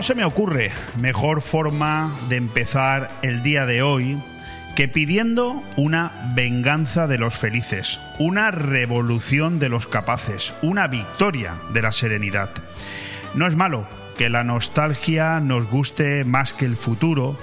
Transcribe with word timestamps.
No 0.00 0.06
se 0.06 0.14
me 0.14 0.24
ocurre 0.24 0.72
mejor 0.98 1.42
forma 1.42 2.10
de 2.30 2.36
empezar 2.36 3.10
el 3.20 3.42
día 3.42 3.66
de 3.66 3.82
hoy 3.82 4.18
que 4.74 4.88
pidiendo 4.88 5.62
una 5.76 6.32
venganza 6.34 7.06
de 7.06 7.18
los 7.18 7.34
felices, 7.34 8.00
una 8.18 8.50
revolución 8.50 9.58
de 9.58 9.68
los 9.68 9.86
capaces, 9.86 10.54
una 10.62 10.86
victoria 10.86 11.56
de 11.74 11.82
la 11.82 11.92
serenidad. 11.92 12.48
No 13.34 13.46
es 13.46 13.56
malo 13.56 13.86
que 14.16 14.30
la 14.30 14.42
nostalgia 14.42 15.38
nos 15.38 15.66
guste 15.66 16.24
más 16.24 16.54
que 16.54 16.64
el 16.64 16.78
futuro, 16.78 17.36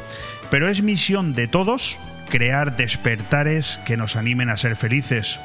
pero 0.50 0.68
es 0.68 0.82
misión 0.82 1.36
de 1.36 1.47
todos 1.47 2.00
crear 2.32 2.75
despertares 2.75 3.80
que 3.86 3.97
nos 3.97 4.16
animen 4.16 4.50
a 4.50 4.58
ser 4.58 4.75
felices. 4.75 5.39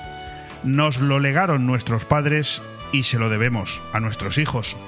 Nos 0.65 0.97
lo 0.97 1.19
legaron 1.19 1.66
nuestros 1.66 2.07
padres 2.07 2.63
y 2.91 3.02
se 3.02 3.19
lo 3.19 3.29
debemos 3.29 3.83
a 3.93 4.01
nuestros 4.01 4.38
hijos. 4.38 4.79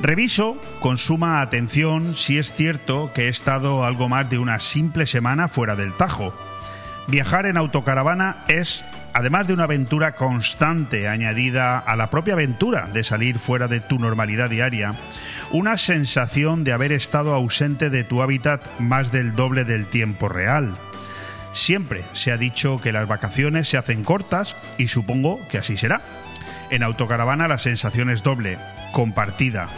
Reviso 0.00 0.56
con 0.78 0.96
suma 0.96 1.40
atención 1.40 2.14
si 2.14 2.38
es 2.38 2.52
cierto 2.52 3.10
que 3.14 3.24
he 3.24 3.28
estado 3.28 3.84
algo 3.84 4.08
más 4.08 4.30
de 4.30 4.38
una 4.38 4.60
simple 4.60 5.06
semana 5.06 5.48
fuera 5.48 5.74
del 5.74 5.92
Tajo. 5.92 6.32
Viajar 7.08 7.46
en 7.46 7.56
autocaravana 7.56 8.44
es, 8.46 8.84
además 9.12 9.48
de 9.48 9.54
una 9.54 9.64
aventura 9.64 10.14
constante 10.14 11.08
añadida 11.08 11.80
a 11.80 11.96
la 11.96 12.10
propia 12.10 12.34
aventura 12.34 12.86
de 12.92 13.02
salir 13.02 13.40
fuera 13.40 13.66
de 13.66 13.80
tu 13.80 13.98
normalidad 13.98 14.50
diaria, 14.50 14.94
una 15.50 15.76
sensación 15.76 16.62
de 16.62 16.72
haber 16.72 16.92
estado 16.92 17.34
ausente 17.34 17.90
de 17.90 18.04
tu 18.04 18.22
hábitat 18.22 18.62
más 18.78 19.10
del 19.10 19.34
doble 19.34 19.64
del 19.64 19.86
tiempo 19.86 20.28
real. 20.28 20.76
Siempre 21.52 22.04
se 22.12 22.30
ha 22.30 22.36
dicho 22.36 22.80
que 22.80 22.92
las 22.92 23.08
vacaciones 23.08 23.68
se 23.68 23.78
hacen 23.78 24.04
cortas 24.04 24.54
y 24.76 24.88
supongo 24.88 25.40
que 25.48 25.58
así 25.58 25.76
será. 25.76 26.02
En 26.70 26.84
autocaravana 26.84 27.48
la 27.48 27.58
sensación 27.58 28.10
es 28.10 28.22
doble, 28.22 28.58
compartida 28.92 29.68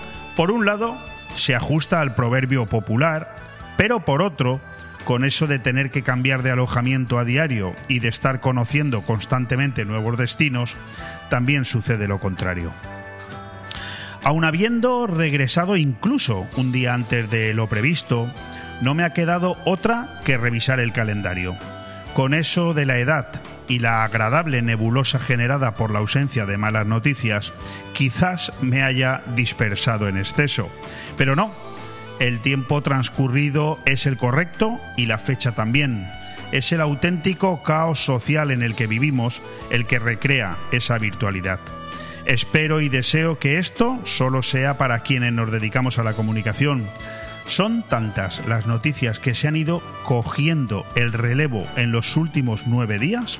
por 0.40 0.52
un 0.52 0.64
lado, 0.64 0.96
se 1.34 1.54
ajusta 1.54 2.00
al 2.00 2.14
proverbio 2.14 2.64
popular, 2.64 3.36
pero 3.76 4.06
por 4.06 4.22
otro, 4.22 4.58
con 5.04 5.26
eso 5.26 5.46
de 5.46 5.58
tener 5.58 5.90
que 5.90 6.02
cambiar 6.02 6.42
de 6.42 6.50
alojamiento 6.50 7.18
a 7.18 7.26
diario 7.26 7.74
y 7.88 7.98
de 7.98 8.08
estar 8.08 8.40
conociendo 8.40 9.02
constantemente 9.02 9.84
nuevos 9.84 10.16
destinos, 10.16 10.76
también 11.28 11.66
sucede 11.66 12.08
lo 12.08 12.20
contrario. 12.20 12.72
Aun 14.24 14.46
habiendo 14.46 15.06
regresado 15.06 15.76
incluso 15.76 16.46
un 16.56 16.72
día 16.72 16.94
antes 16.94 17.28
de 17.28 17.52
lo 17.52 17.66
previsto, 17.66 18.32
no 18.80 18.94
me 18.94 19.02
ha 19.02 19.12
quedado 19.12 19.58
otra 19.66 20.22
que 20.24 20.38
revisar 20.38 20.80
el 20.80 20.94
calendario. 20.94 21.54
Con 22.14 22.32
eso 22.32 22.72
de 22.72 22.86
la 22.86 22.96
edad 22.96 23.30
y 23.70 23.78
la 23.78 24.02
agradable 24.02 24.62
nebulosa 24.62 25.20
generada 25.20 25.74
por 25.74 25.92
la 25.92 26.00
ausencia 26.00 26.44
de 26.44 26.58
malas 26.58 26.86
noticias, 26.86 27.52
quizás 27.92 28.52
me 28.60 28.82
haya 28.82 29.22
dispersado 29.36 30.08
en 30.08 30.18
exceso. 30.18 30.68
Pero 31.16 31.36
no, 31.36 31.52
el 32.18 32.40
tiempo 32.40 32.82
transcurrido 32.82 33.78
es 33.86 34.06
el 34.06 34.16
correcto 34.16 34.80
y 34.96 35.06
la 35.06 35.18
fecha 35.18 35.52
también. 35.52 36.10
Es 36.50 36.72
el 36.72 36.80
auténtico 36.80 37.62
caos 37.62 38.04
social 38.04 38.50
en 38.50 38.62
el 38.62 38.74
que 38.74 38.88
vivimos 38.88 39.40
el 39.70 39.86
que 39.86 40.00
recrea 40.00 40.56
esa 40.72 40.98
virtualidad. 40.98 41.60
Espero 42.26 42.80
y 42.80 42.88
deseo 42.88 43.38
que 43.38 43.58
esto 43.58 44.00
solo 44.04 44.42
sea 44.42 44.78
para 44.78 44.98
quienes 44.98 45.32
nos 45.32 45.52
dedicamos 45.52 46.00
a 46.00 46.02
la 46.02 46.14
comunicación, 46.14 46.88
son 47.50 47.82
tantas 47.82 48.46
las 48.46 48.66
noticias 48.66 49.18
que 49.18 49.34
se 49.34 49.48
han 49.48 49.56
ido 49.56 49.82
cogiendo 50.04 50.86
el 50.94 51.12
relevo 51.12 51.66
en 51.76 51.92
los 51.92 52.16
últimos 52.16 52.66
nueve 52.66 52.98
días 52.98 53.38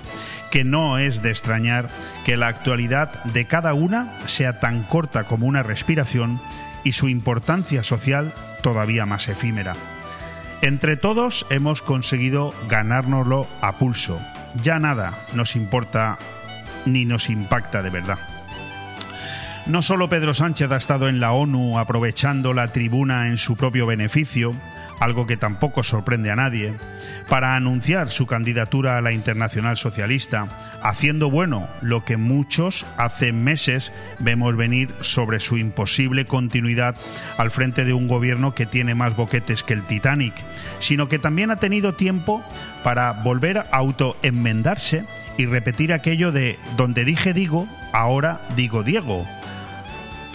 que 0.51 0.65
no 0.65 0.99
es 0.99 1.23
de 1.23 1.31
extrañar 1.31 1.89
que 2.25 2.37
la 2.37 2.49
actualidad 2.49 3.23
de 3.25 3.47
cada 3.47 3.73
una 3.73 4.17
sea 4.27 4.61
tan 4.61 4.83
corta 4.83 5.25
como 5.25 5.47
una 5.47 5.63
respiración 5.63 6.41
y 6.85 6.93
su 6.93 7.09
importancia 7.09 7.83
social 7.83 8.33
todavía 8.63 9.07
más 9.07 9.29
efímera. 9.29 9.77
Entre 10.63 10.97
todos 10.97 11.47
hemos 11.49 11.81
conseguido 11.81 12.55
ganárnoslo 12.69 13.47
a 13.61 13.79
pulso. 13.79 14.21
Ya 14.63 14.79
nada 14.79 15.15
nos 15.35 15.57
importa 15.57 16.19
ni 16.85 17.05
nos 17.05 17.31
impacta 17.31 17.83
de 17.83 17.91
verdad. 17.91 18.19
No 19.67 19.83
solo 19.83 20.09
Pedro 20.09 20.35
Sánchez 20.35 20.71
ha 20.73 20.77
estado 20.77 21.09
en 21.09 21.21
la 21.21 21.33
ONU 21.33 21.79
aprovechando 21.79 22.55
la 22.55 22.69
tribuna 22.69 23.29
en 23.29 23.39
su 23.39 23.57
propio 23.57 23.87
beneficio, 23.87 24.53
algo 24.99 25.27
que 25.27 25.37
tampoco 25.37 25.83
sorprende 25.83 26.31
a 26.31 26.37
nadie, 26.37 26.75
para 27.29 27.55
anunciar 27.55 28.09
su 28.09 28.27
candidatura 28.27 28.97
a 28.97 29.01
la 29.01 29.13
Internacional 29.13 29.77
Socialista, 29.77 30.49
haciendo 30.83 31.31
bueno 31.31 31.69
lo 31.83 32.05
que 32.05 32.17
muchos 32.17 32.85
hace 32.97 33.33
meses 33.33 33.93
vemos 34.19 34.57
venir 34.57 34.93
sobre 35.03 35.39
su 35.39 35.57
imposible 35.57 36.25
continuidad 36.25 36.97
al 37.39 37.51
frente 37.51 37.85
de 37.85 37.93
un 37.93 38.09
gobierno 38.09 38.55
que 38.55 38.67
tiene 38.67 38.95
más 38.95 39.15
boquetes 39.15 39.63
que 39.63 39.75
el 39.75 39.85
Titanic, 39.85 40.35
sino 40.81 41.09
que 41.09 41.19
también 41.19 41.51
ha 41.51 41.57
tenido 41.57 41.95
tiempo 41.95 42.43
para 42.83 43.13
volver 43.13 43.59
a 43.59 43.67
autoenmendarse 43.73 45.05
y 45.37 45.47
repetir 45.47 45.93
aquello 45.93 46.33
de 46.33 46.59
donde 46.77 47.05
dije 47.05 47.33
digo, 47.33 47.69
ahora 47.93 48.41
digo 48.57 48.83
Diego 48.83 49.27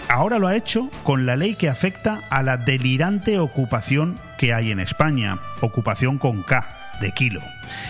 ahora 0.08 0.38
lo 0.38 0.48
ha 0.48 0.56
hecho 0.56 0.90
con 1.02 1.26
la 1.26 1.36
ley 1.36 1.54
que 1.54 1.68
afecta 1.68 2.20
a 2.30 2.42
la 2.42 2.56
delirante 2.56 3.38
ocupación 3.38 4.18
que 4.38 4.52
hay 4.52 4.70
en 4.70 4.80
España, 4.80 5.38
ocupación 5.60 6.18
con 6.18 6.42
K 6.42 6.68
de 7.00 7.12
kilo, 7.12 7.40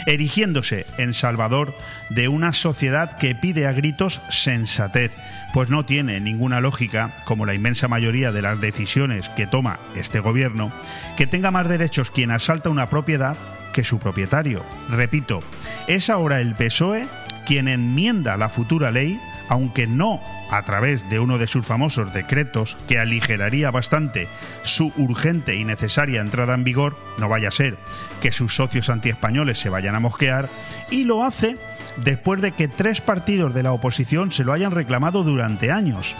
erigiéndose 0.06 0.86
en 0.98 1.14
salvador 1.14 1.74
de 2.10 2.28
una 2.28 2.52
sociedad 2.52 3.16
que 3.16 3.34
pide 3.34 3.66
a 3.66 3.72
gritos 3.72 4.20
sensatez, 4.30 5.12
pues 5.52 5.70
no 5.70 5.84
tiene 5.84 6.20
ninguna 6.20 6.60
lógica, 6.60 7.14
como 7.24 7.46
la 7.46 7.54
inmensa 7.54 7.88
mayoría 7.88 8.32
de 8.32 8.42
las 8.42 8.60
decisiones 8.60 9.28
que 9.30 9.46
toma 9.46 9.78
este 9.94 10.20
gobierno, 10.20 10.72
que 11.16 11.26
tenga 11.26 11.50
más 11.50 11.68
derechos 11.68 12.10
quien 12.10 12.30
asalta 12.30 12.68
una 12.68 12.88
propiedad 12.88 13.36
que 13.72 13.84
su 13.84 13.98
propietario. 13.98 14.64
Repito, 14.88 15.40
es 15.86 16.10
ahora 16.10 16.40
el 16.40 16.54
PSOE 16.54 17.06
quien 17.46 17.68
enmienda 17.68 18.36
la 18.36 18.48
futura 18.48 18.90
ley 18.90 19.20
aunque 19.48 19.86
no 19.86 20.20
a 20.50 20.62
través 20.62 21.08
de 21.08 21.20
uno 21.20 21.38
de 21.38 21.46
sus 21.46 21.66
famosos 21.66 22.12
decretos 22.12 22.76
que 22.88 22.98
aligeraría 22.98 23.70
bastante 23.70 24.28
su 24.62 24.92
urgente 24.96 25.56
y 25.56 25.64
necesaria 25.64 26.20
entrada 26.20 26.54
en 26.54 26.64
vigor, 26.64 26.96
no 27.18 27.28
vaya 27.28 27.48
a 27.48 27.52
ser 27.52 27.76
que 28.20 28.32
sus 28.32 28.54
socios 28.56 28.90
antiespañoles 28.90 29.58
se 29.58 29.68
vayan 29.68 29.94
a 29.94 30.00
mosquear, 30.00 30.48
y 30.90 31.04
lo 31.04 31.24
hace 31.24 31.56
después 31.96 32.40
de 32.40 32.52
que 32.52 32.68
tres 32.68 33.00
partidos 33.00 33.54
de 33.54 33.62
la 33.62 33.72
oposición 33.72 34.32
se 34.32 34.44
lo 34.44 34.52
hayan 34.52 34.72
reclamado 34.72 35.24
durante 35.24 35.70
años. 35.70 36.16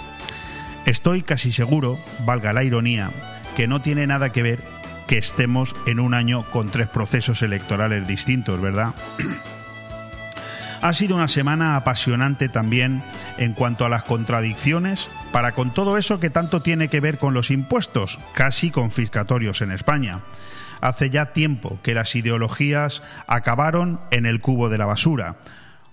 Estoy 0.84 1.22
casi 1.22 1.52
seguro, 1.52 1.98
valga 2.24 2.52
la 2.52 2.62
ironía, 2.62 3.10
que 3.56 3.66
no 3.66 3.82
tiene 3.82 4.06
nada 4.06 4.30
que 4.30 4.42
ver 4.42 4.60
que 5.06 5.18
estemos 5.18 5.74
en 5.86 6.00
un 6.00 6.14
año 6.14 6.44
con 6.50 6.70
tres 6.70 6.88
procesos 6.88 7.42
electorales 7.42 8.06
distintos, 8.06 8.60
¿verdad? 8.60 8.94
Ha 10.82 10.92
sido 10.92 11.16
una 11.16 11.28
semana 11.28 11.76
apasionante 11.76 12.48
también 12.48 13.02
en 13.38 13.54
cuanto 13.54 13.84
a 13.84 13.88
las 13.88 14.02
contradicciones 14.02 15.08
para 15.32 15.52
con 15.52 15.72
todo 15.72 15.98
eso 15.98 16.20
que 16.20 16.30
tanto 16.30 16.60
tiene 16.60 16.88
que 16.88 17.00
ver 17.00 17.18
con 17.18 17.34
los 17.34 17.50
impuestos, 17.50 18.18
casi 18.34 18.70
confiscatorios 18.70 19.62
en 19.62 19.72
España. 19.72 20.20
Hace 20.80 21.10
ya 21.10 21.32
tiempo 21.32 21.80
que 21.82 21.94
las 21.94 22.14
ideologías 22.14 23.02
acabaron 23.26 24.00
en 24.10 24.26
el 24.26 24.40
cubo 24.40 24.68
de 24.68 24.78
la 24.78 24.86
basura, 24.86 25.36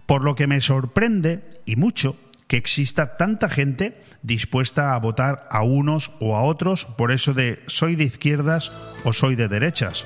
por 0.05 0.23
lo 0.23 0.35
que 0.35 0.47
me 0.47 0.61
sorprende, 0.61 1.49
y 1.65 1.77
mucho, 1.77 2.17
que 2.47 2.57
exista 2.57 3.17
tanta 3.17 3.49
gente 3.49 4.03
dispuesta 4.21 4.93
a 4.93 4.99
votar 4.99 5.47
a 5.49 5.63
unos 5.63 6.11
o 6.19 6.35
a 6.35 6.43
otros 6.43 6.85
por 6.97 7.11
eso 7.11 7.33
de 7.33 7.63
soy 7.67 7.95
de 7.95 8.03
izquierdas 8.03 8.71
o 9.03 9.13
soy 9.13 9.35
de 9.35 9.47
derechas. 9.47 10.05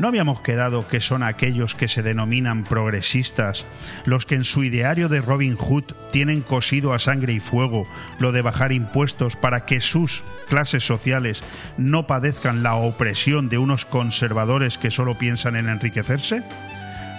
¿No 0.00 0.08
habíamos 0.08 0.40
quedado 0.40 0.88
que 0.88 1.02
son 1.02 1.22
aquellos 1.22 1.74
que 1.74 1.86
se 1.86 2.02
denominan 2.02 2.64
progresistas, 2.64 3.66
los 4.06 4.24
que 4.24 4.34
en 4.34 4.44
su 4.44 4.64
ideario 4.64 5.10
de 5.10 5.20
Robin 5.20 5.56
Hood 5.56 5.92
tienen 6.10 6.40
cosido 6.40 6.94
a 6.94 6.98
sangre 6.98 7.34
y 7.34 7.40
fuego 7.40 7.86
lo 8.18 8.32
de 8.32 8.40
bajar 8.40 8.72
impuestos 8.72 9.36
para 9.36 9.66
que 9.66 9.82
sus 9.82 10.22
clases 10.48 10.86
sociales 10.86 11.42
no 11.76 12.06
padezcan 12.06 12.62
la 12.62 12.76
opresión 12.76 13.50
de 13.50 13.58
unos 13.58 13.84
conservadores 13.84 14.78
que 14.78 14.90
solo 14.90 15.18
piensan 15.18 15.54
en 15.54 15.68
enriquecerse? 15.68 16.44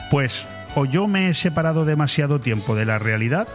Pues 0.10 0.48
o 0.74 0.86
yo 0.86 1.06
me 1.06 1.30
he 1.30 1.36
separado 1.36 1.86
demasiado 1.86 2.42
tiempo 2.42 2.76
de 2.76 2.86
la 2.86 2.98
realidad, 2.98 3.48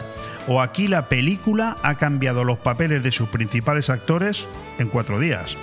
o 0.47 0.61
aquí 0.61 0.87
la 0.87 1.09
película 1.09 1.75
ha 1.83 1.95
cambiado 1.95 2.45
los 2.45 2.59
papeles 2.59 3.03
de 3.03 3.11
sus 3.11 3.27
principales 3.27 3.89
actores 3.89 4.47
en 4.79 4.87
cuatro 4.87 5.19
días. 5.19 5.57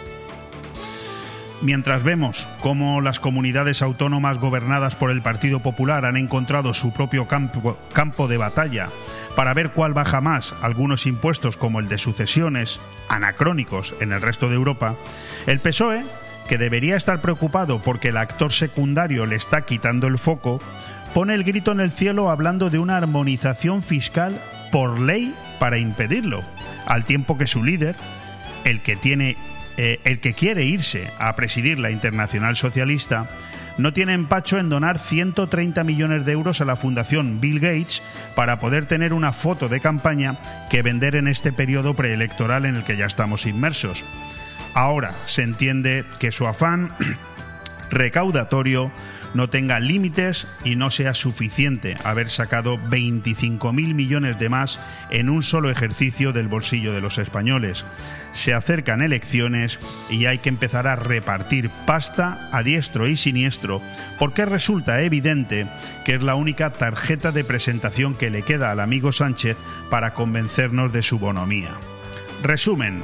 Mientras 1.64 2.02
vemos 2.02 2.46
cómo 2.60 3.00
las 3.00 3.18
comunidades 3.18 3.80
autónomas 3.80 4.36
gobernadas 4.36 4.96
por 4.96 5.10
el 5.10 5.22
Partido 5.22 5.60
Popular 5.60 6.04
han 6.04 6.18
encontrado 6.18 6.74
su 6.74 6.92
propio 6.92 7.26
campo, 7.26 8.28
de 8.28 8.36
batalla 8.36 8.90
para 9.34 9.54
ver 9.54 9.70
cuál 9.70 9.94
baja 9.94 10.20
más 10.20 10.54
algunos 10.60 11.06
impuestos 11.06 11.56
como 11.56 11.80
el 11.80 11.88
de 11.88 11.96
sucesiones, 11.96 12.80
anacrónicos 13.08 13.94
en 14.00 14.12
el 14.12 14.20
resto 14.20 14.50
de 14.50 14.56
Europa, 14.56 14.94
el 15.46 15.58
PSOE, 15.58 16.04
que 16.50 16.58
debería 16.58 16.96
estar 16.96 17.22
preocupado 17.22 17.80
porque 17.80 18.08
el 18.10 18.18
actor 18.18 18.52
secundario 18.52 19.24
le 19.24 19.36
está 19.36 19.62
quitando 19.62 20.06
el 20.06 20.18
foco, 20.18 20.60
pone 21.14 21.32
el 21.32 21.44
grito 21.44 21.72
en 21.72 21.80
el 21.80 21.92
cielo 21.92 22.28
hablando 22.28 22.68
de 22.68 22.78
una 22.78 22.98
armonización 22.98 23.82
fiscal 23.82 24.38
por 24.70 25.00
ley 25.00 25.34
para 25.58 25.78
impedirlo, 25.78 26.42
al 26.84 27.06
tiempo 27.06 27.38
que 27.38 27.46
su 27.46 27.64
líder, 27.64 27.96
el 28.64 28.82
que 28.82 28.96
tiene 28.96 29.38
eh, 29.76 30.00
el 30.04 30.20
que 30.20 30.34
quiere 30.34 30.64
irse 30.64 31.10
a 31.18 31.34
presidir 31.36 31.78
la 31.78 31.90
Internacional 31.90 32.56
Socialista, 32.56 33.28
no 33.76 33.92
tiene 33.92 34.12
empacho 34.12 34.58
en 34.58 34.68
donar 34.68 34.98
130 34.98 35.82
millones 35.82 36.24
de 36.24 36.32
euros 36.32 36.60
a 36.60 36.64
la 36.64 36.76
Fundación 36.76 37.40
Bill 37.40 37.58
Gates 37.60 38.02
para 38.36 38.58
poder 38.58 38.86
tener 38.86 39.12
una 39.12 39.32
foto 39.32 39.68
de 39.68 39.80
campaña 39.80 40.38
que 40.70 40.82
vender 40.82 41.16
en 41.16 41.26
este 41.26 41.52
periodo 41.52 41.94
preelectoral 41.94 42.66
en 42.66 42.76
el 42.76 42.84
que 42.84 42.96
ya 42.96 43.06
estamos 43.06 43.46
inmersos. 43.46 44.04
Ahora 44.74 45.12
se 45.26 45.42
entiende 45.42 46.04
que 46.18 46.32
su 46.32 46.46
afán 46.46 46.92
recaudatorio 47.90 48.92
no 49.34 49.50
tenga 49.50 49.80
límites 49.80 50.46
y 50.64 50.76
no 50.76 50.90
sea 50.90 51.12
suficiente 51.12 51.96
haber 52.04 52.30
sacado 52.30 52.78
25.000 52.78 53.72
millones 53.94 54.38
de 54.38 54.48
más 54.48 54.78
en 55.10 55.28
un 55.28 55.42
solo 55.42 55.70
ejercicio 55.70 56.32
del 56.32 56.46
bolsillo 56.46 56.92
de 56.92 57.00
los 57.00 57.18
españoles. 57.18 57.84
Se 58.34 58.52
acercan 58.52 59.00
elecciones 59.00 59.78
y 60.10 60.26
hay 60.26 60.38
que 60.38 60.50
empezar 60.50 60.86
a 60.86 60.96
repartir 60.96 61.70
pasta 61.86 62.48
a 62.52 62.62
diestro 62.62 63.08
y 63.08 63.16
siniestro 63.16 63.80
porque 64.18 64.44
resulta 64.44 65.00
evidente 65.00 65.66
que 66.04 66.16
es 66.16 66.22
la 66.22 66.34
única 66.34 66.70
tarjeta 66.70 67.32
de 67.32 67.44
presentación 67.44 68.14
que 68.14 68.30
le 68.30 68.42
queda 68.42 68.70
al 68.70 68.80
amigo 68.80 69.12
Sánchez 69.12 69.56
para 69.88 70.14
convencernos 70.14 70.92
de 70.92 71.02
su 71.02 71.18
bonomía. 71.18 71.70
Resumen, 72.42 73.02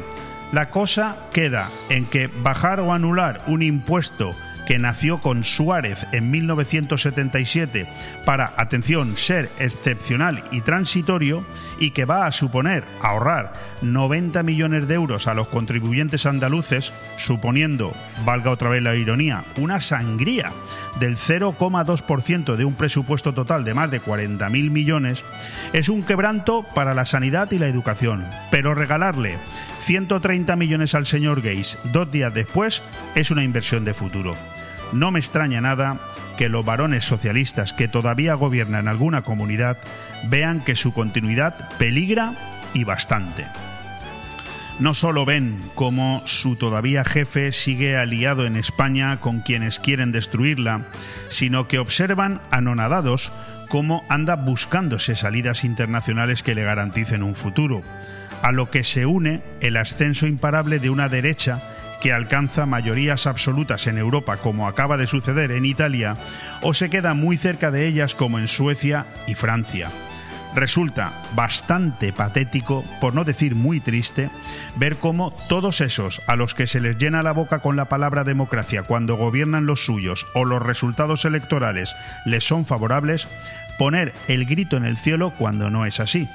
la 0.53 0.69
cosa 0.69 1.17
queda 1.33 1.71
en 1.89 2.07
que 2.07 2.27
bajar 2.27 2.81
o 2.81 2.93
anular 2.93 3.41
un 3.47 3.63
impuesto 3.63 4.35
que 4.67 4.79
nació 4.79 5.19
con 5.19 5.43
Suárez 5.43 6.07
en 6.13 6.31
1977 6.31 7.89
para, 8.25 8.53
atención, 8.57 9.17
ser 9.17 9.51
excepcional 9.59 10.45
y 10.53 10.61
transitorio 10.61 11.45
y 11.81 11.91
que 11.91 12.05
va 12.05 12.27
a 12.27 12.33
suponer 12.33 12.85
ahorrar 13.03 13.53
90 13.83 14.45
millones 14.45 14.87
de 14.87 14.95
euros 14.95 15.27
a 15.27 15.35
los 15.35 15.49
contribuyentes 15.49 16.27
andaluces, 16.27 16.93
suponiendo, 17.17 17.93
valga 18.25 18.53
otra 18.53 18.71
vez 18.71 18.83
la 18.83 18.95
ironía, 18.95 19.45
una 19.57 19.81
sangría 19.81 20.53
del 21.01 21.17
0,2% 21.17 22.55
de 22.55 22.65
un 22.65 22.75
presupuesto 22.75 23.35
total 23.35 23.65
de 23.65 23.75
más 23.75 23.91
de 23.91 24.01
40.000 24.01 24.71
millones, 24.71 25.25
es 25.73 25.89
un 25.89 26.03
quebranto 26.03 26.65
para 26.75 26.95
la 26.95 27.07
sanidad 27.07 27.51
y 27.51 27.59
la 27.59 27.67
educación. 27.67 28.25
Pero 28.51 28.75
regalarle 28.75 29.39
130 29.81 30.55
millones 30.57 30.95
al 30.95 31.07
señor 31.07 31.41
Gates 31.41 31.79
dos 31.93 32.13
días 32.13 32.33
después 32.33 32.83
es 33.15 33.31
una 33.31 33.43
inversión 33.43 33.85
de 33.85 33.95
futuro. 33.95 34.37
No 34.93 35.11
me 35.11 35.21
extraña 35.21 35.61
nada 35.61 35.99
que 36.37 36.49
los 36.49 36.65
varones 36.65 37.05
socialistas 37.05 37.73
que 37.73 37.87
todavía 37.87 38.35
gobiernan 38.35 38.89
alguna 38.89 39.23
comunidad 39.23 39.77
vean 40.25 40.61
que 40.61 40.77
su 40.77 40.93
continuidad 40.93 41.69
peligra 41.79 42.35
y 42.75 42.85
bastante. 42.85 43.47
No 44.81 44.95
solo 44.95 45.27
ven 45.27 45.61
cómo 45.75 46.23
su 46.25 46.57
todavía 46.57 47.05
jefe 47.05 47.53
sigue 47.53 47.99
aliado 47.99 48.47
en 48.47 48.57
España 48.57 49.21
con 49.21 49.41
quienes 49.41 49.79
quieren 49.79 50.11
destruirla, 50.11 50.87
sino 51.29 51.69
que 51.69 51.79
observan 51.79 52.41
anonadados 52.51 53.31
cómo 53.69 54.05
anda 54.09 54.37
buscándose 54.37 55.17
salidas 55.17 55.65
internacionales 55.65 56.43
que 56.43 56.55
le 56.55 56.65
garanticen 56.65 57.23
un 57.23 57.37
futuro, 57.37 57.83
a 58.43 58.53
lo 58.53 58.71
que 58.71 58.83
se 58.83 59.05
une 59.05 59.43
el 59.61 59.77
ascenso 59.77 60.27
imparable 60.27 60.79
de 60.79 60.89
una 60.89 61.11
derecha 61.11 61.61
que 62.01 62.15
alcanza 62.15 62.65
mayorías 62.65 63.27
absolutas 63.27 63.87
en 63.87 63.99
Europa 63.99 64.39
como 64.39 64.67
acaba 64.67 64.97
de 64.97 65.07
suceder 65.07 65.53
en 65.53 65.67
Italia, 65.67 66.17
o 66.63 66.73
se 66.73 66.89
queda 66.89 67.13
muy 67.13 67.37
cerca 67.37 67.71
de 67.71 67.87
ellas 67.87 68.15
como 68.15 68.39
en 68.39 68.49
Suecia 68.49 69.05
y 69.27 69.35
Francia. 69.35 69.91
Resulta 70.55 71.13
bastante 71.37 72.13
patético, 72.13 72.85
por 73.01 73.15
no 73.15 73.25
decir 73.25 73.55
muy 73.55 73.79
triste, 73.81 74.31
ver 74.77 74.97
cómo 74.97 75.33
todos 75.49 75.81
esos 75.81 76.21
a 76.27 76.35
los 76.35 76.55
que 76.55 76.67
se 76.67 76.81
les 76.81 76.99
llena 76.99 77.23
la 77.23 77.33
boca 77.33 77.61
con 77.61 77.77
la 77.77 77.89
palabra 77.89 78.25
democracia 78.25 78.83
cuando 78.83 79.17
gobiernan 79.17 79.67
los 79.67 79.85
suyos 79.85 80.27
o 80.35 80.45
los 80.45 80.61
resultados 80.61 81.25
electorales 81.25 81.95
les 82.25 82.45
son 82.45 82.67
favorables, 82.67 83.29
poner 83.79 84.13
el 84.27 84.45
grito 84.45 84.77
en 84.77 84.85
el 84.85 84.97
cielo 84.97 85.33
cuando 85.39 85.71
no 85.71 85.87
es 85.87 86.01
así. 86.01 86.29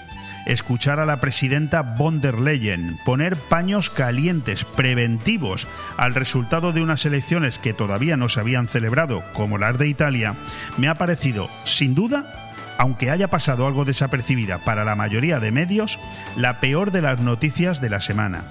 Escuchar 0.46 1.00
a 1.00 1.08
la 1.08 1.20
presidenta 1.20 1.82
von 1.82 2.22
der 2.22 2.40
Leyen, 2.40 2.98
poner 3.04 3.36
paños 3.36 3.90
calientes 3.90 4.64
preventivos 4.64 5.68
al 5.98 6.14
resultado 6.14 6.72
de 6.72 6.82
unas 6.82 7.04
elecciones 7.06 7.58
que 7.58 7.74
todavía 7.74 8.16
no 8.16 8.30
se 8.30 8.42
habían 8.42 8.68
celebrado, 8.68 9.24
como 9.34 9.58
las 9.58 9.78
de 9.80 9.88
Italia, 9.88 10.36
me 10.78 10.88
ha 10.88 10.96
parecido, 10.96 11.50
sin 11.64 11.96
duda, 11.96 12.45
aunque 12.78 13.10
haya 13.10 13.30
pasado 13.30 13.68
algo 13.68 13.86
desapercibida 13.86 14.60
para 14.60 14.84
la 14.84 14.96
mayoría 14.96 15.40
de 15.40 15.52
medios, 15.52 16.00
la 16.36 16.60
peor 16.60 16.92
de 16.92 17.02
las 17.02 17.20
noticias 17.20 17.82
de 17.82 17.90
la 17.90 18.02
semana. 18.02 18.44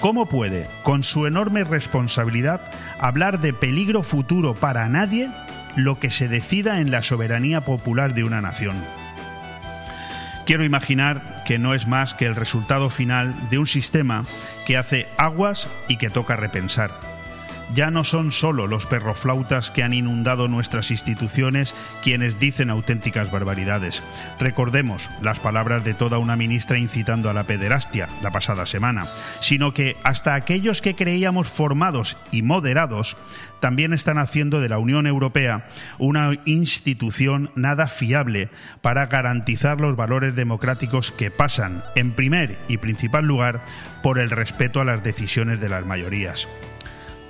¿Cómo 0.00 0.26
puede, 0.26 0.68
con 0.82 1.02
su 1.02 1.26
enorme 1.26 1.64
responsabilidad, 1.64 2.60
hablar 2.98 3.40
de 3.40 3.52
peligro 3.52 4.02
futuro 4.02 4.54
para 4.54 4.88
nadie 4.88 5.30
lo 5.74 5.98
que 5.98 6.10
se 6.10 6.28
decida 6.28 6.80
en 6.80 6.90
la 6.90 7.02
soberanía 7.02 7.62
popular 7.62 8.14
de 8.14 8.24
una 8.24 8.40
nación? 8.40 8.76
Quiero 10.44 10.64
imaginar 10.64 11.42
que 11.44 11.58
no 11.58 11.74
es 11.74 11.88
más 11.88 12.14
que 12.14 12.26
el 12.26 12.36
resultado 12.36 12.88
final 12.88 13.34
de 13.50 13.58
un 13.58 13.66
sistema 13.66 14.24
que 14.66 14.76
hace 14.76 15.08
aguas 15.16 15.68
y 15.88 15.96
que 15.96 16.10
toca 16.10 16.36
repensar 16.36 17.15
ya 17.74 17.90
no 17.90 18.04
son 18.04 18.32
solo 18.32 18.66
los 18.66 18.86
perroflautas 18.86 19.70
que 19.70 19.82
han 19.82 19.92
inundado 19.92 20.48
nuestras 20.48 20.90
instituciones 20.90 21.74
quienes 22.02 22.38
dicen 22.38 22.70
auténticas 22.70 23.30
barbaridades. 23.30 24.02
Recordemos 24.38 25.10
las 25.22 25.38
palabras 25.38 25.84
de 25.84 25.94
toda 25.94 26.18
una 26.18 26.36
ministra 26.36 26.78
incitando 26.78 27.30
a 27.30 27.32
la 27.32 27.44
pederastia 27.44 28.08
la 28.22 28.30
pasada 28.30 28.66
semana, 28.66 29.06
sino 29.40 29.74
que 29.74 29.96
hasta 30.04 30.34
aquellos 30.34 30.82
que 30.82 30.94
creíamos 30.94 31.48
formados 31.48 32.16
y 32.30 32.42
moderados 32.42 33.16
también 33.60 33.92
están 33.92 34.18
haciendo 34.18 34.60
de 34.60 34.68
la 34.68 34.78
Unión 34.78 35.06
Europea 35.06 35.68
una 35.98 36.30
institución 36.44 37.50
nada 37.54 37.88
fiable 37.88 38.50
para 38.82 39.06
garantizar 39.06 39.80
los 39.80 39.96
valores 39.96 40.36
democráticos 40.36 41.10
que 41.10 41.30
pasan, 41.30 41.82
en 41.94 42.12
primer 42.12 42.58
y 42.68 42.78
principal 42.78 43.24
lugar, 43.24 43.60
por 44.02 44.18
el 44.18 44.30
respeto 44.30 44.80
a 44.80 44.84
las 44.84 45.02
decisiones 45.02 45.60
de 45.60 45.68
las 45.68 45.84
mayorías. 45.84 46.48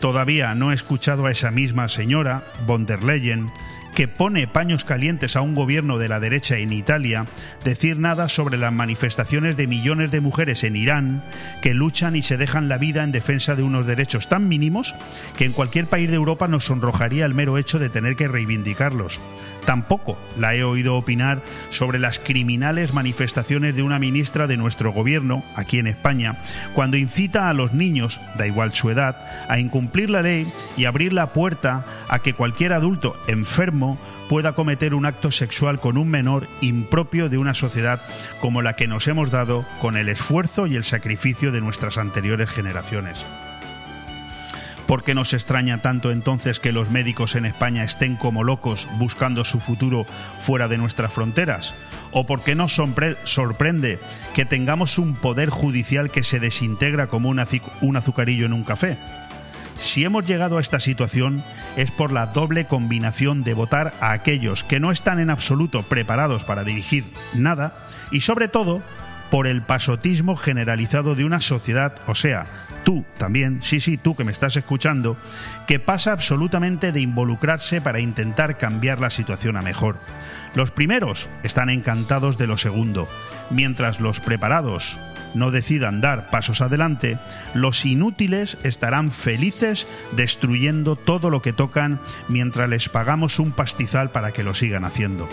Todavía 0.00 0.54
no 0.54 0.72
he 0.72 0.74
escuchado 0.74 1.26
a 1.26 1.30
esa 1.30 1.50
misma 1.50 1.88
señora, 1.88 2.42
von 2.66 2.86
der 2.86 3.02
Leyen, 3.02 3.50
que 3.96 4.08
pone 4.08 4.46
paños 4.46 4.84
calientes 4.84 5.36
a 5.36 5.40
un 5.40 5.54
gobierno 5.54 5.96
de 5.96 6.10
la 6.10 6.20
derecha 6.20 6.58
en 6.58 6.74
Italia, 6.74 7.24
decir 7.64 7.98
nada 7.98 8.28
sobre 8.28 8.58
las 8.58 8.70
manifestaciones 8.70 9.56
de 9.56 9.66
millones 9.66 10.10
de 10.10 10.20
mujeres 10.20 10.64
en 10.64 10.76
Irán 10.76 11.24
que 11.62 11.72
luchan 11.72 12.14
y 12.14 12.20
se 12.20 12.36
dejan 12.36 12.68
la 12.68 12.76
vida 12.76 13.04
en 13.04 13.10
defensa 13.10 13.54
de 13.54 13.62
unos 13.62 13.86
derechos 13.86 14.28
tan 14.28 14.48
mínimos 14.48 14.94
que 15.38 15.46
en 15.46 15.52
cualquier 15.52 15.86
país 15.86 16.10
de 16.10 16.16
Europa 16.16 16.46
nos 16.46 16.64
sonrojaría 16.64 17.24
el 17.24 17.32
mero 17.32 17.56
hecho 17.56 17.78
de 17.78 17.88
tener 17.88 18.16
que 18.16 18.28
reivindicarlos. 18.28 19.18
Tampoco 19.66 20.16
la 20.38 20.54
he 20.54 20.62
oído 20.62 20.94
opinar 20.94 21.42
sobre 21.70 21.98
las 21.98 22.20
criminales 22.20 22.94
manifestaciones 22.94 23.74
de 23.74 23.82
una 23.82 23.98
ministra 23.98 24.46
de 24.46 24.56
nuestro 24.56 24.92
gobierno, 24.92 25.44
aquí 25.56 25.78
en 25.80 25.88
España, 25.88 26.36
cuando 26.72 26.96
incita 26.96 27.50
a 27.50 27.52
los 27.52 27.72
niños, 27.72 28.20
da 28.38 28.46
igual 28.46 28.72
su 28.72 28.90
edad, 28.90 29.18
a 29.48 29.58
incumplir 29.58 30.08
la 30.08 30.22
ley 30.22 30.46
y 30.76 30.84
abrir 30.84 31.12
la 31.12 31.32
puerta 31.32 31.84
a 32.08 32.20
que 32.20 32.32
cualquier 32.32 32.72
adulto 32.72 33.16
enfermo 33.26 33.98
pueda 34.28 34.54
cometer 34.54 34.94
un 34.94 35.04
acto 35.04 35.30
sexual 35.30 35.80
con 35.80 35.98
un 35.98 36.08
menor 36.08 36.46
impropio 36.60 37.28
de 37.28 37.38
una 37.38 37.54
sociedad 37.54 38.00
como 38.40 38.62
la 38.62 38.76
que 38.76 38.86
nos 38.86 39.08
hemos 39.08 39.30
dado 39.30 39.64
con 39.80 39.96
el 39.96 40.08
esfuerzo 40.08 40.66
y 40.66 40.76
el 40.76 40.84
sacrificio 40.84 41.50
de 41.50 41.60
nuestras 41.60 41.98
anteriores 41.98 42.48
generaciones. 42.50 43.26
¿Por 44.86 45.02
qué 45.02 45.14
nos 45.14 45.32
extraña 45.32 45.82
tanto 45.82 46.12
entonces 46.12 46.60
que 46.60 46.70
los 46.70 46.90
médicos 46.90 47.34
en 47.34 47.44
España 47.44 47.82
estén 47.82 48.14
como 48.14 48.44
locos 48.44 48.88
buscando 48.98 49.44
su 49.44 49.58
futuro 49.58 50.06
fuera 50.38 50.68
de 50.68 50.78
nuestras 50.78 51.12
fronteras? 51.12 51.74
¿O 52.12 52.24
por 52.24 52.42
qué 52.42 52.54
nos 52.54 52.72
sorprende 53.24 53.98
que 54.34 54.44
tengamos 54.44 54.98
un 54.98 55.14
poder 55.16 55.50
judicial 55.50 56.10
que 56.10 56.22
se 56.22 56.38
desintegra 56.38 57.08
como 57.08 57.28
un 57.28 57.96
azucarillo 57.96 58.46
en 58.46 58.52
un 58.52 58.62
café? 58.62 58.96
Si 59.78 60.04
hemos 60.04 60.24
llegado 60.24 60.58
a 60.58 60.60
esta 60.60 60.80
situación 60.80 61.44
es 61.76 61.90
por 61.90 62.12
la 62.12 62.26
doble 62.26 62.64
combinación 62.64 63.42
de 63.42 63.54
votar 63.54 63.92
a 64.00 64.12
aquellos 64.12 64.64
que 64.64 64.80
no 64.80 64.92
están 64.92 65.18
en 65.18 65.30
absoluto 65.30 65.82
preparados 65.82 66.44
para 66.44 66.64
dirigir 66.64 67.04
nada 67.34 67.76
y 68.10 68.20
sobre 68.20 68.48
todo 68.48 68.82
por 69.30 69.46
el 69.46 69.62
pasotismo 69.62 70.36
generalizado 70.36 71.14
de 71.16 71.24
una 71.24 71.40
sociedad, 71.40 71.96
o 72.06 72.14
sea, 72.14 72.46
tú 72.86 73.04
también, 73.18 73.62
sí, 73.62 73.80
sí, 73.80 73.96
tú 73.96 74.14
que 74.14 74.22
me 74.22 74.30
estás 74.30 74.56
escuchando, 74.56 75.16
que 75.66 75.80
pasa 75.80 76.12
absolutamente 76.12 76.92
de 76.92 77.00
involucrarse 77.00 77.80
para 77.80 77.98
intentar 77.98 78.58
cambiar 78.58 79.00
la 79.00 79.10
situación 79.10 79.56
a 79.56 79.62
mejor. 79.62 79.96
Los 80.54 80.70
primeros 80.70 81.28
están 81.42 81.68
encantados 81.68 82.38
de 82.38 82.46
lo 82.46 82.56
segundo, 82.56 83.08
mientras 83.50 83.98
los 83.98 84.20
preparados 84.20 85.00
no 85.34 85.50
decidan 85.50 86.00
dar 86.00 86.30
pasos 86.30 86.60
adelante, 86.60 87.18
los 87.54 87.84
inútiles 87.84 88.56
estarán 88.62 89.10
felices 89.10 89.88
destruyendo 90.12 90.94
todo 90.94 91.28
lo 91.28 91.42
que 91.42 91.52
tocan 91.52 91.98
mientras 92.28 92.68
les 92.68 92.88
pagamos 92.88 93.40
un 93.40 93.50
pastizal 93.50 94.10
para 94.10 94.30
que 94.30 94.44
lo 94.44 94.54
sigan 94.54 94.84
haciendo. 94.84 95.28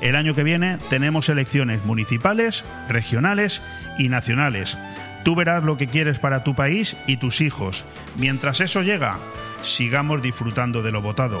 El 0.00 0.16
año 0.16 0.34
que 0.34 0.42
viene 0.42 0.78
tenemos 0.90 1.28
elecciones 1.28 1.84
municipales, 1.84 2.64
regionales 2.88 3.62
y 3.98 4.08
nacionales 4.08 4.76
Tú 5.24 5.34
verás 5.34 5.62
lo 5.62 5.76
que 5.76 5.86
quieres 5.86 6.18
para 6.18 6.44
tu 6.44 6.54
país 6.54 6.96
y 7.06 7.16
tus 7.16 7.40
hijos. 7.40 7.84
Mientras 8.16 8.60
eso 8.60 8.82
llega, 8.82 9.18
sigamos 9.62 10.22
disfrutando 10.22 10.82
de 10.82 10.92
lo 10.92 11.02
votado 11.02 11.40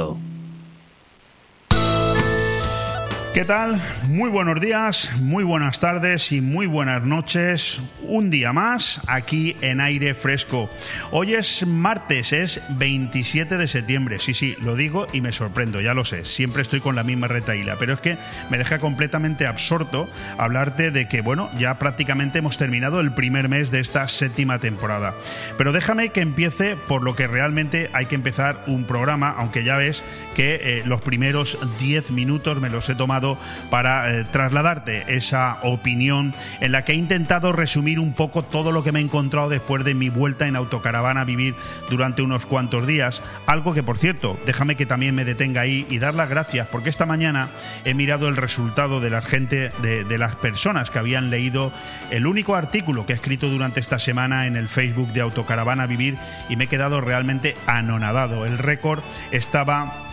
momento. 0.01 0.40
¿Qué 3.33 3.45
tal? 3.45 3.81
Muy 4.09 4.29
buenos 4.29 4.59
días, 4.59 5.09
muy 5.21 5.45
buenas 5.45 5.79
tardes 5.79 6.33
y 6.33 6.41
muy 6.41 6.65
buenas 6.65 7.05
noches. 7.05 7.79
Un 8.01 8.29
día 8.29 8.51
más 8.51 8.99
aquí 9.07 9.55
en 9.61 9.79
aire 9.79 10.13
fresco. 10.13 10.69
Hoy 11.11 11.35
es 11.35 11.65
martes, 11.65 12.33
es 12.33 12.61
27 12.71 13.55
de 13.55 13.69
septiembre. 13.69 14.19
Sí, 14.19 14.33
sí, 14.33 14.57
lo 14.59 14.75
digo 14.75 15.07
y 15.13 15.21
me 15.21 15.31
sorprendo, 15.31 15.79
ya 15.79 15.93
lo 15.93 16.03
sé. 16.03 16.25
Siempre 16.25 16.61
estoy 16.61 16.81
con 16.81 16.97
la 16.97 17.05
misma 17.05 17.29
retaíla, 17.29 17.77
pero 17.79 17.93
es 17.93 18.01
que 18.01 18.17
me 18.49 18.57
deja 18.57 18.79
completamente 18.79 19.47
absorto 19.47 20.09
hablarte 20.37 20.91
de 20.91 21.07
que, 21.07 21.21
bueno, 21.21 21.49
ya 21.57 21.79
prácticamente 21.79 22.39
hemos 22.39 22.57
terminado 22.57 22.99
el 22.99 23.13
primer 23.13 23.47
mes 23.47 23.71
de 23.71 23.79
esta 23.79 24.09
séptima 24.09 24.59
temporada. 24.59 25.15
Pero 25.57 25.71
déjame 25.71 26.09
que 26.09 26.19
empiece 26.19 26.75
por 26.75 27.01
lo 27.01 27.15
que 27.15 27.27
realmente 27.27 27.89
hay 27.93 28.07
que 28.07 28.15
empezar 28.15 28.61
un 28.67 28.83
programa, 28.83 29.29
aunque 29.29 29.63
ya 29.63 29.77
ves 29.77 30.03
que 30.35 30.59
eh, 30.61 30.83
los 30.85 30.99
primeros 30.99 31.57
10 31.79 32.11
minutos 32.11 32.59
me 32.59 32.69
los 32.69 32.89
he 32.89 32.95
tomado 32.95 33.20
para 33.69 34.11
eh, 34.11 34.23
trasladarte 34.23 35.15
esa 35.15 35.59
opinión 35.63 36.33
en 36.59 36.71
la 36.71 36.83
que 36.83 36.93
he 36.93 36.95
intentado 36.95 37.51
resumir 37.51 37.99
un 37.99 38.13
poco 38.13 38.43
todo 38.43 38.71
lo 38.71 38.83
que 38.83 38.91
me 38.91 38.99
he 38.99 39.03
encontrado 39.03 39.49
después 39.49 39.83
de 39.83 39.93
mi 39.93 40.09
vuelta 40.09 40.47
en 40.47 40.55
autocaravana 40.55 41.21
a 41.21 41.25
vivir 41.25 41.55
durante 41.89 42.21
unos 42.21 42.45
cuantos 42.45 42.87
días. 42.87 43.21
Algo 43.45 43.73
que, 43.73 43.83
por 43.83 43.97
cierto, 43.97 44.39
déjame 44.45 44.75
que 44.75 44.85
también 44.85 45.15
me 45.15 45.25
detenga 45.25 45.61
ahí 45.61 45.85
y 45.89 45.99
dar 45.99 46.15
las 46.15 46.29
gracias 46.29 46.67
porque 46.67 46.89
esta 46.89 47.05
mañana 47.05 47.49
he 47.85 47.93
mirado 47.93 48.27
el 48.27 48.37
resultado 48.37 48.99
de 48.99 49.09
la 49.09 49.21
gente, 49.21 49.71
de, 49.81 50.03
de 50.03 50.17
las 50.17 50.35
personas 50.35 50.89
que 50.89 50.99
habían 50.99 51.29
leído 51.29 51.71
el 52.09 52.27
único 52.27 52.55
artículo 52.55 53.05
que 53.05 53.13
he 53.13 53.15
escrito 53.15 53.49
durante 53.49 53.79
esta 53.79 53.99
semana 53.99 54.47
en 54.47 54.55
el 54.55 54.67
Facebook 54.67 55.13
de 55.13 55.21
Autocaravana 55.21 55.85
Vivir 55.85 56.17
y 56.49 56.55
me 56.55 56.65
he 56.65 56.67
quedado 56.67 57.01
realmente 57.01 57.55
anonadado. 57.67 58.45
El 58.45 58.57
récord 58.57 59.01
estaba 59.31 60.10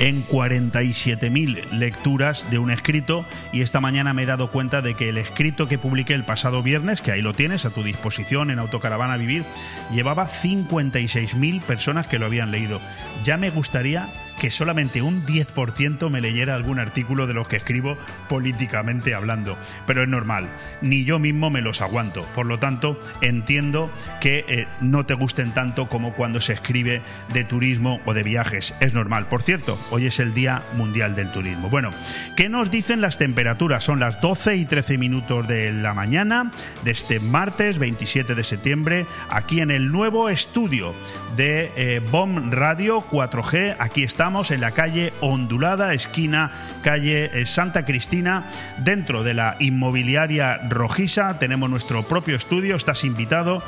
en 0.00 0.26
47.000 0.26 1.70
lecturas 1.72 2.50
de 2.50 2.58
un 2.58 2.70
escrito 2.70 3.24
y 3.52 3.60
esta 3.60 3.80
mañana 3.80 4.14
me 4.14 4.22
he 4.22 4.26
dado 4.26 4.50
cuenta 4.50 4.82
de 4.82 4.94
que 4.94 5.10
el 5.10 5.18
escrito 5.18 5.68
que 5.68 5.78
publiqué 5.78 6.14
el 6.14 6.24
pasado 6.24 6.62
viernes, 6.62 7.02
que 7.02 7.12
ahí 7.12 7.22
lo 7.22 7.34
tienes 7.34 7.66
a 7.66 7.70
tu 7.70 7.84
disposición 7.84 8.50
en 8.50 8.58
Autocaravana 8.58 9.18
Vivir, 9.18 9.44
llevaba 9.92 10.26
56.000 10.26 11.60
personas 11.60 12.06
que 12.06 12.18
lo 12.18 12.26
habían 12.26 12.50
leído. 12.50 12.80
Ya 13.22 13.36
me 13.36 13.50
gustaría 13.50 14.08
que 14.40 14.50
solamente 14.50 15.02
un 15.02 15.26
10% 15.26 16.08
me 16.08 16.22
leyera 16.22 16.54
algún 16.54 16.78
artículo 16.78 17.26
de 17.26 17.34
los 17.34 17.46
que 17.46 17.56
escribo 17.56 17.98
políticamente 18.28 19.14
hablando. 19.14 19.58
Pero 19.86 20.02
es 20.02 20.08
normal, 20.08 20.48
ni 20.80 21.04
yo 21.04 21.18
mismo 21.18 21.50
me 21.50 21.60
los 21.60 21.82
aguanto. 21.82 22.24
Por 22.34 22.46
lo 22.46 22.58
tanto, 22.58 22.98
entiendo 23.20 23.90
que 24.18 24.46
eh, 24.48 24.66
no 24.80 25.04
te 25.04 25.12
gusten 25.12 25.52
tanto 25.52 25.90
como 25.90 26.14
cuando 26.14 26.40
se 26.40 26.54
escribe 26.54 27.02
de 27.34 27.44
turismo 27.44 28.00
o 28.06 28.14
de 28.14 28.22
viajes. 28.22 28.74
Es 28.80 28.94
normal. 28.94 29.26
Por 29.26 29.42
cierto, 29.42 29.78
hoy 29.90 30.06
es 30.06 30.18
el 30.18 30.32
Día 30.32 30.62
Mundial 30.74 31.14
del 31.14 31.30
Turismo. 31.32 31.68
Bueno, 31.68 31.92
¿qué 32.34 32.48
nos 32.48 32.70
dicen 32.70 33.02
las 33.02 33.18
temperaturas? 33.18 33.84
Son 33.84 34.00
las 34.00 34.22
12 34.22 34.56
y 34.56 34.64
13 34.64 34.96
minutos 34.96 35.46
de 35.48 35.70
la 35.70 35.92
mañana 35.92 36.50
de 36.82 36.92
este 36.92 37.20
martes 37.20 37.78
27 37.78 38.34
de 38.34 38.44
septiembre, 38.44 39.06
aquí 39.28 39.60
en 39.60 39.70
el 39.70 39.92
nuevo 39.92 40.30
estudio 40.30 40.94
de 41.36 41.72
eh, 41.76 42.00
BOM 42.10 42.50
Radio 42.50 43.04
4G. 43.10 43.76
Aquí 43.78 44.02
estamos 44.02 44.29
en 44.30 44.60
la 44.60 44.70
calle 44.70 45.12
Ondulada, 45.20 45.92
esquina 45.92 46.52
calle 46.84 47.30
eh, 47.34 47.46
Santa 47.46 47.84
Cristina, 47.84 48.44
dentro 48.78 49.24
de 49.24 49.34
la 49.34 49.56
inmobiliaria 49.58 50.60
Rojiza. 50.68 51.40
Tenemos 51.40 51.68
nuestro 51.68 52.04
propio 52.04 52.36
estudio, 52.36 52.76
estás 52.76 53.02
invitado. 53.02 53.60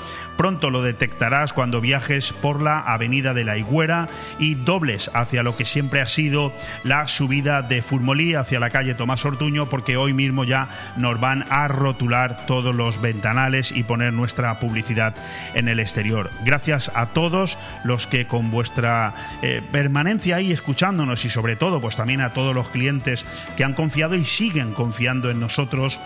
Pronto 0.42 0.70
lo 0.70 0.82
detectarás 0.82 1.52
cuando 1.52 1.80
viajes 1.80 2.32
por 2.32 2.60
la 2.60 2.80
avenida 2.80 3.32
de 3.32 3.44
la 3.44 3.58
Higuera 3.58 4.08
y 4.40 4.56
dobles 4.56 5.08
hacia 5.14 5.44
lo 5.44 5.56
que 5.56 5.64
siempre 5.64 6.00
ha 6.00 6.06
sido 6.06 6.52
la 6.82 7.06
subida 7.06 7.62
de 7.62 7.80
Furmolí 7.80 8.34
hacia 8.34 8.58
la 8.58 8.70
calle 8.70 8.94
Tomás 8.94 9.24
Ortuño, 9.24 9.66
porque 9.66 9.96
hoy 9.96 10.12
mismo 10.12 10.42
ya 10.42 10.68
nos 10.96 11.20
van 11.20 11.44
a 11.48 11.68
rotular 11.68 12.44
todos 12.46 12.74
los 12.74 13.00
ventanales 13.00 13.70
y 13.70 13.84
poner 13.84 14.14
nuestra 14.14 14.58
publicidad 14.58 15.14
en 15.54 15.68
el 15.68 15.78
exterior. 15.78 16.28
Gracias 16.44 16.90
a 16.92 17.06
todos 17.06 17.56
los 17.84 18.08
que 18.08 18.26
con 18.26 18.50
vuestra 18.50 19.14
eh, 19.42 19.62
permanencia 19.70 20.34
ahí 20.34 20.50
escuchándonos 20.50 21.24
y 21.24 21.28
sobre 21.28 21.54
todo 21.54 21.80
pues 21.80 21.94
también 21.94 22.20
a 22.20 22.32
todos 22.32 22.52
los 22.52 22.68
clientes 22.68 23.24
que 23.56 23.62
han 23.62 23.74
confiado 23.74 24.16
y 24.16 24.24
siguen 24.24 24.72
confiando 24.72 25.30
en 25.30 25.38
nosotros 25.38 26.00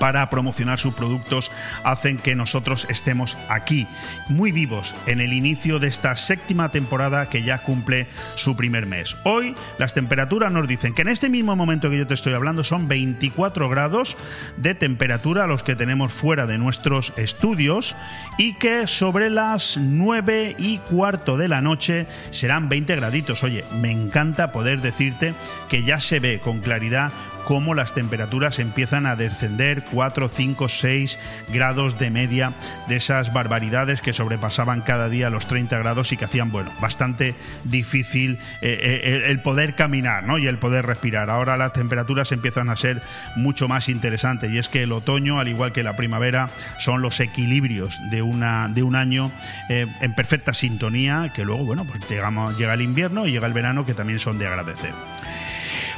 para 0.00 0.28
promocionar 0.30 0.80
sus 0.80 0.94
productos 0.94 1.52
hacen 1.84 2.16
que 2.16 2.34
nosotros 2.34 2.86
estemos 2.88 3.36
aquí, 3.48 3.86
muy 4.28 4.50
vivos, 4.50 4.94
en 5.06 5.20
el 5.20 5.32
inicio 5.32 5.78
de 5.78 5.86
esta 5.86 6.16
séptima 6.16 6.70
temporada 6.70 7.28
que 7.28 7.42
ya 7.42 7.58
cumple 7.58 8.08
su 8.34 8.56
primer 8.56 8.86
mes. 8.86 9.14
Hoy 9.24 9.54
las 9.78 9.94
temperaturas 9.94 10.50
nos 10.50 10.66
dicen 10.66 10.94
que 10.94 11.02
en 11.02 11.08
este 11.08 11.28
mismo 11.28 11.54
momento 11.54 11.90
que 11.90 11.98
yo 11.98 12.06
te 12.06 12.14
estoy 12.14 12.32
hablando 12.32 12.64
son 12.64 12.88
24 12.88 13.68
grados 13.68 14.16
de 14.56 14.74
temperatura 14.74 15.46
los 15.46 15.62
que 15.62 15.76
tenemos 15.76 16.12
fuera 16.12 16.46
de 16.46 16.56
nuestros 16.56 17.12
estudios 17.16 17.94
y 18.38 18.54
que 18.54 18.86
sobre 18.86 19.28
las 19.28 19.76
9 19.76 20.56
y 20.58 20.78
cuarto 20.78 21.36
de 21.36 21.48
la 21.48 21.60
noche 21.60 22.06
serán 22.30 22.70
20 22.70 22.96
graditos. 22.96 23.44
Oye, 23.44 23.64
me 23.80 23.90
encanta 23.90 24.50
poder 24.50 24.80
decirte 24.80 25.34
que 25.68 25.84
ya 25.84 26.00
se 26.00 26.20
ve 26.20 26.40
con 26.42 26.60
claridad 26.60 27.12
cómo 27.50 27.74
las 27.74 27.94
temperaturas 27.94 28.60
empiezan 28.60 29.06
a 29.06 29.16
descender 29.16 29.82
4, 29.90 30.28
5, 30.28 30.68
6 30.68 31.18
grados 31.52 31.98
de 31.98 32.08
media 32.08 32.52
de 32.86 32.94
esas 32.94 33.32
barbaridades 33.32 34.02
que 34.02 34.12
sobrepasaban 34.12 34.82
cada 34.82 35.08
día 35.08 35.30
los 35.30 35.48
30 35.48 35.76
grados 35.78 36.12
y 36.12 36.16
que 36.16 36.26
hacían, 36.26 36.52
bueno, 36.52 36.70
bastante 36.80 37.34
difícil 37.64 38.38
eh, 38.62 39.00
eh, 39.02 39.22
el 39.26 39.42
poder 39.42 39.74
caminar 39.74 40.22
¿no? 40.22 40.38
y 40.38 40.46
el 40.46 40.58
poder 40.58 40.86
respirar. 40.86 41.28
Ahora 41.28 41.56
las 41.56 41.72
temperaturas 41.72 42.30
empiezan 42.30 42.70
a 42.70 42.76
ser 42.76 43.02
mucho 43.34 43.66
más 43.66 43.88
interesantes 43.88 44.52
y 44.52 44.58
es 44.58 44.68
que 44.68 44.84
el 44.84 44.92
otoño, 44.92 45.40
al 45.40 45.48
igual 45.48 45.72
que 45.72 45.82
la 45.82 45.96
primavera, 45.96 46.50
son 46.78 47.02
los 47.02 47.18
equilibrios 47.18 47.98
de, 48.12 48.22
una, 48.22 48.68
de 48.68 48.84
un 48.84 48.94
año 48.94 49.32
eh, 49.68 49.88
en 50.00 50.14
perfecta 50.14 50.54
sintonía 50.54 51.32
que 51.34 51.44
luego, 51.44 51.64
bueno, 51.64 51.84
pues 51.84 51.98
llegamos, 52.08 52.56
llega 52.56 52.74
el 52.74 52.82
invierno 52.82 53.26
y 53.26 53.32
llega 53.32 53.48
el 53.48 53.54
verano 53.54 53.84
que 53.84 53.94
también 53.94 54.20
son 54.20 54.38
de 54.38 54.46
agradecer. 54.46 54.92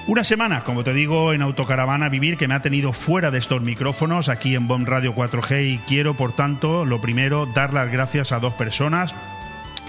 Una 0.09 0.25
semana, 0.25 0.65
como 0.65 0.83
te 0.83 0.95
digo, 0.95 1.33
en 1.33 1.43
Autocaravana 1.43 2.09
Vivir, 2.09 2.37
que 2.37 2.49
me 2.49 2.55
ha 2.55 2.61
tenido 2.61 2.93
fuera 2.93 3.31
de 3.31 3.39
estos 3.39 3.63
micrófonos 3.63 4.29
aquí 4.29 4.57
en 4.57 4.67
BOM 4.67 4.85
Radio 4.85 5.15
4G 5.15 5.75
y 5.75 5.79
quiero, 5.87 6.15
por 6.17 6.33
tanto, 6.33 6.85
lo 6.85 7.01
primero, 7.01 7.47
dar 7.47 7.73
las 7.73 7.91
gracias 7.91 8.33
a 8.33 8.41
dos 8.41 8.53
personas 8.55 9.15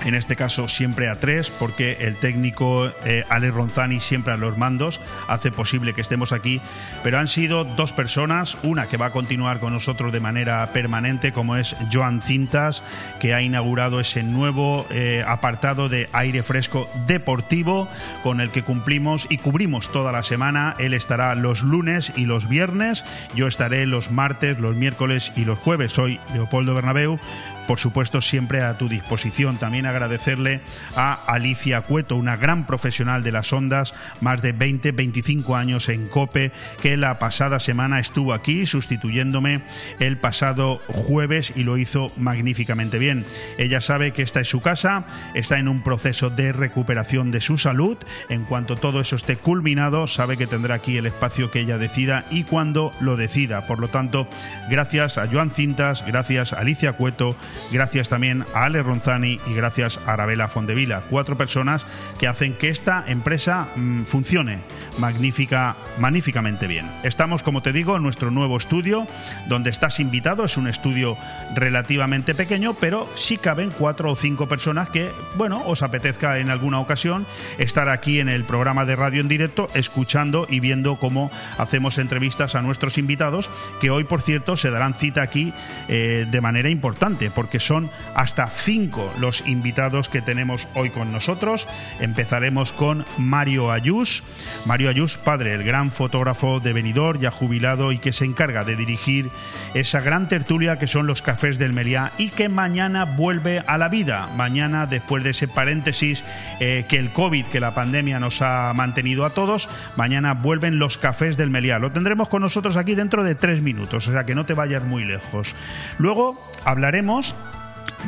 en 0.04 0.16
este 0.16 0.36
caso 0.36 0.68
siempre 0.68 1.10
a 1.10 1.20
tres, 1.20 1.50
porque 1.50 1.98
el 2.02 2.16
técnico 2.16 2.92
eh, 3.06 3.24
Ale 3.30 3.52
Ronzani 3.52 4.00
siempre 4.00 4.34
a 4.34 4.38
los 4.38 4.58
mandos 4.58 5.00
hace 5.28 5.52
posible 5.52 5.94
que 5.94 6.02
estemos 6.02 6.32
aquí, 6.32 6.62
pero 7.04 7.20
han 7.20 7.28
sido 7.28 7.64
dos 7.64 7.94
personas, 7.94 8.58
una 8.64 8.88
que 8.88 8.98
va 8.98 9.08
a 9.08 9.12
continuar 9.12 9.60
con 9.60 9.74
nosotros 9.74 10.12
de 10.12 10.20
manera 10.20 10.68
permanente, 10.74 11.32
como 11.32 11.56
es 11.56 11.76
Joan 11.92 12.22
Cintas, 12.22 12.84
que 13.20 13.34
ha 13.34 13.42
inaugurado 13.42 14.00
ese 14.00 14.24
nuevo 14.24 14.86
eh, 14.90 15.24
apartado 15.28 15.90
de 15.90 16.10
aire 16.14 16.44
fresco 16.44 16.90
deportivo 17.08 17.88
con 18.24 18.42
el 18.42 18.50
que 18.50 18.64
cumplimos 18.64 19.28
y 19.30 19.38
cubrimos 19.38 19.92
toda 19.92 20.12
la 20.12 20.24
semana. 20.24 20.76
Él 20.80 20.94
estará 20.94 21.36
los 21.36 21.62
lunes 21.62 22.12
y 22.16 22.26
los 22.26 22.48
viernes, 22.48 23.06
yo 23.36 23.48
estaré 23.48 23.86
los 23.86 24.12
martes, 24.12 24.60
los 24.60 24.76
miércoles 24.76 25.32
y 25.36 25.46
los 25.46 25.60
jueves. 25.60 25.92
Soy 25.92 26.20
Leopoldo 26.34 26.74
Bernabeu 26.74 27.20
por 27.68 27.80
supuesto, 27.80 28.22
siempre 28.22 28.62
a 28.62 28.78
tu 28.78 28.90
disposición. 28.90 29.58
También 29.58 29.86
agradecerle 29.86 30.62
a 30.96 31.14
Alicia 31.14 31.82
Cueto, 31.82 32.16
una 32.16 32.36
gran 32.38 32.66
profesional 32.66 33.24
de 33.24 33.32
las 33.32 33.52
ondas, 33.54 33.94
más 34.22 34.42
de 34.42 34.52
20, 34.52 34.92
25 34.92 35.56
años 35.56 35.90
en 35.90 36.08
COPE, 36.08 36.52
que 36.82 36.98
la 36.98 37.20
pasada 37.20 37.60
semana 37.60 38.00
estuvo 38.00 38.34
aquí 38.34 38.66
sustituyéndome 38.66 39.62
el 40.00 40.18
pasado 40.18 40.82
jueves 40.88 41.54
y 41.56 41.64
lo 41.64 41.78
hizo 41.78 42.12
magníficamente 42.18 43.00
bien. 43.00 43.26
Ella 43.58 43.82
sabe 43.82 44.12
que 44.12 44.22
esta 44.22 44.40
es 44.40 44.48
su 44.48 44.62
casa, 44.62 45.06
está 45.34 45.60
en 45.60 45.68
un 45.68 45.82
proceso 45.82 46.30
de 46.30 46.52
recuperación 46.52 47.32
de 47.32 47.42
su 47.42 47.58
salud. 47.58 47.98
En 48.30 48.46
cuanto 48.46 48.76
todo 48.76 49.02
eso 49.02 49.16
esté 49.16 49.38
culminado, 49.38 50.08
sabe 50.08 50.38
que 50.38 50.48
tendrá 50.48 50.76
aquí 50.76 50.98
el 50.98 51.06
espacio 51.06 51.52
que 51.52 51.62
ella 51.62 51.78
decida 51.78 52.26
y 52.30 52.44
cuando 52.44 52.94
lo 53.00 53.18
decida. 53.18 53.68
Por 53.68 53.80
lo 53.80 53.88
tanto, 53.88 54.28
gracias 54.70 55.18
a 55.18 55.28
Joan 55.28 55.52
Cintas, 55.52 56.06
gracias 56.06 56.54
a 56.54 56.60
Alicia 56.60 56.94
Cueto, 56.94 57.36
gracias 57.72 58.10
también 58.10 58.46
a 58.54 58.64
Ale 58.64 58.84
Ronzani 58.84 59.40
y 59.48 59.54
gracias 59.54 60.00
a 60.06 60.14
Arabela 60.14 60.48
Fondevila. 60.48 61.04
Cuatro 61.10 61.38
personas 61.38 61.86
que 62.20 62.28
hacen 62.28 62.54
que 62.54 62.70
esta 62.70 63.04
empresa 63.08 63.68
mm, 63.76 64.04
funcione 64.04 64.60
magnífica, 64.98 65.76
magníficamente 66.00 66.68
bien. 66.68 66.90
Estamos, 67.04 67.44
como 67.44 67.62
te 67.62 67.74
digo, 67.74 67.96
en 67.98 68.04
nuestro 68.04 68.32
nuevo 68.32 68.58
estudio, 68.58 69.08
donde 69.48 69.70
estás 69.70 70.00
invitado. 70.00 70.46
Es 70.46 70.58
un 70.58 70.68
estudio 70.68 71.18
relativamente 71.56 72.36
pequeño, 72.36 72.74
pero 72.74 73.10
sí 73.16 73.38
caben 73.38 73.72
cuatro 73.72 74.12
o 74.12 74.16
cinco 74.16 74.48
personas 74.48 74.90
que, 74.90 75.12
bueno, 75.36 75.64
os 75.66 75.84
apetezca 75.84 76.40
en 76.40 76.50
alguna 76.50 76.80
ocasión 76.80 77.26
estar 77.58 77.90
aquí 77.90 78.20
en 78.20 78.30
el 78.30 78.44
programa 78.44 78.86
de 78.86 78.96
radio 78.96 79.22
en 79.22 79.28
directo, 79.28 79.70
escuchando 79.74 80.48
y 80.50 80.60
viendo 80.60 80.98
cómo 80.98 81.32
hacemos 81.58 81.98
entrevistas 81.98 82.56
a 82.56 82.62
nuestros 82.62 82.98
invitados, 82.98 83.50
que 83.82 83.90
hoy, 83.90 84.04
por 84.04 84.22
cierto, 84.22 84.58
se 84.58 84.72
darán 84.72 84.94
cita 84.94 85.22
aquí 85.22 85.54
eh, 85.88 86.26
de 86.30 86.42
manera 86.42 86.70
importante, 86.70 87.32
son 87.60 87.90
hasta 88.16 88.48
cinco 88.48 89.12
los 89.20 89.48
invitados 89.48 90.10
que 90.10 90.22
tenemos 90.22 90.68
hoy 90.74 90.90
con 90.90 91.12
nosotros. 91.12 91.68
Empezaremos 92.00 92.74
con 92.74 93.06
Mario 93.18 93.72
Ayús. 93.72 94.24
Mario 94.66 94.90
Ayús, 94.90 95.18
padre, 95.18 95.54
el 95.54 95.64
gran 95.64 95.92
fotógrafo 95.92 96.60
de 96.60 96.74
Benidorm, 96.74 97.20
ya 97.20 97.32
jubilado 97.32 97.92
y 97.92 98.00
que 98.00 98.14
se 98.14 98.26
encarga 98.26 98.64
de 98.64 98.76
dirigir 98.76 99.30
esa 99.74 100.02
gran 100.02 100.28
tertulia 100.28 100.80
que 100.80 100.88
son 100.88 101.08
los 101.08 101.22
cafés 101.22 101.58
del 101.58 101.74
Meliá 101.74 102.12
y 102.18 102.30
que 102.30 102.50
mañana 102.50 103.06
vuelve 103.06 103.64
a 103.66 103.78
la 103.78 103.90
vida. 103.90 104.30
Mañana, 104.36 104.86
después 104.86 105.24
de 105.24 105.32
ese 105.32 105.48
paréntesis 105.48 106.24
eh, 106.60 106.86
que 106.88 107.00
el 107.00 107.12
COVID, 107.12 107.46
que 107.46 107.60
la 107.60 107.74
pandemia 107.74 108.20
nos 108.20 108.42
ha 108.42 108.72
mantenido 108.74 109.26
a 109.26 109.32
todos, 109.32 109.70
mañana 109.96 110.34
vuelven 110.34 110.80
los 110.80 110.98
cafés 110.98 111.38
del 111.38 111.50
Meliá. 111.50 111.80
Lo 111.80 111.92
tendremos 111.92 112.30
con 112.30 112.42
nosotros 112.42 112.78
aquí 112.78 112.96
dentro 112.96 113.24
de 113.24 113.36
tres 113.36 113.62
minutos, 113.62 114.08
o 114.08 114.12
sea 114.12 114.26
que 114.26 114.36
no 114.36 114.46
te 114.46 114.54
vayas 114.54 114.84
muy 114.84 115.06
lejos. 115.06 115.56
Luego 115.98 116.40
hablaremos 116.66 117.33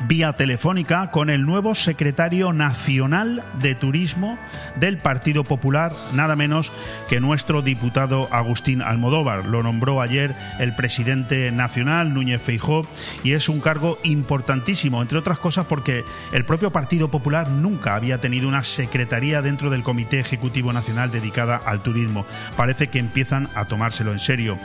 vía 0.08 0.34
telefónica 0.34 1.12
con 1.12 1.30
el 1.30 1.46
nuevo 1.46 1.76
secretario 1.76 2.54
nacional 2.54 3.44
de 3.62 3.76
Turismo 3.76 4.38
del 4.76 4.98
Partido 4.98 5.44
Popular, 5.44 5.94
nada 6.14 6.36
menos 6.36 6.72
que 7.10 7.20
nuestro 7.20 7.62
diputado 7.62 8.28
Agustín 8.32 8.82
Almodóvar. 8.82 9.46
Lo 9.46 9.64
nombró 9.64 10.02
ayer 10.02 10.36
el 10.60 10.76
presidente 10.76 11.52
nacional, 11.52 12.14
Núñez 12.14 12.42
Feijó, 12.42 12.86
y 13.24 13.34
es 13.34 13.50
un 13.50 13.62
cargo 13.62 13.98
importantísimo, 14.04 15.02
entre 15.02 15.18
otras 15.18 15.40
cosas 15.40 15.66
porque 15.66 16.04
el 16.34 16.46
propio 16.46 16.72
Partido 16.72 17.10
Popular 17.10 17.50
nunca 17.50 17.96
había 17.96 18.20
tenido 18.20 18.48
una 18.48 18.64
secretaría 18.64 19.42
dentro 19.42 19.70
del 19.70 19.84
Comité 19.84 20.20
Ejecutivo 20.20 20.74
Nacional 20.74 21.12
dedicada 21.12 21.56
al 21.58 21.82
turismo. 21.82 22.26
Parece 22.58 22.88
que 22.88 23.00
empiezan 23.00 23.50
a 23.56 23.66
tomárselo 23.66 24.12
en 24.12 24.20
serio. 24.20 24.58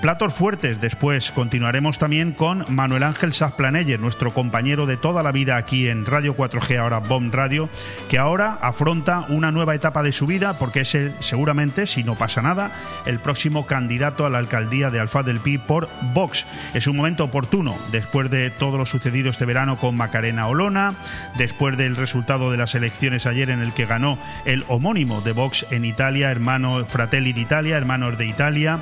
Platos 0.00 0.34
fuertes, 0.34 0.80
después 0.80 1.32
continuaremos 1.32 1.98
también 1.98 2.32
con 2.32 2.64
Manuel 2.68 3.02
Ángel 3.02 3.32
Sasplaneyer, 3.32 3.98
nuestro 3.98 4.32
compañero 4.32 4.67
de 4.68 4.98
toda 4.98 5.22
la 5.22 5.32
vida 5.32 5.56
aquí 5.56 5.88
en 5.88 6.04
Radio 6.04 6.36
4G, 6.36 6.78
ahora 6.78 6.98
BOM 6.98 7.30
Radio, 7.32 7.70
que 8.10 8.18
ahora 8.18 8.58
afronta 8.60 9.24
una 9.30 9.50
nueva 9.50 9.74
etapa 9.74 10.02
de 10.02 10.12
su 10.12 10.26
vida 10.26 10.58
porque 10.58 10.82
es 10.82 10.94
seguramente, 11.20 11.86
si 11.86 12.04
no 12.04 12.16
pasa 12.16 12.42
nada, 12.42 12.70
el 13.06 13.18
próximo 13.18 13.64
candidato 13.64 14.26
a 14.26 14.30
la 14.30 14.36
alcaldía 14.36 14.90
de 14.90 15.00
Alfa 15.00 15.22
del 15.22 15.40
Pi 15.40 15.56
por 15.56 15.88
Vox. 16.12 16.44
Es 16.74 16.86
un 16.86 16.96
momento 16.96 17.24
oportuno 17.24 17.76
después 17.92 18.30
de 18.30 18.50
todo 18.50 18.76
lo 18.76 18.84
sucedido 18.84 19.30
este 19.30 19.46
verano 19.46 19.78
con 19.78 19.96
Macarena 19.96 20.48
Olona, 20.48 20.94
después 21.38 21.78
del 21.78 21.96
resultado 21.96 22.50
de 22.50 22.58
las 22.58 22.74
elecciones 22.74 23.24
ayer 23.24 23.48
en 23.48 23.62
el 23.62 23.72
que 23.72 23.86
ganó 23.86 24.18
el 24.44 24.64
homónimo 24.68 25.22
de 25.22 25.32
Vox 25.32 25.64
en 25.70 25.86
Italia, 25.86 26.30
hermano 26.30 26.84
Fratelli 26.84 27.32
d'Italia, 27.32 27.78
hermanos 27.78 28.18
de 28.18 28.26
Italia. 28.26 28.80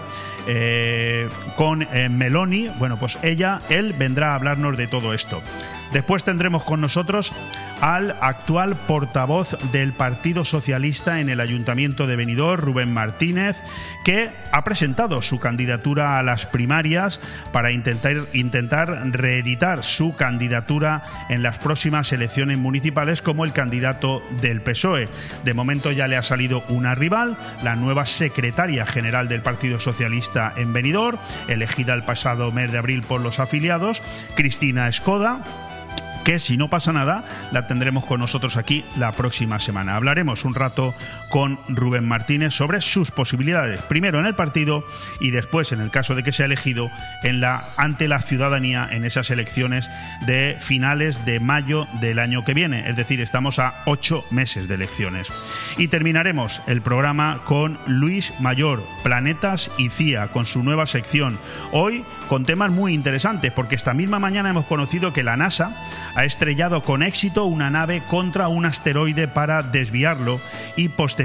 Eh, 0.48 1.28
con 1.56 1.82
eh, 1.82 2.08
Meloni. 2.08 2.68
Bueno, 2.78 2.98
pues 2.98 3.18
ella, 3.22 3.60
él 3.68 3.94
vendrá 3.98 4.30
a 4.30 4.34
hablarnos 4.36 4.76
de 4.76 4.86
todo 4.86 5.12
esto. 5.12 5.42
Después 5.96 6.24
tendremos 6.24 6.62
con 6.62 6.82
nosotros 6.82 7.32
al 7.80 8.18
actual 8.20 8.76
portavoz 8.76 9.56
del 9.72 9.94
Partido 9.94 10.44
Socialista 10.44 11.20
en 11.20 11.30
el 11.30 11.40
Ayuntamiento 11.40 12.06
de 12.06 12.16
Benidorm, 12.16 12.62
Rubén 12.62 12.92
Martínez, 12.92 13.56
que 14.04 14.28
ha 14.52 14.62
presentado 14.62 15.22
su 15.22 15.40
candidatura 15.40 16.18
a 16.18 16.22
las 16.22 16.44
primarias 16.44 17.18
para 17.50 17.72
intentar, 17.72 18.26
intentar 18.34 19.10
reeditar 19.10 19.82
su 19.82 20.14
candidatura 20.14 21.02
en 21.30 21.42
las 21.42 21.56
próximas 21.56 22.12
elecciones 22.12 22.58
municipales 22.58 23.22
como 23.22 23.46
el 23.46 23.54
candidato 23.54 24.22
del 24.42 24.60
PSOE. 24.60 25.08
De 25.46 25.54
momento 25.54 25.92
ya 25.92 26.08
le 26.08 26.18
ha 26.18 26.22
salido 26.22 26.62
una 26.68 26.94
rival, 26.94 27.38
la 27.62 27.74
nueva 27.74 28.04
secretaria 28.04 28.84
general 28.84 29.28
del 29.28 29.40
Partido 29.40 29.80
Socialista 29.80 30.52
en 30.58 30.74
Benidorm, 30.74 31.16
elegida 31.48 31.94
el 31.94 32.02
pasado 32.02 32.52
mes 32.52 32.70
de 32.70 32.76
abril 32.76 33.00
por 33.00 33.22
los 33.22 33.40
afiliados, 33.40 34.02
Cristina 34.34 34.88
Escoda 34.88 35.40
que 36.26 36.40
si 36.40 36.56
no 36.56 36.68
pasa 36.68 36.92
nada 36.92 37.22
la 37.52 37.68
tendremos 37.68 38.04
con 38.04 38.18
nosotros 38.18 38.56
aquí 38.56 38.84
la 38.98 39.12
próxima 39.12 39.60
semana. 39.60 39.94
Hablaremos 39.94 40.44
un 40.44 40.56
rato 40.56 40.92
con 41.28 41.58
Rubén 41.68 42.06
Martínez 42.06 42.54
sobre 42.54 42.80
sus 42.80 43.10
posibilidades, 43.10 43.80
primero 43.82 44.18
en 44.18 44.26
el 44.26 44.34
partido 44.34 44.86
y 45.20 45.30
después, 45.30 45.72
en 45.72 45.80
el 45.80 45.90
caso 45.90 46.14
de 46.14 46.22
que 46.22 46.32
sea 46.32 46.46
elegido, 46.46 46.90
en 47.22 47.40
la, 47.40 47.64
ante 47.76 48.08
la 48.08 48.20
ciudadanía 48.20 48.88
en 48.90 49.04
esas 49.04 49.30
elecciones 49.30 49.90
de 50.26 50.56
finales 50.60 51.24
de 51.24 51.40
mayo 51.40 51.86
del 52.00 52.18
año 52.18 52.44
que 52.44 52.54
viene. 52.54 52.88
Es 52.88 52.96
decir, 52.96 53.20
estamos 53.20 53.58
a 53.58 53.82
ocho 53.86 54.24
meses 54.30 54.68
de 54.68 54.74
elecciones. 54.74 55.28
Y 55.76 55.88
terminaremos 55.88 56.62
el 56.66 56.82
programa 56.82 57.40
con 57.44 57.78
Luis 57.86 58.32
Mayor, 58.40 58.84
Planetas 59.02 59.70
y 59.76 59.90
CIA, 59.90 60.28
con 60.28 60.46
su 60.46 60.62
nueva 60.62 60.86
sección. 60.86 61.38
Hoy 61.72 62.04
con 62.28 62.44
temas 62.44 62.70
muy 62.70 62.92
interesantes, 62.92 63.52
porque 63.52 63.74
esta 63.74 63.94
misma 63.94 64.18
mañana 64.18 64.50
hemos 64.50 64.66
conocido 64.66 65.12
que 65.12 65.22
la 65.22 65.36
NASA 65.36 65.76
ha 66.14 66.24
estrellado 66.24 66.82
con 66.82 67.02
éxito 67.02 67.44
una 67.44 67.70
nave 67.70 68.02
contra 68.08 68.48
un 68.48 68.66
asteroide 68.66 69.28
para 69.28 69.62
desviarlo 69.62 70.40
y 70.76 70.88
posteriormente, 70.88 71.15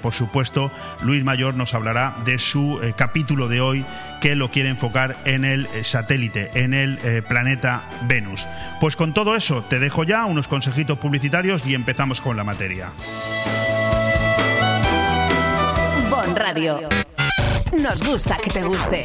por 0.00 0.12
supuesto, 0.12 0.70
Luis 1.02 1.24
Mayor 1.24 1.54
nos 1.54 1.74
hablará 1.74 2.14
de 2.24 2.38
su 2.38 2.80
eh, 2.82 2.92
capítulo 2.96 3.48
de 3.48 3.60
hoy 3.60 3.84
que 4.20 4.34
lo 4.34 4.50
quiere 4.50 4.68
enfocar 4.68 5.16
en 5.24 5.44
el 5.44 5.66
eh, 5.74 5.84
satélite, 5.84 6.50
en 6.54 6.74
el 6.74 6.98
eh, 7.02 7.22
planeta 7.26 7.84
Venus. 8.02 8.46
Pues 8.80 8.94
con 8.94 9.14
todo 9.14 9.34
eso 9.34 9.64
te 9.68 9.78
dejo 9.78 10.04
ya 10.04 10.26
unos 10.26 10.48
consejitos 10.48 10.98
publicitarios 10.98 11.66
y 11.66 11.74
empezamos 11.74 12.20
con 12.20 12.36
la 12.36 12.44
materia. 12.44 12.90
Bon 16.10 16.36
Radio. 16.36 16.88
Nos 17.80 18.06
gusta 18.06 18.36
que 18.36 18.50
te 18.50 18.62
guste. 18.62 19.04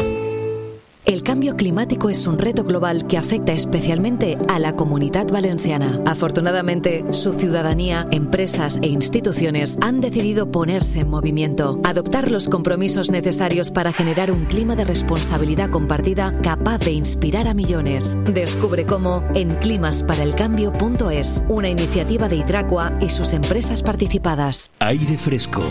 El 1.05 1.23
cambio 1.23 1.55
climático 1.55 2.11
es 2.11 2.27
un 2.27 2.37
reto 2.37 2.63
global 2.63 3.07
que 3.07 3.17
afecta 3.17 3.53
especialmente 3.53 4.37
a 4.47 4.59
la 4.59 4.73
comunidad 4.73 5.27
valenciana. 5.27 5.99
Afortunadamente, 6.05 7.03
su 7.11 7.33
ciudadanía, 7.33 8.07
empresas 8.11 8.79
e 8.83 8.87
instituciones 8.87 9.77
han 9.81 9.99
decidido 9.99 10.51
ponerse 10.51 10.99
en 10.99 11.09
movimiento, 11.09 11.79
adoptar 11.83 12.29
los 12.29 12.47
compromisos 12.47 13.09
necesarios 13.09 13.71
para 13.71 13.91
generar 13.91 14.31
un 14.31 14.45
clima 14.45 14.75
de 14.75 14.85
responsabilidad 14.85 15.71
compartida 15.71 16.37
capaz 16.43 16.77
de 16.79 16.91
inspirar 16.91 17.47
a 17.47 17.55
millones. 17.55 18.15
Descubre 18.25 18.85
cómo 18.85 19.23
en 19.33 19.55
climasparaelcambio.es, 19.55 21.43
una 21.49 21.69
iniciativa 21.69 22.29
de 22.29 22.35
Hidracua 22.37 22.93
y 23.01 23.09
sus 23.09 23.33
empresas 23.33 23.81
participadas. 23.81 24.69
Aire 24.79 25.17
Fresco, 25.17 25.63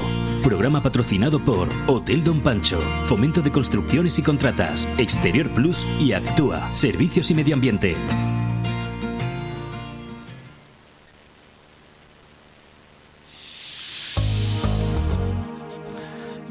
programa 0.42 0.82
patrocinado 0.82 1.38
por 1.38 1.68
Hotel 1.86 2.24
Don 2.24 2.40
Pancho, 2.40 2.80
Fomento 3.04 3.40
de 3.42 3.52
Construcciones 3.52 4.18
y 4.18 4.22
Contratas, 4.22 4.86
Exterior 5.20 5.50
Plus 5.50 5.86
y 5.98 6.12
Actúa, 6.12 6.74
Servicios 6.74 7.30
y 7.30 7.34
Medio 7.34 7.54
Ambiente. 7.54 7.94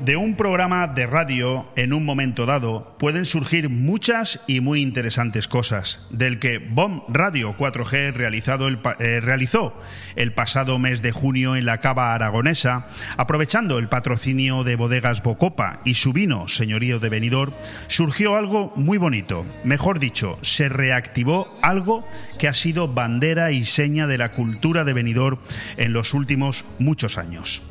De 0.10 0.16
un 0.16 0.34
programa 0.34 0.88
de 0.88 1.06
radio, 1.06 1.68
en 1.76 1.94
un 1.94 2.04
momento 2.04 2.48
dado, 2.48 2.96
pueden 2.98 3.26
surgir 3.26 3.70
muchas 3.70 4.42
y 4.48 4.60
muy 4.60 4.82
interesantes 4.82 5.48
cosas, 5.48 6.00
del 6.10 6.40
que 6.40 6.58
BOM 6.58 7.04
Radio 7.10 7.56
4G 7.56 8.14
realizado 8.14 8.68
el, 8.68 8.80
eh, 8.98 9.20
realizó 9.22 9.80
el 10.16 10.34
pasado 10.34 10.80
mes 10.80 11.04
de 11.04 11.12
junio 11.12 11.56
en 11.56 11.66
la 11.66 11.80
Cava 11.80 12.16
Aragonesa, 12.16 12.88
aprovechando 13.18 13.78
el 13.78 13.88
patrocinio 13.88 14.64
de 14.64 14.78
bodegas 14.78 15.22
Bocopa 15.22 15.80
y 15.86 15.94
su 15.94 16.12
vino 16.12 16.48
Señorío 16.48 16.98
de 16.98 17.10
Benidorm, 17.10 17.54
surgió 17.86 18.36
algo 18.36 18.74
muy 18.76 18.98
bonito. 18.98 19.46
Mejor 19.64 20.00
dicho, 20.00 20.40
se 20.42 20.70
reactivó 20.70 21.56
algo 21.62 22.04
que 22.40 22.48
ha 22.48 22.56
sido 22.56 22.88
bandera 22.88 23.52
y 23.52 23.64
seña 23.64 24.08
de 24.08 24.18
la 24.18 24.32
cultura 24.32 24.86
de 24.86 24.94
Benidorm 24.94 25.38
en 25.78 25.94
los 25.94 26.16
últimos 26.16 26.66
muchos 26.80 27.20
años. 27.20 27.62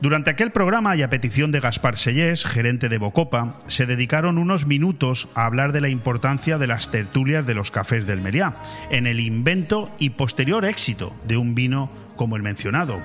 Durante 0.00 0.30
aquel 0.30 0.52
programa 0.52 0.94
y 0.94 1.02
a 1.02 1.08
petición 1.08 1.52
de 1.52 1.60
Gaspar 1.60 1.96
Sellés, 1.96 2.44
gerente 2.44 2.90
de 2.90 2.98
Bocopa, 2.98 3.58
se 3.66 3.86
dedicaron 3.86 4.36
unos 4.36 4.66
minutos 4.66 5.28
a 5.34 5.46
hablar 5.46 5.72
de 5.72 5.80
la 5.80 5.88
importancia 5.88 6.58
de 6.58 6.66
las 6.66 6.90
tertulias 6.90 7.46
de 7.46 7.54
los 7.54 7.70
cafés 7.70 8.06
del 8.06 8.20
Meriá, 8.20 8.56
en 8.90 9.06
el 9.06 9.20
invento 9.20 9.90
y 9.98 10.10
posterior 10.10 10.66
éxito 10.66 11.14
de 11.26 11.38
un 11.38 11.54
vino 11.54 11.90
como 12.14 12.36
el 12.36 12.42
mencionado. 12.42 13.00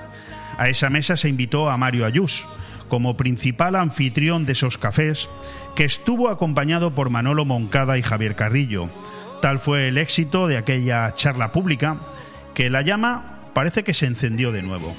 A 0.58 0.68
esa 0.68 0.90
mesa 0.90 1.16
se 1.16 1.30
invitó 1.30 1.70
a 1.70 1.78
Mario 1.78 2.06
Ayús, 2.06 2.46
como 2.90 3.16
principal 3.16 3.78
anfitrión 3.78 4.46
de 4.46 4.52
esos 4.52 4.78
cafés, 4.78 5.30
que 5.78 5.86
estuvo 5.86 6.28
acompañado 6.28 6.94
por 6.94 7.10
Manolo 7.10 7.46
Moncada 7.46 7.98
y 7.98 8.04
Javier 8.04 8.36
Carrillo. 8.36 8.90
Tal 9.42 9.60
fue 9.60 9.88
el 9.88 9.98
éxito 9.98 10.48
de 10.48 10.58
aquella 10.58 11.14
charla 11.16 11.54
pública 11.54 12.02
que 12.54 12.70
la 12.70 12.82
llama 12.82 13.40
parece 13.54 13.86
que 13.86 13.94
se 13.94 14.08
encendió 14.08 14.52
de 14.52 14.62
nuevo. 14.62 14.94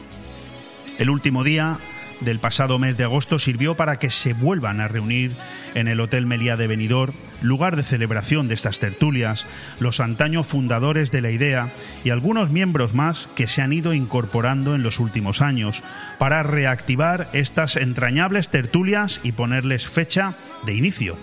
El 0.98 1.10
último 1.10 1.44
día 1.44 1.78
del 2.20 2.38
pasado 2.38 2.78
mes 2.78 2.96
de 2.96 3.04
agosto 3.04 3.38
sirvió 3.38 3.76
para 3.76 3.98
que 3.98 4.10
se 4.10 4.32
vuelvan 4.32 4.80
a 4.80 4.88
reunir 4.88 5.32
en 5.74 5.88
el 5.88 6.00
Hotel 6.00 6.26
Meliá 6.26 6.56
de 6.56 6.66
Benidorm, 6.66 7.14
lugar 7.40 7.76
de 7.76 7.82
celebración 7.82 8.46
de 8.46 8.54
estas 8.54 8.78
tertulias, 8.78 9.46
los 9.80 10.00
antaños 10.00 10.46
fundadores 10.46 11.10
de 11.10 11.20
la 11.20 11.30
idea 11.30 11.70
y 12.04 12.10
algunos 12.10 12.50
miembros 12.50 12.94
más 12.94 13.28
que 13.34 13.48
se 13.48 13.62
han 13.62 13.72
ido 13.72 13.92
incorporando 13.92 14.74
en 14.74 14.82
los 14.82 15.00
últimos 15.00 15.40
años 15.40 15.82
para 16.18 16.42
reactivar 16.42 17.28
estas 17.32 17.76
entrañables 17.76 18.48
tertulias 18.48 19.20
y 19.24 19.32
ponerles 19.32 19.86
fecha 19.86 20.34
de 20.64 20.74
inicio. 20.74 21.16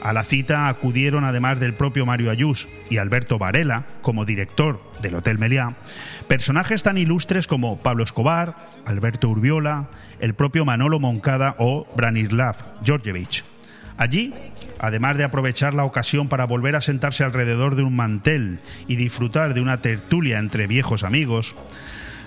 A 0.00 0.12
la 0.12 0.22
cita 0.22 0.68
acudieron, 0.68 1.24
además 1.24 1.58
del 1.58 1.74
propio 1.74 2.06
Mario 2.06 2.30
Ayús 2.30 2.68
y 2.88 2.98
Alberto 2.98 3.38
Varela, 3.38 3.84
como 4.00 4.24
director 4.24 4.80
del 5.02 5.16
Hotel 5.16 5.38
Meliá, 5.38 5.76
personajes 6.28 6.82
tan 6.82 6.98
ilustres 6.98 7.46
como 7.46 7.78
Pablo 7.78 8.04
Escobar, 8.04 8.54
Alberto 8.84 9.28
Urbiola, 9.28 9.88
el 10.20 10.34
propio 10.34 10.64
Manolo 10.64 11.00
Moncada 11.00 11.56
o 11.58 11.86
Branislav 11.96 12.56
Georgievich. 12.84 13.44
Allí, 13.96 14.32
además 14.78 15.18
de 15.18 15.24
aprovechar 15.24 15.74
la 15.74 15.84
ocasión 15.84 16.28
para 16.28 16.44
volver 16.44 16.76
a 16.76 16.80
sentarse 16.80 17.24
alrededor 17.24 17.74
de 17.74 17.82
un 17.82 17.96
mantel 17.96 18.60
y 18.86 18.94
disfrutar 18.94 19.54
de 19.54 19.60
una 19.60 19.80
tertulia 19.80 20.38
entre 20.38 20.68
viejos 20.68 21.02
amigos, 21.02 21.56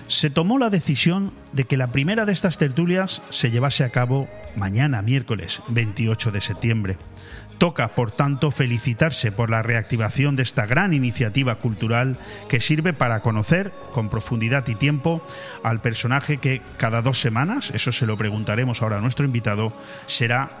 se 0.08 0.28
tomó 0.28 0.58
la 0.58 0.68
decisión 0.68 1.32
de 1.52 1.64
que 1.64 1.78
la 1.78 1.92
primera 1.92 2.26
de 2.26 2.32
estas 2.32 2.58
tertulias 2.58 3.22
se 3.30 3.50
llevase 3.50 3.84
a 3.84 3.90
cabo 3.90 4.28
mañana, 4.56 5.00
miércoles 5.00 5.62
28 5.68 6.30
de 6.32 6.40
septiembre. 6.42 6.98
Toca, 7.62 7.86
por 7.94 8.10
tanto, 8.10 8.50
felicitarse 8.50 9.30
por 9.30 9.48
la 9.48 9.62
reactivación 9.62 10.34
de 10.34 10.42
esta 10.42 10.66
gran 10.66 10.94
iniciativa 10.94 11.54
cultural 11.54 12.18
que 12.48 12.60
sirve 12.60 12.92
para 12.92 13.20
conocer 13.20 13.72
con 13.92 14.08
profundidad 14.10 14.66
y 14.66 14.74
tiempo 14.74 15.24
al 15.62 15.80
personaje 15.80 16.38
que 16.38 16.60
cada 16.76 17.02
dos 17.02 17.20
semanas, 17.20 17.70
eso 17.72 17.92
se 17.92 18.04
lo 18.04 18.16
preguntaremos 18.16 18.82
ahora 18.82 18.98
a 18.98 19.00
nuestro 19.00 19.26
invitado, 19.26 19.72
será 20.06 20.58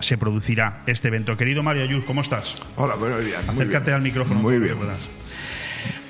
se 0.00 0.16
producirá 0.16 0.84
este 0.86 1.08
evento. 1.08 1.36
Querido 1.36 1.62
Mario 1.62 1.82
Ayud, 1.82 2.04
¿cómo 2.06 2.22
estás? 2.22 2.56
Hola, 2.76 2.94
buenos 2.94 3.22
días. 3.22 3.46
Acércate 3.46 3.92
al 3.92 4.00
micrófono. 4.00 4.40
Muy 4.40 4.58
bien. 4.58 4.78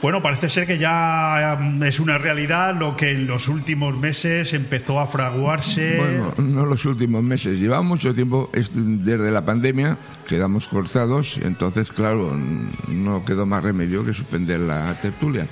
Bueno, 0.00 0.22
parece 0.22 0.48
ser 0.48 0.66
que 0.66 0.78
ya 0.78 1.56
mm, 1.58 1.82
es 1.82 2.00
una 2.00 2.18
realidad 2.18 2.74
lo 2.74 2.96
que 2.96 3.10
en 3.10 3.26
los 3.26 3.48
últimos 3.48 3.96
meses 3.96 4.52
empezó 4.54 5.00
a 5.00 5.06
fraguarse. 5.06 5.96
Bueno, 5.98 6.34
no 6.38 6.66
los 6.66 6.84
últimos 6.84 7.22
meses, 7.22 7.58
lleva 7.58 7.82
mucho 7.82 8.14
tiempo 8.14 8.50
desde 8.52 9.30
la 9.30 9.44
pandemia, 9.44 9.96
quedamos 10.28 10.68
cortados, 10.68 11.38
entonces, 11.42 11.90
claro, 11.90 12.36
no 12.88 13.24
quedó 13.24 13.46
más 13.46 13.62
remedio 13.62 14.04
que 14.04 14.14
suspender 14.14 14.60
la 14.60 14.94
tertulia. 15.00 15.46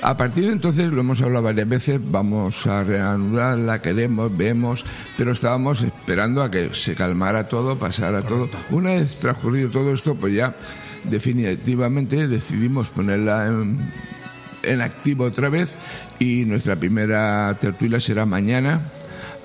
A 0.00 0.16
partir 0.16 0.46
de 0.46 0.52
entonces, 0.52 0.92
lo 0.92 1.00
hemos 1.00 1.20
hablado 1.22 1.44
varias 1.44 1.68
veces, 1.68 2.00
vamos 2.02 2.66
a 2.68 2.84
reanudarla, 2.84 3.82
queremos, 3.82 4.36
vemos, 4.36 4.84
pero 5.16 5.32
estábamos 5.32 5.82
esperando 5.82 6.42
a 6.42 6.50
que 6.50 6.72
se 6.72 6.94
calmara 6.94 7.48
todo, 7.48 7.76
pasara 7.76 8.22
todo. 8.22 8.48
Una 8.70 8.90
vez 8.90 9.18
transcurrido 9.18 9.70
todo 9.70 9.92
esto, 9.92 10.14
pues 10.14 10.34
ya 10.34 10.54
definitivamente 11.10 12.28
decidimos 12.28 12.90
ponerla 12.90 13.46
en, 13.46 13.92
en 14.62 14.80
activo 14.80 15.24
otra 15.24 15.48
vez 15.48 15.76
y 16.18 16.44
nuestra 16.44 16.76
primera 16.76 17.56
tertulia 17.60 18.00
será 18.00 18.26
mañana 18.26 18.80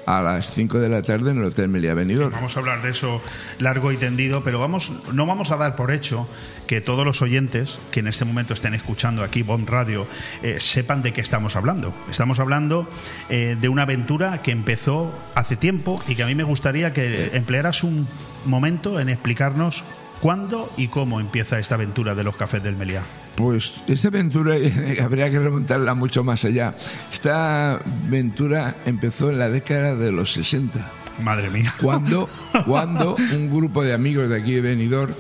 a 0.06 0.22
las 0.22 0.52
5 0.52 0.80
de 0.80 0.90
la 0.90 1.02
tarde 1.02 1.32
en 1.32 1.38
el 1.40 1.46
Hotel 1.46 1.70
Melia 1.70 1.94
Benidorm. 1.94 2.32
Vamos 2.32 2.56
a 2.58 2.60
hablar 2.60 2.82
de 2.82 2.92
eso 2.92 3.22
largo 3.60 3.92
y 3.92 3.98
tendido, 3.98 4.44
pero 4.44 4.60
vamos, 4.60 4.92
no 5.14 5.26
vamos 5.26 5.52
a 5.52 5.58
dar 5.58 5.76
por 5.76 5.92
hecho 5.92 6.28
que 6.68 6.82
todos 6.82 7.06
los 7.06 7.22
oyentes 7.22 7.78
que 7.92 8.00
en 8.00 8.08
este 8.08 8.26
momento 8.26 8.54
estén 8.54 8.74
escuchando 8.74 9.24
aquí 9.24 9.44
Bond 9.44 9.70
Radio 9.70 10.08
eh, 10.42 10.60
sepan 10.60 11.02
de 11.02 11.14
qué 11.14 11.22
estamos 11.22 11.56
hablando. 11.56 11.94
Estamos 12.10 12.40
hablando 12.40 12.88
eh, 13.30 13.58
de 13.60 13.70
una 13.70 13.84
aventura 13.84 14.42
que 14.42 14.52
empezó 14.52 15.14
hace 15.36 15.56
tiempo 15.56 16.02
y 16.08 16.16
que 16.16 16.24
a 16.24 16.28
mí 16.28 16.36
me 16.36 16.44
gustaría 16.44 16.94
que 16.94 17.32
emplearas 17.34 17.84
un 17.84 18.08
momento 18.46 19.00
en 19.00 19.10
explicarnos 19.10 19.84
¿Cuándo 20.24 20.72
y 20.78 20.88
cómo 20.88 21.20
empieza 21.20 21.60
esta 21.60 21.76
aventura 21.76 22.16
de 22.16 22.24
los 22.24 22.38
cafés 22.38 22.64
del 22.64 22.78
Meliá? 22.78 23.02
Pues 23.36 23.84
esta 23.90 24.08
aventura 24.08 24.56
habría 25.04 25.30
que 25.30 25.38
remontarla 25.38 25.96
mucho 25.96 26.24
más 26.24 26.46
allá. 26.46 26.76
Esta 27.12 27.74
aventura 28.08 28.74
empezó 28.86 29.32
en 29.32 29.40
la 29.40 29.50
década 29.50 29.96
de 29.96 30.14
los 30.14 30.32
60. 30.32 30.80
Madre 31.22 31.50
mía. 31.50 31.76
Cuando, 31.82 32.30
cuando 32.66 33.18
un 33.34 33.54
grupo 33.54 33.84
de 33.84 33.94
amigos 33.94 34.30
de 34.30 34.38
aquí 34.38 34.54
de 34.54 34.62
Benidorm, 34.62 35.14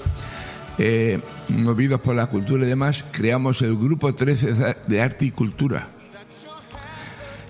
eh, 0.77 1.19
movidos 1.49 1.99
por 1.99 2.15
la 2.15 2.27
cultura 2.27 2.63
y 2.63 2.69
demás, 2.69 3.03
creamos 3.11 3.61
el 3.61 3.75
Grupo 3.75 4.15
13 4.15 4.53
de 4.87 5.01
Arte 5.01 5.25
y 5.25 5.31
Cultura. 5.31 5.89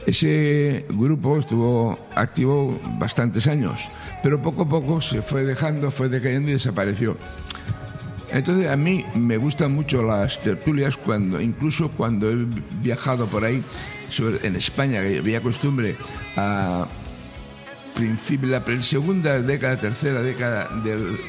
Ese 0.08 0.88
grupo 0.90 1.38
estuvo 1.38 2.00
activo 2.16 2.80
bastantes 2.98 3.48
años, 3.48 3.80
pero 4.24 4.42
poco 4.42 4.64
a 4.64 4.68
poco 4.68 5.02
se 5.02 5.22
fue 5.22 5.44
dejando, 5.44 5.92
fue 5.92 6.10
decayendo 6.10 6.50
y 6.50 6.54
desapareció. 6.54 7.16
Entonces 8.34 8.68
a 8.70 8.76
mí 8.76 9.06
me 9.16 9.38
gustan 9.38 9.72
mucho 9.72 10.02
las 10.02 10.42
tertulias 10.42 10.98
cuando, 10.98 11.40
incluso 11.40 11.90
cuando 11.90 12.32
he 12.32 12.46
viajado 12.82 13.28
por 13.28 13.46
ahí, 13.46 13.64
en 14.44 14.56
España, 14.56 15.02
que 15.02 15.20
había 15.20 15.40
costumbre 15.40 15.96
a 16.36 16.88
principio, 17.96 18.50
la 18.50 18.64
segunda 18.82 19.40
década, 19.40 19.78
tercera 19.78 20.22
década 20.22 20.68
del, 20.84 21.20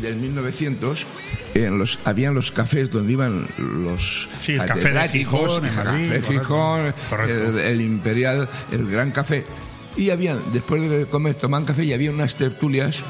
del 0.00 0.16
1900, 0.16 1.06
en 1.54 1.78
los, 1.78 1.98
habían 2.04 2.34
los 2.34 2.52
cafés 2.52 2.90
donde 2.90 3.12
iban 3.12 3.46
los 3.58 4.28
sí, 4.40 4.52
el 4.52 4.64
café 4.64 4.90
de 4.90 5.08
Gijón, 5.08 5.64
el, 5.64 5.74
café 5.74 6.22
Gijón 6.22 6.94
el, 7.28 7.58
el, 7.58 7.80
Imperial, 7.80 8.48
el 8.72 8.90
Gran 8.90 9.10
Café. 9.10 9.44
Y 9.96 10.10
había, 10.10 10.36
después 10.52 10.88
de 10.88 11.06
comer, 11.06 11.34
tomaban 11.34 11.66
café 11.66 11.84
y 11.84 11.92
había 11.92 12.10
unas 12.10 12.36
tertulias 12.36 13.00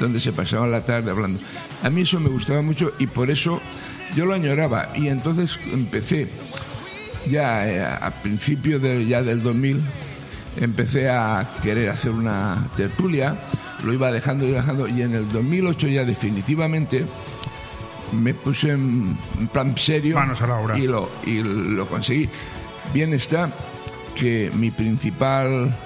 donde 0.00 0.20
se 0.20 0.32
pasaban 0.32 0.70
la 0.70 0.84
tarde 0.84 1.10
hablando. 1.10 1.40
A 1.84 1.90
mí 1.90 2.02
eso 2.02 2.18
me 2.18 2.28
gustaba 2.28 2.62
mucho 2.62 2.92
y 2.98 3.06
por 3.06 3.30
eso 3.30 3.60
yo 4.16 4.26
lo 4.26 4.34
añoraba. 4.34 4.88
Y 4.96 5.08
entonces 5.08 5.58
empecé, 5.72 6.28
ya 7.30 7.68
eh, 7.68 7.84
a 7.84 8.10
principios 8.22 8.82
de, 8.82 9.06
ya 9.06 9.22
del 9.22 9.42
2000, 9.42 9.80
empecé 10.56 11.08
a 11.08 11.46
querer 11.62 11.90
hacer 11.90 12.10
una 12.10 12.68
tertulia 12.76 13.36
lo 13.84 13.92
iba 13.92 14.10
dejando 14.10 14.46
y 14.46 14.52
dejando 14.52 14.88
y 14.88 15.02
en 15.02 15.14
el 15.14 15.28
2008 15.30 15.88
ya 15.88 16.04
definitivamente 16.04 17.04
me 18.12 18.34
puse 18.34 18.70
en 18.70 19.16
plan 19.52 19.76
serio 19.76 20.16
Manos 20.16 20.40
a 20.42 20.46
la 20.46 20.58
obra. 20.58 20.78
y 20.78 20.86
lo 20.86 21.10
y 21.26 21.42
lo 21.42 21.86
conseguí. 21.86 22.28
Bien 22.92 23.12
está 23.12 23.50
que 24.14 24.50
mi 24.54 24.70
principal 24.70 25.76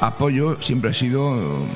apoyo 0.00 0.60
siempre 0.60 0.90
ha 0.90 0.92
sido 0.92 1.36
eh, 1.62 1.66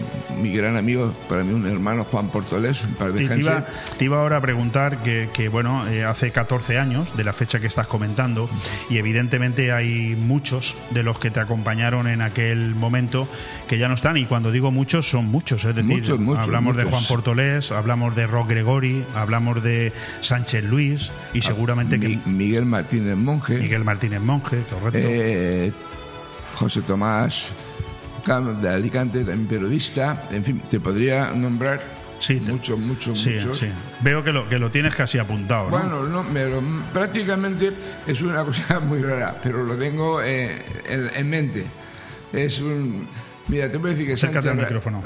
mi 0.43 0.53
gran 0.53 0.77
amigo, 0.77 1.15
para 1.29 1.43
mí 1.45 1.53
un 1.53 1.67
hermano 1.67 2.05
Juan 2.05 2.29
Portolés, 2.29 2.83
un 2.85 2.95
par 2.95 3.13
de 3.13 3.27
Te, 3.27 3.35
te 3.35 3.41
iba, 3.41 3.65
te 3.99 4.05
iba 4.05 4.21
ahora 4.21 4.37
a 4.37 4.41
preguntar 4.41 5.03
que, 5.03 5.29
que, 5.33 5.49
bueno, 5.49 5.87
eh, 5.89 6.05
hace 6.05 6.31
14 6.31 6.79
años 6.79 7.17
de 7.17 7.25
la 7.25 7.33
fecha 7.33 7.61
que 7.61 7.67
estás 7.67 7.87
comentando 7.87 8.49
y 8.91 8.99
evidentemente 8.99 9.73
hay 9.73 10.15
muchos 10.17 10.75
de 10.91 11.03
los 11.03 11.19
que 11.19 11.31
te 11.31 11.41
acompañaron 11.41 12.07
en 12.09 12.21
aquel 12.23 12.75
momento 12.75 13.29
que 13.69 13.79
ya 13.79 13.89
no 13.89 13.95
están 13.95 14.17
y 14.17 14.27
cuando 14.27 14.51
digo 14.51 14.71
muchos 14.71 15.09
son 15.09 15.27
muchos, 15.27 15.65
es 15.65 15.75
decir, 15.75 15.89
Muchos, 15.91 16.19
muchos, 16.21 16.43
hablamos 16.45 16.77
de. 16.77 16.85
Juan 16.85 17.05
Portolés, 17.05 17.71
hablamos 17.73 18.15
de 18.17 18.27
Rock 18.27 18.51
Gregori, 18.51 19.05
hablamos 19.15 19.63
de 19.63 19.93
Sánchez 20.21 20.65
Luis 20.65 21.11
y 21.35 21.41
seguramente 21.43 21.99
que 22.01 22.09
Mi- 22.09 22.23
Miguel 22.27 22.65
Martínez 22.67 23.17
Monje, 23.17 23.59
Miguel 23.59 23.85
Martínez 23.85 24.21
Monje, 24.21 24.63
correcto. 24.71 24.99
eh, 25.01 25.73
José 26.55 26.83
Tomás 26.83 27.47
De 28.29 28.69
Alicante, 28.69 29.19
también 29.25 29.47
periodista, 29.47 30.25
en 30.31 30.45
fin, 30.45 30.61
te 30.71 30.79
podría 30.81 31.33
nombrar 31.33 31.81
Sí, 32.21 32.41
muchos, 32.45 32.79
muchos, 32.79 33.21
sí, 33.21 33.31
muchos. 33.31 33.59
sí. 33.61 33.69
Veo 34.01 34.23
que 34.25 34.33
lo, 34.33 34.49
que 34.49 34.59
lo 34.59 34.71
tienes 34.73 34.95
casi 34.95 35.19
apuntado, 35.19 35.71
¿no? 35.71 35.79
Bueno, 35.79 36.03
no, 36.05 36.25
pero 36.33 36.61
prácticamente 36.93 37.73
es 38.07 38.21
una 38.21 38.45
cosa 38.45 38.81
muy 38.81 38.99
rara, 39.01 39.37
pero 39.43 39.63
lo 39.65 39.75
tengo 39.77 40.21
eh, 40.21 40.59
en, 40.89 41.11
en 41.15 41.31
mente. 41.31 41.65
Es 42.33 42.59
un. 42.59 43.07
Mira, 43.47 43.71
te 43.71 43.79
voy 43.79 43.91
a 43.91 43.93
decir 43.93 44.07
que 44.09 44.17
Sánchez 44.17 44.45
Ra- 44.45 44.55
micrófono. 44.55 45.01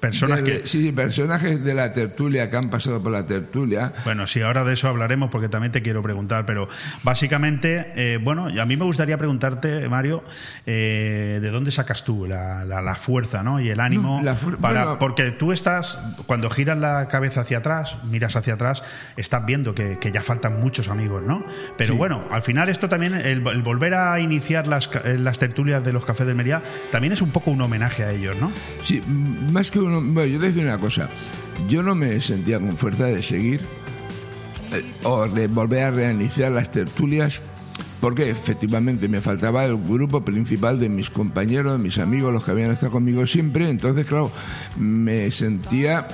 Personas 0.00 0.44
de- 0.44 0.60
que... 0.60 0.66
Sí, 0.66 0.92
personajes 0.92 1.64
de 1.64 1.74
la 1.74 1.92
tertulia 1.92 2.48
que 2.50 2.56
han 2.56 2.70
pasado 2.70 3.02
por 3.02 3.10
la 3.10 3.26
tertulia. 3.26 3.92
Bueno, 4.04 4.26
sí, 4.28 4.40
ahora 4.40 4.62
de 4.64 4.74
eso 4.74 4.86
hablaremos 4.88 5.28
porque 5.30 5.48
también 5.48 5.72
te 5.72 5.82
quiero 5.82 6.02
preguntar, 6.02 6.46
pero 6.46 6.68
básicamente, 7.02 7.92
eh, 7.96 8.18
bueno, 8.22 8.46
a 8.46 8.64
mí 8.64 8.76
me 8.76 8.84
gustaría 8.84 9.18
preguntarte, 9.18 9.88
Mario, 9.88 10.22
eh, 10.66 11.38
¿de 11.42 11.50
dónde 11.50 11.72
sacas 11.72 12.04
tú 12.04 12.26
la, 12.26 12.64
la- 12.64 12.80
la 12.80 12.94
fuerza 12.94 13.42
¿no? 13.42 13.60
y 13.60 13.70
el 13.70 13.80
ánimo? 13.80 14.18
No, 14.18 14.22
la 14.24 14.34
para, 14.60 14.84
bueno. 14.84 14.98
porque 15.00 15.32
tú 15.32 15.50
estás, 15.52 15.98
cuando 16.26 16.48
giras 16.50 16.78
la 16.78 17.08
cabeza 17.08 17.40
hacia 17.40 17.58
atrás, 17.58 17.98
miras 18.04 18.36
hacia 18.36 18.54
atrás, 18.54 18.84
estás 19.16 19.44
viendo 19.46 19.74
que, 19.74 19.98
que 19.98 20.12
ya 20.12 20.22
faltan 20.22 20.60
muchos 20.60 20.88
amigos, 20.88 21.22
¿no? 21.24 21.44
Pero 21.76 21.96
bueno, 21.96 22.22
al 22.30 22.42
final 22.42 22.68
esto 22.68 22.88
también, 22.88 23.14
el, 23.14 23.44
el 23.46 23.62
volver 23.62 23.94
a 23.94 24.20
iniciar 24.20 24.66
las, 24.68 24.88
las 25.04 25.38
tertulias 25.38 25.82
de 25.82 25.92
los 25.92 26.04
cafés 26.04 26.26
del 26.26 26.36
Mería, 26.36 26.62
también 26.92 27.12
es 27.12 27.22
un 27.22 27.30
poco 27.30 27.50
un 27.50 27.60
homenaje 27.60 28.04
a 28.04 28.12
ellos, 28.12 28.36
¿no? 28.40 28.52
Sí, 28.82 29.02
más 29.50 29.70
que 29.70 29.78
uno. 29.88 30.00
Bueno, 30.00 30.26
yo 30.26 30.38
te 30.38 30.46
decir 30.46 30.64
una 30.64 30.78
cosa. 30.78 31.08
Yo 31.68 31.82
no 31.82 31.94
me 31.94 32.20
sentía 32.20 32.60
con 32.60 32.76
fuerza 32.76 33.06
de 33.06 33.22
seguir 33.22 33.60
eh, 34.72 34.82
o 35.04 35.26
de 35.26 35.48
volver 35.48 35.82
a 35.84 35.90
reiniciar 35.90 36.52
las 36.52 36.70
tertulias 36.70 37.42
porque 38.00 38.30
efectivamente 38.30 39.08
me 39.08 39.20
faltaba 39.20 39.64
el 39.64 39.76
grupo 39.76 40.24
principal 40.24 40.78
de 40.78 40.88
mis 40.88 41.10
compañeros, 41.10 41.72
de 41.72 41.78
mis 41.82 41.98
amigos, 41.98 42.32
los 42.32 42.44
que 42.44 42.52
habían 42.52 42.70
estado 42.70 42.92
conmigo 42.92 43.26
siempre. 43.26 43.68
Entonces, 43.68 44.06
claro, 44.06 44.30
me 44.76 45.30
sentía 45.32 46.06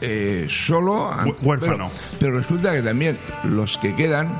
eh, 0.00 0.46
solo. 0.50 1.10
Huérfano. 1.42 1.90
Pero, 1.90 2.16
pero 2.20 2.38
resulta 2.38 2.72
que 2.72 2.82
también 2.82 3.16
los 3.44 3.78
que 3.78 3.94
quedan 3.94 4.32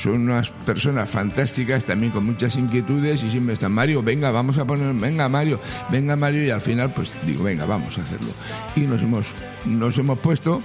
son 0.00 0.22
unas 0.30 0.50
personas 0.50 1.08
fantásticas, 1.10 1.84
también 1.84 2.12
con 2.12 2.24
muchas 2.24 2.56
inquietudes 2.56 3.22
y 3.24 3.30
siempre 3.30 3.54
están, 3.54 3.72
Mario, 3.72 4.02
venga, 4.02 4.30
vamos 4.30 4.58
a 4.58 4.64
poner, 4.64 4.92
venga 4.94 5.28
Mario, 5.28 5.60
venga 5.90 6.16
Mario 6.16 6.44
y 6.44 6.50
al 6.50 6.60
final 6.60 6.92
pues 6.92 7.12
digo, 7.26 7.44
venga, 7.44 7.64
vamos 7.66 7.98
a 7.98 8.02
hacerlo. 8.02 8.28
Y 8.76 8.80
nos 8.80 9.02
hemos, 9.02 9.26
nos 9.64 9.96
hemos 9.98 10.18
puesto... 10.18 10.62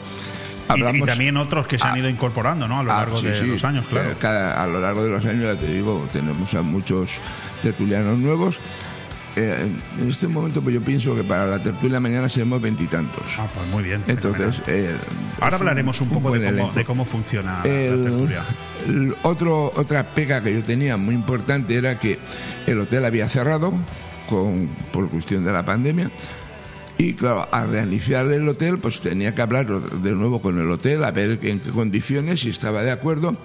Y, 0.70 0.80
y 0.80 0.84
hablamos- 0.84 1.08
también 1.10 1.36
otros 1.36 1.68
que 1.68 1.78
se 1.78 1.86
han 1.86 1.98
ido 1.98 2.08
incorporando, 2.08 2.66
¿no? 2.66 2.80
A 2.80 2.84
lo 2.84 2.92
Ah, 2.94 2.98
largo 3.00 3.18
sí, 3.18 3.28
de 3.28 3.36
sí. 3.36 3.46
los 3.48 3.64
años, 3.66 3.86
claro. 3.90 4.12
Cada- 4.20 4.62
a 4.62 4.66
lo 4.68 4.80
largo 4.80 5.04
de 5.04 5.10
los 5.10 5.26
años, 5.26 5.44
ya 5.44 5.60
te 5.60 5.68
digo, 5.68 6.08
tenemos 6.14 6.54
a 6.54 6.62
muchos 6.62 7.20
tertulianos 7.62 8.18
nuevos. 8.20 8.60
Eh, 9.36 9.66
en 10.02 10.10
este 10.10 10.28
momento, 10.28 10.62
pues 10.62 10.76
yo 10.76 10.82
pienso 10.82 11.16
que 11.16 11.24
para 11.24 11.46
la 11.46 11.62
tertulia 11.64 12.00
mañana 12.00 12.28
seremos 12.28 12.62
veintitantos. 12.62 13.24
Ah, 13.38 13.48
pues 13.54 13.66
muy 13.68 13.84
bien. 13.84 14.04
Entonces, 14.08 14.62
eh, 14.68 14.96
Ahora 15.40 15.56
es 15.56 15.62
hablaremos 15.62 16.02
un, 16.02 16.10
poco 16.10 16.30
buen 16.30 16.42
de 16.42 16.52
cómo, 16.52 16.74
de 16.74 16.86
cómo 16.86 17.06
funciona 17.06 17.62
la 17.64 17.70
El- 17.70 18.04
tertulia. 18.04 18.44
el 18.88 19.16
otro, 19.24 19.72
otra 19.76 20.04
pega 20.04 20.42
que 20.42 20.54
yo 20.54 20.64
tenía 20.64 20.98
muy 20.98 21.16
importante 21.16 21.76
era 21.76 21.98
que 21.98 22.20
el 22.68 22.80
hotel 22.80 23.06
había 23.06 23.30
cerrado 23.30 23.72
con, 24.30 24.68
por 24.92 25.10
cuestión 25.10 25.46
de 25.46 25.54
la 25.54 25.64
pandemia. 25.64 26.12
Y 26.98 27.14
claro, 27.14 27.48
al 27.52 27.70
reiniciar 27.72 28.28
el 28.32 28.48
hotel, 28.48 28.78
pues 28.78 29.00
tenía 29.02 29.34
que 29.34 29.42
hablar 29.42 29.66
de 29.68 30.12
nuevo 30.14 30.42
con 30.42 30.60
el 30.60 30.70
hotel, 30.70 31.04
a 31.04 31.12
ver 31.12 31.40
en 31.42 31.60
qué 31.60 31.72
condiciones, 31.72 32.42
si 32.42 32.50
estaba 32.50 32.84
de 32.84 32.92
acuerdo. 32.92 33.36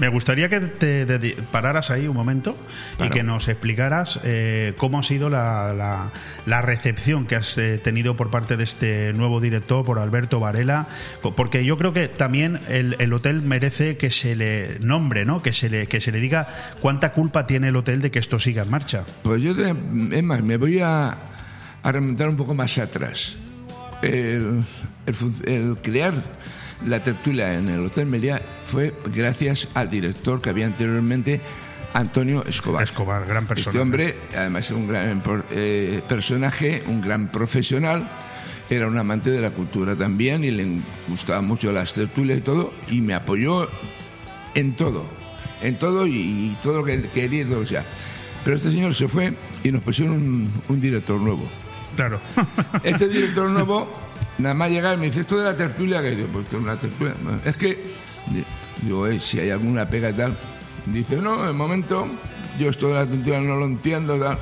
Me 0.00 0.08
gustaría 0.08 0.48
que 0.48 0.58
te 0.60 1.06
pararas 1.52 1.92
ahí 1.92 2.08
un 2.08 2.16
momento 2.16 2.56
y 2.94 2.98
Paro. 2.98 3.10
que 3.14 3.22
nos 3.22 3.46
explicaras 3.46 4.18
eh, 4.24 4.72
cómo 4.76 4.98
ha 4.98 5.02
sido 5.04 5.30
la, 5.30 5.72
la- 5.72 6.10
la 6.46 6.62
recepción 6.62 7.26
que 7.26 7.36
has 7.36 7.56
eh, 7.58 7.78
tenido 7.78 8.16
por 8.16 8.30
parte 8.30 8.56
de 8.56 8.64
este 8.64 9.12
nuevo 9.12 9.40
director, 9.40 9.84
por 9.84 10.00
Alberto 10.00 10.40
Varela, 10.40 10.88
porque 11.36 11.64
yo 11.64 11.78
creo 11.78 11.92
que 11.92 12.08
también 12.08 12.58
el, 12.68 12.96
el 12.98 13.12
hotel 13.12 13.42
merece 13.42 13.96
que 13.96 14.10
se 14.10 14.34
le 14.34 14.78
nombre, 14.82 15.24
¿no? 15.24 15.40
que, 15.42 15.52
se 15.52 15.70
le, 15.70 15.86
que 15.86 16.00
se 16.00 16.10
le 16.10 16.18
diga 16.18 16.48
cuánta 16.80 17.12
culpa 17.12 17.46
tiene 17.46 17.68
el 17.68 17.76
hotel 17.76 18.02
de 18.02 18.10
que 18.10 18.18
esto 18.18 18.40
siga 18.40 18.64
en 18.64 18.70
marcha. 18.70 19.04
Pues 19.22 19.40
yo, 19.42 19.52
es 19.52 20.22
más, 20.24 20.42
me 20.42 20.56
voy 20.56 20.80
a, 20.80 21.16
a 21.84 21.92
remontar 21.92 22.28
un 22.28 22.36
poco 22.36 22.54
más 22.54 22.76
atrás. 22.78 23.36
El, 24.02 24.64
el 25.06 25.14
fun- 25.14 25.42
el 25.46 25.76
crear 25.80 26.14
la 26.86 27.02
tertulia 27.02 27.56
en 27.56 27.68
el 27.68 27.84
Hotel 27.84 28.06
Meliá 28.06 28.42
fue 28.66 28.92
gracias 29.14 29.68
al 29.74 29.88
director 29.88 30.42
que 30.42 30.50
había 30.50 30.66
anteriormente, 30.66 31.40
Antonio 31.92 32.44
Escobar. 32.44 32.82
Escobar, 32.82 33.24
gran 33.26 33.46
persona. 33.46 33.70
Este 33.70 33.80
hombre, 33.80 34.14
además, 34.36 34.66
es 34.66 34.70
un 34.72 34.88
gran 34.88 35.22
eh, 35.52 36.02
personaje, 36.08 36.82
un 36.86 37.00
gran 37.00 37.30
profesional. 37.30 38.10
Era 38.68 38.88
un 38.88 38.96
amante 38.98 39.30
de 39.30 39.40
la 39.40 39.50
cultura 39.50 39.94
también 39.94 40.42
y 40.42 40.50
le 40.50 40.80
gustaban 41.06 41.44
mucho 41.46 41.70
las 41.70 41.94
tertulias 41.94 42.38
y 42.38 42.40
todo. 42.40 42.72
Y 42.90 43.00
me 43.02 43.14
apoyó 43.14 43.68
en 44.54 44.74
todo, 44.74 45.04
en 45.62 45.78
todo 45.78 46.06
y, 46.06 46.12
y 46.16 46.56
todo 46.62 46.78
lo 46.78 46.84
que 46.84 47.08
quería 47.10 47.42
y 47.42 47.44
todo 47.44 47.56
lo 47.56 47.60
que 47.60 47.68
sea. 47.68 47.84
Pero 48.42 48.56
este 48.56 48.70
señor 48.70 48.94
se 48.94 49.06
fue 49.06 49.34
y 49.62 49.70
nos 49.70 49.82
pusieron 49.82 50.14
un, 50.16 50.50
un 50.68 50.80
director 50.80 51.20
nuevo. 51.20 51.46
Claro. 51.96 52.20
Este 52.82 53.08
director 53.08 53.48
nuevo, 53.50 53.88
nada 54.38 54.54
más 54.54 54.70
llegar, 54.70 54.98
me 54.98 55.06
dice 55.06 55.20
esto 55.20 55.38
de 55.38 55.44
la 55.44 55.56
tertulia, 55.56 56.02
que 56.02 56.16
yo, 56.16 56.26
pues 56.26 56.46
una 56.52 56.76
tertulia. 56.76 57.14
Es 57.44 57.56
que, 57.56 57.82
di- 58.30 58.44
digo, 58.82 59.06
"Eh, 59.06 59.20
si 59.20 59.38
hay 59.40 59.50
alguna 59.50 59.88
pega 59.88 60.10
y 60.10 60.14
tal. 60.14 60.36
Dice, 60.86 61.16
no, 61.16 61.46
de 61.46 61.52
momento, 61.52 62.06
yo 62.58 62.68
esto 62.68 62.88
de 62.88 62.94
la 62.94 63.06
tertulia 63.06 63.40
no 63.40 63.56
lo 63.56 63.64
entiendo, 63.64 64.18
tal. 64.18 64.38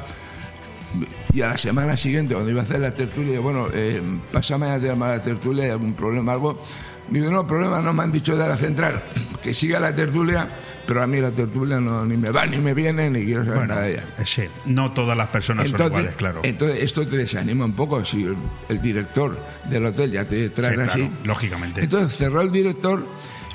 Y 1.33 1.41
a 1.41 1.49
la 1.49 1.57
semana 1.57 1.97
siguiente, 1.97 2.35
cuando 2.35 2.51
iba 2.51 2.61
a 2.61 2.65
hacer 2.65 2.81
la 2.81 2.95
tertulia, 2.95 3.41
bueno, 3.41 3.69
eh, 3.73 4.03
pásame 4.33 4.67
a 4.67 4.79
llamar 4.79 5.11
a 5.13 5.17
la 5.19 5.23
tertulia, 5.23 5.65
hay 5.65 5.71
algún 5.71 5.95
problema, 5.95 6.33
algo. 6.33 6.63
Digo, 7.11 7.31
no, 7.31 7.47
problema, 7.47 7.81
no 7.81 7.93
me 7.93 8.03
han 8.05 8.13
dicho 8.13 8.37
de 8.37 8.47
la 8.49 8.57
central, 8.57 9.03
que 9.43 9.53
siga 9.53 9.79
la 9.81 9.95
tertulia, 9.95 10.49
pero 10.87 11.03
a 11.03 11.07
mí 11.07 11.21
la 11.21 11.31
tertulia 11.31 11.79
no, 11.81 12.05
ni 12.07 12.17
me 12.17 12.31
va, 12.31 12.47
ni 12.47 12.59
me 12.59 12.73
viene, 12.75 13.11
ni 13.11 13.25
quiero 13.25 13.43
saber 13.45 13.59
Bueno, 13.59 13.75
nada 13.75 13.87
de 13.87 13.93
ella. 13.95 14.05
sí, 14.25 14.43
no 14.67 14.93
todas 14.93 15.17
las 15.17 15.29
personas 15.29 15.69
son 15.69 15.83
iguales, 15.87 16.15
claro. 16.15 16.41
entonces 16.43 16.83
esto 16.83 17.07
te 17.07 17.17
desanima 17.19 17.65
un 17.65 17.75
poco 17.75 18.05
si 18.05 18.23
el, 18.25 18.37
el 18.69 18.81
director 18.81 19.39
del 19.69 19.87
hotel 19.87 20.11
ya 20.13 20.25
te 20.27 20.49
trata 20.51 20.71
Sí, 20.71 20.75
claro, 20.77 20.91
así. 20.91 21.11
lógicamente. 21.25 21.83
Entonces 21.83 22.17
cerró 22.17 22.41
el 22.41 22.51
director 22.53 23.05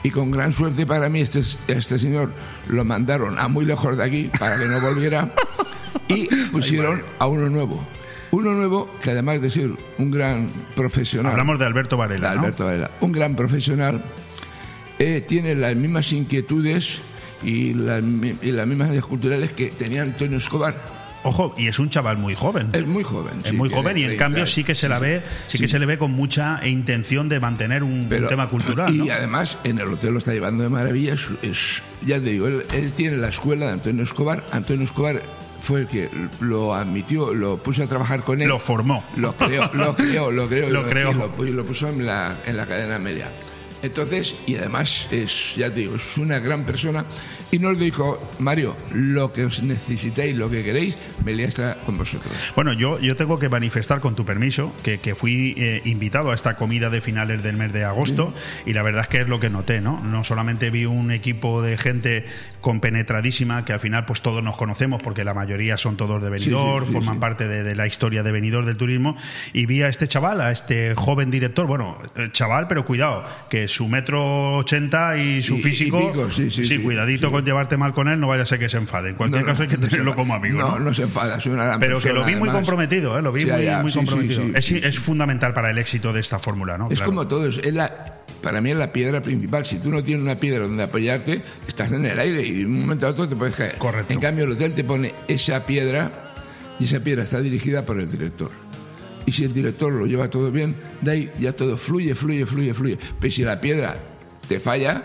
y 0.03 0.11
con 0.11 0.29
gran 0.31 0.53
suerte 0.53 0.85
para 0.85 1.09
mí 1.09 1.21
este, 1.21 1.41
este 1.67 1.97
señor 1.97 2.31
lo 2.67 2.85
mandaron 2.85 3.39
a 3.39 3.47
muy 3.47 3.65
lejos 3.65 3.97
de 3.97 4.03
aquí 4.03 4.29
para 4.39 4.57
que 4.59 4.65
no 4.65 4.79
volviera 4.81 5.31
y 6.07 6.25
pusieron 6.51 7.01
a 7.17 7.25
uno 7.27 7.49
nuevo. 7.49 7.83
Uno 8.31 8.53
nuevo 8.53 8.89
que 9.01 9.11
además 9.11 9.41
de 9.41 9.49
ser 9.49 9.69
un 9.97 10.11
gran 10.11 10.49
profesional. 10.75 11.31
Hablamos 11.31 11.59
de 11.59 11.65
Alberto 11.65 11.97
Varela, 11.97 12.31
de 12.31 12.35
¿no? 12.35 12.41
Alberto 12.43 12.65
Varela, 12.65 12.91
un 13.01 13.11
gran 13.11 13.35
profesional, 13.35 14.01
eh, 14.99 15.23
tiene 15.27 15.55
las 15.55 15.75
mismas 15.75 16.11
inquietudes 16.11 16.99
y 17.43 17.73
las, 17.73 18.01
mi- 18.03 18.35
y 18.41 18.51
las 18.51 18.67
mismas 18.67 18.89
ideas 18.89 19.05
culturales 19.05 19.53
que 19.53 19.67
tenía 19.67 20.01
Antonio 20.03 20.37
Escobar. 20.37 20.97
Ojo, 21.23 21.53
y 21.57 21.67
es 21.67 21.77
un 21.79 21.89
chaval 21.89 22.17
muy 22.17 22.35
joven. 22.35 22.69
Es 22.73 22.85
muy 22.85 23.03
joven. 23.03 23.33
Es 23.43 23.51
muy 23.53 23.69
joven 23.69 23.97
y 23.97 24.01
en 24.01 24.07
30 24.09 24.23
cambio 24.23 24.45
sí 24.45 24.63
que 24.63 24.75
se 24.75 24.87
la 24.87 24.97
ve, 24.99 25.23
sí, 25.47 25.57
que 25.57 25.67
se 25.67 25.77
le 25.77 25.85
ve 25.85 25.97
con 25.97 26.11
mucha 26.11 26.65
intención 26.65 27.27
de 27.27 27.39
mantener 27.39 27.83
un, 27.83 28.07
tema 28.29 28.49
cultural. 28.49 28.93
Y 28.93 28.99
¿no? 28.99 29.13
además 29.13 29.57
en 29.63 29.79
el 29.79 29.87
hotel 29.91 30.13
lo 30.13 30.19
está 30.19 30.31
llevando 30.33 30.63
de 30.63 30.69
maravilla. 30.69 31.15
Es, 31.15 31.27
es- 31.41 31.81
ya 32.05 32.15
te 32.21 32.29
digo, 32.29 32.47
él, 32.47 32.63
él 32.73 32.91
tiene 32.93 33.17
la 33.17 33.27
escuela 33.29 33.65
de 33.65 33.71
Antonio 33.73 34.03
Escobar. 34.03 34.45
Antonio 34.51 34.85
Escobar 34.85 35.21
fue 35.61 35.81
el 35.81 35.87
que 35.87 36.09
lo 36.39 36.73
admitió, 36.73 37.33
lo 37.33 37.57
puso 37.57 37.83
a 37.83 37.87
trabajar 37.87 38.23
con 38.23 38.41
él. 38.41 38.47
Lo 38.47 38.59
formó. 38.59 39.03
Lo 39.15 39.35
creó, 39.35 39.69
lo 39.73 39.95
creó, 39.95 40.31
lo 40.31 40.47
creó. 40.47 40.69
Lo 40.77 40.89
creó. 40.89 41.13
lo, 41.13 41.45
y 41.45 41.51
lo 41.51 41.65
puso 41.65 41.89
en 41.89 42.05
la, 42.05 42.37
en 42.45 42.57
la 42.57 42.65
cadena 42.65 42.99
media. 42.99 43.31
Entonces, 43.83 44.35
y 44.45 44.55
además 44.55 45.07
es, 45.11 45.55
ya 45.55 45.69
te 45.69 45.81
digo, 45.81 45.95
es 45.95 46.17
una 46.17 46.39
gran 46.39 46.65
persona. 46.65 47.05
Y 47.49 47.59
nos 47.59 47.79
dijo, 47.79 48.21
Mario, 48.39 48.75
lo 48.93 49.31
que 49.31 49.45
os 49.45 49.63
necesitéis, 49.63 50.35
lo 50.35 50.49
que 50.49 50.63
queréis, 50.63 50.97
Melia 51.23 51.47
está 51.47 51.77
con 51.85 51.97
vosotros. 51.97 52.33
Bueno, 52.55 52.73
yo, 52.73 52.99
yo 52.99 53.15
tengo 53.15 53.39
que 53.39 53.47
manifestar, 53.47 54.01
con 54.01 54.15
tu 54.15 54.25
permiso, 54.25 54.73
que, 54.83 54.97
que 54.99 55.15
fui 55.15 55.53
eh, 55.57 55.81
invitado 55.85 56.31
a 56.31 56.35
esta 56.35 56.57
comida 56.57 56.89
de 56.89 56.99
finales 56.99 57.41
del 57.43 57.55
mes 57.55 57.71
de 57.71 57.85
agosto 57.85 58.33
y 58.65 58.73
la 58.73 58.81
verdad 58.83 59.03
es 59.03 59.07
que 59.07 59.21
es 59.21 59.29
lo 59.29 59.39
que 59.39 59.49
noté, 59.49 59.79
¿no? 59.79 60.01
No 60.03 60.25
solamente 60.25 60.69
vi 60.71 60.85
un 60.85 61.09
equipo 61.11 61.61
de 61.61 61.77
gente 61.77 62.25
compenetradísima, 62.59 63.63
que 63.65 63.73
al 63.73 63.79
final 63.79 64.05
pues 64.05 64.21
todos 64.21 64.43
nos 64.43 64.57
conocemos 64.57 65.01
porque 65.01 65.23
la 65.23 65.33
mayoría 65.33 65.77
son 65.77 65.95
todos 65.97 66.21
de 66.21 66.29
Benidorm, 66.29 66.85
sí, 66.85 66.91
sí, 66.91 66.97
forman 66.97 67.19
parte 67.19 67.47
de, 67.47 67.63
de 67.63 67.75
la 67.75 67.87
historia 67.87 68.23
de 68.23 68.31
Benidorm 68.31 68.65
del 68.67 68.77
turismo 68.77 69.15
y 69.53 69.65
vi 69.65 69.81
a 69.83 69.87
este 69.87 70.07
chaval, 70.07 70.41
a 70.41 70.51
este 70.51 70.93
joven 70.95 71.31
director, 71.31 71.65
bueno, 71.65 71.97
eh, 72.17 72.27
chaval, 72.31 72.67
pero 72.67 72.85
cuidado, 72.85 73.25
que 73.49 73.67
su 73.69 73.87
metro 73.87 74.57
ochenta 74.57 75.17
y 75.17 75.41
su 75.41 75.55
Y- 75.55 75.59
y 75.59 75.61
físico, 75.63 76.11
pico, 76.11 76.29
sí, 76.29 76.51
sí, 76.51 76.65
sí, 76.65 76.77
cuidadito 76.79 77.27
sí. 77.27 77.33
Con 77.37 77.45
llevarte 77.45 77.77
mal 77.77 77.93
con 77.93 78.07
él, 78.07 78.19
no 78.19 78.27
vaya 78.27 78.43
a 78.43 78.45
ser 78.45 78.59
que 78.59 78.69
se 78.69 78.77
enfade. 78.77 79.09
En 79.09 79.15
cualquier 79.15 79.41
No, 79.43 79.47
caso 79.47 79.63
hay 79.63 79.69
que 79.69 79.77
tenerlo 79.77 80.15
como 80.15 80.33
amigo, 80.33 80.57
No, 80.59 80.79
¿no? 80.79 80.93
se 80.93 81.03
enfada, 81.03 81.37
es 81.37 81.45
una 81.45 81.65
gran 81.65 81.79
Pero 81.79 81.99
que 81.99 82.13
lo 82.13 82.25
vi 82.25 82.35
muy 82.35 82.49
comprometido, 82.49 83.17
¿eh? 83.17 83.21
lo 83.21 83.31
vi 83.31 83.45
muy, 83.45 83.63
ya, 83.63 83.81
muy 83.81 83.91
sí, 83.91 83.99
sí, 83.99 84.05
comprometido. 84.05 84.43
es, 84.55 84.99
fundamental 84.99 85.53
para 85.53 85.69
el 85.71 85.77
éxito 85.77 86.11
de 86.13 86.19
esta 86.19 86.39
fórmula, 86.39 86.77
¿no? 86.77 86.85
Es 86.89 86.97
Claro. 86.97 87.11
como 87.11 87.27
todo, 87.27 87.45
es 87.47 87.73
la, 87.73 88.21
para 88.41 88.61
mí 88.61 88.71
es 88.71 88.77
la 88.77 88.91
piedra 88.91 89.21
principal. 89.21 89.65
Si 89.65 89.79
tú 89.79 89.89
no 89.91 90.03
tienes 90.03 90.23
una 90.23 90.39
piedra 90.39 90.65
donde 90.67 90.83
apoyarte, 90.83 91.41
estás 91.67 91.91
en 91.91 92.05
el 92.05 92.17
aire 92.19 92.41
y 92.45 92.51
de 92.59 92.65
un 92.65 92.81
momento 92.81 93.07
a 93.07 93.11
otro 93.11 93.27
te 93.29 93.35
puedes 93.35 93.55
caer. 93.55 93.75
Correcto. 93.77 94.11
En 94.13 94.19
cambio, 94.19 94.45
el 94.45 94.51
hotel 94.51 94.73
te 94.73 94.83
pone 94.83 95.13
esa 95.27 95.63
piedra 95.65 96.11
y 96.79 96.85
esa 96.85 96.99
piedra 96.99 97.23
está 97.23 97.39
dirigida 97.41 97.83
por 97.83 97.99
el 97.99 98.09
director. 98.09 98.51
Y 99.25 99.31
si 99.33 99.43
el 99.43 99.51
director 99.53 99.91
lo 99.91 100.05
lleva 100.05 100.29
todo 100.29 100.51
bien, 100.51 100.73
de 101.01 101.11
ahí 101.11 101.31
ya 101.37 101.51
todo 101.53 101.75
fluye, 101.77 102.15
fluye, 102.15 102.45
fluye, 102.45 102.73
fluye. 102.73 102.97
Pero 103.19 103.31
si 103.33 103.43
la 103.43 103.59
piedra 103.59 103.95
te 104.47 104.59
falla, 104.59 105.03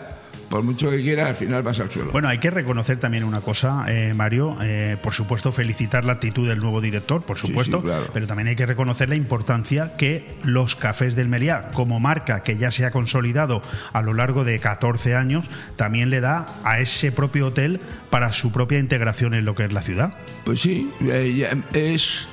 por 0.52 0.62
mucho 0.62 0.90
que 0.90 1.00
quieras, 1.00 1.30
al 1.30 1.34
final 1.36 1.62
vas 1.62 1.80
al 1.80 1.90
suelo. 1.90 2.12
Bueno, 2.12 2.28
hay 2.28 2.36
que 2.36 2.50
reconocer 2.50 2.98
también 2.98 3.24
una 3.24 3.40
cosa, 3.40 3.86
eh, 3.88 4.12
Mario. 4.14 4.54
eh, 4.60 4.98
por 5.02 5.14
supuesto, 5.14 5.50
felicitar 5.50 6.04
la 6.04 6.12
actitud 6.12 6.46
del 6.46 6.58
nuevo 6.58 6.82
director, 6.82 7.22
por 7.22 7.38
supuesto. 7.38 7.78
sí, 7.78 7.84
claro. 7.84 8.08
Pero 8.12 8.26
también 8.26 8.48
hay 8.48 8.54
que 8.54 8.66
reconocer 8.66 9.08
la 9.08 9.14
importancia 9.14 9.96
que 9.96 10.28
los 10.44 10.76
cafés 10.76 11.16
del 11.16 11.30
Meliá, 11.30 11.70
como 11.72 12.00
marca 12.00 12.42
que 12.42 12.58
ya 12.58 12.70
se 12.70 12.84
ha 12.84 12.90
consolidado 12.90 13.62
a 13.94 14.02
lo 14.02 14.12
largo 14.12 14.44
de 14.44 14.58
14 14.58 15.16
años, 15.16 15.48
también 15.76 16.10
le 16.10 16.20
da 16.20 16.44
a 16.64 16.80
ese 16.80 17.12
propio 17.12 17.46
hotel 17.46 17.80
para 18.10 18.34
su 18.34 18.52
propia 18.52 18.78
integración 18.78 19.32
en 19.32 19.46
lo 19.46 19.54
que 19.54 19.64
es 19.64 19.72
la 19.72 19.80
ciudad. 19.80 20.18
Pues 20.44 20.60
sí, 20.60 20.90
eh, 21.00 21.62
es, 21.72 22.28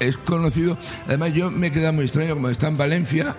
es 0.00 0.16
conocido. 0.16 0.76
Además, 1.06 1.32
yo 1.32 1.48
me 1.48 1.68
he 1.68 1.70
quedado 1.70 1.92
muy 1.92 2.06
extraño, 2.06 2.34
como 2.34 2.48
está 2.48 2.66
en 2.66 2.76
Valencia, 2.76 3.36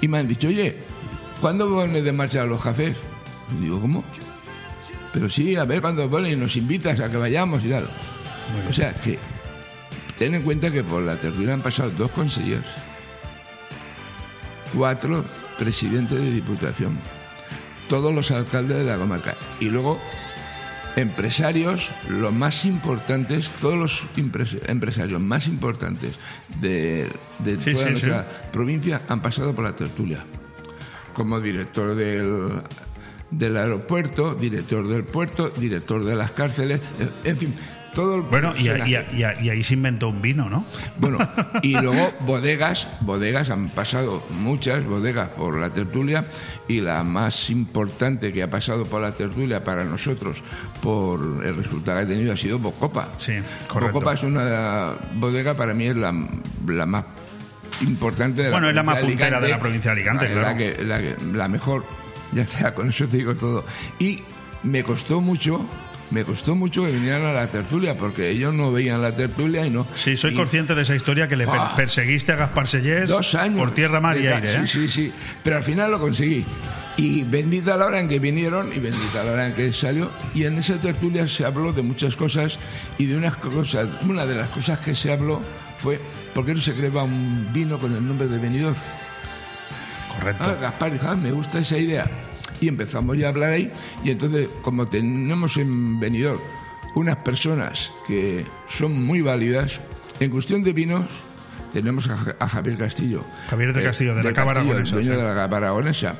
y 0.00 0.08
me 0.08 0.18
han 0.18 0.26
dicho, 0.26 0.48
oye, 0.48 0.95
¿cuándo 1.40 1.68
pones 1.68 2.04
de 2.04 2.12
marcha 2.12 2.44
los 2.44 2.62
cafés? 2.62 2.96
Y 3.56 3.64
digo, 3.64 3.80
¿cómo? 3.80 4.04
Pero 5.12 5.30
sí, 5.30 5.56
a 5.56 5.64
ver 5.64 5.80
cuándo 5.80 6.08
ponen 6.10 6.32
y 6.32 6.36
nos 6.36 6.56
invitas 6.56 7.00
a 7.00 7.10
que 7.10 7.16
vayamos 7.16 7.64
y 7.64 7.70
tal. 7.70 7.86
O 8.68 8.72
sea, 8.72 8.94
que 8.94 9.18
ten 10.18 10.34
en 10.34 10.42
cuenta 10.42 10.70
que 10.70 10.82
por 10.82 11.02
la 11.02 11.16
tertulia 11.16 11.54
han 11.54 11.62
pasado 11.62 11.90
dos 11.90 12.10
consejeros, 12.10 12.64
cuatro 14.74 15.24
presidentes 15.58 16.18
de 16.18 16.30
diputación, 16.30 16.98
todos 17.88 18.14
los 18.14 18.30
alcaldes 18.30 18.78
de 18.78 18.84
la 18.84 18.98
comarca 18.98 19.34
y 19.60 19.66
luego 19.66 19.98
empresarios, 20.96 21.90
los 22.08 22.32
más 22.32 22.64
importantes, 22.64 23.50
todos 23.60 23.76
los 23.76 24.02
empresarios 24.66 25.20
más 25.20 25.46
importantes 25.46 26.14
de, 26.60 27.06
de 27.38 27.60
Sí, 27.60 27.72
toda 27.72 27.84
sí, 27.84 27.90
nuestra 27.90 28.28
provincia 28.50 29.02
han 29.08 29.20
pasado 29.20 29.54
por 29.54 29.64
la 29.64 29.76
tertulia. 29.76 30.24
Como 31.16 31.40
director 31.40 31.94
del, 31.94 32.60
del 33.30 33.56
aeropuerto, 33.56 34.34
director 34.34 34.86
del 34.86 35.02
puerto, 35.04 35.48
director 35.48 36.04
de 36.04 36.14
las 36.14 36.30
cárceles, 36.32 36.80
en 37.24 37.36
fin, 37.38 37.54
todo 37.94 38.16
el 38.16 38.20
Bueno, 38.20 38.52
y, 38.58 38.64
personaje. 38.64 39.06
y- 39.14 39.16
y- 39.16 39.46
y 39.46 39.48
ahí 39.50 39.64
se 39.64 39.72
inventó 39.72 40.10
un 40.10 40.20
vino, 40.20 40.50
¿no? 40.50 40.66
Bueno, 40.98 41.18
y 41.62 41.72
luego 41.72 42.12
bodegas, 42.20 42.86
bodegas 43.00 43.48
han 43.48 43.70
pasado 43.70 44.22
muchas 44.30 44.84
bodegas 44.84 45.30
por 45.30 45.58
la 45.58 45.70
tertulia 45.70 46.26
y 46.68 46.82
la 46.82 47.02
más 47.04 47.48
importante 47.48 48.34
que 48.34 48.42
ha 48.42 48.50
pasado 48.50 48.84
por 48.84 49.00
la 49.00 49.12
tertulia 49.12 49.64
para 49.64 49.84
nosotros 49.84 50.42
por 50.82 51.42
el 51.42 51.56
resultado 51.56 51.96
que 52.00 52.04
ha 52.04 52.08
tenido 52.08 52.34
ha 52.34 52.36
sido 52.36 52.58
Bocopa. 52.58 53.08
Sí, 53.16 53.32
correcto. 53.66 53.94
Bocopa 53.94 54.12
es 54.12 54.22
una 54.22 54.92
bodega 55.14 55.54
para 55.54 55.72
mí 55.72 55.86
es 55.86 55.96
la, 55.96 56.12
la 56.68 56.84
más 56.84 57.04
importante 57.82 58.42
de 58.42 58.48
la 58.48 58.52
Bueno, 58.52 58.68
es 58.68 58.74
la 58.74 58.82
más 58.82 58.98
puntera 58.98 59.40
de 59.40 59.48
la 59.48 59.58
provincia 59.58 59.90
de 59.94 60.00
Alicante, 60.00 60.24
la, 60.28 60.32
claro. 60.32 60.46
La, 60.48 60.56
que- 60.56 60.84
la 60.84 60.98
que- 61.00 61.16
la 61.34 61.48
mejor, 61.48 61.84
ya 62.32 62.42
está, 62.42 62.74
con 62.74 62.88
eso 62.88 63.06
te 63.06 63.16
digo 63.18 63.34
todo. 63.34 63.64
Y 63.98 64.22
me 64.62 64.82
costó 64.82 65.20
mucho. 65.20 65.66
Me 66.12 66.22
costó 66.24 66.54
mucho 66.54 66.84
que 66.84 66.92
vinieran 66.92 67.24
a 67.24 67.32
la 67.32 67.50
tertulia 67.50 67.94
porque 67.98 68.30
ellos 68.30 68.54
no 68.54 68.70
veían 68.70 69.02
la 69.02 69.12
tertulia 69.12 69.66
y 69.66 69.70
no. 69.70 69.84
Sí, 69.96 70.16
soy 70.16 70.34
y- 70.34 70.36
consciente 70.36 70.76
de 70.76 70.82
esa 70.82 70.94
historia 70.94 71.26
que 71.26 71.34
le 71.34 71.46
per- 71.46 71.58
Ah. 71.58 71.72
perseguiste 71.74 72.30
a 72.30 72.36
Gaspar 72.36 72.68
Sellés 72.68 73.08
Dos 73.08 73.34
años. 73.34 73.58
por 73.58 73.72
tierra, 73.74 74.00
mar 74.00 74.16
y 74.16 74.28
aire. 74.28 74.48
¿eh? 74.54 74.60
Sí, 74.60 74.66
sí, 74.68 74.88
sí. 74.88 75.12
Pero 75.42 75.56
al 75.56 75.64
final 75.64 75.90
lo 75.90 75.98
conseguí. 75.98 76.44
Y 76.96 77.24
bendita 77.24 77.76
la 77.76 77.86
hora 77.86 77.98
en 78.00 78.08
que 78.08 78.20
vinieron 78.20 78.72
y 78.72 78.78
bendita 78.78 79.24
la 79.24 79.32
hora 79.32 79.46
en 79.48 79.54
que 79.54 79.72
salió. 79.72 80.08
Y 80.32 80.44
en 80.44 80.56
esa 80.58 80.80
tertulia 80.80 81.26
se 81.26 81.44
habló 81.44 81.72
de 81.72 81.82
muchas 81.82 82.14
cosas 82.14 82.58
y 82.98 83.06
de 83.06 83.16
unas 83.16 83.34
cosas. 83.36 83.88
Una 84.08 84.24
de 84.26 84.36
las 84.36 84.48
cosas 84.50 84.78
que 84.78 84.94
se 84.94 85.12
habló 85.12 85.40
fue 85.78 86.00
¿por 86.36 86.44
qué 86.44 86.52
no 86.54 86.60
se 86.60 86.74
crea 86.74 87.02
un 87.02 87.48
vino 87.50 87.78
con 87.78 87.96
el 87.96 88.06
nombre 88.06 88.28
de 88.28 88.36
venidor? 88.36 88.74
Correcto. 90.18 90.44
Ah, 90.44 90.56
Gaspar 90.60 90.92
dijo, 90.92 91.06
ah, 91.08 91.16
me 91.16 91.32
gusta 91.32 91.58
esa 91.60 91.78
idea. 91.78 92.06
Y 92.60 92.68
empezamos 92.68 93.16
ya 93.16 93.26
a 93.26 93.28
hablar 93.30 93.50
ahí. 93.52 93.72
Y 94.04 94.10
entonces, 94.10 94.46
como 94.60 94.86
tenemos 94.86 95.56
en 95.56 95.98
Benidorm 95.98 96.38
unas 96.94 97.16
personas 97.16 97.90
que 98.06 98.44
son 98.68 99.02
muy 99.02 99.22
válidas, 99.22 99.80
en 100.20 100.30
cuestión 100.30 100.62
de 100.62 100.74
vinos, 100.74 101.06
tenemos 101.72 102.06
a, 102.10 102.16
Ja- 102.18 102.36
a 102.38 102.48
Javier 102.48 102.76
Castillo. 102.76 103.22
Javier 103.48 103.72
del 103.72 103.84
Castillo, 103.84 104.14
de 104.14 104.22
la 104.22 104.28
el 104.30 104.38
Aragonesa, 104.38 104.94
dueño 104.94 105.12
sí. 105.12 105.18
de 105.18 105.24
la 105.24 105.34
Cava 105.34 105.56
Aragonesa, 105.56 106.16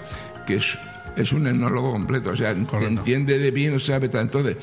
que 0.47 0.55
es, 0.57 0.79
es 1.17 1.33
un 1.33 1.47
etnólogo 1.47 1.93
completo. 1.93 2.31
O 2.31 2.37
sea, 2.37 2.55
Correcto. 2.55 2.87
entiende 2.87 3.39
de 3.39 3.51
vinos, 3.51 3.85
sabe 3.85 4.09
tal. 4.09 4.23
Entonces, 4.23 4.57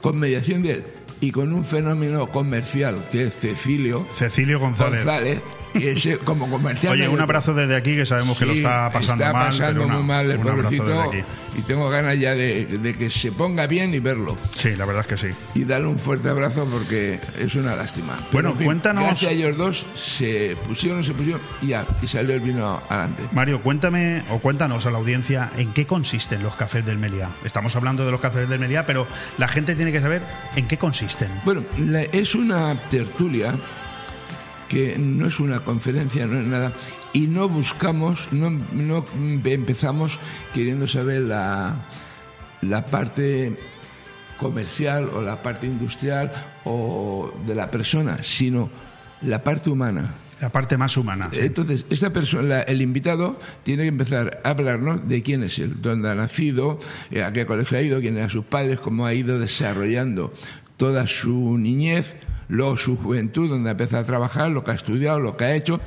con 0.00 0.18
mediación 0.20 0.62
de 0.62 0.70
él 0.72 0.84
y 1.20 1.30
con 1.30 1.52
un 1.52 1.64
fenómeno 1.64 2.26
comercial 2.28 2.96
que 3.10 3.26
es 3.26 3.34
Cecilio 3.34 4.06
Cecilio 4.12 4.58
González. 4.58 5.04
González, 5.04 5.40
ese 5.88 6.18
como 6.18 6.48
comercial. 6.48 6.92
Oye, 6.92 7.08
un 7.08 7.20
abrazo 7.20 7.54
desde 7.54 7.76
aquí 7.76 7.96
que 7.96 8.06
sabemos 8.06 8.38
que 8.38 8.46
lo 8.46 8.52
está 8.54 8.90
pasando 8.92 9.24
está 9.24 9.32
mal. 9.32 9.46
pasando 9.48 9.72
pero 9.72 9.84
una- 9.86 9.94
muy 9.96 10.04
mal 10.04 10.30
el 10.30 10.38
pobrecito 10.38 11.10
y 11.56 11.62
tengo 11.62 11.88
ganas 11.88 12.18
ya 12.18 12.34
de, 12.34 12.64
de 12.66 12.94
que 12.94 13.08
se 13.10 13.30
ponga 13.30 13.68
bien 13.68 13.94
y 13.94 14.00
verlo 14.00 14.36
Sí, 14.56 14.74
la 14.74 14.84
verdad 14.86 15.06
es 15.08 15.20
que 15.20 15.32
sí. 15.32 15.38
y 15.54 15.62
darle 15.64 15.86
un 15.86 15.98
fuerte 16.00 16.28
abrazo 16.28 16.66
porque 16.70 17.20
es 17.38 17.54
una 17.54 17.76
lástima. 17.76 18.14
Pero, 18.16 18.28
Bueno, 18.32 18.48
en 18.50 18.56
fin, 18.56 18.66
cuéntanos- 18.66 19.04
Gracias 19.04 19.30
a 19.30 19.34
ellos 19.34 19.56
dos 19.56 19.86
se 19.94 20.56
pusieron, 20.66 21.04
se 21.04 21.12
pusieron 21.14 21.40
y 21.62 21.68
ya, 21.68 21.86
y 22.02 22.06
salió 22.08 22.34
el 22.34 22.40
vino 22.40 22.82
adelante. 22.88 23.22
Mario, 23.32 23.60
cuéntame 23.62 24.22
o 24.30 24.38
cuéntanos 24.40 24.84
a 24.86 24.90
la 24.90 24.98
audiencia 24.98 25.48
en 25.56 25.72
qué 25.72 25.86
consisten 25.86 26.42
los 26.42 26.56
cafés 26.56 26.84
del 26.84 26.98
Meliá. 26.98 27.30
Estamos 27.44 27.76
hablando 27.76 28.04
de 28.04 28.10
los 28.10 28.20
cafés 28.20 28.48
del 28.48 28.58
Meliá, 28.58 28.84
pero 28.84 29.06
la 29.38 29.46
gente 29.46 29.76
tiene 29.76 29.92
que 29.92 30.00
saber 30.00 30.22
en 30.56 30.66
qué 30.66 30.76
consisten. 30.76 31.28
Bueno, 31.44 31.62
es 32.12 32.34
una 32.34 32.74
tertulia 32.90 33.54
que 34.68 34.98
no 34.98 35.26
es 35.26 35.40
una 35.40 35.60
conferencia, 35.60 36.26
no 36.26 36.38
es 36.38 36.46
nada, 36.46 36.72
y 37.12 37.26
no 37.26 37.48
buscamos, 37.48 38.28
no, 38.32 38.50
no 38.50 39.04
empezamos 39.44 40.18
queriendo 40.52 40.86
saber 40.86 41.22
la, 41.22 41.76
la 42.62 42.84
parte 42.86 43.56
comercial 44.36 45.08
o 45.14 45.22
la 45.22 45.42
parte 45.42 45.66
industrial 45.66 46.32
o 46.64 47.32
de 47.46 47.54
la 47.54 47.70
persona, 47.70 48.22
sino 48.22 48.70
la 49.22 49.42
parte 49.42 49.70
humana. 49.70 50.14
La 50.40 50.50
parte 50.50 50.76
más 50.76 50.96
humana. 50.96 51.30
sí. 51.32 51.40
Entonces, 51.40 51.86
esta 51.88 52.12
persona, 52.12 52.62
el 52.62 52.82
invitado, 52.82 53.38
tiene 53.62 53.84
que 53.84 53.88
empezar 53.88 54.40
a 54.44 54.50
hablarnos 54.50 55.08
de 55.08 55.22
quién 55.22 55.42
es 55.44 55.58
él, 55.58 55.80
dónde 55.80 56.10
ha 56.10 56.14
nacido, 56.14 56.80
eh, 57.10 57.22
a 57.22 57.32
qué 57.32 57.46
colegio 57.46 57.78
ha 57.78 57.82
ido, 57.82 58.00
quién 58.00 58.16
eran 58.16 58.30
sus 58.30 58.44
padres, 58.44 58.80
cómo 58.80 59.06
ha 59.06 59.14
ido 59.14 59.38
desarrollando 59.38 60.34
toda 60.76 61.06
su 61.06 61.56
niñez, 61.56 62.14
luego 62.48 62.76
su 62.76 62.96
juventud, 62.96 63.48
donde 63.48 63.68
ha 63.70 63.72
empezado 63.72 64.02
a 64.02 64.06
trabajar, 64.06 64.50
lo 64.50 64.64
que 64.64 64.70
ha 64.72 64.74
estudiado, 64.74 65.20
lo 65.20 65.36
que 65.36 65.44
ha 65.44 65.54
hecho, 65.56 65.80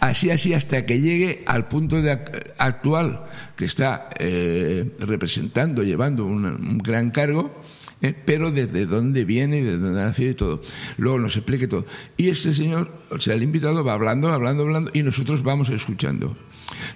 así, 0.00 0.30
así, 0.30 0.54
hasta 0.54 0.86
que 0.86 1.00
llegue 1.00 1.42
al 1.46 1.68
punto 1.68 2.00
de 2.02 2.12
ac- 2.12 2.52
actual, 2.58 3.24
que 3.56 3.64
está 3.64 4.08
eh, 4.18 4.92
representando, 5.00 5.82
llevando 5.82 6.24
un, 6.24 6.78
gran 6.78 7.10
cargo, 7.10 7.62
eh, 8.02 8.14
pero 8.24 8.50
desde 8.50 8.84
dónde 8.86 9.24
viene 9.24 9.58
y 9.58 9.62
de 9.62 9.78
dónde 9.78 10.02
ha 10.02 10.06
nacido 10.06 10.30
y 10.30 10.34
todo. 10.34 10.62
Luego 10.98 11.18
nos 11.18 11.36
explique 11.36 11.66
todo. 11.66 11.86
Y 12.16 12.28
este 12.28 12.52
señor, 12.54 12.90
o 13.10 13.18
sea, 13.18 13.34
el 13.34 13.42
invitado 13.42 13.82
va 13.82 13.94
hablando, 13.94 14.30
hablando, 14.32 14.64
hablando, 14.64 14.90
y 14.92 15.02
nosotros 15.02 15.42
vamos 15.42 15.70
escuchando. 15.70 16.36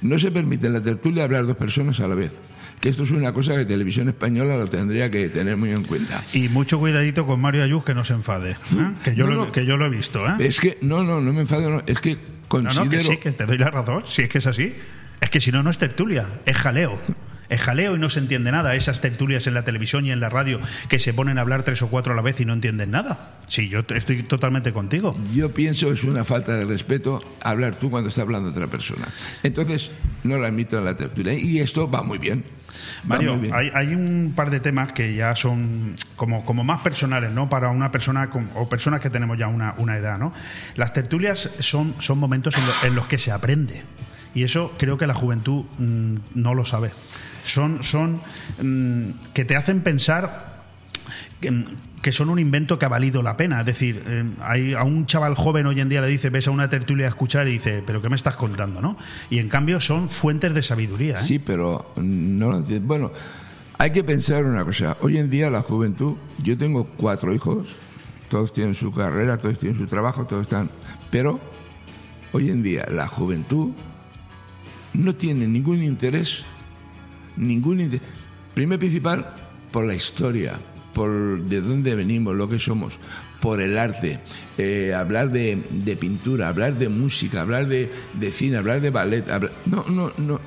No 0.03 0.19
se 0.19 0.31
permite 0.31 0.67
en 0.67 0.75
la 0.75 0.83
tertulia 0.83 1.25
hablar 1.25 1.47
dos 1.47 1.57
personas 1.57 2.01
a 2.01 2.09
la 2.09 2.15
vez. 2.15 2.33
Que 2.81 2.89
esto 2.89 3.03
es 3.03 3.11
una 3.11 3.33
cosa 3.35 3.57
que 3.57 3.67
Televisión 3.67 4.09
Española 4.09 4.57
lo 4.57 4.69
tendría 4.69 5.11
que 5.11 5.29
tener 5.29 5.57
muy 5.57 5.71
en 5.71 5.83
cuenta. 5.85 6.25
Y 6.33 6.49
mucho 6.49 6.79
cuidadito 6.79 7.27
con 7.27 7.41
Mario 7.41 7.63
Ayuz 7.63 7.85
que 7.85 7.95
no 7.95 8.05
se 8.05 8.15
enfade. 8.15 8.53
¿eh? 8.53 8.57
Que, 9.05 9.15
yo 9.15 9.27
No, 9.27 9.35
lo, 9.35 9.47
no. 9.47 9.53
que 9.53 9.67
yo 9.67 9.77
lo 9.77 9.85
he 9.87 9.91
visto. 9.91 10.27
¿eh? 10.27 10.33
Es 10.39 10.61
que, 10.61 10.79
no, 10.81 11.05
no, 11.05 11.21
no 11.21 11.33
me 11.33 11.43
enfado, 11.43 11.69
no, 11.69 11.83
es 11.87 12.01
que 12.01 12.17
considero... 12.49 12.85
no, 12.87 12.91
que 12.91 13.01
sí, 13.03 13.17
que 13.19 13.33
te 13.33 13.45
doy 13.45 13.59
la 13.59 13.71
razón. 13.71 14.05
Si 14.07 14.23
es 14.23 14.29
que 14.31 14.39
es 14.39 14.47
así. 14.47 14.75
Es 15.21 15.29
que 15.29 15.41
si 15.43 15.53
no, 15.53 15.63
no 15.63 15.69
es 15.69 15.77
tertulia, 15.77 16.27
es 16.47 16.57
jaleo. 16.57 16.99
Es 17.51 17.61
jaleo 17.61 17.97
y 17.97 17.99
no 17.99 18.09
se 18.09 18.21
entiende 18.21 18.51
nada. 18.53 18.75
Esas 18.77 19.01
tertulias 19.03 19.47
en 19.47 19.53
la 19.55 19.65
televisión 19.65 20.07
y 20.07 20.13
en 20.13 20.21
la 20.21 20.29
radio 20.31 20.61
que 20.89 20.99
se 20.99 21.13
ponen 21.13 21.37
a 21.37 21.41
hablar 21.43 21.65
tres 21.65 21.83
o 21.83 21.89
cuatro 21.89 22.13
a 22.15 22.17
la 22.17 22.23
vez 22.23 22.41
y 22.41 22.45
no 22.47 22.53
entienden 22.55 22.93
nada. 22.93 23.41
Sí, 23.49 23.69
yo 23.69 23.81
estoy 23.95 24.23
totalmente 24.23 24.73
contigo. 24.73 25.19
Yo 25.35 25.53
pienso 25.53 25.89
que 25.89 25.95
es 25.95 26.05
una 26.05 26.25
falta 26.25 26.57
de 26.57 26.65
respeto 26.65 27.21
hablar 27.43 27.75
tú 27.75 27.91
cuando 27.91 28.09
está 28.09 28.23
hablando 28.23 28.49
otra 28.51 28.69
persona. 28.69 29.07
Entonces, 29.43 29.91
no 30.23 30.39
la 30.39 30.47
admito 30.47 30.79
en 30.79 30.85
la 30.87 30.97
tertulia. 30.97 31.35
Y 31.35 31.59
esto 31.59 31.91
va 31.91 32.03
muy 32.03 32.19
bien. 32.19 32.45
Mario, 33.05 33.39
hay, 33.53 33.71
hay 33.75 33.95
un 33.95 34.33
par 34.35 34.51
de 34.51 34.61
temas 34.61 34.93
que 34.93 35.15
ya 35.15 35.35
son 35.35 35.97
como, 36.17 36.45
como 36.45 36.65
más 36.65 36.81
personales, 36.83 37.33
¿no? 37.33 37.49
Para 37.49 37.71
una 37.71 37.91
persona 37.91 38.31
con- 38.31 38.51
o 38.55 38.69
personas 38.69 39.01
que 39.01 39.11
tenemos 39.11 39.39
ya 39.39 39.49
una, 39.49 39.75
una 39.79 39.97
edad, 39.97 40.19
¿no? 40.19 40.33
Las 40.77 40.93
tertulias 40.93 41.51
son, 41.61 41.95
son 42.01 42.19
momentos 42.19 42.57
en, 42.57 42.67
lo- 42.67 42.75
en 42.85 42.95
los 42.95 43.07
que 43.07 43.19
se 43.19 43.33
aprende. 43.33 43.83
Y 44.35 44.45
eso 44.45 44.75
creo 44.79 44.97
que 44.99 45.07
la 45.07 45.15
juventud 45.15 45.65
mm, 45.79 46.17
no 46.35 46.55
lo 46.55 46.65
sabe. 46.65 46.91
Son, 47.45 47.83
son 47.83 48.21
mm, 48.63 49.33
que 49.35 49.45
te 49.45 49.57
hacen 49.57 49.81
pensar 49.81 50.51
que, 52.03 52.13
son 52.13 52.31
un 52.31 52.39
invento 52.39 52.79
que 52.79 52.87
ha 52.87 52.89
valido 52.89 53.23
la 53.23 53.37
pena. 53.37 53.61
Es 53.61 53.67
decir, 53.67 54.03
eh, 54.07 54.25
hay, 54.41 54.75
a 54.75 54.85
un 54.85 55.07
chaval 55.07 55.35
joven 55.35 55.67
hoy 55.67 55.81
en 55.81 55.89
día 55.89 56.01
le 56.01 56.09
dice, 56.09 56.31
ves 56.31 56.49
a 56.49 56.51
una 56.51 56.69
tertulia 56.69 57.07
a 57.07 57.09
escuchar 57.09 57.49
y 57.49 57.53
dice, 57.53 57.83
pero 57.87 58.01
¿qué 58.03 58.09
me 58.09 58.17
estás 58.17 58.37
contando? 58.37 58.81
¿no? 58.81 58.97
Y 59.29 59.39
en 59.39 59.49
cambio 59.49 59.81
son 59.81 60.09
fuentes 60.09 60.55
de 60.55 60.63
sabiduría. 60.63 61.21
¿eh? 61.21 61.25
Sí, 61.25 61.39
pero 61.39 61.93
no. 61.97 62.63
Bueno, 62.83 63.13
hay 63.79 63.93
que 63.93 64.05
pensar 64.05 64.45
una 64.45 64.65
cosa. 64.65 64.97
Hoy 65.01 65.19
en 65.19 65.31
día 65.31 65.51
la 65.51 65.63
juventud, 65.63 66.17
yo 66.43 66.57
tengo 66.59 66.85
cuatro 66.97 67.35
hijos, 67.35 67.77
todos 68.29 68.53
tienen 68.53 68.75
su 68.75 68.93
carrera, 68.93 69.39
todos 69.39 69.59
tienen 69.59 69.79
su 69.79 69.87
trabajo, 69.87 70.27
todos 70.27 70.43
están... 70.43 70.71
Pero 71.11 71.41
hoy 72.33 72.51
en 72.51 72.63
día 72.63 72.87
la 72.89 73.09
juventud 73.09 73.71
no 74.93 75.15
tiene 75.15 75.47
ningún 75.47 75.83
interés, 75.83 76.45
ningún 77.37 77.81
interés. 77.81 78.07
Primero 78.55 78.77
y 78.77 78.79
principal, 78.79 79.35
por 79.73 79.87
la 79.87 79.95
historia, 79.95 80.59
por 80.95 81.41
de 81.43 81.61
dónde 81.61 81.95
venimos, 81.95 82.35
lo 82.37 82.49
que 82.49 82.59
somos, 82.59 82.99
por 83.41 83.61
el 83.61 83.79
arte, 83.79 84.21
eh, 84.59 84.93
hablar 84.95 85.31
de, 85.31 85.63
de 85.71 85.97
pintura, 85.97 86.49
hablar 86.49 86.75
de 86.75 86.89
música, 86.89 87.43
hablar 87.43 87.67
de, 87.69 87.91
de 88.15 88.33
cine, 88.33 88.57
hablar 88.59 88.81
de 88.81 88.91
ballet. 88.91 89.29
hablar- 89.31 89.53
no, 89.67 89.85
no, 89.89 90.13
no. 90.19 90.41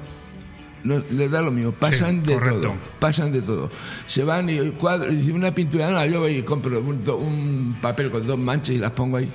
No, 0.83 1.01
les 1.11 1.31
da 1.31 1.41
lo 1.41 1.49
mismo, 1.49 1.71
pasan 1.71 2.19
Sí, 2.21 2.27
de 2.27 2.33
correcto. 2.33 2.59
todo, 2.61 2.73
pasan 2.99 3.31
de 3.31 3.41
todo. 3.41 3.69
Se 4.05 4.25
van 4.25 4.49
y 4.49 4.59
cuadro, 4.71 5.13
y 5.13 5.31
una 5.31 5.55
pintura, 5.55 5.89
no, 5.89 6.05
yo 6.05 6.19
voy 6.19 6.39
y 6.39 6.41
compro 6.43 6.77
un, 6.81 7.77
papel 7.81 8.11
con 8.11 8.27
dos 8.27 8.37
manchas 8.37 8.75
y 8.75 8.79
las 8.79 8.91
pongo 8.91 9.15
ahí. 9.15 9.29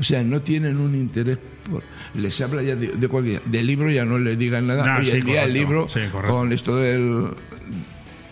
O 0.00 0.02
sea, 0.02 0.24
no 0.24 0.42
tienen 0.42 0.78
un 0.78 0.96
interés 0.96 1.38
por. 1.70 1.84
Les 2.20 2.40
habla 2.40 2.62
ya 2.64 2.74
de, 2.74 2.88
de 2.88 3.06
cualquier. 3.08 3.40
Del 3.44 3.68
libro 3.68 3.88
ya 3.88 4.04
no 4.04 4.18
les 4.18 4.36
digan 4.36 4.66
nada. 4.66 4.84
Nah, 4.84 4.98
Hoy 4.98 5.04
sí, 5.06 5.12
en 5.18 5.24
día 5.26 5.44
el 5.44 5.50
correcto. 5.50 5.68
libro, 5.68 5.88
Sí, 5.88 6.00
correcto. 6.10 6.36
con 6.36 6.52
esto 6.52 6.76
del, 6.76 7.26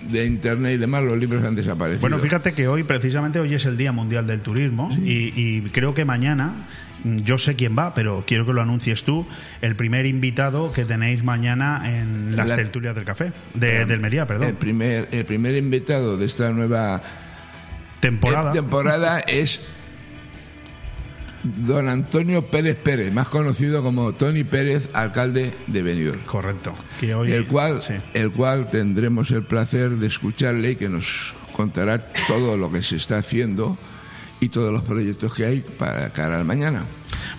de 0.08 0.24
internet 0.26 0.74
y 0.74 0.76
demás, 0.78 1.02
los 1.04 1.18
libros 1.18 1.44
han 1.44 1.54
desaparecido. 1.54 2.00
Bueno, 2.00 2.18
fíjate 2.18 2.52
que 2.52 2.66
hoy, 2.68 2.82
precisamente 2.82 3.38
hoy 3.40 3.54
es 3.54 3.64
el 3.66 3.76
Día 3.76 3.92
Mundial 3.92 4.26
del 4.26 4.40
Turismo 4.40 4.88
y, 5.04 5.32
y 5.36 5.60
creo 5.70 5.94
que 5.94 6.04
mañana, 6.04 6.66
mm, 7.04 7.18
yo 7.18 7.38
sé 7.38 7.54
quién 7.56 7.76
va, 7.78 7.94
pero 7.94 8.24
quiero 8.26 8.46
que 8.46 8.52
lo 8.52 8.62
anuncies 8.62 9.04
tú, 9.04 9.26
el 9.62 9.76
primer 9.76 10.06
invitado 10.06 10.72
que 10.72 10.84
tenéis 10.84 11.22
mañana 11.24 11.82
en 12.00 12.36
las 12.36 12.48
La- 12.48 12.56
tertulias 12.56 12.94
del 12.94 13.04
café, 13.04 13.32
de, 13.54 13.84
del 13.84 14.00
Mería, 14.00 14.22
El 14.22 14.26
perdón. 14.28 14.56
primer, 14.56 15.08
el 15.12 15.24
primer 15.24 15.54
invitado 15.56 16.16
de 16.16 16.26
esta 16.26 16.50
nueva 16.50 17.02
Temporada. 18.00 18.52
temporada 18.52 19.20
es 19.20 19.60
don 21.56 21.88
Antonio 21.88 22.46
Pérez 22.46 22.76
Pérez, 22.76 23.12
más 23.12 23.28
conocido 23.28 23.82
como 23.82 24.12
Tony 24.12 24.44
Pérez, 24.44 24.88
alcalde 24.92 25.52
de 25.66 25.82
Benidorm. 25.82 26.20
Correcto. 26.20 26.74
Que 27.00 27.14
hoy, 27.14 27.32
el 27.32 27.46
cual, 27.46 27.82
sí. 27.82 27.94
el 28.14 28.30
cual 28.30 28.70
tendremos 28.70 29.30
el 29.30 29.42
placer 29.44 29.90
de 29.90 30.06
escucharle 30.06 30.72
y 30.72 30.76
que 30.76 30.88
nos 30.88 31.34
contará 31.52 31.98
todo 32.26 32.56
lo 32.56 32.70
que 32.70 32.82
se 32.82 32.96
está 32.96 33.18
haciendo 33.18 33.76
y 34.40 34.48
todos 34.48 34.72
los 34.72 34.82
proyectos 34.82 35.34
que 35.34 35.44
hay 35.44 35.60
para 35.60 36.10
cara 36.12 36.38
al 36.38 36.44
mañana. 36.44 36.84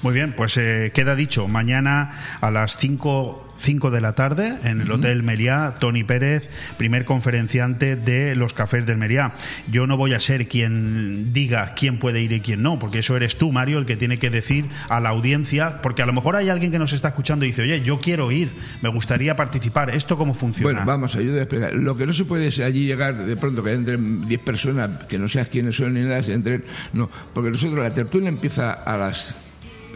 Muy 0.02 0.14
bien, 0.14 0.34
pues 0.36 0.58
eh, 0.58 0.92
queda 0.94 1.16
dicho. 1.16 1.48
Mañana 1.48 2.12
a 2.42 2.52
las 2.52 2.78
5 2.78 3.49
5 3.60 3.92
de 3.92 4.02
la 4.02 4.14
tarde 4.14 4.58
en 4.64 4.82
el 4.82 4.92
Hotel 4.92 5.24
Meliá, 5.24 5.76
Tony 5.80 6.04
Pérez, 6.04 6.50
primer 6.78 7.06
conferenciante 7.06 7.96
de 7.96 8.36
los 8.36 8.54
cafés 8.54 8.86
del 8.86 8.98
Meliá. 8.98 9.34
Yo 9.70 9.88
no 9.88 9.98
voy 9.98 10.14
a 10.14 10.20
ser 10.20 10.48
quien 10.48 11.34
diga 11.34 11.74
quién 11.76 12.00
puede 12.00 12.22
ir 12.22 12.32
y 12.32 12.40
quién 12.40 12.62
no, 12.62 12.80
porque 12.80 13.00
eso 13.00 13.16
eres 13.16 13.38
tú, 13.38 13.52
Mario, 13.52 13.80
el 13.80 13.86
que 13.86 13.98
tiene 13.98 14.18
que 14.18 14.30
decir 14.30 14.66
a 14.88 15.00
la 15.00 15.10
audiencia, 15.10 15.82
porque 15.82 16.02
a 16.02 16.06
lo 16.06 16.14
mejor 16.14 16.36
hay 16.36 16.50
alguien 16.50 16.72
que 16.72 16.80
nos 16.80 16.94
está 16.94 17.10
escuchando 17.10 17.46
y 17.46 17.50
dice, 17.50 17.64
oye, 17.64 17.82
yo 17.82 18.00
quiero 18.00 18.32
ir, 18.32 18.50
me 18.82 18.90
gustaría 18.90 19.36
participar. 19.36 19.90
¿Esto 19.90 20.18
cómo 20.18 20.34
funciona? 20.34 20.72
Bueno, 20.72 20.86
vamos, 20.86 21.16
ayuda 21.16 21.40
a 21.40 21.44
explicar. 21.44 21.74
Lo 21.74 21.96
que 21.96 22.06
no 22.06 22.14
se 22.14 22.26
puede 22.26 22.48
es 22.48 22.60
allí 22.60 22.86
llegar 22.86 23.26
de 23.26 23.36
pronto 23.36 23.64
que 23.64 23.74
entren 23.74 24.28
10 24.28 24.42
personas, 24.42 25.06
que 25.06 25.20
no 25.20 25.28
seas 25.28 25.48
quiénes 25.48 25.76
son 25.76 25.94
ni 25.94 26.02
nada, 26.02 26.24
se 26.24 26.34
entren. 26.34 26.64
No, 26.94 27.10
porque 27.34 27.52
nosotros 27.52 27.84
la 27.84 27.94
tertulia 27.94 28.30
empieza 28.30 28.72
a 28.72 28.98
las 28.98 29.36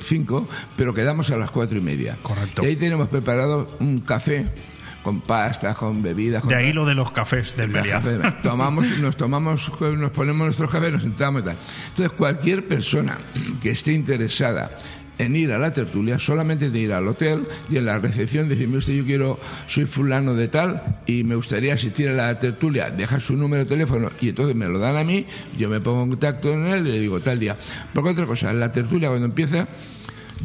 5, 0.03 0.47
pero 0.75 0.93
quedamos 0.93 1.31
a 1.31 1.37
las 1.37 1.51
cuatro 1.51 1.77
y 1.77 1.81
media. 1.81 2.17
Correcto. 2.21 2.63
Y 2.63 2.67
ahí 2.67 2.75
tenemos 2.75 3.09
preparado 3.09 3.75
un 3.79 4.01
café 4.01 4.51
con 5.03 5.21
pastas, 5.21 5.75
con 5.75 6.01
bebidas. 6.01 6.41
Con 6.41 6.49
de 6.49 6.55
ahí 6.55 6.73
lo 6.73 6.85
de 6.85 6.95
los 6.95 7.11
cafés 7.11 7.55
del 7.55 7.69
Meliá. 7.69 8.01
tomamos, 8.41 8.87
nos 9.01 9.17
tomamos, 9.17 9.71
nos 9.79 10.11
ponemos 10.11 10.45
nuestros 10.45 10.71
cafés, 10.71 10.93
nos 10.93 11.03
sentamos 11.03 11.41
y 11.41 11.45
tal. 11.45 11.55
Entonces, 11.89 12.17
cualquier 12.17 12.67
persona 12.67 13.17
que 13.61 13.71
esté 13.71 13.91
interesada 13.91 14.71
en 15.19 15.35
ir 15.35 15.51
a 15.51 15.59
la 15.59 15.71
tertulia, 15.71 16.19
solamente 16.19 16.69
de 16.69 16.79
ir 16.79 16.93
al 16.93 17.07
hotel 17.07 17.43
y 17.69 17.77
en 17.77 17.85
la 17.85 17.99
recepción 17.99 18.49
decirme 18.49 18.77
usted, 18.77 18.93
yo 18.93 19.05
quiero, 19.05 19.39
soy 19.67 19.85
fulano 19.85 20.33
de 20.33 20.47
tal 20.47 21.01
y 21.05 21.23
me 21.23 21.35
gustaría 21.35 21.75
asistir 21.75 22.09
a 22.09 22.13
la 22.13 22.39
tertulia, 22.39 22.89
deja 22.89 23.19
su 23.19 23.37
número 23.37 23.63
de 23.63 23.69
teléfono 23.69 24.09
y 24.19 24.29
entonces 24.29 24.55
me 24.55 24.65
lo 24.67 24.79
dan 24.79 24.97
a 24.97 25.03
mí, 25.03 25.25
yo 25.57 25.69
me 25.69 25.79
pongo 25.79 26.03
en 26.03 26.09
contacto 26.09 26.51
con 26.51 26.65
él 26.65 26.87
y 26.87 26.91
le 26.91 26.99
digo 26.99 27.19
tal 27.19 27.39
día. 27.39 27.55
Porque 27.93 28.09
otra 28.09 28.25
cosa, 28.25 28.53
la 28.53 28.71
tertulia 28.71 29.09
cuando 29.09 29.25
empieza, 29.25 29.67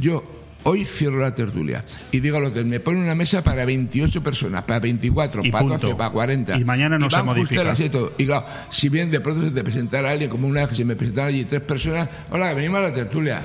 yo 0.00 0.38
Hoy 0.64 0.84
cierro 0.84 1.20
la 1.20 1.34
tertulia 1.34 1.84
y 2.10 2.20
digo 2.20 2.36
al 2.36 2.46
hotel, 2.46 2.66
me 2.66 2.80
pone 2.80 3.00
una 3.00 3.14
mesa 3.14 3.42
para 3.42 3.64
28 3.64 4.22
personas, 4.22 4.64
para 4.64 4.80
24, 4.80 5.42
Y 5.44 5.50
para 5.50 5.62
punto. 5.62 5.78
12, 5.78 5.94
para 5.94 6.10
40. 6.10 6.58
Y 6.58 6.64
mañana 6.64 6.98
no 6.98 7.08
se 7.08 7.16
van 7.16 7.26
modifica. 7.26 7.62
las 7.62 7.78
siete. 7.78 7.98
Y 8.18 8.26
claro, 8.26 8.44
si 8.70 8.88
bien 8.88 9.10
de 9.10 9.20
pronto 9.20 9.44
se 9.44 9.52
te 9.52 9.62
presentara 9.62 10.10
alguien, 10.10 10.28
como 10.28 10.48
una 10.48 10.60
vez 10.60 10.70
que 10.70 10.74
se 10.74 10.84
me 10.84 10.96
presentaron 10.96 11.28
allí 11.28 11.44
tres 11.44 11.62
personas, 11.62 12.08
hola, 12.30 12.52
venimos 12.54 12.78
a 12.78 12.82
la 12.82 12.92
tertulia. 12.92 13.40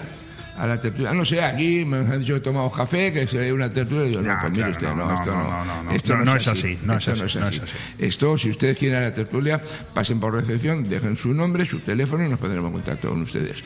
A 0.58 0.68
la 0.68 0.80
tertulia, 0.80 1.14
no 1.14 1.26
sé, 1.26 1.42
aquí 1.42 1.84
me 1.84 1.98
han 1.98 2.20
dicho 2.20 2.36
que 2.36 2.40
tomamos 2.40 2.76
café, 2.76 3.12
que 3.12 3.26
sería 3.26 3.54
una 3.54 3.72
tertulia. 3.72 4.06
Y 4.08 4.14
yo, 4.14 4.22
no, 4.22 4.36
pues 4.40 4.54
mire 4.54 4.70
usted, 4.70 4.88
no, 4.94 5.14
esto 5.16 5.32
no, 5.32 5.84
no. 5.84 5.92
Esto 5.92 6.14
es 6.36 6.48
así, 6.48 6.78
no 6.84 6.98
es 6.98 7.08
esto 7.08 7.26
así. 7.26 7.62
Esto, 7.98 8.38
si 8.38 8.52
ustedes 8.52 8.78
quieren 8.78 8.98
a 9.00 9.02
la 9.02 9.14
tertulia, 9.14 9.60
pasen 9.96 10.20
por 10.20 10.34
recepción, 10.34 10.84
dejen 10.84 11.16
su 11.16 11.34
nombre, 11.34 11.66
su 11.66 11.80
teléfono 11.80 12.26
y 12.26 12.30
nos 12.30 12.40
pondremos 12.40 12.68
en 12.68 12.74
contacto 12.74 13.10
con 13.10 13.22
ustedes. 13.24 13.64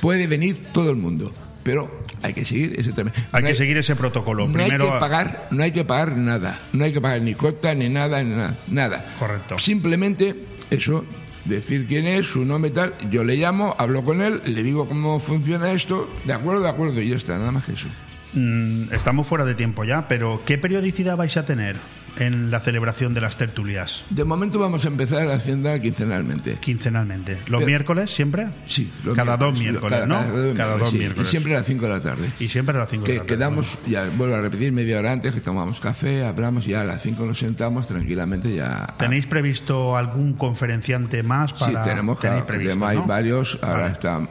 Puede 0.00 0.26
venir 0.26 0.62
todo 0.72 0.88
el 0.88 0.96
mundo, 0.96 1.34
pero 1.62 1.90
hay 2.22 2.34
que 2.34 2.44
seguir 2.44 2.74
ese 2.78 2.92
término. 2.92 3.16
Hay 3.32 3.42
No 3.42 3.48
que 3.48 3.54
seguir 3.54 3.76
ese 3.76 3.96
protocolo. 3.96 4.46
no 4.46 4.52
Primero, 4.52 4.86
hay 4.86 4.92
que 4.92 4.98
pagar, 4.98 5.48
no 5.50 5.62
hay 5.62 5.72
que 5.72 5.84
pagar 5.84 6.16
nada, 6.16 6.58
no 6.72 6.84
hay 6.84 6.92
que 6.92 7.00
pagar 7.00 7.20
ni 7.22 7.34
cuota 7.34 7.74
ni 7.74 7.88
nada, 7.88 8.22
ni 8.22 8.34
nada, 8.34 8.56
nada. 8.68 9.14
Correcto. 9.18 9.58
Simplemente 9.58 10.34
eso, 10.70 11.04
decir 11.44 11.86
quién 11.86 12.06
es, 12.06 12.26
su 12.26 12.44
nombre 12.44 12.70
y 12.70 12.74
tal. 12.74 12.94
Yo 13.10 13.24
le 13.24 13.36
llamo, 13.36 13.74
hablo 13.78 14.04
con 14.04 14.22
él, 14.22 14.42
le 14.44 14.62
digo 14.62 14.88
cómo 14.88 15.20
funciona 15.20 15.72
esto, 15.72 16.10
de 16.24 16.32
acuerdo, 16.32 16.62
de 16.62 16.68
acuerdo 16.68 17.00
y 17.00 17.10
ya 17.10 17.16
está, 17.16 17.38
nada 17.38 17.50
más 17.50 17.64
que 17.64 17.72
eso. 17.72 17.88
Mm, 18.34 18.92
estamos 18.92 19.26
fuera 19.26 19.44
de 19.44 19.54
tiempo 19.54 19.84
ya, 19.84 20.08
pero 20.08 20.40
¿qué 20.46 20.56
periodicidad 20.58 21.16
vais 21.16 21.36
a 21.36 21.44
tener 21.44 21.76
en 22.18 22.50
la 22.50 22.60
celebración 22.60 23.14
de 23.14 23.20
las 23.20 23.36
tertulias? 23.36 24.04
De 24.10 24.24
momento 24.24 24.58
vamos 24.58 24.84
a 24.84 24.88
empezar 24.88 25.28
haciendo 25.28 25.70
quincenalmente. 25.80 26.58
Quincenalmente. 26.60 27.38
¿Los 27.46 27.60
Pero- 27.60 27.66
miércoles 27.66 28.10
siempre? 28.10 28.48
Sí, 28.66 28.90
Cada 29.14 29.36
dos 29.36 29.58
miércoles, 29.58 30.00
cada- 30.00 30.06
¿no? 30.06 30.16
Cada, 30.20 30.32
dos 30.32 30.56
Cada 30.56 30.76
dos 30.78 30.90
sí, 30.90 30.98
miércoles. 30.98 31.28
Y 31.28 31.30
siempre 31.30 31.54
a 31.54 31.58
las 31.58 31.66
5 31.66 31.84
de 31.86 31.90
la 31.90 32.00
tarde. 32.02 32.30
Y 32.38 32.48
siempre 32.48 32.76
a 32.76 32.80
las 32.80 32.90
5 32.90 33.06
de 33.06 33.12
la 33.14 33.18
tarde. 33.20 33.28
quedamos, 33.34 33.78
ya 33.86 34.08
vuelvo 34.16 34.34
a 34.36 34.40
repetir, 34.40 34.72
media 34.72 34.98
hora 34.98 35.12
antes, 35.12 35.34
que 35.34 35.40
tomamos 35.40 35.80
café, 35.80 36.24
hablamos 36.24 36.66
y 36.66 36.70
ya 36.70 36.82
a 36.82 36.84
las 36.84 37.02
5 37.02 37.24
nos 37.26 37.38
sentamos 37.38 37.86
tranquilamente 37.88 38.54
ya. 38.54 38.94
¿Tenéis 38.98 39.26
previsto 39.26 39.96
algún 39.96 40.34
conferenciante 40.34 41.22
más 41.22 41.52
para 41.52 41.82
Sí, 41.84 41.88
tenemos, 41.90 42.18
claro, 42.18 42.46
previsto, 42.46 42.86
hay 42.86 42.96
¿no? 42.98 43.06
varios, 43.06 43.58
ahora 43.62 43.80
Vale. 43.82 43.92
están. 43.92 44.28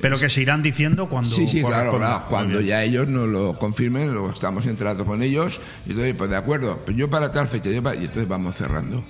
Pero 0.00 0.18
que 0.18 0.30
se 0.30 0.40
irán 0.40 0.62
diciendo 0.62 1.08
cuando 1.08 1.28
Sí, 1.30 1.46
sí, 1.46 1.62
claro, 1.62 1.92
cuando 2.28 2.60
ya 2.60 2.82
ellos 2.82 3.06
nos 3.08 3.28
lo 3.28 3.54
confirmen, 3.58 4.12
luego 4.12 4.30
estamos 4.30 4.66
en 4.66 4.76
trato 4.76 5.04
con 5.04 5.22
ellos, 5.22 5.60
y 5.86 5.90
entonces, 5.90 6.14
pues 6.16 6.30
de 6.30 6.36
acuerdo, 6.36 6.80
pues 6.84 6.96
yo 6.96 7.10
para 7.10 7.30
tal 7.30 7.48
fecha, 7.48 7.70
yo 7.70 7.82
para- 7.82 7.96
y 7.96 8.00
entonces 8.04 8.26
vamos 8.28 8.56
cerrando. 8.56 9.04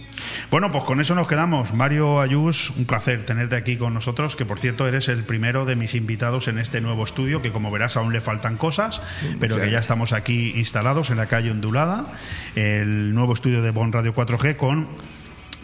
Bueno, 0.50 0.70
pues 0.72 0.84
con 0.84 1.00
eso 1.00 1.14
nos 1.14 1.26
quedamos. 1.28 1.72
Mario 1.74 2.20
Ayús, 2.20 2.70
un 2.76 2.84
placer 2.84 3.24
tenerte 3.24 3.56
aquí 3.56 3.76
con 3.76 3.94
nosotros, 3.94 4.36
que 4.36 4.44
por 4.44 4.58
cierto 4.58 4.86
eres 4.88 5.08
el 5.08 5.22
primero 5.22 5.64
de 5.64 5.76
mis 5.76 5.94
invitados 5.94 6.48
en 6.48 6.58
este 6.58 6.80
nuevo 6.80 7.04
estudio, 7.04 7.40
que 7.40 7.50
como 7.52 7.70
verás 7.70 7.96
aún 7.96 8.12
le 8.12 8.20
faltan 8.20 8.56
cosas, 8.56 9.00
pero 9.38 9.56
que 9.60 9.70
ya 9.70 9.78
estamos 9.78 10.12
aquí 10.12 10.52
instalados 10.56 11.10
en 11.10 11.16
la 11.18 11.26
calle 11.26 11.50
Ondulada, 11.50 12.12
el 12.56 13.14
nuevo 13.14 13.32
estudio 13.32 13.62
de 13.62 13.70
Bon 13.70 13.92
Radio 13.92 14.12
4G 14.14 14.56
con 14.56 14.88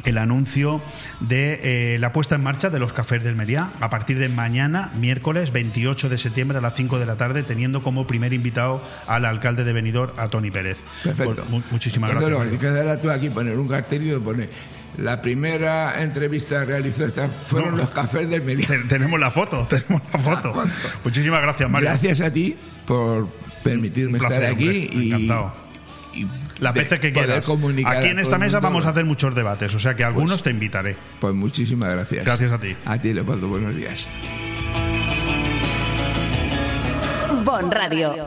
el 0.07 0.19
anuncio 0.19 0.81
de 1.21 1.95
eh, 1.95 1.99
la 1.99 2.13
puesta 2.13 2.37
en 2.37 2.43
marcha 2.43 2.71
de 2.71 2.79
los 2.79 2.93
cafés 2.93 3.23
del 3.23 3.37
Meriá 3.37 3.71
a 3.81 3.91
partir 3.91 4.19
de 4.19 4.29
mañana, 4.29 4.91
miércoles 4.99 5.53
28 5.53 6.09
de 6.09 6.17
septiembre 6.17 6.59
a 6.59 6.61
las 6.61 6.75
5 6.75 6.99
de 6.99 7.07
la 7.07 7.17
tarde, 7.17 7.43
teniendo 7.43 7.83
como 7.83 8.07
primer 8.07 8.33
invitado 8.33 8.83
al 9.07 9.25
alcalde 9.25 9.65
de 9.65 9.73
Benidorm, 9.73 10.19
a 10.19 10.29
Tony 10.29 10.51
Pérez. 10.51 10.79
Perfecto. 11.03 11.45
Pues, 11.51 11.65
muchísimas 11.71 12.11
gracias. 12.11 12.31
Lo 12.31 12.51
que 12.51 12.59
quedará 12.59 13.01
tú 13.01 13.11
aquí 13.11 13.29
poner 13.29 13.59
un 13.59 13.69
cartel 13.69 14.11
y 14.11 14.19
poner 14.19 14.51
la 14.99 15.21
primera 15.21 16.03
entrevista 16.03 16.65
realizada 16.65 17.29
fueron 17.29 17.77
los 17.77 17.91
cafés 17.91 18.29
del 18.31 18.43
Meriá. 18.43 18.69
Tenemos 18.89 19.21
la 19.21 19.31
foto, 19.31 19.67
tenemos 19.69 20.03
la 20.13 20.19
foto. 20.19 20.55
Muchísimas 21.05 21.43
gracias, 21.43 21.69
Mario. 21.69 21.91
Gracias 21.91 22.21
a 22.21 22.33
ti 22.33 22.57
por 22.87 23.29
permitirme 23.63 24.19
estar 24.19 24.45
aquí 24.45 24.89
y 24.93 25.09
encantado. 25.09 25.53
Y 26.15 26.27
las 26.59 26.75
veces 26.75 27.01
que 27.01 27.13
quieras. 27.13 27.45
Aquí 27.87 28.09
en 28.09 28.19
esta 28.19 28.39
mesa 28.39 28.61
vamos 28.61 28.87
a 28.87 28.91
hacer 28.91 29.05
muchos 29.05 29.35
debates, 29.35 29.75
o 29.75 29.79
sea 29.79 29.95
que 29.95 30.05
algunos 30.05 30.31
pues, 30.31 30.43
te 30.45 30.51
invitaré. 30.51 30.97
Pues 31.21 31.35
muchísimas 31.35 31.91
gracias. 31.91 32.25
Gracias 32.25 32.53
a 32.53 32.61
ti. 32.61 32.77
A 32.85 32.99
ti, 32.99 33.13
Leopoldo, 33.13 33.49
buenos 33.49 33.77
días. 33.77 34.07
Bon 37.45 37.71
Radio. 37.71 38.25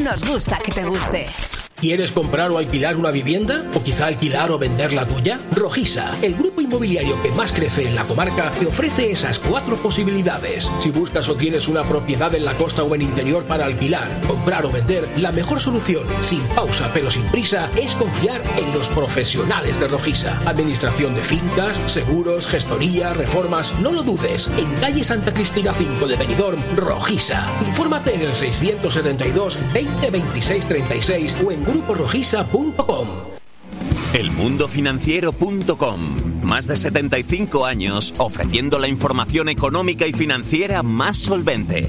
Nos 0.00 0.24
gusta 0.26 0.58
que 0.58 0.72
te 0.72 0.84
guste. 0.84 1.26
¿Quieres 1.82 2.12
comprar 2.12 2.52
o 2.52 2.58
alquilar 2.58 2.96
una 2.96 3.10
vivienda? 3.10 3.64
¿O 3.74 3.82
quizá 3.82 4.06
alquilar 4.06 4.52
o 4.52 4.56
vender 4.56 4.92
la 4.92 5.04
tuya? 5.04 5.40
Rojisa, 5.50 6.12
el 6.22 6.36
grupo 6.36 6.60
inmobiliario 6.60 7.20
que 7.20 7.32
más 7.32 7.52
crece 7.52 7.88
en 7.88 7.96
la 7.96 8.04
comarca, 8.04 8.52
te 8.52 8.66
ofrece 8.66 9.10
esas 9.10 9.40
cuatro 9.40 9.74
posibilidades. 9.74 10.70
Si 10.78 10.92
buscas 10.92 11.28
o 11.28 11.34
tienes 11.34 11.66
una 11.66 11.82
propiedad 11.82 12.32
en 12.36 12.44
la 12.44 12.56
costa 12.56 12.84
o 12.84 12.94
en 12.94 13.02
interior 13.02 13.42
para 13.42 13.66
alquilar, 13.66 14.06
comprar 14.28 14.64
o 14.64 14.70
vender, 14.70 15.08
la 15.16 15.32
mejor 15.32 15.58
solución, 15.58 16.04
sin 16.20 16.40
pausa 16.54 16.88
pero 16.94 17.10
sin 17.10 17.24
prisa, 17.24 17.68
es 17.74 17.96
confiar 17.96 18.40
en 18.56 18.72
los 18.72 18.86
profesionales 18.86 19.80
de 19.80 19.88
Rojisa. 19.88 20.38
Administración 20.46 21.16
de 21.16 21.22
fincas, 21.22 21.80
seguros, 21.86 22.46
gestoría, 22.46 23.12
reformas, 23.12 23.74
no 23.80 23.90
lo 23.90 24.04
dudes. 24.04 24.48
En 24.56 24.72
calle 24.76 25.02
Santa 25.02 25.34
Cristina 25.34 25.72
5 25.72 26.06
de 26.06 26.14
Benidorm, 26.14 26.60
Rojisa. 26.76 27.44
Infórmate 27.66 28.14
en 28.14 28.20
el 28.20 28.36
672 28.36 29.58
20 29.74 30.10
26 30.12 30.68
36 30.68 31.36
o 31.44 31.50
en 31.50 31.71
gruporojisa.com. 31.72 33.08
Elmundofinanciero.com. 34.12 36.00
Más 36.42 36.66
de 36.66 36.76
75 36.76 37.64
años 37.64 38.12
ofreciendo 38.18 38.78
la 38.78 38.88
información 38.88 39.48
económica 39.48 40.06
y 40.06 40.12
financiera 40.12 40.82
más 40.82 41.16
solvente. 41.16 41.88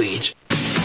language 0.00 0.39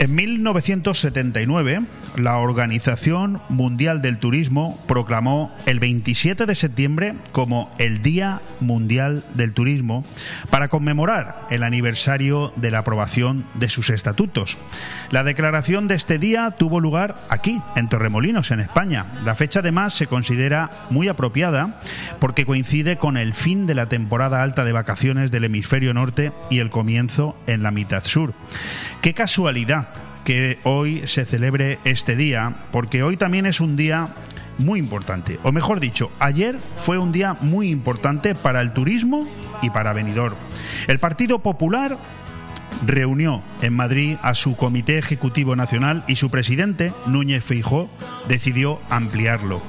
En 0.00 0.14
1979, 0.14 1.82
la 2.16 2.38
Organización 2.38 3.42
Mundial 3.50 4.00
del 4.00 4.16
Turismo 4.16 4.82
proclamó 4.88 5.54
el 5.66 5.78
27 5.78 6.46
de 6.46 6.54
septiembre 6.54 7.14
como 7.32 7.70
el 7.76 8.00
Día 8.00 8.40
Mundial 8.60 9.22
del 9.34 9.52
Turismo 9.52 10.06
para 10.48 10.68
conmemorar 10.68 11.46
el 11.50 11.62
aniversario 11.62 12.50
de 12.56 12.70
la 12.70 12.78
aprobación 12.78 13.44
de 13.52 13.68
sus 13.68 13.90
estatutos. 13.90 14.56
La 15.10 15.22
declaración 15.22 15.86
de 15.86 15.96
este 15.96 16.18
día 16.18 16.52
tuvo 16.52 16.80
lugar 16.80 17.16
aquí, 17.28 17.60
en 17.76 17.90
Torremolinos, 17.90 18.52
en 18.52 18.60
España. 18.60 19.04
La 19.22 19.34
fecha 19.34 19.60
además 19.60 19.92
se 19.92 20.06
considera 20.06 20.70
muy 20.88 21.08
apropiada 21.08 21.78
porque 22.20 22.46
coincide 22.46 22.96
con 22.96 23.18
el 23.18 23.34
fin 23.34 23.66
de 23.66 23.74
la 23.74 23.90
temporada 23.90 24.42
alta 24.42 24.64
de 24.64 24.72
vacaciones 24.72 25.30
del 25.30 25.44
hemisferio 25.44 25.92
norte 25.92 26.32
y 26.48 26.60
el 26.60 26.70
comienzo 26.70 27.36
en 27.46 27.62
la 27.62 27.70
mitad 27.70 28.04
sur. 28.04 28.32
Qué 29.02 29.14
casualidad 29.14 29.89
que 30.24 30.58
hoy 30.64 31.06
se 31.06 31.24
celebre 31.24 31.78
este 31.84 32.16
día, 32.16 32.54
porque 32.72 33.02
hoy 33.02 33.16
también 33.16 33.46
es 33.46 33.60
un 33.60 33.76
día 33.76 34.08
muy 34.58 34.78
importante, 34.78 35.38
o 35.42 35.52
mejor 35.52 35.80
dicho, 35.80 36.10
ayer 36.18 36.58
fue 36.58 36.98
un 36.98 37.12
día 37.12 37.34
muy 37.40 37.70
importante 37.70 38.34
para 38.34 38.60
el 38.60 38.72
turismo 38.72 39.26
y 39.62 39.70
para 39.70 39.92
Benidorm. 39.92 40.36
El 40.86 40.98
Partido 40.98 41.40
Popular 41.40 41.96
reunió 42.86 43.42
en 43.62 43.74
Madrid 43.74 44.16
a 44.22 44.34
su 44.34 44.56
Comité 44.56 44.98
Ejecutivo 44.98 45.56
Nacional 45.56 46.04
y 46.06 46.16
su 46.16 46.30
presidente, 46.30 46.92
Núñez 47.06 47.44
Feijó, 47.44 47.90
decidió 48.28 48.80
ampliarlo. 48.90 49.62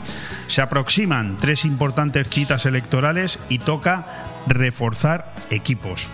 Se 0.48 0.62
aproximan 0.62 1.38
tres 1.40 1.66
importantes 1.66 2.30
citas 2.30 2.66
electorales 2.66 3.40
y 3.50 3.60
toca 3.60 4.26
reforzar 4.48 5.34
equipos. 5.50 6.10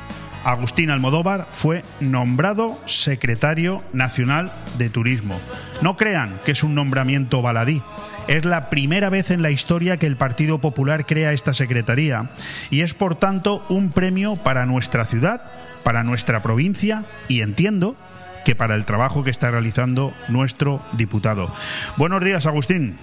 Agustín 0.48 0.92
Almodóvar 0.92 1.50
fue 1.52 1.84
nombrado 2.00 2.80
secretario 2.86 3.84
nacional 3.92 4.50
de 4.78 4.90
turismo. 4.90 5.38
No 5.82 5.98
crean 5.98 6.40
que 6.46 6.54
es 6.54 6.64
un 6.64 6.74
nombramiento 6.74 7.42
baladí. 7.42 7.82
Es 8.30 8.46
la 8.46 8.70
primera 8.70 9.10
vez 9.10 9.30
en 9.30 9.42
la 9.42 9.52
historia 9.52 9.98
que 9.98 10.06
el 10.06 10.16
Partido 10.16 10.60
Popular 10.60 11.06
crea 11.06 11.34
esta 11.34 11.54
secretaría 11.54 12.30
y 12.70 12.80
es 12.80 12.94
por 12.94 13.16
tanto 13.16 13.66
un 13.68 13.90
premio 13.90 14.38
para 14.38 14.66
nuestra 14.66 15.04
ciudad, 15.04 15.42
para 15.84 16.04
nuestra 16.06 16.42
provincia 16.42 17.04
y 17.28 17.42
entiendo 17.42 17.98
que 18.46 18.56
para 18.56 18.76
el 18.76 18.86
trabajo 18.86 19.26
que 19.26 19.32
está 19.32 19.52
realizando 19.52 20.14
nuestro 20.30 20.82
diputado. 20.94 21.54
Buenos 21.98 22.24
días, 22.24 22.46
Agustín. 22.46 22.98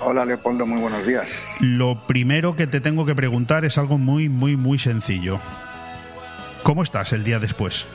Hola 0.00 0.24
Leopoldo, 0.24 0.64
muy 0.64 0.80
buenos 0.80 1.06
días. 1.06 1.50
Lo 1.60 2.06
primero 2.06 2.56
que 2.56 2.66
te 2.66 2.80
tengo 2.80 3.04
que 3.04 3.14
preguntar 3.14 3.66
es 3.66 3.76
algo 3.76 3.98
muy, 3.98 4.30
muy, 4.30 4.56
muy 4.56 4.78
sencillo. 4.78 5.40
¿Cómo 6.62 6.82
estás 6.82 7.12
el 7.12 7.24
día 7.24 7.38
después? 7.38 7.86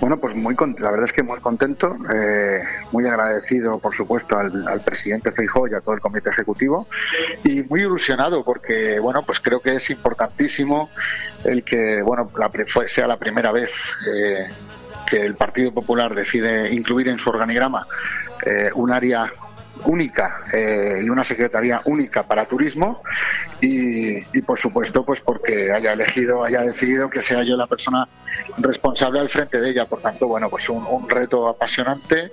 Bueno, 0.00 0.20
pues 0.20 0.36
muy 0.36 0.54
la 0.78 0.90
verdad 0.92 1.06
es 1.06 1.12
que 1.12 1.24
muy 1.24 1.40
contento, 1.40 1.96
eh, 2.14 2.60
muy 2.92 3.04
agradecido, 3.06 3.80
por 3.80 3.94
supuesto, 3.94 4.38
al, 4.38 4.80
presidente 4.84 5.32
Feijóo 5.32 5.66
y 5.66 5.74
a 5.74 5.80
todo 5.80 5.94
el 5.94 6.00
comité 6.00 6.30
ejecutivo 6.30 6.86
y 7.42 7.64
muy 7.64 7.80
ilusionado 7.80 8.44
porque, 8.44 9.00
bueno, 9.00 9.22
pues 9.26 9.40
creo 9.40 9.60
que 9.60 9.74
es 9.74 9.90
importantísimo 9.90 10.90
el 11.42 11.64
que, 11.64 12.00
bueno, 12.02 12.30
sea 12.86 13.08
la 13.08 13.16
primera 13.16 13.50
vez 13.50 13.70
eh, 14.08 14.48
que 15.08 15.20
el 15.20 15.34
Partido 15.34 15.72
Popular 15.74 16.14
decide 16.14 16.72
incluir 16.72 17.08
en 17.08 17.18
su 17.18 17.30
organigrama 17.30 17.86
eh, 18.46 18.70
un 18.74 18.92
área 18.92 19.32
única 19.84 20.44
eh, 20.52 21.00
y 21.04 21.08
una 21.08 21.24
secretaría 21.24 21.80
única 21.84 22.26
para 22.26 22.46
turismo. 22.46 23.02
Y, 23.60 24.20
por 24.42 24.58
supuesto 24.58 25.04
pues 25.04 25.20
porque 25.20 25.72
haya 25.72 25.92
elegido 25.92 26.44
haya 26.44 26.62
decidido 26.62 27.10
que 27.10 27.20
sea 27.20 27.42
yo 27.42 27.56
la 27.56 27.66
persona 27.66 28.08
responsable 28.58 29.20
al 29.20 29.28
frente 29.28 29.60
de 29.60 29.70
ella. 29.70 29.86
Por 29.86 30.00
tanto 30.00 30.28
bueno 30.28 30.48
pues 30.48 30.68
un, 30.68 31.08
reto 31.08 31.48
apasionante 31.48 32.30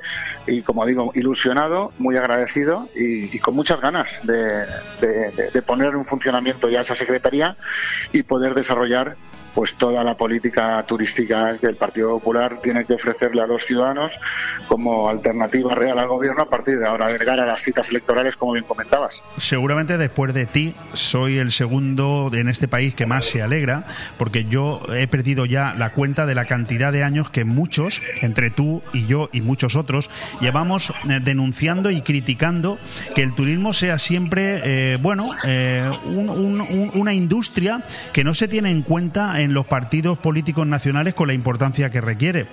y 0.47 0.61
como 0.61 0.85
digo 0.85 1.11
ilusionado 1.15 1.93
muy 1.97 2.17
agradecido 2.17 2.89
y, 2.95 3.39
con 3.39 3.55
muchas 3.55 3.79
ganas 3.81 4.21
de, 4.23 4.65
de 5.53 5.61
poner 5.61 5.93
en 5.93 6.05
funcionamiento 6.05 6.69
ya 6.69 6.81
esa 6.81 6.95
secretaría 6.95 7.57
y 8.11 8.23
poder 8.23 8.53
desarrollar 8.53 9.17
pues 9.55 9.75
toda 9.75 10.03
la 10.03 10.15
política 10.15 10.83
turística 10.85 11.57
que 11.57 11.67
el 11.67 11.77
Partido 11.77 12.09
Popular 12.09 12.59
tiene 12.61 12.83
que 12.83 12.93
ofrecerle 12.93 13.41
a 13.41 13.47
los 13.47 13.63
ciudadanos 13.63 14.19
como 14.67 15.09
alternativa 15.09 15.73
real 15.73 15.97
al 15.97 16.09
gobierno 16.09 16.43
a 16.43 16.49
partir 16.49 16.77
de 16.77 16.85
ahora, 16.85 17.07
agregar 17.07 17.39
a 17.39 17.45
las 17.45 17.61
citas 17.61 17.89
electorales, 17.89 18.35
como 18.35 18.51
bien 18.51 18.65
comentabas. 18.65 19.23
Seguramente 19.37 19.97
después 19.97 20.33
de 20.33 20.45
ti 20.45 20.75
soy 20.93 21.37
el 21.37 21.53
segundo 21.53 22.29
en 22.33 22.49
este 22.49 22.67
país 22.67 22.93
que 22.93 23.05
más 23.05 23.25
se 23.25 23.41
alegra, 23.41 23.85
porque 24.17 24.43
yo 24.43 24.81
he 24.93 25.07
perdido 25.07 25.45
ya 25.45 25.73
la 25.77 25.93
cuenta 25.93 26.25
de 26.25 26.35
la 26.35 26.45
cantidad 26.45 26.91
de 26.91 27.03
años 27.03 27.29
que 27.29 27.45
muchos, 27.45 28.01
entre 28.21 28.49
tú 28.49 28.81
y 28.91 29.05
yo 29.05 29.29
y 29.31 29.39
muchos 29.39 29.77
otros, 29.77 30.09
llevamos 30.41 30.91
eh, 31.09 31.19
denunciando 31.23 31.91
y 31.91 32.01
criticando 32.01 32.77
que 33.15 33.23
el 33.23 33.33
turismo 33.33 33.71
sea 33.71 33.99
siempre, 33.99 34.61
eh, 34.65 34.97
bueno, 35.01 35.31
eh, 35.45 35.89
una 36.05 37.13
industria 37.13 37.83
que 38.11 38.25
no 38.25 38.33
se 38.33 38.49
tiene 38.49 38.69
en 38.69 38.81
cuenta 38.81 39.39
en 39.41 39.44
los 39.53 39.65
partidos 39.65 40.17
políticos 40.17 40.67
nacionales 40.67 41.13
con 41.13 41.27
la 41.27 41.33
importancia 41.33 41.89
que 41.89 42.01
requiere. 42.01 42.47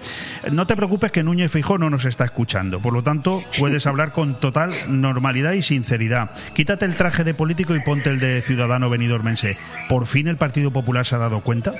No 0.51 0.67
te 0.67 0.77
preocupes 0.77 1.13
que 1.13 1.23
Núñez 1.23 1.51
Feijóo 1.51 1.79
no 1.79 1.91
nos 1.91 2.05
está 2.05 2.25
escuchando, 2.25 2.81
por 2.81 2.93
lo 2.93 3.03
tanto 3.03 3.43
puedes 3.59 3.87
hablar 3.87 4.13
con 4.13 4.39
total 4.39 4.71
normalidad 4.89 5.53
y 5.53 5.63
sinceridad. 5.63 6.31
Quítate 6.55 6.85
el 6.85 6.97
traje 6.97 7.25
de 7.25 7.35
político 7.35 7.75
y 7.75 7.81
ponte 7.81 8.11
el 8.11 8.19
de 8.19 8.43
ciudadano 8.43 8.91
venidormense. 8.91 9.57
¿Por 9.89 10.07
fin 10.07 10.29
el 10.29 10.37
Partido 10.37 10.73
Popular 10.73 11.07
se 11.07 11.15
ha 11.15 11.19
dado 11.19 11.41
cuenta? 11.41 11.73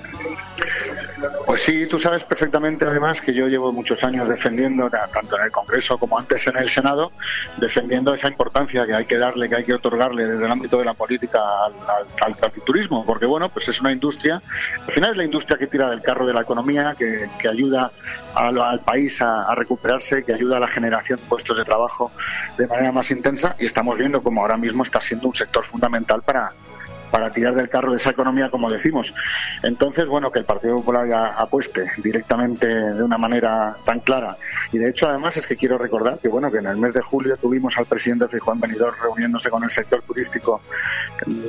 Pues 1.47 1.63
sí, 1.63 1.87
tú 1.87 1.99
sabes 1.99 2.25
perfectamente 2.25 2.85
además 2.85 3.21
que 3.21 3.35
yo 3.35 3.49
llevo 3.49 3.73
muchos 3.73 4.03
años 4.05 4.29
defendiendo, 4.29 4.89
tanto 4.91 5.39
en 5.39 5.45
el 5.45 5.51
Congreso 5.51 5.99
como 5.99 6.19
antes 6.19 6.47
en 6.47 6.57
el 6.57 6.69
Senado, 6.69 7.13
defendiendo 7.57 8.15
esa 8.15 8.29
importancia 8.29 8.87
que 8.87 8.95
hay 8.95 9.05
que 9.05 9.19
darle, 9.19 9.49
que 9.49 9.57
hay 9.57 9.65
que 9.65 9.75
otorgarle 9.75 10.27
desde 10.27 10.47
el 10.47 10.53
ámbito 10.53 10.79
de 10.79 10.85
la 10.85 10.95
política 10.95 11.41
al, 11.67 11.75
al, 12.21 12.53
turismo, 12.65 13.05
porque 13.05 13.27
bueno, 13.27 13.49
pues 13.49 13.69
es 13.69 13.81
una 13.81 13.93
industria, 13.93 14.43
al 14.87 14.93
final 14.93 15.11
es 15.11 15.17
la 15.17 15.25
industria 15.25 15.59
que 15.59 15.67
tira 15.67 15.91
del 15.91 16.01
carro 16.01 16.27
de 16.27 16.33
la 16.33 16.43
economía, 16.43 16.95
que, 16.97 17.29
ayuda 17.49 17.93
al, 18.35 18.81
país 18.81 19.21
a, 19.21 19.43
a, 19.43 19.55
recuperarse, 19.55 20.25
que 20.25 20.33
ayuda 20.33 20.57
a 20.57 20.61
la 20.61 20.69
generación 20.69 21.19
de 21.19 21.27
puestos 21.27 21.59
de 21.59 21.65
trabajo 21.65 22.11
de 22.57 22.67
manera 22.67 22.93
más 22.93 23.11
intensa 23.11 23.57
y 23.59 23.67
estamos 23.67 23.99
viendo 23.99 24.23
como 24.23 24.43
ahora 24.43 24.57
mismo 24.57 24.85
está 24.85 25.01
siendo 25.01 25.29
un 25.29 25.35
sector 25.35 25.65
fundamental 25.65 26.23
para, 26.23 26.53
para 27.13 27.31
tirar 27.31 27.55
del 27.55 27.69
carro 27.69 27.93
de 27.93 27.99
esa 27.99 28.11
economía, 28.11 28.51
como 28.51 28.71
decimos. 28.71 29.15
Entonces, 29.63 30.07
bueno, 30.07 30.33
que 30.33 30.39
el 30.39 30.47
Partido 30.47 30.77
Popular 30.79 31.07
ya 31.07 31.27
apueste 31.27 31.93
directamente 31.99 32.67
de 32.67 33.03
una 33.03 33.19
manera 33.19 33.77
tan 33.85 34.01
clara. 34.01 34.39
Y 34.73 34.79
de 34.79 34.89
hecho, 34.89 35.07
además, 35.07 35.37
es 35.37 35.47
que 35.47 35.57
quiero 35.57 35.77
recordar 35.77 36.19
que, 36.19 36.29
bueno, 36.29 36.51
que 36.51 36.59
en 36.59 36.67
el 36.67 36.79
mes 36.79 36.95
de 36.95 37.03
julio 37.03 37.37
tuvimos 37.37 37.77
al 37.77 37.85
presidente 37.85 38.29
Fijón 38.29 38.59
Benidorm 38.59 38.97
reuniéndose 39.01 39.51
con 39.51 39.63
el 39.63 39.71
sector 39.71 40.03
turístico, 40.03 40.63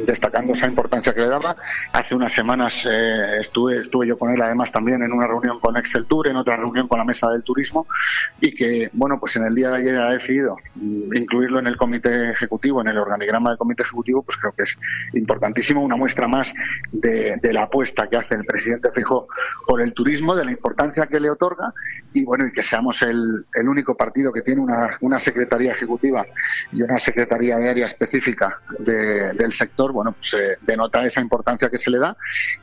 destacando 0.05 0.51
esa 0.51 0.67
importancia 0.67 1.13
que 1.13 1.21
le 1.21 1.29
daba. 1.29 1.55
Hace 1.93 2.13
unas 2.13 2.33
semanas 2.33 2.85
eh, 2.89 3.39
estuve, 3.39 3.79
estuve 3.79 4.05
yo 4.05 4.17
con 4.17 4.33
él, 4.33 4.41
además, 4.41 4.69
también 4.69 5.01
en 5.01 5.13
una 5.13 5.27
reunión 5.27 5.61
con 5.61 5.77
Excel 5.77 6.05
Tour, 6.05 6.27
en 6.27 6.35
otra 6.35 6.57
reunión 6.57 6.89
con 6.89 6.99
la 6.99 7.05
Mesa 7.05 7.29
del 7.31 7.43
Turismo, 7.43 7.87
y 8.41 8.53
que, 8.53 8.89
bueno, 8.91 9.17
pues 9.17 9.37
en 9.37 9.45
el 9.45 9.55
día 9.55 9.69
de 9.69 9.77
ayer 9.77 9.97
ha 9.97 10.11
decidido 10.11 10.57
incluirlo 10.75 11.59
en 11.59 11.67
el 11.67 11.77
comité 11.77 12.31
ejecutivo, 12.31 12.81
en 12.81 12.89
el 12.89 12.97
organigrama 12.97 13.51
del 13.51 13.57
comité 13.57 13.83
ejecutivo, 13.83 14.23
pues 14.23 14.37
creo 14.37 14.51
que 14.51 14.63
es 14.63 14.77
importante 15.13 15.52
una 15.75 15.95
muestra 15.95 16.27
más 16.27 16.53
de, 16.91 17.39
la 17.53 17.63
apuesta 17.63 18.07
que 18.07 18.17
hace 18.17 18.35
el 18.35 18.45
presidente 18.45 18.91
Fijo 18.91 19.27
por 19.67 19.81
el 19.81 19.93
turismo, 19.93 20.35
de 20.35 20.45
la 20.45 20.51
importancia 20.51 21.07
que 21.07 21.19
le 21.19 21.29
otorga 21.29 21.73
y 22.13 22.25
bueno, 22.25 22.47
y 22.47 22.51
que 22.51 22.63
seamos 22.63 23.01
el, 23.01 23.45
único 23.67 23.95
partido 23.95 24.31
que 24.31 24.41
tiene 24.41 24.61
una, 24.61 25.19
secretaría 25.19 25.71
ejecutiva 25.71 26.25
y 26.71 26.81
una 26.81 26.97
secretaría 26.97 27.57
de 27.57 27.69
área 27.69 27.85
específica 27.85 28.59
del 28.79 29.51
sector, 29.51 29.91
bueno, 29.91 30.13
pues 30.13 30.33
eh, 30.33 30.57
denota 30.61 31.05
esa 31.05 31.21
importancia 31.21 31.69
que 31.69 31.77
se 31.77 31.91
le 31.91 31.99
da 31.99 32.17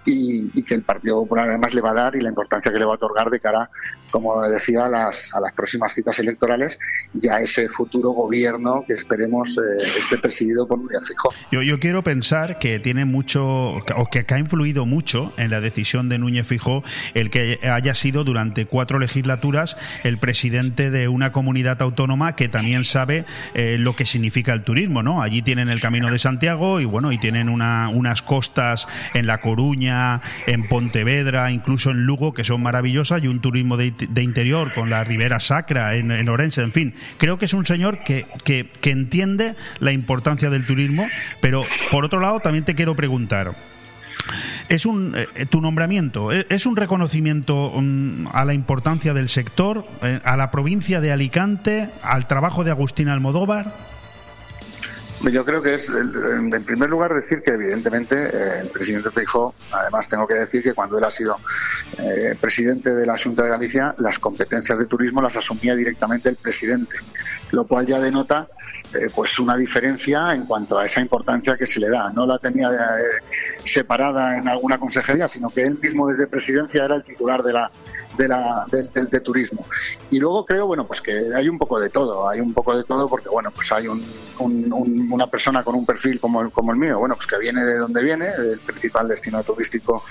y, 0.04 0.50
y, 0.54 0.62
que 0.62 0.74
el 0.74 0.82
Partido 0.82 1.22
Popular 1.22 1.48
además 1.48 1.74
le 1.74 1.80
va 1.80 1.92
a 1.92 1.94
dar 1.94 2.16
y 2.16 2.20
la 2.20 2.28
importancia 2.28 2.72
que 2.72 2.78
le 2.78 2.84
va 2.84 2.92
a 2.92 2.94
otorgar 2.96 3.30
de 3.30 3.40
cara 3.40 3.70
como 4.10 4.40
decía, 4.42 4.86
a 4.86 4.88
las, 4.88 5.34
a 5.34 5.40
las 5.40 5.52
próximas 5.54 5.92
citas 5.94 6.18
electorales 6.18 6.78
ya 7.12 7.38
ese 7.38 7.68
futuro 7.68 8.10
gobierno 8.10 8.84
que 8.86 8.94
esperemos 8.94 9.58
eh, 9.58 9.84
esté 9.98 10.18
presidido 10.18 10.66
por 10.66 10.78
Núñez 10.78 11.06
Fijo. 11.08 11.32
Yo, 11.50 11.62
yo 11.62 11.78
quiero 11.78 12.02
pensar 12.02 12.58
que 12.58 12.78
tiene 12.78 13.04
mucho, 13.04 13.76
o 13.76 14.06
que, 14.10 14.24
ha 14.28 14.38
influido 14.38 14.86
mucho 14.86 15.32
en 15.36 15.50
la 15.50 15.60
decisión 15.60 16.08
de 16.08 16.18
Núñez 16.18 16.46
Fijo 16.46 16.82
el 17.14 17.30
que 17.30 17.58
haya 17.62 17.94
sido 17.94 18.24
durante 18.24 18.66
cuatro 18.66 18.98
legislaturas 18.98 19.76
el 20.04 20.18
presidente 20.18 20.90
de 20.90 21.08
una 21.08 21.32
comunidad 21.32 21.82
autónoma 21.82 22.36
que 22.36 22.48
también 22.48 22.84
sabe 22.84 23.24
eh, 23.54 23.76
lo 23.78 23.96
que 23.96 24.04
significa 24.04 24.52
el 24.52 24.62
turismo, 24.62 25.02
¿no? 25.02 25.22
Allí 25.22 25.42
tienen 25.42 25.68
el 25.68 25.80
Camino 25.80 26.10
de 26.10 26.18
Santiago 26.18 26.80
y 26.80 26.84
bueno, 26.84 27.12
y 27.12 27.18
tienen 27.18 27.48
una, 27.48 27.88
unas 27.88 28.22
costas 28.22 28.86
en 29.14 29.26
La 29.26 29.40
Coruña, 29.40 30.20
en 30.46 30.68
Pontevedra, 30.68 31.50
incluso 31.50 31.90
en 31.90 32.04
Lugo, 32.04 32.34
que 32.34 32.44
son 32.44 32.62
maravillosas 32.62 33.22
y 33.22 33.28
un 33.28 33.40
turismo 33.40 33.76
de 33.76 33.86
de 34.08 34.22
interior, 34.22 34.72
con 34.72 34.90
la 34.90 35.04
Ribera 35.04 35.40
Sacra 35.40 35.94
en, 35.94 36.10
en, 36.10 36.28
Orense, 36.28 36.62
en 36.62 36.72
fin. 36.72 36.94
Creo 37.18 37.38
que 37.38 37.44
es 37.44 37.52
un 37.52 37.66
señor 37.66 38.02
que, 38.04 38.26
que, 38.44 38.90
entiende 38.90 39.54
la 39.78 39.92
importancia 39.92 40.50
del 40.50 40.66
turismo, 40.66 41.06
pero 41.40 41.64
por 41.90 42.04
otro 42.04 42.20
lado 42.20 42.40
también 42.40 42.64
te 42.64 42.74
quiero 42.74 42.96
preguntar. 42.96 43.56
Es 44.68 44.86
un 44.86 45.14
eh, 45.16 45.46
tu 45.46 45.60
nombramiento 45.60 46.30
es 46.30 46.66
un 46.66 46.76
reconocimiento 46.76 47.72
mm, 47.74 48.28
a 48.32 48.44
la 48.44 48.54
importancia 48.54 49.14
del 49.14 49.28
sector, 49.28 49.86
eh, 50.02 50.20
a 50.24 50.36
la 50.36 50.50
provincia 50.50 51.00
de 51.00 51.10
Alicante, 51.10 51.88
al 52.02 52.28
trabajo 52.28 52.62
de 52.62 52.70
Agustín 52.70 53.08
Almodóvar. 53.08 53.89
Yo 55.28 55.44
creo 55.44 55.60
que 55.60 55.74
es, 55.74 55.88
en 55.90 56.64
primer 56.64 56.88
lugar, 56.88 57.12
decir 57.12 57.42
que 57.42 57.50
evidentemente 57.50 58.16
eh, 58.16 58.60
el 58.62 58.68
presidente 58.68 59.10
Feijóo, 59.10 59.54
además 59.70 60.08
tengo 60.08 60.26
que 60.26 60.34
decir 60.34 60.62
que 60.62 60.72
cuando 60.72 60.96
él 60.96 61.04
ha 61.04 61.10
sido 61.10 61.36
eh, 61.98 62.34
presidente 62.40 62.94
de 62.94 63.04
la 63.04 63.18
Junta 63.18 63.42
de 63.42 63.50
Galicia, 63.50 63.94
las 63.98 64.18
competencias 64.18 64.78
de 64.78 64.86
turismo 64.86 65.20
las 65.20 65.36
asumía 65.36 65.76
directamente 65.76 66.30
el 66.30 66.36
presidente, 66.36 66.96
lo 67.50 67.66
cual 67.66 67.86
ya 67.86 68.00
denota 68.00 68.48
eh, 68.94 69.08
pues 69.14 69.38
una 69.38 69.58
diferencia 69.58 70.34
en 70.34 70.46
cuanto 70.46 70.78
a 70.78 70.86
esa 70.86 71.02
importancia 71.02 71.54
que 71.56 71.66
se 71.66 71.80
le 71.80 71.90
da. 71.90 72.10
No 72.10 72.24
la 72.24 72.38
tenía 72.38 72.70
separada 73.62 74.38
en 74.38 74.48
alguna 74.48 74.78
consejería, 74.78 75.28
sino 75.28 75.50
que 75.50 75.62
él 75.64 75.78
mismo 75.80 76.08
desde 76.08 76.28
presidencia 76.28 76.84
era 76.84 76.96
el 76.96 77.04
titular 77.04 77.42
de 77.42 77.52
la 77.52 77.70
de, 78.16 78.28
la, 78.28 78.66
de, 78.70 79.20
turismo. 79.20 79.64
Y 80.10 80.18
luego 80.18 80.44
creo, 80.44 80.66
bueno, 80.66 80.86
pues 80.86 81.00
que 81.00 81.30
hay 81.34 81.48
un 81.48 81.58
poco 81.58 81.80
de 81.80 81.90
todo, 81.90 82.28
hay 82.28 82.40
un 82.40 82.52
poco 82.52 82.76
de 82.76 82.84
todo 82.84 83.08
porque, 83.08 83.28
bueno, 83.28 83.50
pues 83.50 83.70
hay 83.72 83.88
un, 83.88 84.02
una 85.10 85.26
persona 85.26 85.62
con 85.62 85.74
un 85.74 85.86
perfil 85.86 86.20
como 86.20 86.42
el, 86.42 86.50
como 86.50 86.72
el 86.72 86.78
mío, 86.78 86.98
bueno, 86.98 87.14
pues 87.14 87.26
que 87.26 87.38
viene 87.38 87.64
de 87.64 87.78
donde 87.78 88.02
viene, 88.02 88.30
del 88.30 88.60
principal 88.60 89.08
destino 89.08 89.42
turístico 89.42 90.04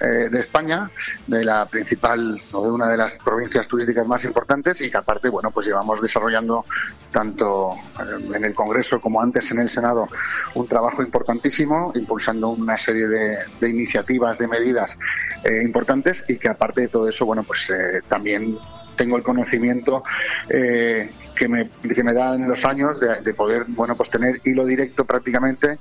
eh, 0.00 0.28
de 0.28 0.40
España, 0.40 0.90
de 1.26 1.44
la 1.44 1.66
principal, 1.66 2.36
de 2.36 2.56
una 2.56 2.88
de 2.88 2.96
las 2.96 3.14
provincias 3.18 3.66
turísticas 3.68 4.06
más 4.06 4.24
importantes 4.24 4.80
y 4.80 4.90
que 4.90 4.96
aparte, 4.96 5.28
bueno, 5.28 5.50
pues 5.50 5.66
llevamos 5.66 6.00
desarrollando 6.00 6.64
tanto 7.10 7.70
eh, 8.00 8.34
en 8.34 8.44
el 8.44 8.54
Congreso 8.54 9.00
como 9.00 9.20
antes 9.20 9.50
en 9.50 9.58
el 9.58 9.68
Senado 9.68 10.06
un 10.54 10.66
trabajo 10.66 11.02
importantísimo, 11.02 11.92
impulsando 11.94 12.50
una 12.50 12.76
serie 12.76 13.06
de, 13.06 13.68
iniciativas, 13.68 14.38
de 14.38 14.48
medidas 14.48 14.98
eh, 15.44 15.62
importantes 15.62 16.24
y 16.28 16.36
que 16.36 16.48
aparte 16.48 16.82
de 16.82 16.88
todo 16.88 17.08
eso, 17.08 17.26
bueno, 17.26 17.42
pues 17.46 17.70
eh, 17.70 18.00
también 18.08 18.58
tengo 18.96 19.16
el 19.16 19.22
conocimiento 19.22 20.02
eh, 20.48 21.10
que, 21.34 21.48
me, 21.48 21.68
que 21.68 22.02
me 22.02 22.14
dan 22.14 22.48
los 22.48 22.64
años 22.64 22.98
de, 22.98 23.34
poder 23.34 23.64
bueno 23.68 23.94
pues 23.94 24.10
tener 24.10 24.40
hilo 24.44 24.64
directo 24.64 25.04
prácticamente 25.04 25.78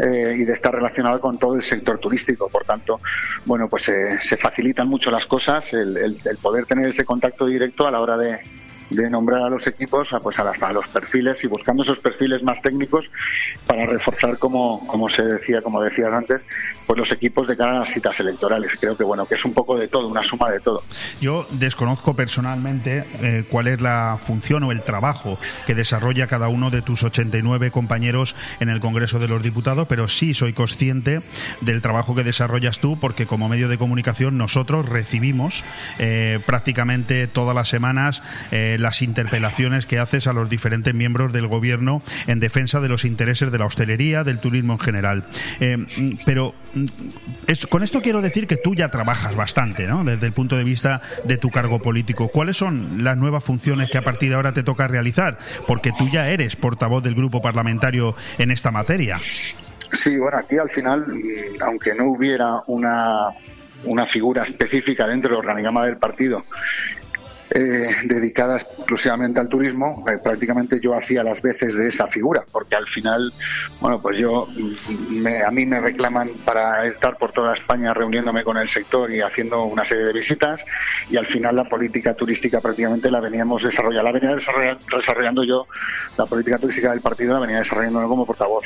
eh, 0.00 0.34
y 0.36 0.44
de 0.44 0.52
estar 0.52 0.74
relacionado 0.74 1.20
con 1.20 1.38
todo 1.38 1.54
el 1.54 1.62
sector 1.62 1.98
turístico. 1.98 2.48
Por 2.48 2.64
tanto 2.64 3.00
bueno 3.44 3.68
pues 3.68 3.84
se 3.84 4.36
facilitan 4.36 4.88
mucho 4.88 5.10
las 5.10 5.26
cosas 5.26 5.72
el, 5.72 6.18
poder 6.42 6.66
tener 6.66 6.88
ese 6.88 7.04
contacto 7.04 7.46
directo 7.46 7.86
a 7.86 7.92
la 7.92 8.00
hora 8.00 8.16
de, 8.16 8.40
de 8.90 9.10
nombrar 9.10 9.42
a 9.42 9.50
los 9.50 9.66
equipos 9.66 10.12
a, 10.12 10.20
pues 10.20 10.38
a, 10.38 10.50
a, 10.50 10.72
los 10.72 10.88
perfiles 10.88 11.42
y 11.44 11.46
buscando 11.46 11.82
esos 11.82 11.98
perfiles 11.98 12.42
más 12.42 12.62
técnicos 12.62 13.10
para 13.66 13.86
reforzar, 13.86 14.38
como, 14.38 14.86
como 14.86 15.08
se 15.08 15.22
decía, 15.22 15.62
como 15.62 15.82
decías 15.82 16.12
antes, 16.12 16.46
pues 16.86 16.98
los 16.98 17.12
equipos 17.12 17.46
de 17.46 17.56
cara 17.56 17.76
a 17.76 17.80
las 17.80 17.90
citas 17.90 18.18
electorales. 18.20 18.76
Creo 18.80 18.96
que 18.96 19.04
bueno, 19.04 19.26
que 19.26 19.34
es 19.34 19.44
un 19.44 19.54
poco 19.54 19.76
de 19.76 19.88
todo, 19.88 20.08
una 20.08 20.22
suma 20.22 20.50
de 20.50 20.60
todo. 20.60 20.82
Yo 21.20 21.46
desconozco 21.52 22.14
personalmente 22.14 23.04
eh, 23.22 23.44
cuál 23.50 23.66
es 23.68 23.80
la 23.80 24.18
función 24.24 24.62
o 24.64 24.72
el 24.72 24.82
trabajo 24.82 25.38
que 25.66 25.74
desarrolla 25.74 26.26
cada 26.26 26.48
uno 26.48 26.70
de 26.70 26.82
tus 26.82 27.02
89 27.02 27.70
compañeros 27.70 28.36
en 28.60 28.68
el 28.68 28.80
Congreso 28.80 29.18
de 29.18 29.28
los 29.28 29.42
Diputados, 29.42 29.86
pero 29.88 30.08
sí 30.08 30.34
soy 30.34 30.52
consciente 30.52 31.22
del 31.60 31.82
trabajo 31.82 32.14
que 32.14 32.24
desarrollas 32.24 32.78
tú, 32.78 32.98
porque 32.98 33.26
como 33.26 33.48
medio 33.48 33.68
de 33.68 33.78
comunicación 33.78 34.38
nosotros 34.38 34.88
recibimos 34.88 35.64
eh, 35.98 36.40
prácticamente 36.46 37.26
todas 37.26 37.54
las 37.54 37.68
semanas 37.68 38.22
eh, 38.50 38.75
las 38.78 39.02
interpelaciones 39.02 39.86
que 39.86 39.98
haces 39.98 40.26
a 40.26 40.32
los 40.32 40.48
diferentes 40.48 40.94
miembros 40.94 41.32
del 41.32 41.46
Gobierno 41.46 42.02
en 42.26 42.40
defensa 42.40 42.80
de 42.80 42.88
los 42.88 43.04
intereses 43.04 43.50
de 43.50 43.58
la 43.58 43.66
hostelería, 43.66 44.24
del 44.24 44.38
turismo 44.38 44.74
en 44.74 44.78
general. 44.78 45.24
pero 46.24 46.54
mm, 46.74 46.86
con 47.68 47.82
esto 47.82 48.02
quiero 48.02 48.20
decir 48.20 48.46
que 48.46 48.56
tú 48.56 48.74
ya 48.74 48.90
trabajas 48.90 49.34
bastante, 49.36 49.86
¿no? 49.86 50.04
Desde 50.04 50.26
el 50.26 50.32
punto 50.32 50.56
de 50.56 50.64
vista 50.64 51.00
de 51.24 51.36
tu 51.36 51.50
cargo 51.50 51.80
político. 51.80 52.28
¿Cuáles 52.28 52.56
son 52.56 53.04
las 53.04 53.16
nuevas 53.16 53.44
funciones 53.44 53.90
que 53.90 53.98
a 53.98 54.02
partir 54.02 54.30
de 54.30 54.36
ahora 54.36 54.52
te 54.52 54.62
toca 54.62 54.88
realizar? 54.88 55.38
Porque 55.66 55.92
tú 55.98 56.08
ya 56.08 56.28
eres 56.28 56.56
portavoz 56.56 57.02
del 57.02 57.14
grupo 57.14 57.40
parlamentario 57.40 58.14
en 58.38 58.50
esta 58.50 58.70
materia. 58.70 59.18
Sí, 59.92 60.18
bueno, 60.18 60.38
aquí 60.38 60.58
al 60.58 60.70
final, 60.70 61.06
aunque 61.60 61.94
no 61.94 62.06
hubiera 62.10 62.62
una, 62.66 63.28
una 63.84 64.06
figura 64.06 64.42
específica 64.42 65.06
dentro 65.06 65.30
del 65.30 65.38
organigrama 65.38 65.86
del 65.86 65.96
partido 65.96 66.42
eh, 67.50 67.88
dedicada 68.04 68.56
exclusivamente 68.56 69.38
al 69.38 69.48
turismo, 69.48 70.04
eh, 70.08 70.18
prácticamente 70.22 70.80
yo 70.80 70.94
hacía 70.94 71.22
las 71.22 71.40
veces 71.42 71.76
de 71.76 71.88
esa 71.88 72.06
figura, 72.06 72.44
porque 72.50 72.74
al 72.74 72.86
final, 72.86 73.32
bueno, 73.80 74.00
pues 74.00 74.18
yo, 74.18 74.48
mm, 74.48 75.26
a 75.46 75.50
mí 75.50 75.64
me 75.64 75.80
reclaman 75.80 76.28
para 76.44 76.86
estar 76.86 77.16
por 77.16 77.32
toda 77.32 77.54
España 77.54 77.94
reuniéndome 77.94 78.42
con 78.42 78.56
el 78.56 78.68
sector 78.68 79.12
y 79.12 79.20
haciendo 79.20 79.62
una 79.64 79.84
serie 79.84 80.04
de 80.04 80.12
visitas, 80.12 80.64
y 81.08 81.16
al 81.16 81.26
final 81.26 81.56
la 81.56 81.64
política 81.64 82.14
turística 82.14 82.60
prácticamente 82.60 83.10
la 83.10 83.20
veníamos 83.20 83.62
desarrollando, 83.62 84.10
la 84.10 84.18
venía 84.18 84.34
desarrollando, 84.34 85.44
yo, 85.44 85.66
la 86.18 86.26
política 86.26 86.58
turística 86.58 86.90
del 86.90 87.00
partido 87.00 87.34
la 87.34 87.40
venía 87.40 87.58
desarrollando 87.58 88.06
como 88.08 88.26
portavoz 88.26 88.64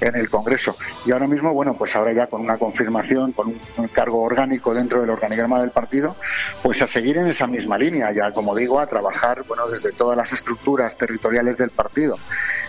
en 0.00 0.14
el 0.16 0.28
Congreso. 0.28 0.76
Y 1.06 1.12
ahora 1.12 1.26
mismo, 1.26 1.52
bueno, 1.52 1.74
pues 1.74 1.94
ahora 1.96 2.12
ya 2.12 2.26
con 2.26 2.40
una 2.40 2.56
confirmación, 2.56 3.32
con 3.32 3.48
un 3.48 3.88
cargo 3.88 4.22
orgánico 4.22 4.74
dentro 4.74 5.00
del 5.00 5.10
organigrama 5.10 5.60
del 5.60 5.70
partido, 5.70 6.16
pues 6.62 6.82
a 6.82 6.86
seguir 6.86 7.16
en 7.18 7.26
esa 7.26 7.46
misma 7.46 7.78
línea 7.78 8.11
ya, 8.14 8.32
como 8.32 8.54
digo, 8.54 8.80
a 8.80 8.86
trabajar 8.86 9.44
bueno, 9.46 9.68
desde 9.68 9.92
todas 9.92 10.16
las 10.16 10.32
estructuras 10.32 10.96
territoriales 10.96 11.58
del 11.58 11.70
partido, 11.70 12.18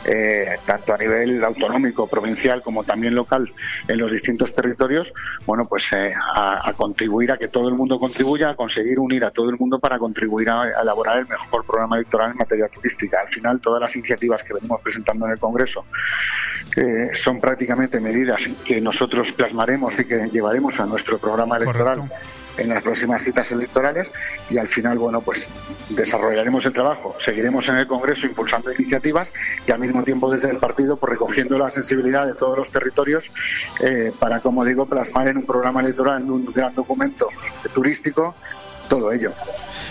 eh, 0.06 0.58
tanto 0.66 0.94
a 0.94 0.98
nivel 0.98 1.44
autonómico, 1.44 2.08
provincial, 2.08 2.62
como 2.62 2.84
también 2.84 3.16
local 3.16 3.52
en 3.88 3.98
los 3.98 4.12
distintos 4.12 4.54
territorios, 4.54 5.14
bueno, 5.46 5.66
pues 5.66 5.92
eh, 5.94 6.12
a, 6.36 6.74
contribuir 6.76 7.32
a 7.32 7.38
que 7.38 7.48
todo 7.48 7.70
el 7.70 7.76
mundo 7.76 8.00
contribuya, 8.00 8.50
a 8.50 8.56
conseguir 8.56 9.00
unir 9.00 9.24
a 9.26 9.32
todo 9.32 9.50
el 9.50 9.58
mundo 9.58 9.80
para 9.80 10.00
contribuir 10.00 10.50
a, 10.50 10.82
elaborar 10.82 11.20
el 11.20 11.28
mejor 11.28 11.66
programa 11.66 11.98
electoral 11.98 12.32
en 12.32 12.38
materia 12.38 12.68
turística. 12.68 13.20
Al 13.22 13.30
final, 13.30 13.60
todas 13.60 13.82
las 13.82 13.96
iniciativas 13.96 14.44
que 14.44 14.54
venimos 14.54 14.82
presentando 14.82 15.26
en 15.26 15.34
el 15.34 15.40
Congreso 15.40 15.86
son 17.14 17.40
prácticamente 17.40 18.00
medidas 18.00 18.50
que 18.66 18.82
nosotros 18.82 19.32
plasmaremos 19.32 20.00
y 20.00 20.06
que 20.06 20.28
llevaremos 20.32 20.80
a 20.80 20.86
nuestro 20.86 21.18
programa 21.20 21.58
electoral 21.58 22.04
en 22.58 22.70
las 22.70 22.84
próximas 22.84 23.22
citas 23.22 23.52
electorales 23.52 24.12
y 24.50 24.58
al 24.58 24.68
final, 24.68 24.98
bueno, 24.98 25.22
pues 25.22 25.50
desarrollaremos 25.90 26.66
el 26.66 26.74
trabajo, 26.74 27.16
seguiremos 27.20 27.68
en 27.70 27.78
el 27.78 27.88
Congreso 27.88 28.28
impulsando 28.28 28.72
iniciativas 28.72 29.34
y 29.68 29.72
al 29.72 29.80
mismo 29.80 30.04
tiempo 30.04 30.32
desde 30.32 30.50
el 30.50 30.58
partido 30.58 30.98
pues 30.98 31.12
recogiendo 31.12 31.58
la 31.58 31.72
sensibilidad 31.72 32.26
de 32.26 32.36
todos 32.36 32.58
los 32.58 32.70
territorios 32.70 33.32
eh, 33.80 34.12
para, 34.20 34.40
como 34.40 34.66
digo, 34.66 34.86
plasmar 34.86 35.28
en 35.28 35.38
un 35.38 35.46
programa 35.46 35.82
electoral, 35.82 36.22
en 36.22 36.32
un 36.32 36.46
gran 36.46 36.74
documento 36.76 37.30
turístico, 37.74 38.36
todo 38.90 39.12
ello. 39.12 39.32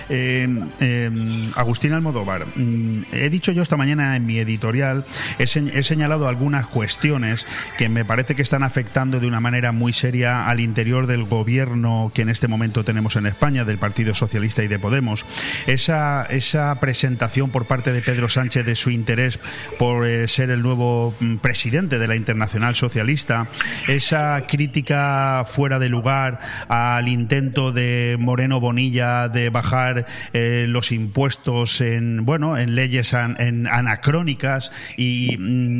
Eh, 0.08 0.48
eh, 0.80 1.10
Agustín 1.56 1.92
Almodóvar, 1.92 2.46
mm, 2.56 3.02
he 3.12 3.30
dicho 3.30 3.52
yo 3.52 3.62
esta 3.62 3.76
mañana 3.76 4.16
en 4.16 4.26
mi 4.26 4.38
editorial, 4.38 5.04
he, 5.38 5.46
señalado 5.46 6.28
algunas 6.28 6.66
cuestiones 6.66 7.46
que 7.78 7.88
me 7.88 8.04
parece 8.04 8.34
que 8.34 8.42
están 8.42 8.62
afectando 8.62 9.20
de 9.20 9.26
una 9.26 9.40
manera 9.40 9.72
muy 9.72 9.92
seria 9.92 10.48
al 10.48 10.60
interior 10.60 11.06
del 11.06 11.24
gobierno 11.24 12.10
que 12.14 12.22
en 12.22 12.28
este 12.28 12.48
momento 12.48 12.84
tenemos 12.84 13.16
en 13.16 13.26
España, 13.26 13.64
del 13.64 13.78
Partido 13.78 14.14
Socialista 14.14 14.62
y 14.62 14.68
de 14.68 14.78
Podemos. 14.78 15.24
Esa, 15.66 16.26
esa 16.28 16.78
presentación 16.80 17.50
por 17.50 17.66
parte 17.66 17.92
de 17.92 18.02
Pedro 18.02 18.28
Sánchez 18.28 18.66
de 18.66 18.76
su 18.76 18.90
interés 18.90 19.38
por 19.78 20.06
eh, 20.06 20.28
ser 20.28 20.50
el 20.50 20.62
nuevo 20.62 21.14
mm, 21.20 21.36
presidente 21.36 21.98
de 21.98 22.08
la 22.08 22.16
Internacional 22.16 22.74
Socialista, 22.74 23.46
esa 23.88 24.46
crítica 24.48 25.44
fuera 25.48 25.78
de 25.78 25.88
lugar 25.88 26.38
al 26.68 27.08
intento 27.08 27.72
de 27.72 28.16
Moreno 28.18 28.60
Bonilla 28.60 28.81
de 28.90 29.48
bajar 29.50 30.06
eh, 30.32 30.66
los 30.68 30.90
impuestos 30.90 31.80
en 31.80 32.24
bueno 32.24 32.58
en 32.58 32.74
leyes 32.74 33.12
en 33.12 33.68
anacrónicas 33.68 34.72
y, 34.96 35.36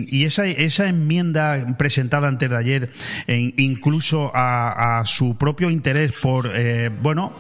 y, 0.08 0.24
esa, 0.24 0.46
esa 0.46 0.88
enmienda 0.88 1.76
presentada 1.76 2.28
antes 2.28 2.48
de 2.48 2.56
ayer 2.56 2.90
incluso 3.26 4.30
a, 4.34 5.02
su 5.04 5.36
propio 5.36 5.68
interés 5.68 6.12
por 6.12 6.50
eh, 6.54 6.90
bueno 7.02 7.34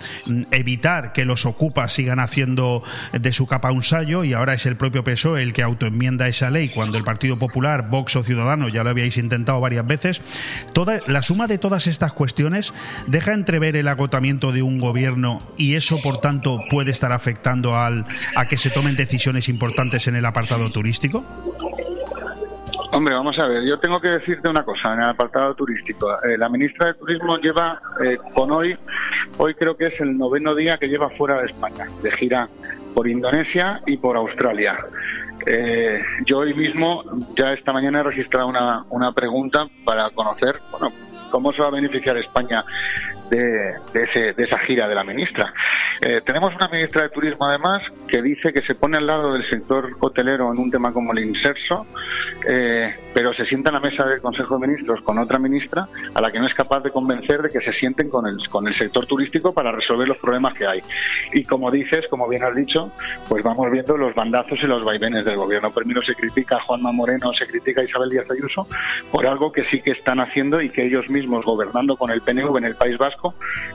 evitar 0.50 1.12
que 1.12 1.24
los 1.24 1.46
ocupas 1.46 1.92
sigan 1.92 2.18
haciendo 2.18 2.82
de 3.12 3.32
su 3.32 3.46
capa 3.46 3.70
un 3.70 3.84
sallo 3.84 4.24
y 4.24 4.32
ahora 4.32 4.54
es 4.54 4.66
el 4.66 4.76
propio 4.76 5.04
PSOE 5.04 5.42
el 5.42 5.52
que 5.52 5.62
autoenmienda 5.62 6.26
esa 6.26 6.50
ley 6.50 6.70
cuando 6.70 6.98
el 6.98 7.04
Partido 7.04 7.38
Popular, 7.38 7.88
Vox 7.88 8.16
o 8.16 8.24
Ciudadanos 8.24 8.72
ya 8.72 8.82
lo 8.82 8.90
habíais 8.90 9.16
intentado 9.16 9.60
varias 9.60 9.86
veces 9.86 10.22
toda 10.72 11.00
la 11.06 11.22
suma 11.22 11.46
de 11.46 11.58
todas 11.58 11.86
estas 11.86 12.12
cuestiones 12.12 12.72
deja 13.06 13.32
entrever 13.32 13.76
el 13.76 13.88
agotamiento 13.88 14.50
de 14.50 14.62
un 14.62 14.78
gobierno 14.78 15.40
y 15.56 15.74
eso 15.74 16.00
por 16.00 16.18
tanto 16.18 16.60
puede 16.70 16.90
estar 16.90 17.12
afectando 17.12 17.76
al, 17.76 18.04
a 18.36 18.46
que 18.46 18.56
se 18.56 18.70
tomen 18.70 18.96
decisiones 18.96 19.48
importantes 19.48 20.06
en 20.08 20.16
el 20.16 20.24
apartado 20.24 20.70
turístico? 20.70 21.24
Hombre, 22.94 23.14
vamos 23.14 23.38
a 23.38 23.46
ver, 23.46 23.64
yo 23.64 23.78
tengo 23.78 24.00
que 24.02 24.08
decirte 24.08 24.50
una 24.50 24.64
cosa 24.64 24.92
en 24.92 25.00
el 25.00 25.08
apartado 25.08 25.54
turístico. 25.54 26.10
Eh, 26.24 26.36
la 26.36 26.50
ministra 26.50 26.88
de 26.88 26.94
Turismo 26.94 27.38
lleva 27.38 27.80
eh, 28.04 28.18
con 28.34 28.50
hoy, 28.50 28.76
hoy 29.38 29.54
creo 29.54 29.78
que 29.78 29.86
es 29.86 30.00
el 30.02 30.18
noveno 30.18 30.54
día 30.54 30.76
que 30.76 30.88
lleva 30.88 31.08
fuera 31.08 31.38
de 31.38 31.46
España, 31.46 31.86
de 32.02 32.10
gira 32.10 32.50
por 32.94 33.08
Indonesia 33.08 33.80
y 33.86 33.96
por 33.96 34.16
Australia. 34.16 34.76
Eh, 35.46 36.02
yo 36.26 36.40
hoy 36.40 36.52
mismo, 36.52 37.02
ya 37.36 37.54
esta 37.54 37.72
mañana 37.72 38.00
he 38.00 38.02
registrado 38.02 38.46
una, 38.46 38.84
una 38.90 39.10
pregunta 39.12 39.66
para 39.86 40.10
conocer, 40.10 40.60
bueno, 40.70 40.92
cómo 41.30 41.50
se 41.50 41.62
va 41.62 41.68
a 41.68 41.72
beneficiar 41.72 42.18
España 42.18 42.62
de, 43.36 44.34
esa 44.36 44.58
gira 44.58 44.88
de 44.88 44.94
la 44.94 45.04
ministra. 45.04 45.54
Eh, 46.00 46.20
tenemos 46.24 46.54
una 46.54 46.68
ministra 46.68 47.02
de 47.02 47.08
Turismo, 47.08 47.46
además, 47.46 47.92
que 48.06 48.20
dice 48.20 48.52
que 48.52 48.60
se 48.60 48.74
pone 48.74 48.98
al 48.98 49.06
lado 49.06 49.32
del 49.32 49.44
sector 49.44 49.90
hotelero 50.00 50.52
en 50.52 50.58
un 50.58 50.70
tema 50.70 50.92
como 50.92 51.12
el 51.12 51.20
inserso, 51.20 51.86
eh, 52.46 52.94
pero 53.14 53.32
se 53.32 53.44
sienta 53.44 53.70
en 53.70 53.74
la 53.74 53.80
mesa 53.80 54.06
del 54.06 54.20
Consejo 54.20 54.58
de 54.58 54.66
Ministros 54.66 55.00
con 55.02 55.18
otra 55.18 55.38
ministra 55.38 55.88
a 56.14 56.20
la 56.20 56.30
que 56.30 56.38
no 56.38 56.46
es 56.46 56.54
capaz 56.54 56.80
de 56.80 56.90
convencer 56.90 57.40
de 57.42 57.50
que 57.50 57.60
se 57.60 57.72
sienten 57.72 58.08
con 58.08 58.26
el, 58.26 58.36
con 58.48 58.66
el 58.68 58.74
sector 58.74 59.06
turístico 59.06 59.52
para 59.52 59.72
resolver 59.72 60.08
los 60.08 60.18
problemas 60.18 60.54
que 60.54 60.66
hay. 60.66 60.82
Y 61.32 61.44
como 61.44 61.70
dices, 61.70 62.08
como 62.08 62.28
bien 62.28 62.42
has 62.42 62.54
dicho, 62.54 62.92
pues 63.28 63.42
vamos 63.42 63.70
viendo 63.70 63.96
los 63.96 64.14
bandazos 64.14 64.62
y 64.62 64.66
los 64.66 64.84
vaivenes 64.84 65.24
del 65.24 65.36
gobierno. 65.36 65.70
Primero 65.70 66.02
se 66.02 66.14
critica 66.14 66.56
a 66.56 66.60
Juanma 66.60 66.92
Moreno, 66.92 67.32
se 67.32 67.46
critica 67.46 67.80
a 67.80 67.84
Isabel 67.84 68.10
Díaz 68.10 68.30
Ayuso 68.30 68.66
por 69.10 69.26
algo 69.26 69.52
que 69.52 69.64
sí 69.64 69.80
que 69.80 69.90
están 69.90 70.20
haciendo 70.20 70.60
y 70.60 70.70
que 70.70 70.84
ellos 70.84 71.08
mismos, 71.08 71.44
gobernando 71.44 71.96
con 71.96 72.10
el 72.10 72.20
PNV 72.20 72.58
en 72.58 72.64
el 72.64 72.76
País 72.76 72.98
Vasco, 72.98 73.21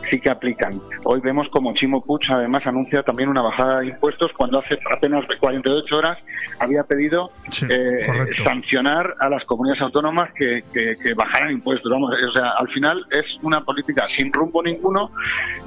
sí 0.01 0.19
que 0.19 0.29
aplican. 0.29 0.79
Hoy 1.03 1.21
vemos 1.21 1.49
como 1.49 1.73
Chimo 1.73 2.03
Puig 2.03 2.29
además 2.29 2.67
anuncia 2.67 3.03
también 3.03 3.29
una 3.29 3.41
bajada 3.41 3.79
de 3.79 3.87
impuestos 3.87 4.31
cuando 4.33 4.59
hace 4.59 4.79
apenas 4.95 5.25
48 5.39 5.97
horas 5.97 6.23
había 6.59 6.83
pedido 6.83 7.31
eh, 7.69 8.05
sancionar 8.31 9.15
a 9.19 9.29
las 9.29 9.45
comunidades 9.45 9.81
autónomas 9.81 10.31
que, 10.33 10.63
bajaran 11.15 11.51
impuestos. 11.51 11.91
Vamos, 11.91 12.13
o 12.27 12.31
sea, 12.31 12.51
al 12.51 12.67
final 12.67 13.05
es 13.11 13.39
una 13.41 13.63
política 13.63 14.05
sin 14.09 14.31
rumbo 14.31 14.61
ninguno 14.61 15.11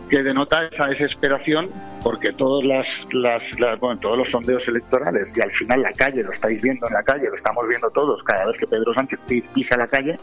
que 0.08 0.22
denota 0.22 0.66
esa 0.66 0.86
desesperación 0.88 1.68
porque 2.02 2.32
todos 2.32 2.64
las, 2.64 3.06
las, 3.12 3.54
bueno, 3.78 4.00
todos 4.00 4.18
los 4.18 4.30
sondeos 4.30 4.66
electorales 4.68 5.32
y 5.36 5.40
al 5.40 5.50
final 5.50 5.82
la 5.82 5.92
calle 5.92 6.22
lo 6.22 6.32
estáis 6.32 6.60
viendo 6.60 6.86
en 6.88 6.94
la 6.94 7.02
calle 7.02 7.28
lo 7.28 7.34
estamos 7.34 7.66
viendo 7.68 7.88
todos 7.90 8.22
cada 8.24 8.46
vez 8.46 8.58
que 8.58 8.66
Pedro 8.66 8.92
Sánchez 8.92 9.20
pisa 9.54 9.76
la 9.76 9.86
calle 9.86 10.18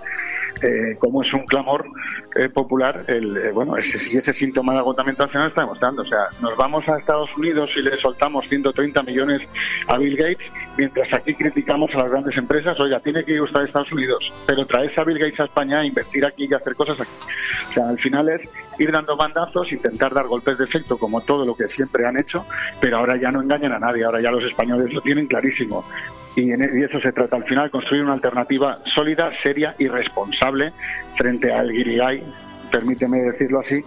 eh, 0.61 0.97
como 0.99 1.21
es 1.21 1.33
un 1.33 1.45
clamor 1.45 1.85
eh, 2.35 2.49
popular 2.49 3.05
el, 3.07 3.36
eh, 3.43 3.51
bueno, 3.51 3.77
ese, 3.77 4.17
ese 4.17 4.33
síntoma 4.33 4.73
de 4.73 4.79
agotamiento 4.79 5.23
nacional 5.23 5.47
está 5.47 5.61
demostrando. 5.61 6.01
O 6.01 6.05
sea, 6.05 6.27
nos 6.41 6.55
vamos 6.57 6.87
a 6.89 6.97
Estados 6.97 7.35
Unidos 7.37 7.75
y 7.77 7.81
le 7.81 7.97
soltamos 7.97 8.47
130 8.47 9.03
millones 9.03 9.47
a 9.87 9.97
Bill 9.97 10.17
Gates, 10.17 10.51
mientras 10.77 11.13
aquí 11.13 11.33
criticamos 11.35 11.95
a 11.95 11.99
las 11.99 12.11
grandes 12.11 12.37
empresas, 12.37 12.79
oiga, 12.79 12.99
tiene 12.99 13.23
que 13.23 13.33
ir 13.33 13.41
usted 13.41 13.61
a 13.61 13.63
Estados 13.63 13.91
Unidos, 13.91 14.33
pero 14.45 14.65
traes 14.65 14.97
a 14.97 15.03
Bill 15.03 15.19
Gates 15.19 15.39
a 15.39 15.45
España 15.45 15.85
invertir 15.85 16.25
aquí 16.25 16.47
y 16.49 16.53
hacer 16.53 16.75
cosas 16.75 17.01
aquí. 17.01 17.11
O 17.69 17.73
sea, 17.73 17.89
al 17.89 17.99
final 17.99 18.29
es 18.29 18.49
ir 18.79 18.91
dando 18.91 19.15
bandazos 19.15 19.71
intentar 19.71 20.13
dar 20.13 20.27
golpes 20.27 20.57
de 20.57 20.65
efecto 20.65 20.97
como 20.97 21.21
todo 21.21 21.45
lo 21.45 21.55
que 21.55 21.67
siempre 21.67 22.05
han 22.05 22.17
hecho, 22.17 22.45
pero 22.79 22.97
ahora 22.97 23.17
ya 23.17 23.31
no 23.31 23.41
engañan 23.41 23.73
a 23.73 23.79
nadie, 23.79 24.03
ahora 24.03 24.21
ya 24.21 24.31
los 24.31 24.43
españoles 24.43 24.93
lo 24.93 25.01
tienen 25.01 25.27
clarísimo. 25.27 25.85
Y, 26.35 26.51
y 26.51 26.83
eso 26.83 26.99
se 26.99 27.11
trata 27.11 27.35
al 27.35 27.43
final, 27.43 27.71
construir 27.71 28.03
una 28.03 28.13
alternativa 28.13 28.79
sólida, 28.83 29.31
seria 29.31 29.75
y 29.79 29.87
responsable 29.87 30.73
frente 31.15 31.51
al 31.51 31.71
guirigay 31.71 32.23
permíteme 32.71 33.19
decirlo 33.19 33.59
así, 33.59 33.83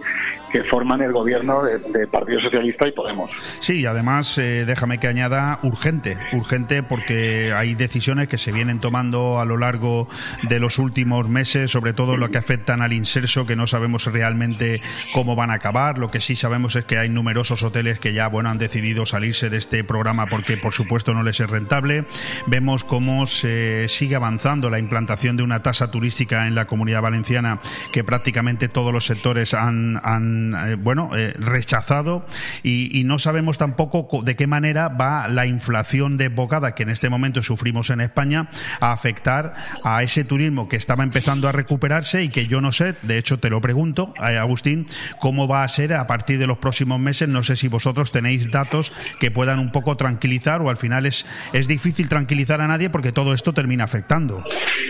que 0.51 0.63
forman 0.63 1.01
el 1.01 1.11
gobierno 1.11 1.63
de, 1.63 2.07
Partido 2.07 2.39
Socialista 2.39 2.87
y 2.87 2.91
Podemos. 2.91 3.41
Sí, 3.59 3.85
además, 3.85 4.37
eh, 4.37 4.65
déjame 4.65 4.97
que 4.97 5.07
añada 5.07 5.59
urgente, 5.63 6.17
urgente 6.33 6.83
porque 6.83 7.53
hay 7.55 7.75
decisiones 7.75 8.27
que 8.27 8.37
se 8.37 8.51
vienen 8.51 8.79
tomando 8.79 9.39
a 9.39 9.45
lo 9.45 9.57
largo 9.57 10.07
de 10.43 10.59
los 10.59 10.77
últimos 10.79 11.29
meses, 11.29 11.71
sobre 11.71 11.93
todo 11.93 12.17
lo 12.17 12.29
que 12.29 12.37
afectan 12.37 12.81
al 12.81 12.93
inserso, 12.93 13.45
que 13.45 13.55
no 13.55 13.67
sabemos 13.67 14.05
realmente 14.05 14.81
cómo 15.13 15.35
van 15.35 15.51
a 15.51 15.55
acabar. 15.55 15.97
Lo 15.97 16.09
que 16.09 16.19
sí 16.19 16.35
sabemos 16.35 16.75
es 16.75 16.85
que 16.85 16.97
hay 16.97 17.09
numerosos 17.09 17.63
hoteles 17.63 17.99
que 17.99 18.13
ya 18.13 18.27
bueno 18.27 18.49
han 18.49 18.57
decidido 18.57 19.05
salirse 19.05 19.49
de 19.49 19.57
este 19.57 19.83
programa 19.83 20.27
porque, 20.27 20.57
por 20.57 20.73
supuesto, 20.73 21.13
no 21.13 21.23
les 21.23 21.39
es 21.39 21.49
rentable. 21.49 22.05
Vemos 22.47 22.83
cómo 22.83 23.27
se 23.27 23.87
sigue 23.87 24.15
avanzando 24.15 24.69
la 24.69 24.79
implantación 24.79 25.37
de 25.37 25.43
una 25.43 25.63
tasa 25.63 25.91
turística 25.91 26.47
en 26.47 26.55
la 26.55 26.65
comunidad 26.65 27.01
valenciana 27.01 27.59
que 27.91 28.03
prácticamente 28.03 28.67
todos 28.67 28.93
los 28.93 29.05
sectores 29.05 29.53
han, 29.53 29.97
eh, 29.97 30.40
bueno, 30.79 31.11
eh, 31.15 31.33
rechazado 31.37 32.25
y, 32.63 33.01
no 33.01 33.19
sabemos 33.19 33.57
tampoco 33.57 34.21
de 34.23 34.35
qué 34.35 34.47
manera 34.47 34.87
va 34.87 35.27
la 35.27 35.45
inflación 35.45 36.17
desbocada 36.17 36.75
que 36.75 36.83
en 36.83 36.89
este 36.89 37.09
momento 37.09 37.41
sufrimos 37.43 37.89
en 37.89 37.99
España 37.99 38.47
a 38.79 38.91
afectar 38.91 39.53
a 39.83 40.03
ese 40.03 40.23
turismo 40.23 40.69
que 40.69 40.77
estaba 40.77 41.03
empezando 41.03 41.49
a 41.49 41.51
recuperarse 41.51 42.23
y 42.23 42.29
que 42.29 42.47
yo 42.47 42.61
no 42.61 42.71
sé, 42.71 42.93
de 43.01 43.17
hecho 43.17 43.39
te 43.39 43.49
lo 43.49 43.59
pregunto, 43.59 44.13
eh, 44.21 44.37
Agustín, 44.37 44.87
cómo 45.19 45.47
va 45.47 45.63
a 45.63 45.67
ser 45.67 45.93
a 45.93 46.07
partir 46.07 46.39
de 46.39 46.47
los 46.47 46.59
próximos 46.59 46.99
meses. 46.99 47.27
No 47.27 47.43
sé 47.43 47.55
si 47.55 47.67
vosotros 47.67 48.11
tenéis 48.11 48.51
datos 48.51 48.93
que 49.19 49.31
puedan 49.31 49.59
un 49.59 49.71
poco 49.71 49.97
tranquilizar 49.97 50.61
o 50.61 50.69
al 50.69 50.77
final 50.77 51.05
es, 51.05 51.25
es 51.53 51.67
difícil 51.67 52.07
tranquilizar 52.07 52.61
a 52.61 52.67
nadie 52.67 52.89
porque 52.89 53.11
todo 53.11 53.33
esto 53.33 53.53
termina 53.53 53.83
afectando. 53.83 54.43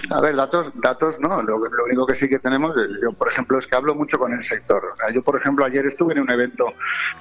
A 0.10 0.22
ver, 0.22 0.36
datos, 0.36 0.72
datos 0.76 1.20
no. 1.20 1.41
Lo, 1.41 1.58
lo 1.58 1.86
único 1.86 2.06
que 2.06 2.16
sí 2.16 2.28
que 2.30 2.39
tenemos, 2.39 2.76
yo 2.76 3.14
por 3.14 3.30
ejemplo, 3.30 3.58
es 3.58 3.68
que 3.68 3.76
hablo 3.76 3.95
mucho 3.95 4.18
con 4.18 4.34
el 4.34 4.43
sector. 4.43 4.84
Yo, 5.14 5.24
por 5.24 5.38
ejemplo, 5.41 5.65
ayer 5.65 5.85
estuve 5.85 6.13
en 6.13 6.19
un 6.21 6.31
evento 6.31 6.73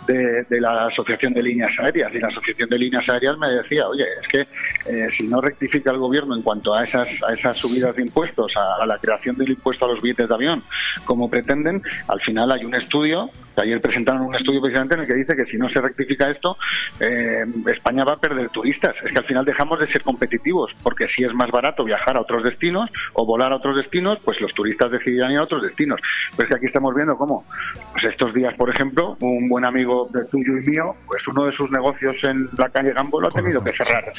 de, 0.06 0.60
la 0.60 0.86
Asociación 0.86 1.32
de 1.32 1.42
Líneas 1.42 1.78
Aéreas 1.80 2.14
y 2.14 2.20
la 2.20 2.28
Asociación 2.28 2.68
de 2.68 2.78
Líneas 2.78 3.08
Aéreas 3.08 3.36
me 3.38 3.48
decía, 3.50 3.88
oye, 3.88 4.04
es 4.20 4.28
que 4.28 4.40
eh, 4.86 5.08
si 5.08 5.26
no 5.26 5.40
rectifica 5.40 5.90
el 5.90 5.98
gobierno 5.98 6.36
en 6.36 6.42
cuanto 6.42 6.74
a 6.74 6.84
esas, 6.84 7.22
a 7.22 7.32
esas 7.32 7.56
subidas 7.56 7.96
de 7.96 8.02
impuestos, 8.02 8.56
a, 8.56 8.84
la 8.86 8.98
creación 8.98 9.36
del 9.36 9.50
impuesto 9.50 9.84
a 9.84 9.88
los 9.88 10.00
billetes 10.00 10.28
de 10.28 10.34
avión, 10.34 10.62
como 11.04 11.28
pretenden, 11.28 11.82
al 12.08 12.20
final 12.20 12.52
hay 12.52 12.64
un 12.64 12.74
estudio 12.74 13.30
Ayer 13.57 13.80
presentaron 13.80 14.22
un 14.22 14.34
estudio 14.34 14.61
precisamente 14.61 14.94
en 14.94 15.03
el 15.03 15.07
que 15.07 15.14
dice 15.14 15.36
que 15.36 15.44
si 15.44 15.59
no 15.59 15.68
se 15.68 15.80
rectifica 15.80 16.30
esto, 16.30 16.57
eh, 16.98 17.44
España 17.66 18.05
va 18.05 18.14
a 18.14 18.16
perder 18.18 18.48
turistas. 18.51 19.03
Es 19.03 19.12
que 19.12 19.18
al 19.18 19.24
final 19.24 19.44
dejamos 19.44 19.78
de 19.78 19.86
ser 19.86 20.03
competitivos, 20.03 20.76
porque 20.82 21.09
si 21.09 21.24
es 21.24 21.34
más 21.34 21.51
barato 21.51 21.84
viajar 21.84 22.16
a 22.16 22.20
otros 22.20 22.42
destinos 22.42 22.90
o 23.14 23.26
volar 23.26 23.53
a 23.53 23.57
otros 23.57 23.76
destinos, 23.76 24.18
pues 24.24 24.40
los 24.40 24.55
turistas 24.55 24.90
decidirán 24.90 25.32
ir 25.32 25.38
a 25.38 25.44
otros 25.44 25.62
destinos. 25.62 26.01
Pero 26.36 26.44
es 26.44 26.48
que 26.48 26.55
aquí 26.57 26.66
estamos 26.66 26.94
viendo 26.94 27.16
cómo, 27.16 27.44
pues 27.92 28.05
estos 28.05 28.32
días, 28.34 28.55
por 28.55 28.70
ejemplo, 28.70 29.16
un 29.20 29.48
buen 29.48 29.64
amigo 29.64 30.09
de 30.12 30.24
tuyo 30.26 30.57
y 30.57 30.66
mío, 30.66 30.96
pues 31.07 31.26
uno 31.28 31.44
de 31.44 31.53
sus 31.53 31.70
negocios 31.70 32.24
en 32.24 32.48
la 32.57 32.68
calle 32.68 32.92
Gambo 32.92 33.20
lo 33.20 33.28
ha 33.28 33.32
tenido 33.32 33.62
que 33.62 33.72
cerrar 33.72 34.12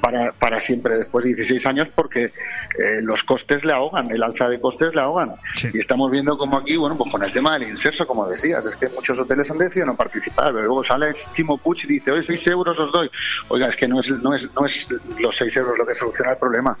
para, 0.00 0.32
para 0.32 0.60
siempre 0.60 0.96
después 0.96 1.24
de 1.24 1.34
16 1.34 1.66
años 1.66 1.88
porque 1.88 2.24
eh, 2.24 3.00
los 3.02 3.22
costes 3.24 3.64
le 3.64 3.72
ahogan, 3.72 4.10
el 4.10 4.22
alza 4.22 4.48
de 4.48 4.60
costes 4.60 4.94
le 4.94 5.00
ahogan. 5.00 5.34
Y 5.72 5.78
estamos 5.78 6.10
viendo 6.10 6.36
como 6.36 6.58
aquí, 6.58 6.76
bueno, 6.76 6.96
pues 6.96 7.10
con 7.10 7.22
el 7.22 7.32
tema 7.32 7.58
del 7.58 7.70
inserso, 7.70 8.06
como 8.06 8.26
decías, 8.28 8.65
es 8.68 8.76
que 8.76 8.88
muchos 8.88 9.18
hoteles 9.18 9.50
han 9.50 9.58
decidido 9.58 9.86
no 9.86 9.96
participar, 9.96 10.52
pero 10.52 10.62
luego 10.64 10.84
sale 10.84 11.12
Chimo 11.32 11.58
Puch 11.58 11.84
y 11.84 11.88
dice, 11.88 12.12
oye, 12.12 12.22
6 12.22 12.46
euros 12.48 12.78
os 12.78 12.92
doy. 12.92 13.10
Oiga, 13.48 13.68
es 13.68 13.76
que 13.76 13.88
no 13.88 14.00
es, 14.00 14.10
no 14.10 14.34
es, 14.34 14.48
no 14.54 14.66
es 14.66 14.88
los 15.18 15.36
6 15.36 15.56
euros 15.56 15.78
lo 15.78 15.86
que 15.86 15.94
soluciona 15.94 16.32
el 16.32 16.38
problema. 16.38 16.76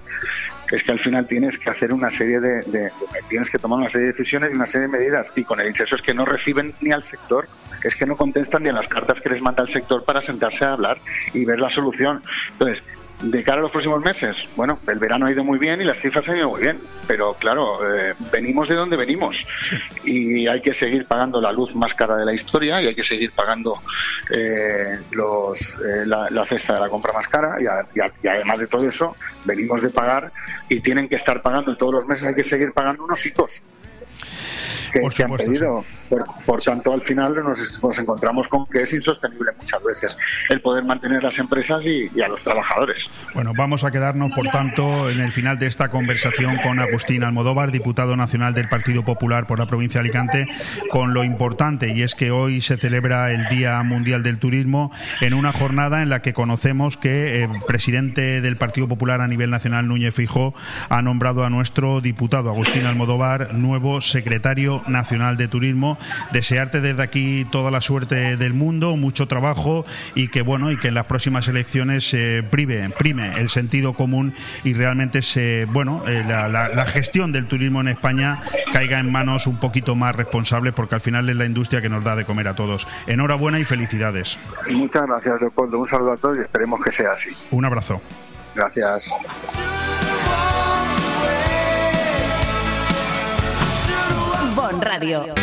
Es 0.70 0.82
que 0.82 0.92
al 0.92 0.98
final 0.98 1.26
tienes 1.26 1.58
que 1.58 1.70
hacer 1.70 1.92
una 1.92 2.10
serie 2.10 2.40
de, 2.40 2.90
tienes 3.28 3.50
que 3.50 3.58
tomar 3.58 3.78
una 3.78 3.88
serie 3.88 4.06
de 4.06 4.12
decisiones 4.12 4.50
y 4.52 4.56
una 4.56 4.66
serie 4.66 4.88
de 4.88 4.92
medidas. 4.92 5.32
Y 5.36 5.44
con 5.44 5.60
el 5.60 5.68
inserso 5.68 5.94
es 5.94 6.02
que 6.02 6.12
no 6.12 6.24
reciben 6.24 6.74
ni 6.80 6.92
al 6.92 7.04
sector. 7.04 7.46
Es 7.84 7.94
que 7.94 8.04
no 8.04 8.16
contestan 8.16 8.64
ni 8.64 8.70
a 8.70 8.72
las 8.72 8.88
cartas 8.88 9.20
que 9.20 9.28
les 9.28 9.40
manda 9.40 9.62
el 9.62 9.68
sector 9.68 10.04
para 10.04 10.20
sentarse 10.22 10.64
a 10.64 10.72
hablar 10.72 10.98
y 11.32 11.44
ver 11.44 11.60
la 11.60 11.70
solución. 11.70 12.22
Entonces 12.52 12.82
de 13.22 13.42
cara 13.42 13.58
a 13.58 13.62
los 13.62 13.70
próximos 13.70 14.00
meses, 14.02 14.46
bueno, 14.56 14.78
el 14.86 14.98
verano 14.98 15.26
ha 15.26 15.30
ido 15.30 15.42
muy 15.42 15.58
bien 15.58 15.80
y 15.80 15.84
las 15.84 16.00
cifras 16.00 16.28
han 16.28 16.36
ido 16.36 16.50
muy 16.50 16.60
bien, 16.60 16.78
pero 17.06 17.34
claro, 17.34 17.96
eh, 17.96 18.14
venimos 18.30 18.68
de 18.68 18.74
donde 18.74 18.96
venimos. 18.96 19.38
Y 20.04 20.46
hay 20.46 20.60
que 20.60 20.74
seguir 20.74 21.06
pagando 21.06 21.40
la 21.40 21.52
luz 21.52 21.74
más 21.74 21.94
cara 21.94 22.16
de 22.16 22.24
la 22.24 22.34
historia 22.34 22.80
y 22.82 22.88
hay 22.88 22.94
que 22.94 23.04
seguir 23.04 23.32
pagando 23.32 23.80
eh, 24.30 25.00
los, 25.12 25.74
eh, 25.76 26.04
la, 26.06 26.46
cesta 26.46 26.74
de 26.74 26.80
la 26.80 26.88
compra 26.88 27.12
más 27.12 27.26
cara 27.26 27.56
y, 27.58 27.64
y, 27.64 28.28
además 28.28 28.60
de 28.60 28.66
todo 28.66 28.86
eso, 28.86 29.16
venimos 29.44 29.82
de 29.82 29.90
pagar 29.90 30.32
y 30.68 30.80
tienen 30.80 31.08
que 31.08 31.16
estar 31.16 31.40
pagando. 31.42 31.72
Y 31.72 31.76
todos 31.76 31.94
los 31.94 32.06
meses 32.06 32.26
hay 32.26 32.34
que 32.34 32.44
seguir 32.44 32.72
pagando 32.72 33.04
unos 33.04 33.24
hijos 33.26 33.62
que, 35.14 35.22
han 35.22 35.36
pedido. 35.36 35.84
Por, 36.44 36.62
tanto, 36.62 36.92
al 36.92 37.02
final 37.02 37.34
nos, 37.34 37.98
encontramos 37.98 38.48
con 38.48 38.66
que 38.66 38.82
es 38.82 38.92
insostenible 38.92 39.52
muchas 39.58 39.82
veces 39.82 40.18
el 40.48 40.60
poder 40.60 40.84
mantener 40.84 41.22
las 41.22 41.38
empresas 41.38 41.84
y, 41.84 42.08
a 42.20 42.28
los 42.28 42.42
trabajadores. 42.42 43.06
Bueno, 43.34 43.52
vamos 43.56 43.84
a 43.84 43.90
quedarnos, 43.90 44.30
por 44.32 44.48
tanto, 44.48 45.10
en 45.10 45.20
el 45.20 45.32
final 45.32 45.58
de 45.58 45.66
esta 45.66 45.88
conversación 45.88 46.58
con 46.62 46.78
Agustín 46.78 47.24
Almodóvar, 47.24 47.72
diputado 47.72 48.16
nacional 48.16 48.54
del 48.54 48.68
Partido 48.68 49.04
Popular 49.04 49.46
por 49.46 49.58
la 49.58 49.66
provincia 49.66 50.00
de 50.00 50.08
Alicante, 50.08 50.46
con 50.90 51.14
lo 51.14 51.24
importante, 51.24 51.92
y 51.92 52.02
es 52.02 52.14
que 52.14 52.30
hoy 52.30 52.60
se 52.60 52.76
celebra 52.76 53.32
el 53.32 53.48
Día 53.48 53.82
Mundial 53.82 54.22
del 54.22 54.38
Turismo 54.38 54.90
en 55.20 55.34
una 55.34 55.52
jornada 55.52 56.02
en 56.02 56.08
la 56.08 56.22
que 56.22 56.32
conocemos 56.32 56.96
que 56.96 57.42
el 57.42 57.50
presidente 57.66 58.40
del 58.40 58.56
Partido 58.56 58.88
Popular 58.88 59.20
a 59.20 59.28
nivel 59.28 59.50
nacional, 59.50 59.88
Núñez 59.88 60.14
Fijó, 60.14 60.54
ha 60.88 61.02
nombrado 61.02 61.44
a 61.44 61.50
nuestro 61.50 62.00
diputado 62.00 62.50
Agustín 62.50 62.86
Almodóvar 62.86 63.54
nuevo 63.54 64.00
secretario 64.00 64.82
Nacional 64.88 65.36
de 65.36 65.48
Turismo. 65.48 65.98
Desearte 66.32 66.80
desde 66.80 67.02
aquí 67.02 67.46
toda 67.50 67.70
la 67.70 67.80
suerte 67.80 68.36
del 68.36 68.54
mundo, 68.54 68.96
mucho 68.96 69.26
trabajo 69.26 69.84
y 70.14 70.28
que 70.28 70.42
bueno 70.42 70.70
y 70.70 70.76
que 70.76 70.88
en 70.88 70.94
las 70.94 71.06
próximas 71.06 71.48
elecciones 71.48 72.08
se 72.08 72.42
prive, 72.42 72.88
prime 72.90 73.38
el 73.38 73.48
sentido 73.48 73.92
común 73.94 74.34
y 74.64 74.74
realmente 74.74 75.22
se 75.22 75.66
bueno 75.72 76.02
eh, 76.06 76.24
la, 76.26 76.86
gestión 76.86 77.32
del 77.32 77.46
turismo 77.46 77.80
en 77.80 77.88
España 77.88 78.40
caiga 78.72 78.98
en 78.98 79.10
manos 79.10 79.46
un 79.46 79.58
poquito 79.58 79.94
más 79.94 80.14
responsables 80.14 80.72
porque 80.72 80.94
al 80.94 81.00
final 81.00 81.28
es 81.28 81.36
la 81.36 81.44
industria 81.44 81.82
que 81.82 81.88
nos 81.88 82.04
da 82.04 82.16
de 82.16 82.24
comer 82.24 82.48
a 82.48 82.54
todos. 82.54 82.86
Enhorabuena 83.06 83.58
y 83.58 83.64
felicidades. 83.64 84.38
Muchas 84.70 85.06
gracias, 85.06 85.40
Leopoldo. 85.40 85.78
Un 85.78 85.86
saludo 85.86 86.12
a 86.12 86.16
todos 86.16 86.38
y 86.38 86.40
esperemos 86.40 86.82
que 86.82 86.92
sea 86.92 87.12
así. 87.12 87.30
Un 87.50 87.64
abrazo. 87.64 88.00
Gracias. 88.54 89.12
Radio. 94.72 95.34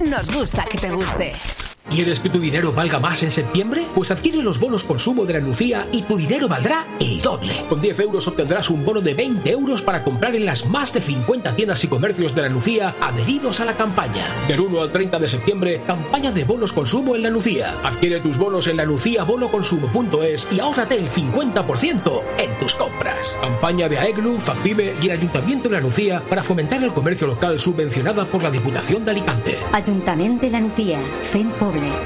Nos 0.00 0.34
gusta 0.34 0.64
que 0.64 0.78
te 0.78 0.90
guste. 0.90 1.67
¿Quieres 1.90 2.20
que 2.20 2.28
tu 2.28 2.38
dinero 2.38 2.72
valga 2.72 2.98
más 2.98 3.22
en 3.22 3.32
septiembre? 3.32 3.86
Pues 3.94 4.10
adquiere 4.10 4.42
los 4.42 4.60
bonos 4.60 4.84
consumo 4.84 5.24
de 5.24 5.32
la 5.32 5.40
Nucía 5.40 5.88
y 5.90 6.02
tu 6.02 6.18
dinero 6.18 6.46
valdrá 6.46 6.86
el 7.00 7.20
doble. 7.22 7.64
Con 7.68 7.80
10 7.80 8.00
euros 8.00 8.28
obtendrás 8.28 8.68
un 8.68 8.84
bono 8.84 9.00
de 9.00 9.14
20 9.14 9.50
euros 9.50 9.80
para 9.80 10.04
comprar 10.04 10.36
en 10.36 10.44
las 10.44 10.66
más 10.66 10.92
de 10.92 11.00
50 11.00 11.56
tiendas 11.56 11.82
y 11.84 11.88
comercios 11.88 12.34
de 12.34 12.42
la 12.42 12.50
Nucía 12.50 12.94
adheridos 13.00 13.60
a 13.60 13.64
la 13.64 13.74
campaña. 13.74 14.26
Del 14.46 14.60
1 14.60 14.82
al 14.82 14.92
30 14.92 15.18
de 15.18 15.28
septiembre, 15.28 15.82
campaña 15.86 16.30
de 16.30 16.44
bonos 16.44 16.72
consumo 16.72 17.16
en 17.16 17.22
la 17.22 17.30
Nucía. 17.30 17.74
Adquiere 17.82 18.20
tus 18.20 18.36
bonos 18.36 18.66
en 18.66 18.76
la 18.76 18.84
nuciabonoconsumo.es 18.84 20.48
y 20.52 20.60
ahórrate 20.60 20.96
el 20.96 21.08
50% 21.08 22.20
en 22.38 22.60
tus 22.60 22.74
compras. 22.74 23.36
Campaña 23.40 23.88
de 23.88 23.98
AEGLU, 23.98 24.38
FACPIME 24.40 24.92
y 25.00 25.06
el 25.06 25.12
Ayuntamiento 25.12 25.70
de 25.70 25.76
la 25.76 25.80
Nucía 25.80 26.22
para 26.28 26.44
fomentar 26.44 26.82
el 26.82 26.92
comercio 26.92 27.26
local 27.26 27.58
subvencionada 27.58 28.26
por 28.26 28.42
la 28.42 28.50
Diputación 28.50 29.06
de 29.06 29.12
Alicante. 29.12 29.58
Ayuntamiento 29.72 30.44
de 30.44 30.52
la 30.52 30.60
Nucía, 30.60 30.98
FEN 31.22 31.50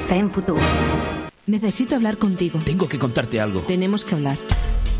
Fe 0.06 0.16
en 0.16 0.30
futuro. 0.30 0.60
Necesito 1.46 1.96
hablar 1.96 2.18
contigo. 2.18 2.60
Tengo 2.64 2.88
que 2.88 2.98
contarte 2.98 3.40
algo. 3.40 3.60
Tenemos 3.60 4.04
que 4.04 4.14
hablar. 4.14 4.36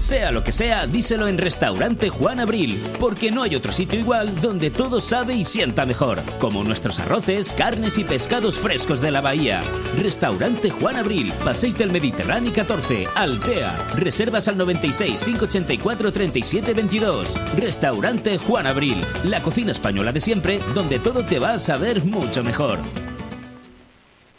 Sea 0.03 0.33
lo 0.33 0.43
que 0.43 0.51
sea, 0.51 0.89
díselo 0.89 1.29
en 1.29 1.39
Restaurante 1.39 2.11
Juan 2.11 2.41
Abril, 2.41 2.83
porque 2.99 3.31
no 3.31 3.45
hay 3.45 3.55
otro 3.55 3.73
sitio 3.73 4.01
igual 4.01 4.35
donde 4.41 4.69
todo 4.69 5.01
sabe 5.01 5.35
y 5.35 5.45
sienta 5.45 5.87
mejor, 5.87 6.21
como 6.41 6.65
nuestros 6.65 6.99
arroces, 6.99 7.53
carnes 7.53 7.99
y 7.99 8.05
pescados 8.05 8.59
frescos 8.59 9.01
de 9.01 9.13
la 9.13 9.21
bahía. 9.21 9.61
Restaurante 9.97 10.71
Juan 10.71 10.97
Abril, 10.97 11.33
Paséis 11.45 11.79
del 11.79 11.93
Mediterráneo 11.93 12.53
14, 12.53 13.07
Altea. 13.15 13.77
Reservas 13.95 14.49
al 14.49 14.59
96 14.59 15.23
584 15.23 16.13
37 16.13 16.75
22. 16.75 17.35
Restaurante 17.57 18.39
Juan 18.39 18.67
Abril, 18.67 19.01
la 19.23 19.41
cocina 19.41 19.71
española 19.71 20.11
de 20.11 20.19
siempre, 20.19 20.59
donde 20.75 20.99
todo 20.99 21.25
te 21.25 21.39
va 21.39 21.53
a 21.53 21.59
saber 21.61 22.05
mucho 22.05 22.43
mejor. 22.43 22.81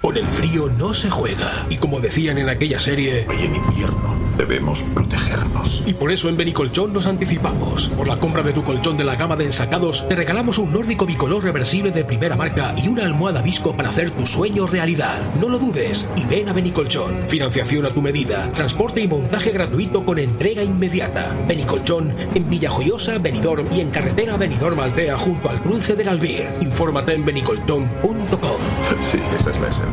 Con 0.04 0.18
el 0.18 0.26
frío 0.26 0.68
no 0.78 0.94
se 0.94 1.10
juega. 1.10 1.66
Y 1.70 1.78
como 1.78 2.02
decían 2.02 2.38
en 2.38 2.50
aquella 2.50 2.78
serie, 2.78 3.26
hoy 3.30 3.46
en 3.46 3.56
invierno 3.56 4.24
Debemos 4.38 4.82
protegernos. 4.96 5.84
Y 5.86 5.94
por 5.94 6.12
eso 6.12 6.28
en 6.28 6.38
Benicolchón 6.38 6.92
nos 6.92 7.06
anticipamos. 7.06 7.90
Por 7.90 8.08
la 8.08 8.18
compra 8.18 8.42
de 8.42 8.54
tu 8.54 8.64
colchón 8.64 8.98
de 8.98 9.04
la 9.04 9.16
gama 9.16 9.36
de 9.36 9.46
ensacados, 9.46 10.08
te 10.08 10.16
regalamos 10.16 10.58
un 10.58 10.74
nórdico 10.74 11.06
bicolor 11.06 11.44
reversible 11.44 11.92
de 11.92 12.04
primera 12.04 12.36
marca 12.36 12.74
y 12.76 12.88
una 12.88 13.04
almohada 13.04 13.42
visco 13.42 13.78
para 13.78 13.90
hacer 13.90 14.10
tu 14.12 14.26
sueño 14.26 14.66
realidad. 14.66 15.20
No 15.40 15.50
lo 15.50 15.60
dudes 15.60 16.10
y 16.16 16.26
ven 16.26 16.50
a 16.50 16.54
Benicolchón. 16.54 17.26
Financiación 17.28 17.86
a 17.86 17.90
tu 17.94 18.02
medida, 18.02 18.52
transporte 18.54 19.02
y 19.02 19.08
montaje 19.08 19.52
gratuito 19.52 20.04
con 20.04 20.18
entrega 20.18 20.64
inmediata. 20.64 21.36
Benicolchón 21.48 22.16
en 22.34 22.50
Villajoyosa, 22.50 23.20
Benidorm 23.20 23.68
y 23.72 23.82
en 23.82 23.92
carretera 23.92 24.38
Benidorm 24.38 24.80
Altea 24.80 25.18
junto 25.18 25.50
al 25.50 25.62
cruce 25.62 25.96
del 25.96 26.10
Albir. 26.10 26.48
Infórmate 26.62 27.14
en 27.14 27.24
benicolchón.com. 27.24 28.58
Sí, 29.00 29.20
esa 29.38 29.52
es 29.52 29.60
la 29.60 29.68
esencia. 29.68 29.93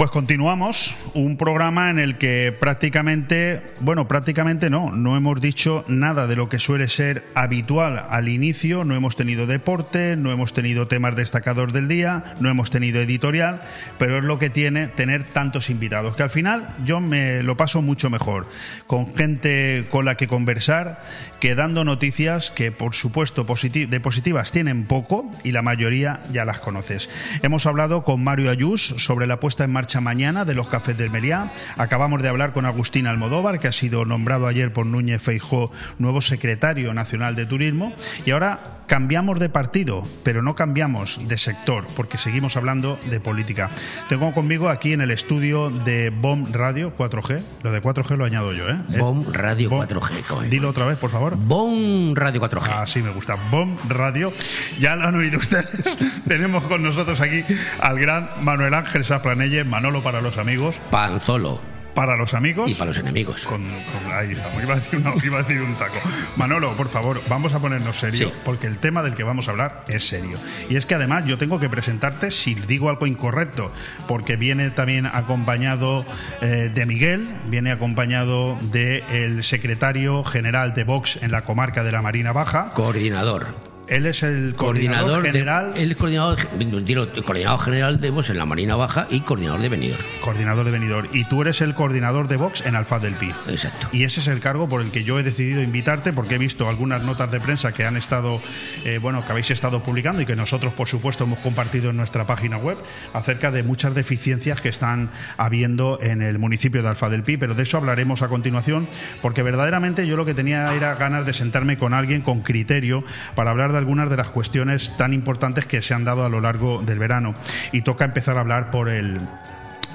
Pues 0.00 0.10
continuamos, 0.10 0.96
un 1.12 1.36
programa 1.36 1.90
en 1.90 1.98
el 1.98 2.16
que 2.16 2.56
prácticamente, 2.58 3.60
bueno, 3.80 4.08
prácticamente 4.08 4.70
no, 4.70 4.92
no 4.92 5.14
hemos 5.14 5.42
dicho 5.42 5.84
nada 5.88 6.26
de 6.26 6.36
lo 6.36 6.48
que 6.48 6.58
suele 6.58 6.88
ser 6.88 7.26
habitual 7.34 8.06
al 8.08 8.30
inicio, 8.30 8.82
no 8.84 8.94
hemos 8.94 9.14
tenido 9.14 9.46
deporte, 9.46 10.16
no 10.16 10.32
hemos 10.32 10.54
tenido 10.54 10.88
temas 10.88 11.16
destacados 11.16 11.74
del 11.74 11.86
día, 11.86 12.34
no 12.40 12.48
hemos 12.48 12.70
tenido 12.70 13.02
editorial, 13.02 13.60
pero 13.98 14.16
es 14.16 14.24
lo 14.24 14.38
que 14.38 14.48
tiene 14.48 14.88
tener 14.88 15.22
tantos 15.22 15.68
invitados, 15.68 16.16
que 16.16 16.22
al 16.22 16.30
final 16.30 16.74
yo 16.82 17.00
me 17.00 17.42
lo 17.42 17.58
paso 17.58 17.82
mucho 17.82 18.08
mejor, 18.08 18.48
con 18.86 19.14
gente 19.14 19.84
con 19.90 20.06
la 20.06 20.14
que 20.14 20.28
conversar, 20.28 21.04
que 21.40 21.54
dando 21.54 21.84
noticias 21.84 22.50
que 22.50 22.70
por 22.70 22.94
supuesto 22.94 23.44
de 23.44 24.00
positivas 24.00 24.52
tienen 24.52 24.84
poco 24.84 25.30
y 25.42 25.52
la 25.52 25.62
mayoría 25.62 26.20
ya 26.32 26.44
las 26.44 26.60
conoces. 26.60 27.08
Hemos 27.42 27.66
hablado 27.66 28.04
con 28.04 28.22
Mario 28.22 28.50
Ayús 28.50 28.94
sobre 28.98 29.26
la 29.26 29.40
puesta 29.40 29.64
en 29.64 29.72
marcha 29.72 30.00
mañana 30.00 30.44
de 30.44 30.54
los 30.54 30.68
cafés 30.68 30.96
del 30.96 31.10
Meliá. 31.10 31.52
Acabamos 31.76 32.22
de 32.22 32.28
hablar 32.28 32.52
con 32.52 32.66
Agustín 32.66 33.06
Almodóvar, 33.06 33.58
que 33.58 33.68
ha 33.68 33.72
sido 33.72 34.04
nombrado 34.04 34.46
ayer 34.46 34.72
por 34.72 34.86
Núñez 34.86 35.22
Feijó 35.22 35.72
nuevo 35.98 36.20
secretario 36.20 36.94
nacional 36.94 37.34
de 37.34 37.46
turismo. 37.46 37.94
Y 38.26 38.30
ahora 38.30 38.79
cambiamos 38.90 39.38
de 39.38 39.48
partido, 39.48 40.02
pero 40.24 40.42
no 40.42 40.56
cambiamos 40.56 41.20
de 41.28 41.38
sector, 41.38 41.84
porque 41.94 42.18
seguimos 42.18 42.56
hablando 42.56 42.98
de 43.08 43.20
política. 43.20 43.70
Tengo 44.08 44.34
conmigo 44.34 44.68
aquí 44.68 44.92
en 44.92 45.00
el 45.00 45.12
estudio 45.12 45.70
de 45.70 46.10
BOM 46.10 46.52
Radio 46.52 46.92
4G. 46.98 47.40
Lo 47.62 47.70
de 47.70 47.80
4G 47.80 48.16
lo 48.16 48.24
añado 48.24 48.52
yo, 48.52 48.68
¿eh? 48.68 48.76
BOM 48.98 49.32
Radio 49.32 49.70
4G. 49.70 50.24
coño. 50.26 50.50
Dilo 50.50 50.68
otra 50.70 50.86
vez, 50.86 50.98
por 50.98 51.10
favor. 51.10 51.36
BOM 51.36 52.16
Radio 52.16 52.40
4G. 52.40 52.68
Así 52.82 53.00
me 53.00 53.12
gusta. 53.12 53.36
BOM 53.52 53.76
Radio. 53.88 54.32
Ya 54.80 54.96
lo 54.96 55.06
han 55.06 55.14
oído 55.14 55.38
ustedes. 55.38 55.68
Tenemos 56.26 56.64
con 56.64 56.82
nosotros 56.82 57.20
aquí 57.20 57.44
al 57.78 58.00
gran 58.00 58.28
Manuel 58.40 58.74
Ángel 58.74 59.04
Saplanelle, 59.04 59.62
Manolo 59.62 60.02
para 60.02 60.20
los 60.20 60.36
amigos. 60.36 60.80
Panzolo. 60.90 61.79
Para 62.00 62.16
los 62.16 62.32
amigos. 62.32 62.70
Y 62.70 62.74
para 62.74 62.92
los 62.92 62.98
enemigos. 62.98 63.42
Con, 63.42 63.62
con- 63.62 64.12
ahí 64.14 64.32
estamos. 64.32 64.62
Iba 64.62 64.72
a, 64.74 64.76
decir 64.80 64.98
una- 65.00 65.14
iba 65.22 65.38
a 65.38 65.42
decir 65.42 65.60
un 65.60 65.74
taco. 65.74 65.98
Manolo, 66.36 66.74
por 66.74 66.88
favor, 66.88 67.20
vamos 67.28 67.52
a 67.52 67.58
ponernos 67.58 67.98
serio, 67.98 68.28
Sí. 68.30 68.34
porque 68.42 68.66
el 68.68 68.78
tema 68.78 69.02
del 69.02 69.14
que 69.14 69.22
vamos 69.22 69.48
a 69.48 69.50
hablar 69.50 69.84
es 69.86 70.08
serio. 70.08 70.38
Y 70.70 70.76
es 70.76 70.86
que 70.86 70.94
además 70.94 71.26
yo 71.26 71.36
tengo 71.36 71.60
que 71.60 71.68
presentarte 71.68 72.30
si 72.30 72.54
digo 72.54 72.88
algo 72.88 73.06
incorrecto, 73.06 73.70
porque 74.08 74.36
viene 74.36 74.70
también 74.70 75.04
acompañado 75.04 76.06
eh, 76.40 76.70
de 76.74 76.86
Miguel, 76.86 77.28
viene 77.48 77.70
acompañado 77.70 78.56
del 78.72 79.44
secretario 79.44 80.24
general 80.24 80.72
de 80.72 80.84
Vox 80.84 81.18
en 81.20 81.30
la 81.32 81.42
comarca 81.42 81.82
de 81.84 81.92
la 81.92 82.00
Marina 82.00 82.32
Baja. 82.32 82.70
Coordinador. 82.70 83.69
Él 83.90 84.06
es 84.06 84.22
el 84.22 84.54
coordinador, 84.56 85.20
Coordinador 85.20 85.22
de- 85.22 85.28
general. 85.32 85.74
coordinador, 85.98 86.84
dilo, 86.84 87.02
el 87.12 87.24
coordinador 87.24 87.60
general 87.60 88.00
de 88.00 88.10
Vox 88.10 88.30
en 88.30 88.38
la 88.38 88.46
Marina 88.46 88.76
Baja 88.76 89.06
y 89.10 89.20
coordinador 89.20 89.60
de 89.60 89.68
Benidorm. 89.68 90.02
Coordinador 90.22 90.64
de 90.64 90.70
Benidorm. 90.70 91.08
Y 91.12 91.24
tú 91.24 91.42
eres 91.42 91.60
el 91.60 91.74
coordinador 91.74 92.28
de 92.28 92.36
Vox 92.36 92.64
en 92.64 92.76
Alfaz 92.76 93.02
del 93.02 93.14
Pi. 93.14 93.32
Exacto. 93.48 93.88
Y 93.92 94.04
ese 94.04 94.20
es 94.20 94.28
el 94.28 94.38
cargo 94.40 94.68
por 94.68 94.80
el 94.80 94.92
que 94.92 95.02
yo 95.02 95.18
he 95.18 95.24
decidido 95.24 95.60
invitarte, 95.60 96.12
porque 96.12 96.36
he 96.36 96.38
visto 96.38 96.68
algunas 96.68 97.02
notas 97.02 97.32
de 97.32 97.40
prensa 97.40 97.72
que 97.72 97.84
han 97.84 97.96
estado, 97.96 98.40
eh, 98.84 98.98
bueno, 99.02 99.24
que 99.26 99.32
habéis 99.32 99.50
estado 99.50 99.82
publicando 99.82 100.22
y 100.22 100.26
que 100.26 100.36
nosotros, 100.36 100.72
por 100.72 100.86
supuesto, 100.86 101.24
hemos 101.24 101.40
compartido 101.40 101.90
en 101.90 101.96
nuestra 101.96 102.26
página 102.28 102.58
web 102.58 102.78
acerca 103.12 103.50
de 103.50 103.64
muchas 103.64 103.92
deficiencias 103.96 104.60
que 104.60 104.68
están 104.68 105.10
habiendo 105.36 105.98
en 106.00 106.22
el 106.22 106.38
municipio 106.38 106.82
de 106.84 106.88
Alfa 106.88 107.08
del 107.08 107.24
Pi. 107.24 107.36
Pero 107.38 107.56
de 107.56 107.64
eso 107.64 107.76
hablaremos 107.76 108.22
a 108.22 108.28
continuación, 108.28 108.86
porque 109.20 109.42
verdaderamente 109.42 110.06
yo 110.06 110.16
lo 110.16 110.24
que 110.24 110.34
tenía 110.34 110.72
era 110.74 110.94
ganas 110.94 111.26
de 111.26 111.32
sentarme 111.32 111.76
con 111.76 111.92
alguien 111.92 112.22
con 112.22 112.42
criterio 112.42 113.02
para 113.34 113.50
hablar 113.50 113.72
de 113.72 113.79
algunas 113.80 114.08
de 114.08 114.16
las 114.16 114.30
cuestiones 114.30 114.96
tan 114.96 115.12
importantes 115.12 115.66
que 115.66 115.82
se 115.82 115.94
han 115.94 116.04
dado 116.04 116.24
a 116.24 116.28
lo 116.28 116.40
largo 116.40 116.82
del 116.82 116.98
verano. 116.98 117.34
Y 117.72 117.82
toca 117.82 118.04
empezar 118.04 118.36
a 118.36 118.40
hablar 118.40 118.70
por 118.70 118.88
el 118.88 119.18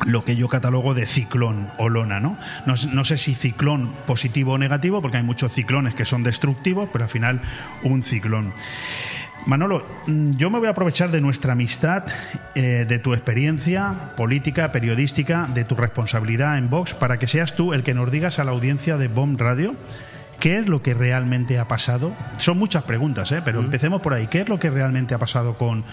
lo 0.05 0.25
que 0.25 0.35
yo 0.35 0.49
catalogo 0.49 0.93
de 0.93 1.05
ciclón 1.05 1.71
o 1.77 1.87
lona, 1.87 2.19
¿no? 2.19 2.37
¿no? 2.65 2.75
no 2.91 3.05
sé 3.05 3.17
si 3.17 3.33
ciclón 3.33 3.93
positivo 4.05 4.53
o 4.53 4.57
negativo, 4.57 5.01
porque 5.01 5.17
hay 5.17 5.23
muchos 5.23 5.53
ciclones 5.53 5.95
que 5.95 6.03
son 6.03 6.21
destructivos, 6.21 6.89
pero 6.91 7.05
al 7.05 7.09
final 7.09 7.41
un 7.81 8.03
ciclón. 8.03 8.53
Manolo, 9.45 9.85
mm, 10.07 10.31
yo 10.31 10.49
me 10.49 10.59
voy 10.59 10.67
a 10.67 10.71
aprovechar 10.71 11.11
de 11.11 11.21
nuestra 11.21 11.53
amistad, 11.53 12.05
eh, 12.55 12.85
de 12.87 12.99
tu 12.99 13.13
experiencia 13.13 13.93
política, 14.17 14.71
periodística, 14.71 15.47
de 15.53 15.63
tu 15.63 15.75
responsabilidad 15.75 16.57
en 16.57 16.69
Vox, 16.69 16.93
para 16.93 17.19
que 17.19 17.27
seas 17.27 17.55
tú 17.55 17.73
el 17.73 17.83
que 17.83 17.93
nos 17.93 18.11
digas 18.11 18.39
a 18.39 18.43
la 18.43 18.51
audiencia 18.51 18.97
de 18.97 19.07
BOM 19.07 19.37
Radio 19.37 19.75
qué 20.39 20.59
es 20.59 20.67
lo 20.67 20.81
que 20.81 20.93
realmente 20.93 21.59
ha 21.59 21.67
pasado. 21.67 22.15
Son 22.37 22.57
muchas 22.57 22.83
preguntas, 22.83 23.31
¿eh? 23.31 23.41
pero 23.43 23.59
empecemos 23.59 24.01
por 24.01 24.13
ahí. 24.13 24.27
¿Qué 24.27 24.41
es 24.41 24.49
lo 24.49 24.59
que 24.59 24.69
realmente 24.69 25.13
ha 25.13 25.17
pasado 25.17 25.57
con, 25.57 25.83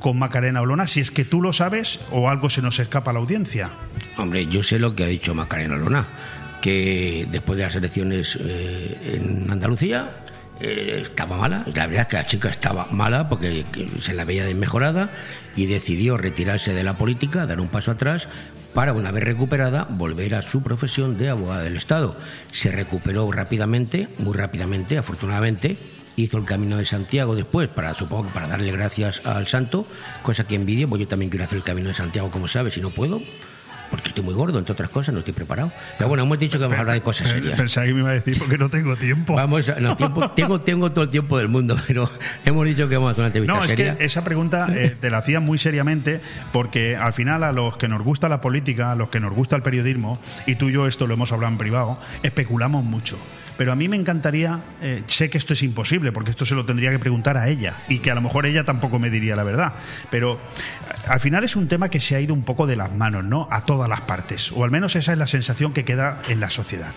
con 0.00 0.18
Macarena 0.18 0.60
Olona? 0.60 0.86
Si 0.86 1.00
es 1.00 1.10
que 1.10 1.24
tú 1.24 1.40
lo 1.42 1.52
sabes 1.52 2.00
o 2.10 2.28
algo 2.28 2.50
se 2.50 2.62
nos 2.62 2.78
escapa 2.78 3.10
a 3.10 3.14
la 3.14 3.20
audiencia. 3.20 3.70
Hombre, 4.16 4.46
yo 4.46 4.62
sé 4.62 4.78
lo 4.78 4.94
que 4.94 5.04
ha 5.04 5.08
dicho 5.08 5.34
Macarena 5.34 5.76
Lona, 5.76 6.06
que 6.60 7.26
después 7.30 7.56
de 7.56 7.64
las 7.64 7.74
elecciones 7.74 8.38
eh, 8.40 9.20
en 9.20 9.50
Andalucía 9.50 10.10
eh, 10.60 11.00
estaba 11.02 11.36
mala. 11.36 11.64
La 11.74 11.86
verdad 11.86 12.02
es 12.02 12.08
que 12.08 12.16
la 12.16 12.26
chica 12.26 12.48
estaba 12.48 12.86
mala 12.90 13.28
porque 13.28 13.66
que 13.72 13.88
se 14.00 14.14
la 14.14 14.24
veía 14.24 14.44
desmejorada 14.44 15.10
y 15.56 15.66
decidió 15.66 16.16
retirarse 16.16 16.72
de 16.72 16.84
la 16.84 16.96
política, 16.96 17.46
dar 17.46 17.60
un 17.60 17.68
paso 17.68 17.90
atrás 17.90 18.28
para, 18.74 18.92
una 18.92 19.10
vez 19.10 19.24
recuperada, 19.24 19.86
volver 19.88 20.34
a 20.34 20.42
su 20.42 20.62
profesión 20.62 21.18
de 21.18 21.28
abogada 21.28 21.62
del 21.62 21.76
Estado. 21.76 22.16
Se 22.52 22.70
recuperó 22.70 23.30
rápidamente, 23.30 24.08
muy 24.18 24.34
rápidamente, 24.34 24.98
afortunadamente, 24.98 25.78
hizo 26.16 26.38
el 26.38 26.44
camino 26.44 26.76
de 26.76 26.84
Santiago 26.84 27.34
después, 27.34 27.68
para 27.68 27.94
supongo 27.94 28.30
para 28.32 28.48
darle 28.48 28.72
gracias 28.72 29.22
al 29.24 29.46
santo, 29.46 29.86
cosa 30.22 30.46
que 30.46 30.54
envidio, 30.54 30.88
pues 30.88 31.00
yo 31.00 31.08
también 31.08 31.30
quiero 31.30 31.44
hacer 31.44 31.58
el 31.58 31.64
camino 31.64 31.88
de 31.88 31.94
Santiago, 31.94 32.30
como 32.30 32.48
sabes, 32.48 32.76
y 32.76 32.80
no 32.80 32.90
puedo, 32.90 33.20
porque 33.92 34.08
estoy 34.08 34.24
muy 34.24 34.32
gordo, 34.32 34.58
entre 34.58 34.72
otras 34.72 34.88
cosas, 34.90 35.12
no 35.12 35.18
estoy 35.20 35.34
preparado. 35.34 35.70
Pero 35.98 36.08
bueno, 36.08 36.24
hemos 36.24 36.38
dicho 36.38 36.58
que 36.58 36.64
vamos 36.64 36.78
a 36.78 36.80
hablar 36.80 36.94
de 36.94 37.02
cosas 37.02 37.28
serias. 37.28 37.60
Pensaba 37.60 37.86
que 37.86 37.92
me 37.92 38.00
iba 38.00 38.08
a 38.10 38.14
decir 38.14 38.38
porque 38.38 38.56
no 38.56 38.70
tengo 38.70 38.96
tiempo. 38.96 39.34
Vamos, 39.34 39.70
no, 39.80 39.96
tiempo, 39.96 40.30
tengo, 40.34 40.60
tengo 40.62 40.90
todo 40.92 41.04
el 41.04 41.10
tiempo 41.10 41.36
del 41.36 41.48
mundo, 41.48 41.76
pero 41.86 42.10
hemos 42.46 42.66
dicho 42.66 42.88
que 42.88 42.96
vamos 42.96 43.10
a 43.10 43.12
hacer 43.12 43.20
una 43.20 43.26
entrevista 43.26 43.54
No, 43.54 43.62
es 43.62 43.68
seria. 43.70 43.98
que 43.98 44.04
esa 44.04 44.24
pregunta 44.24 44.66
eh, 44.74 44.96
te 45.00 45.10
la 45.10 45.18
hacía 45.18 45.40
muy 45.40 45.58
seriamente 45.58 46.20
porque 46.52 46.96
al 46.96 47.12
final 47.12 47.44
a 47.44 47.52
los 47.52 47.76
que 47.76 47.86
nos 47.86 48.02
gusta 48.02 48.28
la 48.30 48.40
política, 48.40 48.92
a 48.92 48.94
los 48.94 49.10
que 49.10 49.20
nos 49.20 49.34
gusta 49.34 49.54
el 49.56 49.62
periodismo, 49.62 50.18
y 50.46 50.54
tú 50.54 50.70
y 50.70 50.72
yo 50.72 50.86
esto 50.86 51.06
lo 51.06 51.12
hemos 51.14 51.30
hablado 51.30 51.52
en 51.52 51.58
privado, 51.58 51.98
especulamos 52.22 52.84
mucho. 52.84 53.18
pero 53.58 53.70
a 53.72 53.76
mí 53.76 53.86
me 53.86 53.96
encantaría, 53.96 54.60
eh, 54.80 55.02
sé 55.06 55.28
que 55.28 55.36
esto 55.38 55.52
es 55.52 55.62
imposible, 55.62 56.10
porque 56.10 56.30
esto 56.30 56.46
se 56.46 56.54
lo 56.54 56.64
tendría 56.64 56.90
que 56.90 56.98
preguntar 56.98 57.36
a 57.36 57.48
ella, 57.48 57.74
y 57.88 57.98
que 57.98 58.10
a 58.10 58.14
lo 58.14 58.22
mejor 58.22 58.46
ella 58.46 58.64
tampoco 58.64 58.98
me 58.98 59.10
diría 59.10 59.36
la 59.36 59.44
verdad, 59.44 59.74
pero 60.10 60.40
al 61.06 61.20
final 61.20 61.44
es 61.44 61.56
un 61.56 61.68
tema 61.68 61.88
que 61.88 62.00
se 62.00 62.16
ha 62.16 62.20
ido 62.20 62.34
un 62.34 62.42
poco 62.42 62.66
de 62.66 62.76
las 62.76 62.94
manos, 62.94 63.24
¿no? 63.24 63.48
A 63.50 63.64
todas 63.64 63.88
las 63.88 64.02
partes, 64.02 64.52
o 64.52 64.64
al 64.64 64.70
menos 64.70 64.96
esa 64.96 65.12
es 65.12 65.18
la 65.18 65.26
sensación 65.26 65.72
que 65.72 65.84
queda 65.84 66.20
en 66.28 66.40
la 66.40 66.50
sociedad. 66.50 66.92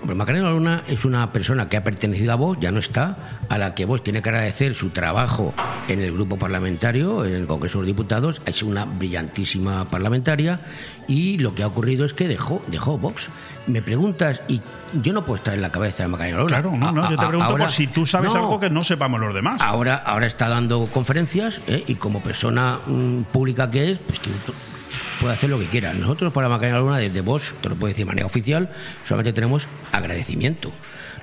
Hombre, 0.00 0.14
Macarena 0.14 0.50
Luna 0.50 0.84
es 0.86 1.04
una 1.04 1.32
persona 1.32 1.68
que 1.68 1.76
ha 1.76 1.82
pertenecido 1.82 2.32
a 2.32 2.36
vos, 2.36 2.58
ya 2.60 2.70
no 2.70 2.78
está, 2.78 3.16
a 3.48 3.58
la 3.58 3.74
que 3.74 3.84
vos 3.84 4.04
tiene 4.04 4.22
que 4.22 4.28
agradecer 4.28 4.74
su 4.76 4.90
trabajo 4.90 5.52
en 5.88 6.00
el 6.00 6.12
grupo 6.12 6.38
parlamentario, 6.38 7.24
en 7.24 7.34
el 7.34 7.46
Congreso 7.46 7.78
de 7.78 7.82
los 7.82 7.86
Diputados, 7.88 8.40
es 8.46 8.62
una 8.62 8.84
brillantísima 8.84 9.90
parlamentaria 9.90 10.60
y 11.08 11.38
lo 11.38 11.54
que 11.54 11.64
ha 11.64 11.66
ocurrido 11.66 12.04
es 12.04 12.14
que 12.14 12.28
dejó, 12.28 12.62
dejó 12.68 12.96
Vox. 12.96 13.28
Me 13.68 13.82
preguntas, 13.82 14.40
y 14.48 14.60
yo 14.94 15.12
no 15.12 15.22
puedo 15.24 15.36
estar 15.36 15.54
en 15.54 15.60
la 15.60 15.70
cabeza 15.70 16.02
de 16.02 16.08
Macarena 16.08 16.38
Luna. 16.38 16.48
Claro, 16.48 16.72
no, 16.76 16.90
no, 16.90 17.10
yo 17.10 17.16
te 17.18 17.26
pregunto 17.26 17.56
por 17.56 17.70
si 17.70 17.86
tú 17.86 18.06
sabes 18.06 18.32
no. 18.32 18.40
algo 18.40 18.60
que 18.60 18.70
no 18.70 18.82
sepamos 18.82 19.20
los 19.20 19.34
demás. 19.34 19.60
Ahora, 19.60 19.96
ahora 19.96 20.26
está 20.26 20.48
dando 20.48 20.86
conferencias 20.86 21.60
¿eh? 21.66 21.84
y 21.86 21.96
como 21.96 22.20
persona 22.20 22.78
mm, 22.86 23.22
pública 23.24 23.70
que 23.70 23.92
es, 23.92 23.98
pues 23.98 24.20
puede 25.20 25.34
hacer 25.34 25.50
lo 25.50 25.58
que 25.58 25.66
quiera. 25.66 25.92
Nosotros 25.92 26.32
para 26.32 26.48
Macarena 26.48 26.78
Luna, 26.78 26.98
desde 26.98 27.20
vos, 27.20 27.54
te 27.60 27.68
lo 27.68 27.74
puedo 27.76 27.88
decir 27.88 28.04
de 28.04 28.08
manera 28.08 28.26
oficial, 28.26 28.70
solamente 29.06 29.32
tenemos 29.32 29.68
agradecimiento. 29.92 30.72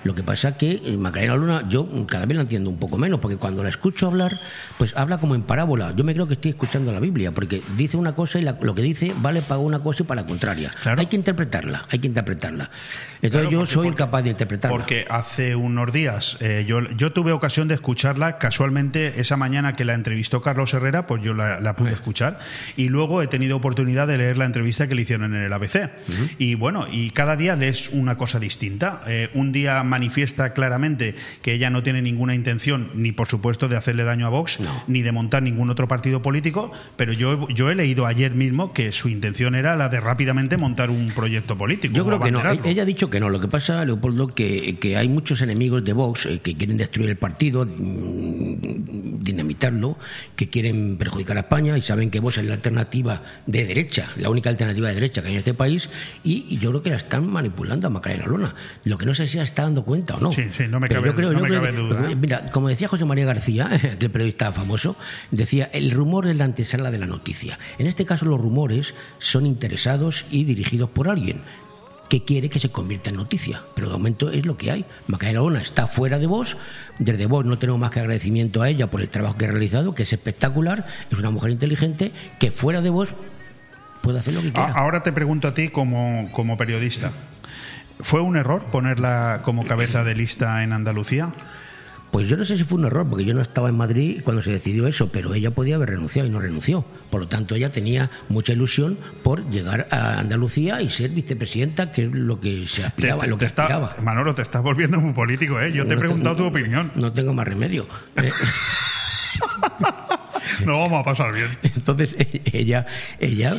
Lo 0.06 0.16
que 0.16 0.24
pasa 0.24 0.56
que 0.56 0.82
eh, 0.86 0.96
Macarena 0.98 1.36
Luna, 1.36 1.66
yo 1.68 1.90
cada 2.08 2.26
vez 2.26 2.38
la 2.38 2.44
entiendo 2.44 2.70
un 2.70 2.78
poco 2.78 2.98
menos, 2.98 3.20
porque 3.20 3.36
cuando 3.38 3.62
la 3.64 3.70
escucho 3.70 4.08
hablar, 4.08 4.40
pues 4.78 4.96
habla 4.96 5.18
como 5.18 5.36
en 5.36 5.42
parábola. 5.42 5.94
Yo 5.96 6.04
me 6.06 6.14
creo 6.14 6.28
que 6.28 6.36
estoy 6.36 6.52
escuchando 6.52 6.92
la 6.94 7.00
Biblia, 7.00 7.32
porque 7.32 7.62
dice 7.76 7.98
una 7.98 8.16
cosa 8.16 8.40
y 8.40 8.44
la- 8.44 8.58
lo 8.62 8.74
que 8.76 8.84
dice 8.84 9.14
vale 9.18 9.42
para 9.42 9.58
una 9.60 9.80
cosa 9.80 10.04
y 10.04 10.06
para 10.06 10.22
la 10.22 10.28
contraria. 10.28 10.74
Hay 10.86 11.08
que 11.08 11.16
interpretarla, 11.18 11.86
hay 11.90 12.00
que 12.00 12.08
interpretarla. 12.08 12.70
Entonces 13.16 13.32
Claro, 13.32 13.50
yo 13.50 13.58
porque- 13.60 13.74
soy 13.74 13.88
porque- 13.88 14.04
incapaz 14.04 14.24
de 14.24 14.30
interpretarla. 14.30 14.78
Porque 14.78 15.06
hace 15.10 15.56
unos 15.56 15.92
días 15.92 16.38
eh, 16.40 16.66
yo, 16.68 16.82
yo 16.90 17.12
tuve 17.12 17.32
ocasión 17.32 17.68
de 17.68 17.74
escucharla 17.74 18.38
casualmente 18.38 19.20
esa 19.20 19.36
mañana 19.38 19.74
que 19.76 19.86
la 19.86 19.96
entrevistó 19.96 20.42
Carlos 20.44 20.74
Herrera, 20.74 21.08
pues 21.08 21.24
yo 21.24 21.34
la, 21.34 21.60
la 21.60 21.76
pude 21.76 21.90
escuchar 21.92 22.38
y 22.78 22.90
luego 22.90 23.24
he 23.24 23.28
tenido 23.28 23.58
oportunidad 23.58 24.08
de 24.08 24.20
leer 24.20 24.38
la 24.38 24.46
entrevista 24.46 24.88
que 24.88 24.94
le 24.94 25.02
hicieron 25.02 25.34
en 25.34 25.42
el 25.42 25.52
ABC. 25.52 25.90
Y 26.38 26.54
bueno, 26.54 26.86
y 26.92 27.10
cada 27.10 27.36
día 27.36 27.56
lees 27.56 27.90
una 27.92 28.18
cosa 28.18 28.40
distinta. 28.40 29.02
Eh, 29.08 29.30
un 29.34 29.52
día 29.52 29.84
manifiesta 29.96 30.52
claramente 30.52 31.16
que 31.42 31.54
ella 31.54 31.70
no 31.70 31.82
tiene 31.82 32.02
ninguna 32.02 32.36
intención, 32.36 32.92
ni 32.96 33.14
por 33.14 33.28
supuesto 33.28 33.70
de 33.70 33.78
hacerle 33.78 34.04
daño 34.04 34.26
a 34.26 34.30
Vox, 34.30 34.60
ni 34.88 35.04
de 35.04 35.14
montar 35.14 35.42
ningún 35.42 35.70
otro 35.70 35.88
partido 35.88 36.22
político, 36.22 36.72
pero 36.98 37.14
yo, 37.14 37.48
yo 37.48 37.70
he 37.70 37.76
leído 37.76 38.06
ayer 38.06 38.34
mismo 38.34 38.74
que 38.74 38.92
su 38.92 39.08
intención 39.08 39.56
era 39.56 39.78
la 39.78 39.88
de 39.88 40.02
rápidamente 40.02 40.58
montar 40.58 40.90
un 40.90 41.12
proyecto 41.12 41.58
político. 41.58 41.94
Yo 41.94 42.06
creo 42.06 42.20
que 42.20 42.32
no. 42.32 42.42
Ella 42.66 42.84
ha 42.84 42.86
dicho 42.86 43.10
que 43.10 43.22
no. 43.22 43.30
Lo 43.30 43.40
que 43.40 43.48
pasa, 43.48 43.86
Leopoldo, 43.86 44.28
que, 44.28 44.78
que 44.80 44.98
hay 44.98 45.08
muchos 45.08 45.40
enemigos 45.40 45.86
de 45.86 45.94
Vox 45.94 46.26
eh, 46.26 46.40
que 46.44 46.56
quieren 46.56 46.76
destruir 46.76 47.10
el 47.10 47.18
partido, 47.18 47.66
mm, 47.66 49.22
dinamitarlo, 49.22 49.98
que 50.36 50.50
quieren 50.50 50.98
perjudicar 50.98 51.38
a 51.38 51.42
España 51.42 51.78
y 51.78 51.82
saben 51.82 52.12
que 52.12 52.20
Vox 52.20 52.40
es 52.40 52.46
la 52.46 52.56
alternativa 52.56 53.24
de 53.46 53.66
derecha, 53.66 54.10
la 54.18 54.30
única 54.30 54.50
alternativa 54.50 54.90
de 54.90 54.96
derecha 54.96 55.22
que 55.22 55.30
hay 55.30 55.34
en 55.36 55.40
este 55.40 55.54
país 55.54 55.90
y, 56.24 56.46
y 56.50 56.58
yo 56.58 56.72
creo 56.72 56.82
que 56.84 56.90
la 56.90 56.98
están 56.98 57.32
manipulando 57.32 57.88
a 57.88 57.90
Macarena 57.90 58.26
Luna. 58.26 58.56
Lo 58.84 58.98
que 58.98 59.06
no 59.06 59.16
sé 59.16 59.28
si 59.30 59.38
se 59.38 59.44
está 59.44 59.64
dando 59.64 59.85
cuenta 59.86 60.16
o 60.16 60.20
no. 60.20 60.32
Sí, 60.32 60.44
sí, 60.52 60.64
no 60.68 60.80
me 60.80 60.90
cabe- 60.90 61.08
yo 61.08 61.16
creo, 61.16 61.32
no 61.32 61.38
yo 61.38 61.44
me 61.44 61.48
creo 61.50 61.62
cabe 61.62 61.72
que- 61.72 61.78
duda. 61.78 62.10
Mira, 62.20 62.50
como 62.52 62.68
decía 62.68 62.88
José 62.90 63.06
María 63.06 63.26
García, 63.26 63.70
aquel 63.94 64.10
periodista 64.12 64.52
famoso, 64.52 64.96
decía, 65.32 65.70
el 65.72 65.92
rumor 65.92 66.28
es 66.28 66.36
la 66.36 66.44
antesala 66.46 66.92
de 66.92 66.98
la 66.98 67.06
noticia. 67.06 67.58
En 67.78 67.88
este 67.88 68.04
caso 68.06 68.26
los 68.26 68.40
rumores 68.42 68.94
son 69.20 69.46
interesados 69.46 70.26
y 70.32 70.44
dirigidos 70.44 70.90
por 70.90 71.08
alguien 71.08 71.42
que 72.10 72.24
quiere 72.24 72.50
que 72.50 72.60
se 72.60 72.70
convierta 72.70 73.10
en 73.10 73.16
noticia. 73.16 73.62
Pero 73.74 73.88
de 73.88 73.94
momento 73.94 74.30
es 74.30 74.46
lo 74.46 74.58
que 74.58 74.70
hay. 74.72 74.86
Macarena 75.08 75.40
Luna 75.40 75.62
está 75.62 75.88
fuera 75.88 76.20
de 76.20 76.28
vos. 76.28 76.56
Desde 77.00 77.26
vos 77.26 77.44
no 77.46 77.58
tenemos 77.58 77.80
más 77.82 77.90
que 77.90 78.00
agradecimiento 78.00 78.62
a 78.62 78.70
ella 78.70 78.92
por 78.92 79.02
el 79.02 79.10
trabajo 79.10 79.38
que 79.38 79.46
ha 79.46 79.52
realizado, 79.52 79.96
que 79.96 80.04
es 80.04 80.14
espectacular. 80.14 80.86
Es 81.12 81.18
una 81.18 81.32
mujer 81.32 81.50
inteligente 81.52 82.12
que 82.40 82.52
fuera 82.52 82.82
de 82.82 82.92
vos 82.92 83.10
puede 84.04 84.20
hacer 84.20 84.36
lo 84.36 84.42
que 84.44 84.52
quiera. 84.54 84.72
Ahora 84.74 85.02
te 85.02 85.12
pregunto 85.12 85.48
a 85.48 85.56
ti 85.56 85.70
como, 85.70 86.30
como 86.32 86.58
periodista. 86.58 87.12
¿Fue 88.00 88.22
un 88.22 88.36
error 88.36 88.62
ponerla 88.72 89.42
como 89.44 89.66
cabeza 89.66 90.04
de 90.04 90.16
lista 90.16 90.64
en 90.64 90.74
Andalucía? 90.74 91.30
Pues 92.12 92.30
yo 92.30 92.38
no 92.38 92.46
sé 92.46 92.56
si 92.56 92.64
fue 92.64 92.78
un 92.78 92.86
error, 92.86 93.06
porque 93.10 93.26
yo 93.26 93.34
no 93.34 93.42
estaba 93.42 93.68
en 93.68 93.76
Madrid 93.76 94.22
cuando 94.24 94.42
se 94.42 94.50
decidió 94.52 94.88
eso, 94.88 95.12
pero 95.12 95.34
ella 95.34 95.52
podía 95.52 95.76
haber 95.76 95.90
renunciado 95.90 96.28
y 96.30 96.32
no 96.32 96.40
renunció. 96.40 96.86
Por 97.10 97.20
lo 97.22 97.28
tanto, 97.28 97.56
ella 97.56 97.72
tenía 97.74 98.10
mucha 98.30 98.54
ilusión 98.54 98.98
por 99.22 99.50
llegar 99.50 99.88
a 99.92 100.20
Andalucía 100.20 100.82
y 100.82 100.90
ser 100.90 101.10
vicepresidenta, 101.12 101.92
que 101.92 102.06
es 102.06 102.12
lo 102.14 102.40
que 102.40 102.68
se 102.68 102.86
aspiraba, 102.86 103.28
lo 103.28 103.38
que 103.38 103.46
está- 103.46 103.64
aspiraba. 103.64 103.96
Manolo, 104.02 104.34
te 104.34 104.44
estás 104.44 104.62
volviendo 104.62 104.98
muy 105.02 105.12
político, 105.14 105.60
¿eh? 105.60 105.74
Yo 105.74 105.86
te 105.86 105.92
he 105.94 105.96
No 105.96 106.00
preguntado 106.00 106.36
tu 106.38 106.46
opinión. 106.46 106.92
No 106.96 107.12
tengo 107.12 107.34
más 107.34 107.46
remedio. 107.48 107.86
No 110.66 110.80
vamos 110.80 111.02
a 111.02 111.04
pasar 111.04 111.34
bien. 111.34 111.58
Entonces, 111.64 112.16
ella, 112.54 112.86
ella, 113.20 113.54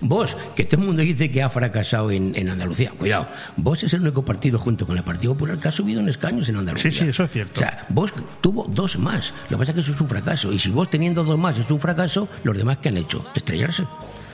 vos, 0.00 0.36
que 0.54 0.64
todo 0.64 0.80
el 0.80 0.86
mundo 0.86 1.02
dice 1.02 1.30
que 1.30 1.42
ha 1.42 1.48
fracasado 1.48 2.10
en, 2.10 2.32
en 2.36 2.50
Andalucía, 2.50 2.90
cuidado, 2.90 3.28
vos 3.56 3.82
es 3.82 3.92
el 3.94 4.02
único 4.02 4.24
partido 4.24 4.58
junto 4.58 4.86
con 4.86 4.96
el 4.96 5.02
Partido 5.04 5.32
Popular 5.34 5.58
que 5.58 5.68
ha 5.68 5.72
subido 5.72 6.00
en 6.00 6.08
escaños 6.08 6.48
en 6.48 6.56
Andalucía. 6.56 6.90
Sí, 6.90 6.98
sí, 6.98 7.08
eso 7.08 7.24
es 7.24 7.30
cierto. 7.30 7.60
O 7.60 7.62
sea, 7.62 7.86
vos 7.88 8.12
tuvo 8.40 8.66
dos 8.68 8.98
más, 8.98 9.32
lo 9.48 9.56
que 9.56 9.62
pasa 9.62 9.70
es 9.72 9.74
que 9.76 9.80
eso 9.80 9.92
es 9.92 10.00
un 10.00 10.08
fracaso, 10.08 10.52
y 10.52 10.58
si 10.58 10.70
vos 10.70 10.90
teniendo 10.90 11.24
dos 11.24 11.38
más 11.38 11.58
es 11.58 11.70
un 11.70 11.80
fracaso, 11.80 12.28
los 12.44 12.56
demás 12.56 12.78
que 12.78 12.90
han 12.90 12.96
hecho, 12.98 13.24
estrellarse. 13.34 13.84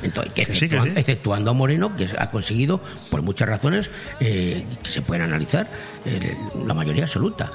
Entonces, 0.02 0.32
que 0.32 0.44
Que 0.44 0.52
sí, 0.54 0.58
que 0.60 0.64
exceptuando, 0.66 0.94
sí. 0.94 1.00
exceptuando 1.00 1.50
a 1.52 1.54
Moreno, 1.54 1.94
que 1.94 2.08
ha 2.18 2.30
conseguido, 2.30 2.80
por 3.10 3.22
muchas 3.22 3.48
razones, 3.48 3.88
eh, 4.18 4.66
que 4.82 4.90
se 4.90 5.00
pueden 5.02 5.22
analizar, 5.22 5.68
eh, 6.04 6.36
la 6.66 6.74
mayoría 6.74 7.04
absoluta. 7.04 7.50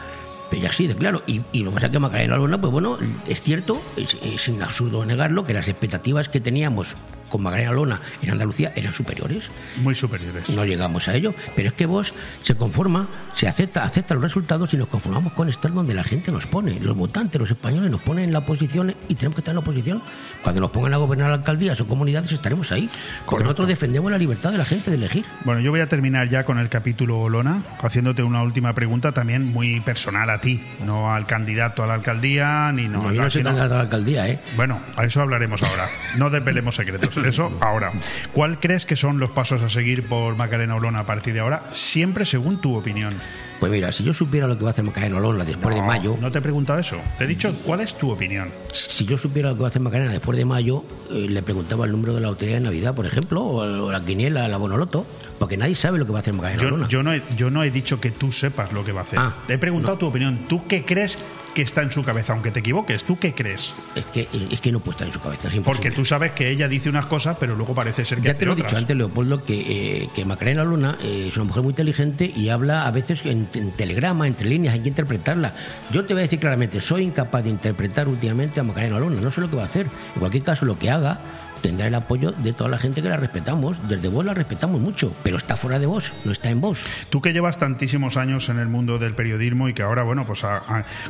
Pero 0.58 0.70
ya 0.70 0.76
sí, 0.76 0.88
de 0.88 0.96
claro. 0.96 1.22
Y, 1.28 1.42
y 1.52 1.64
lo 1.64 1.70
que 1.70 1.76
pasa 1.76 1.86
es 1.86 1.92
que 1.92 2.00
Macarena 2.00 2.36
Luna, 2.36 2.60
pues 2.60 2.72
bueno, 2.72 2.98
es 3.28 3.42
cierto, 3.42 3.80
es, 3.96 4.18
es 4.24 4.50
absurdo 4.60 5.06
negarlo, 5.06 5.44
que 5.44 5.54
las 5.54 5.68
expectativas 5.68 6.30
que 6.30 6.40
teníamos 6.40 6.96
con 7.30 7.44
Macarena 7.44 7.72
Lona 7.72 8.02
en 8.22 8.32
Andalucía 8.32 8.72
eran 8.76 8.94
superiores. 8.94 9.44
Muy 9.78 9.96
superiores. 9.96 10.50
No 10.50 10.66
llegamos 10.66 11.08
a 11.08 11.16
ello. 11.16 11.34
Pero 11.56 11.70
es 11.70 11.74
que 11.74 11.86
vos 11.86 12.14
se 12.44 12.56
conforma, 12.56 13.08
se 13.34 13.48
acepta, 13.48 13.84
acepta 13.84 14.14
los 14.14 14.24
resultados 14.24 14.74
y 14.74 14.78
nos 14.78 14.88
conformamos 14.88 15.34
con 15.34 15.50
estar 15.50 15.72
donde 15.72 15.94
la 15.94 16.04
gente 16.04 16.32
nos 16.32 16.48
pone. 16.48 16.80
Los 16.80 16.96
votantes, 16.96 17.40
los 17.40 17.52
españoles 17.52 17.92
nos 17.92 18.02
ponen 18.02 18.26
en 18.26 18.34
la 18.34 18.40
oposición 18.40 18.96
y 19.08 19.16
tenemos 19.16 19.36
que 19.36 19.42
estar 19.42 19.52
en 19.52 19.58
la 19.58 19.62
oposición. 19.62 20.02
Cuando 20.44 20.62
nos 20.62 20.72
pongan 20.72 20.94
a 20.94 20.98
gobernar 20.98 21.32
alcaldías 21.32 21.80
o 21.82 21.88
comunidades 21.88 22.32
estaremos 22.32 22.72
ahí. 22.72 22.90
Porque 23.26 23.44
nosotros 23.44 23.68
defendemos 23.68 24.12
la 24.12 24.18
libertad 24.18 24.52
de 24.52 24.58
la 24.58 24.66
gente 24.66 24.92
de 24.92 24.98
elegir. 24.98 25.26
Bueno, 25.44 25.62
yo 25.62 25.72
voy 25.72 25.82
a 25.82 25.88
terminar 25.88 26.30
ya 26.30 26.44
con 26.44 26.60
el 26.60 26.70
capítulo 26.70 27.20
Olona, 27.20 27.62
haciéndote 27.82 28.24
una 28.24 28.44
última 28.44 28.74
pregunta 28.74 29.12
también 29.12 29.46
muy 29.46 29.80
personal 29.82 30.30
a 30.30 30.40
ti, 30.40 30.64
no 30.86 31.12
al 31.12 31.26
candidato 31.26 31.84
a 31.84 31.88
la 31.88 31.96
alcaldía, 31.96 32.72
ni 32.72 32.88
no, 32.88 33.04
No, 33.04 33.14
yo 33.14 33.24
no 33.24 33.30
soy 33.30 33.44
candidato 33.44 33.74
a 33.74 33.78
la 33.78 33.84
alcaldía, 33.84 34.28
¿eh? 34.28 34.40
Bueno, 34.56 34.80
a 34.96 35.06
eso 35.06 35.22
hablaremos 35.22 35.62
ahora. 35.64 35.88
No 36.18 36.30
desvelemos 36.30 36.76
secretos. 36.76 37.17
Eso 37.26 37.52
ahora. 37.60 37.92
¿Cuál 38.34 38.60
crees 38.60 38.86
que 38.86 38.96
son 38.96 39.20
los 39.20 39.32
pasos 39.32 39.62
a 39.62 39.70
seguir 39.70 40.08
por 40.08 40.36
Macarena 40.36 40.76
Olona 40.76 41.00
a 41.00 41.06
partir 41.06 41.34
de 41.34 41.40
ahora? 41.40 41.64
Siempre 41.72 42.26
según 42.26 42.60
tu 42.62 42.76
opinión. 42.76 43.14
Pues 43.60 43.72
mira, 43.72 43.92
si 43.92 44.04
yo 44.04 44.14
supiera 44.14 44.48
lo 44.48 44.58
que 44.58 44.64
va 44.64 44.70
a 44.70 44.74
hacer 44.74 44.84
Macarena 44.84 45.18
Olona 45.18 45.44
después 45.44 45.74
de 45.76 45.82
mayo, 45.82 46.16
No 46.22 46.32
te 46.32 46.40
he 46.40 46.42
preguntado 46.42 46.80
eso. 46.80 46.98
Te 47.18 47.24
he 47.24 47.28
dicho 47.28 47.54
cuál 47.66 47.82
es 47.82 47.96
tu 47.98 48.12
opinión. 48.12 48.50
si 48.74 49.06
yo 49.06 49.18
supiera 49.18 49.50
lo 49.50 49.56
que 49.56 49.62
va 49.62 49.68
a 49.68 49.70
hacer 49.70 49.82
Macarena 49.82 50.12
después 50.12 50.38
de 50.38 50.46
mayo, 50.46 50.84
eh, 51.12 51.28
le 51.30 51.42
preguntaba 51.42 51.86
el 51.86 51.92
número 51.92 52.14
de 52.14 52.22
la 52.22 52.28
lotería 52.28 52.56
de 52.56 52.62
Navidad, 52.62 52.94
por 52.94 53.06
ejemplo, 53.06 53.44
o, 53.44 53.92
la 53.92 54.02
quiniela, 54.02 54.48
la 54.48 54.58
bonoloto, 54.58 55.06
porque 55.40 55.58
nadie 55.58 55.76
sabe 55.76 55.98
lo 55.98 56.06
que 56.06 56.12
va 56.12 56.20
a 56.20 56.22
hacer 56.22 56.34
Macarena 56.34 56.62
Yo, 56.62 56.68
Olona. 56.68 56.88
yo 56.88 57.04
no 57.04 57.14
he, 57.14 57.22
yo 57.36 57.50
no 57.50 57.64
he 57.64 57.72
dicho 57.72 58.00
que 58.00 58.12
tú 58.12 58.32
sepas 58.32 58.72
lo 58.74 58.84
que 58.86 58.92
va 58.92 59.02
a 59.02 59.04
hacer. 59.04 59.20
Ah, 59.20 59.34
te 59.48 59.54
he 59.54 59.58
preguntado 59.58 59.98
tu 59.98 60.08
opinión. 60.08 60.40
¿Tú 60.48 60.68
qué 60.68 60.86
crees 60.86 61.18
que 61.56 61.64
está 61.64 61.82
en 61.82 61.92
su 61.92 62.04
cabeza? 62.04 62.34
Aunque 62.34 62.52
te 62.52 62.60
equivoques, 62.60 63.04
¿tú 63.04 63.18
qué 63.18 63.34
crees? 63.34 63.74
Es 63.96 64.06
que, 64.06 64.28
es 64.52 64.62
que 64.62 64.72
no 64.72 64.80
puede 64.80 64.94
estar 64.96 65.08
en 65.08 65.14
su 65.14 65.20
cabeza, 65.20 65.48
es. 65.48 65.60
Porque 65.62 65.90
tú 65.90 66.06
sabes 66.06 66.32
que 66.34 66.50
ella 66.50 66.68
dice 66.68 66.90
unas 66.90 67.08
cosas, 67.08 67.38
pero 67.40 67.56
luego 67.56 67.74
parece 67.74 68.06
ser 68.06 68.20
que 68.20 68.26
Ya 68.26 68.32
hace 68.32 68.42
te 68.42 68.46
lo 68.46 68.54
he 68.54 68.56
dicho 68.56 68.78
antes, 68.78 68.96
Leopoldo, 68.96 69.44
que, 69.44 70.04
eh, 70.04 70.10
que 70.14 70.24
Macarena 70.24 70.64
Luna 70.64 70.98
eh, 71.02 71.30
es 71.30 71.36
una 71.36 71.46
mujer 71.46 71.64
muy 71.64 71.72
inteligente 71.72 72.32
y 72.36 72.50
habla 72.50 72.86
a 72.86 72.92
veces 72.92 73.22
en, 73.26 73.47
en 73.54 73.72
telegrama, 73.72 74.28
entre 74.28 74.48
líneas, 74.48 74.74
hay 74.74 74.82
que 74.82 74.90
interpretarla. 74.90 75.54
Yo 75.92 76.06
te 76.06 76.14
voy 76.14 76.22
a 76.22 76.24
decir 76.24 76.40
claramente, 76.40 76.82
soy 76.82 77.04
incapaz 77.04 77.44
de 77.44 77.50
interpretar 77.50 78.08
últimamente 78.08 78.60
a 78.60 78.64
Macarena 78.64 79.00
Luna, 79.00 79.22
no 79.22 79.32
sé 79.32 79.42
lo 79.42 79.50
que 79.50 79.56
va 79.56 79.64
a 79.64 79.68
hacer. 79.68 79.88
En 80.16 80.20
cualquier 80.20 80.44
caso, 80.44 80.66
lo 80.66 80.78
que 80.78 80.90
haga 80.90 81.20
tendrá 81.62 81.88
el 81.88 81.96
apoyo 81.96 82.32
de 82.32 82.54
toda 82.54 82.70
la 82.70 82.78
gente 82.78 83.02
que 83.02 83.10
la 83.10 83.18
respetamos. 83.18 83.88
Desde 83.88 84.08
vos 84.08 84.26
la 84.26 84.34
respetamos 84.34 84.82
mucho, 84.82 85.14
pero 85.24 85.38
está 85.38 85.56
fuera 85.56 85.80
de 85.80 85.86
vos, 85.86 86.12
no 86.26 86.32
está 86.32 86.50
en 86.50 86.62
vos. 86.62 86.80
Tú 87.10 87.22
que 87.22 87.34
llevas 87.34 87.58
tantísimos 87.58 88.18
años 88.18 88.50
en 88.50 88.60
el 88.60 88.68
mundo 88.68 89.00
del 89.00 89.14
periodismo 89.14 89.70
y 89.70 89.74
que 89.74 89.84
ahora, 89.84 90.04
bueno, 90.04 90.26
pues 90.26 90.44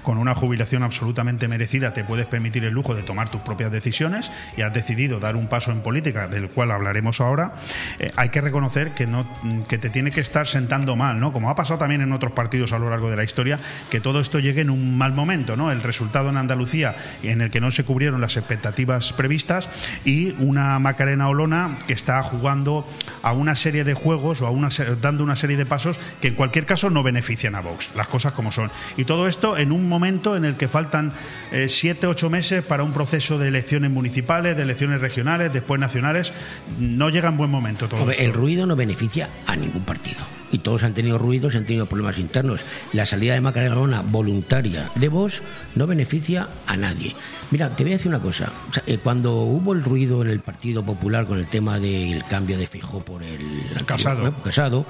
con 0.04 0.18
una 0.18 0.36
jubilación 0.36 0.84
absolutamente 0.84 1.48
merecida 1.48 1.94
te 1.94 2.04
puedes 2.04 2.26
permitir 2.26 2.64
el 2.66 2.74
lujo 2.74 2.96
de 2.96 3.04
tomar 3.04 3.30
tus 3.30 3.42
propias 3.42 3.72
decisiones 3.72 4.32
y 4.56 4.62
has 4.62 4.74
decidido 4.74 5.20
dar 5.20 5.36
un 5.36 5.48
paso 5.48 5.72
en 5.72 5.82
política, 5.82 6.28
del 6.28 6.50
cual 6.50 6.72
hablaremos 6.72 7.22
ahora, 7.22 7.54
eh, 8.00 8.12
hay 8.16 8.30
que 8.30 8.42
reconocer 8.42 8.92
que, 8.92 9.08
no, 9.08 9.26
que 9.68 9.78
te 9.78 9.90
tiene 9.90 10.12
que 10.12 10.22
estar 10.22 10.48
sentando 10.48 10.96
mal, 10.96 11.20
¿no? 11.20 11.34
Como 11.34 11.50
ha 11.50 11.56
pasado 11.56 11.80
también 11.80 12.02
en 12.02 12.12
otros 12.14 12.32
partidos 12.32 12.74
a 12.74 12.80
lo 12.80 12.90
largo 12.90 13.10
de 13.10 13.16
la 13.16 13.24
historia, 13.24 13.60
que 13.90 14.00
todo 14.00 14.20
esto 14.20 14.40
llegue 14.40 14.62
en 14.62 14.70
un 14.70 14.98
mal 14.98 15.14
momento, 15.14 15.56
¿no? 15.56 15.72
El 15.72 15.84
resultado 15.84 16.30
en 16.30 16.38
Andalucía 16.38 16.96
en 17.24 17.42
el 17.42 17.52
que 17.52 17.62
no 17.62 17.72
se 17.72 17.84
cubrieron 17.84 18.22
las 18.22 18.38
expectativas 18.38 19.14
previstas 19.14 19.70
y 20.06 20.32
una 20.40 20.80
Macarena 20.80 21.30
Olona 21.30 21.78
que 21.88 21.94
está 21.94 22.22
jugando 22.24 22.88
a 23.22 23.34
una 23.34 23.56
serie 23.56 23.84
de 23.84 23.94
juegos 23.94 24.42
o 24.42 24.48
a 24.48 24.52
una, 24.52 24.70
dando 25.02 25.24
una 25.24 25.36
serie 25.36 25.58
de 25.58 25.66
pasos 25.66 26.00
que 26.22 26.30
en 26.30 26.36
cualquier 26.36 26.66
caso 26.66 26.90
no 26.90 27.04
benefician 27.04 27.56
a 27.56 27.62
Vox, 27.62 27.92
las 27.96 28.08
cosas 28.08 28.34
como 28.34 28.52
son. 28.52 28.72
Y 28.96 29.06
todo 29.06 29.28
esto 29.28 29.58
en 29.58 29.72
un 29.72 29.88
momento 29.88 30.36
en 30.36 30.46
el 30.46 30.56
que 30.56 30.68
faltan 30.68 31.14
eh, 31.52 31.68
siete, 31.70 32.08
ocho 32.08 32.30
meses 32.30 32.64
para 32.64 32.84
un 32.84 32.94
proceso 32.94 33.38
de 33.38 33.48
elecciones 33.48 33.92
municipales, 33.92 34.56
de 34.56 34.64
elecciones 34.64 35.02
regionales, 35.02 35.54
después 35.54 35.80
nacionales. 35.80 36.34
No 36.80 37.10
llega 37.10 37.30
en 37.30 37.38
buen 37.38 37.52
momento 37.52 37.88
todo 37.88 38.12
esto. 38.12 38.24
el 38.24 38.34
ruido 38.34 38.66
no 38.66 38.76
beneficia 38.76 39.30
a 39.46 39.56
ningún 39.56 39.84
partido. 39.84 40.20
Y 40.52 40.60
todos 40.60 40.84
han 40.84 40.94
tenido 40.94 41.18
ruidos 41.18 41.54
y 41.54 41.58
han 41.58 41.66
tenido 41.66 41.86
problemas 41.86 42.18
internos. 42.18 42.62
La 42.94 43.06
salida 43.06 43.34
de 43.34 43.42
Macarena 43.42 44.02
voluntaria 44.02 44.90
de 44.96 45.10
Vox 45.10 45.42
no 45.76 45.88
beneficia 45.88 46.48
a 46.66 46.78
nadie. 46.78 47.16
Mira, 47.52 47.70
te 47.76 47.84
voy 47.84 47.94
a 47.94 47.98
decir 47.98 48.10
una 48.10 48.22
cosa. 48.22 48.52
O 48.70 48.74
sea, 48.74 48.84
eh, 48.86 48.98
cuando 48.98 49.36
hubo 49.36 49.74
el 49.74 49.84
ruido 49.84 50.22
en 50.22 50.30
el 50.30 50.40
Partido 50.40 50.84
Popular 50.84 51.26
con 51.26 51.40
el 51.40 51.48
tema 51.48 51.80
del 51.80 52.24
cambio 52.26 52.58
de 52.58 52.68
Fijó 52.68 53.02
por 53.02 53.24
el 53.24 53.34
anterior, 53.72 53.86
Casado. 53.86 54.34
Casado, 54.44 54.86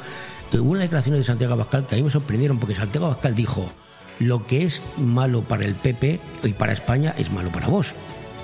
eh, 0.52 0.60
hubo 0.60 0.72
unas 0.72 0.84
declaraciones 0.84 1.22
de 1.22 1.26
Santiago 1.26 1.54
Abascal 1.54 1.86
que 1.88 1.96
a 1.96 1.98
mí 1.98 2.04
me 2.04 2.12
sorprendieron 2.12 2.60
porque 2.60 2.76
Santiago 2.76 3.08
Abascal 3.08 3.36
dijo 3.36 3.72
lo 4.20 4.46
que 4.46 4.64
es 4.64 4.82
malo 4.98 5.42
para 5.42 5.66
el 5.66 5.76
PP 5.76 6.20
y 6.44 6.54
para 6.54 6.74
España 6.74 7.14
es 7.18 7.32
malo 7.32 7.52
para 7.52 7.68
vos. 7.68 7.94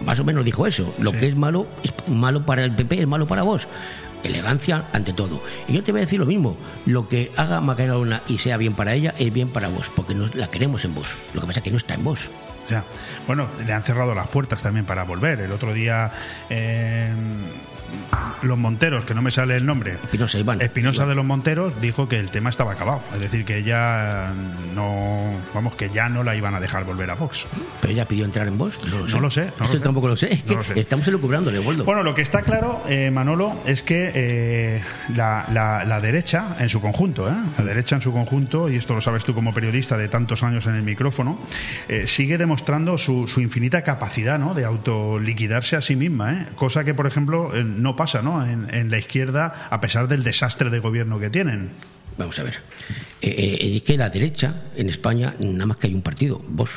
Más 0.05 0.19
o 0.19 0.23
menos 0.23 0.43
dijo 0.43 0.67
eso. 0.67 0.93
Lo 0.99 1.11
que 1.11 1.27
es 1.27 1.35
malo 1.35 1.67
es 1.83 1.93
malo 2.07 2.45
para 2.45 2.63
el 2.63 2.71
PP 2.75 3.01
es 3.01 3.07
malo 3.07 3.27
para 3.27 3.43
vos. 3.43 3.67
Elegancia 4.23 4.85
ante 4.93 5.13
todo. 5.13 5.41
Y 5.67 5.73
yo 5.73 5.83
te 5.83 5.91
voy 5.91 6.01
a 6.01 6.05
decir 6.05 6.19
lo 6.19 6.25
mismo. 6.25 6.57
Lo 6.85 7.07
que 7.07 7.31
haga 7.35 7.61
Macarena 7.61 8.21
y 8.27 8.37
sea 8.37 8.57
bien 8.57 8.73
para 8.73 8.93
ella 8.93 9.13
es 9.19 9.33
bien 9.33 9.49
para 9.49 9.67
vos, 9.67 9.91
porque 9.95 10.15
no, 10.15 10.27
la 10.33 10.49
queremos 10.49 10.85
en 10.85 10.95
vos. 10.95 11.07
Lo 11.33 11.41
que 11.41 11.47
pasa 11.47 11.59
es 11.59 11.63
que 11.63 11.71
no 11.71 11.77
está 11.77 11.93
en 11.93 12.03
vos. 12.03 12.29
Ya. 12.69 12.83
Bueno, 13.27 13.47
le 13.65 13.73
han 13.73 13.83
cerrado 13.83 14.15
las 14.15 14.27
puertas 14.27 14.61
también 14.61 14.85
para 14.85 15.03
volver. 15.03 15.41
El 15.41 15.51
otro 15.51 15.73
día 15.73 16.11
eh, 16.49 17.11
los 18.41 18.57
Monteros, 18.57 19.05
que 19.05 19.13
no 19.13 19.21
me 19.21 19.31
sale 19.31 19.55
el 19.55 19.65
nombre, 19.65 19.93
Espinosa 19.93 20.37
Iván. 20.37 20.61
Espinosa 20.61 21.05
de 21.05 21.15
los 21.15 21.23
Monteros 21.25 21.79
dijo 21.79 22.09
que 22.09 22.19
el 22.19 22.29
tema 22.29 22.49
estaba 22.49 22.73
acabado. 22.73 23.01
Es 23.13 23.19
decir, 23.21 23.45
que 23.45 23.57
ella 23.57 24.31
no, 24.75 25.31
vamos, 25.53 25.75
que 25.75 25.89
ya 25.89 26.09
no 26.09 26.23
la 26.23 26.35
iban 26.35 26.53
a 26.53 26.59
dejar 26.59 26.83
volver 26.83 27.09
a 27.09 27.15
Vox. 27.15 27.45
Pero 27.79 27.93
ella 27.93 28.05
pidió 28.05 28.25
entrar 28.25 28.47
en 28.47 28.57
vos. 28.57 28.77
No 28.89 28.99
lo 28.99 29.07
sé. 29.07 29.13
No 29.15 29.19
lo 29.21 29.29
sé, 29.29 29.41
no 29.45 29.47
Es 29.47 29.59
lo 29.61 29.67
que 29.67 29.73
sé. 29.77 29.79
tampoco 29.79 30.07
lo 30.09 30.17
sé. 30.17 30.33
Es 30.33 30.43
No 30.45 30.49
que 30.49 30.55
lo 30.55 30.63
sé. 30.63 30.79
estamos 30.79 31.07
elucubrándole, 31.07 31.59
Waldo. 31.59 31.85
Bueno, 31.85 32.03
lo 32.03 32.13
que 32.13 32.21
está 32.21 32.41
claro, 32.41 32.83
eh, 32.89 33.11
Manolo, 33.11 33.53
es 33.65 33.81
que 33.81 34.11
eh, 34.13 34.81
la, 35.15 35.45
la- 35.53 35.85
la 35.85 36.01
derecha 36.01 36.57
en 36.59 36.67
su 36.69 36.81
conjunto, 36.81 37.29
¿eh? 37.29 37.33
la 37.57 37.63
derecha 37.63 37.95
en 37.95 38.01
su 38.01 38.11
conjunto, 38.11 38.69
y 38.69 38.75
esto 38.75 38.93
lo 38.93 39.01
sabes 39.01 39.23
tú 39.23 39.33
como 39.33 39.53
periodista 39.53 39.97
de 39.97 40.07
tantos 40.09 40.43
años 40.43 40.65
en 40.67 40.75
el 40.75 40.83
micrófono, 40.83 41.39
eh, 41.87 42.05
sigue 42.07 42.37
demostrando 42.37 42.97
su, 42.97 43.27
su 43.27 43.39
infinita 43.41 43.83
capacidad 43.83 44.37
¿no? 44.37 44.53
de 44.53 44.65
autoliquidarse 44.65 45.75
a 45.77 45.81
sí 45.81 45.95
misma, 45.95 46.33
¿eh? 46.33 46.45
cosa 46.55 46.83
que, 46.83 46.93
por 46.93 47.07
ejemplo, 47.07 47.51
no 47.83 47.95
pasa 47.95 48.21
¿no? 48.21 48.45
En, 48.45 48.73
en 48.73 48.89
la 48.89 48.97
izquierda 48.97 49.67
a 49.69 49.79
pesar 49.81 50.07
del 50.07 50.23
desastre 50.23 50.69
de 50.69 50.79
gobierno 50.79 51.19
que 51.19 51.29
tienen. 51.29 51.71
Vamos 52.17 52.37
a 52.39 52.43
ver. 52.43 52.55
Eh, 53.21 53.29
eh, 53.29 53.75
es 53.77 53.83
que 53.83 53.97
la 53.97 54.09
derecha 54.09 54.63
en 54.75 54.89
España, 54.89 55.35
nada 55.39 55.65
más 55.65 55.77
que 55.77 55.87
hay 55.87 55.93
un 55.93 56.01
partido, 56.01 56.41
vos. 56.47 56.69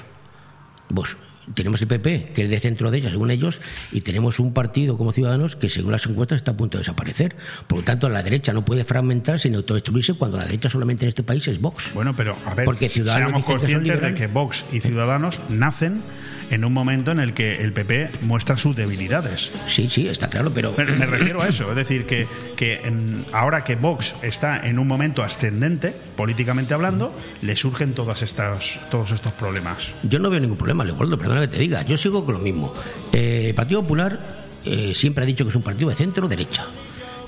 Vos. 0.88 1.16
Tenemos 1.54 1.80
el 1.80 1.86
PP, 1.86 2.32
que 2.34 2.42
es 2.42 2.50
de 2.50 2.58
centro 2.58 2.90
de 2.90 2.98
ella, 2.98 3.10
según 3.10 3.30
ellos, 3.30 3.60
y 3.92 4.00
tenemos 4.00 4.40
un 4.40 4.52
partido 4.52 4.98
como 4.98 5.12
Ciudadanos 5.12 5.54
que, 5.54 5.68
según 5.68 5.92
las 5.92 6.04
encuestas, 6.06 6.38
está 6.38 6.50
a 6.52 6.56
punto 6.56 6.76
de 6.76 6.82
desaparecer. 6.82 7.36
Por 7.68 7.78
lo 7.78 7.84
tanto, 7.84 8.08
la 8.08 8.24
derecha 8.24 8.52
no 8.52 8.64
puede 8.64 8.82
fragmentarse 8.82 9.48
ni 9.48 9.54
autodestruirse 9.54 10.14
cuando 10.14 10.38
la 10.38 10.44
derecha 10.44 10.68
solamente 10.68 11.04
en 11.04 11.10
este 11.10 11.22
país 11.22 11.46
es 11.46 11.60
Vox. 11.60 11.94
Bueno, 11.94 12.16
pero 12.16 12.36
a 12.46 12.54
ver, 12.54 12.64
Porque 12.64 12.88
Ciudadanos 12.88 13.28
seamos 13.28 13.46
que 13.46 13.52
conscientes 13.52 14.00
de 14.00 14.14
que 14.14 14.26
Vox 14.26 14.64
y 14.72 14.80
Ciudadanos 14.80 15.38
nacen 15.48 16.02
en 16.50 16.64
un 16.64 16.72
momento 16.72 17.10
en 17.12 17.20
el 17.20 17.34
que 17.34 17.56
el 17.62 17.72
PP 17.72 18.10
muestra 18.22 18.56
sus 18.56 18.76
debilidades. 18.76 19.52
Sí, 19.68 19.88
sí, 19.90 20.08
está 20.08 20.28
claro, 20.28 20.50
pero... 20.54 20.74
Me, 20.76 20.84
me 20.84 21.06
refiero 21.06 21.42
a 21.42 21.48
eso, 21.48 21.68
es 21.70 21.76
decir, 21.76 22.06
que, 22.06 22.26
que 22.56 22.80
en- 22.84 23.24
ahora 23.32 23.64
que 23.64 23.74
Vox 23.76 24.14
está 24.22 24.66
en 24.66 24.78
un 24.78 24.86
momento 24.86 25.22
ascendente, 25.22 25.94
políticamente 26.16 26.74
hablando, 26.74 27.14
le 27.42 27.56
surgen 27.56 27.92
todas 27.94 28.22
estas, 28.22 28.78
todos 28.90 29.10
estos 29.12 29.32
problemas. 29.32 29.88
Yo 30.02 30.18
no 30.18 30.30
veo 30.30 30.40
ningún 30.40 30.56
problema, 30.56 30.84
Leopoldo, 30.84 31.18
perdona 31.18 31.40
que 31.42 31.48
te 31.48 31.58
diga. 31.58 31.82
Yo 31.82 31.96
sigo 31.96 32.24
con 32.24 32.34
lo 32.34 32.40
mismo. 32.40 32.72
Eh, 33.12 33.52
Partido 33.56 33.82
Popular 33.82 34.18
eh, 34.64 34.92
siempre 34.94 35.24
ha 35.24 35.26
dicho 35.26 35.44
que 35.44 35.50
es 35.50 35.56
un 35.56 35.62
partido 35.62 35.88
de 35.90 35.96
centro-derecha. 35.96 36.64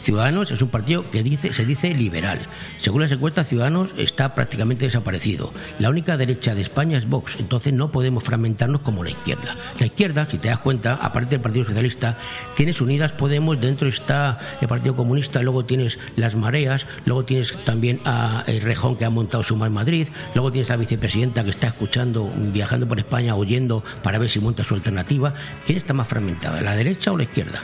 Ciudadanos 0.09 0.51
es 0.51 0.63
un 0.63 0.71
partido 0.71 1.05
que 1.11 1.23
dice, 1.23 1.53
se 1.53 1.67
dice 1.67 1.93
liberal. 1.93 2.39
Según 2.81 3.03
las 3.03 3.13
encuestas, 3.13 3.47
Ciudadanos 3.47 3.91
está 3.99 4.35
prácticamente 4.35 4.87
desaparecido. 4.87 5.53
La 5.79 5.91
única 5.91 6.17
derecha 6.17 6.55
de 6.55 6.63
España 6.63 6.97
es 6.97 7.07
Vox, 7.07 7.37
entonces 7.39 7.75
no 7.75 7.93
podemos 7.93 8.25
fragmentarnos 8.25 8.81
como 8.81 9.05
la 9.05 9.11
izquierda. 9.11 9.55
La 9.79 9.85
izquierda, 9.85 10.27
si 10.31 10.39
te 10.39 10.49
das 10.49 10.61
cuenta, 10.61 10.95
aparte 10.95 11.33
del 11.33 11.43
Partido 11.43 11.67
Socialista, 11.67 12.17
tienes 12.57 12.81
Unidas 12.81 13.13
Podemos, 13.13 13.61
dentro 13.61 13.87
está 13.87 14.39
el 14.63 14.69
Partido 14.69 14.97
Comunista, 14.97 15.43
luego 15.43 15.67
tienes 15.67 15.99
las 16.17 16.35
mareas, 16.35 16.87
luego 17.05 17.27
tienes 17.27 17.53
también 17.67 18.01
a 18.07 18.45
el 18.47 18.63
Rejón 18.63 18.97
que 18.97 19.05
ha 19.05 19.11
montado 19.11 19.43
su 19.43 19.57
Más 19.57 19.71
Madrid, 19.71 20.09
luego 20.33 20.51
tienes 20.51 20.71
a 20.71 20.73
la 20.77 20.79
vicepresidenta 20.79 21.45
que 21.45 21.51
está 21.51 21.67
escuchando, 21.67 22.33
viajando 22.35 22.89
por 22.89 22.99
España, 22.99 23.35
oyendo 23.35 23.85
para 24.03 24.19
ver 24.19 24.31
si 24.31 24.41
monta 24.41 24.65
su 24.65 24.73
alternativa. 24.73 25.35
¿Quién 25.67 25.77
está 25.77 25.93
más 25.93 26.09
fragmentada, 26.09 26.63
la 26.63 26.75
derecha 26.75 27.13
o 27.13 27.19
la 27.19 27.25
izquierda? 27.25 27.61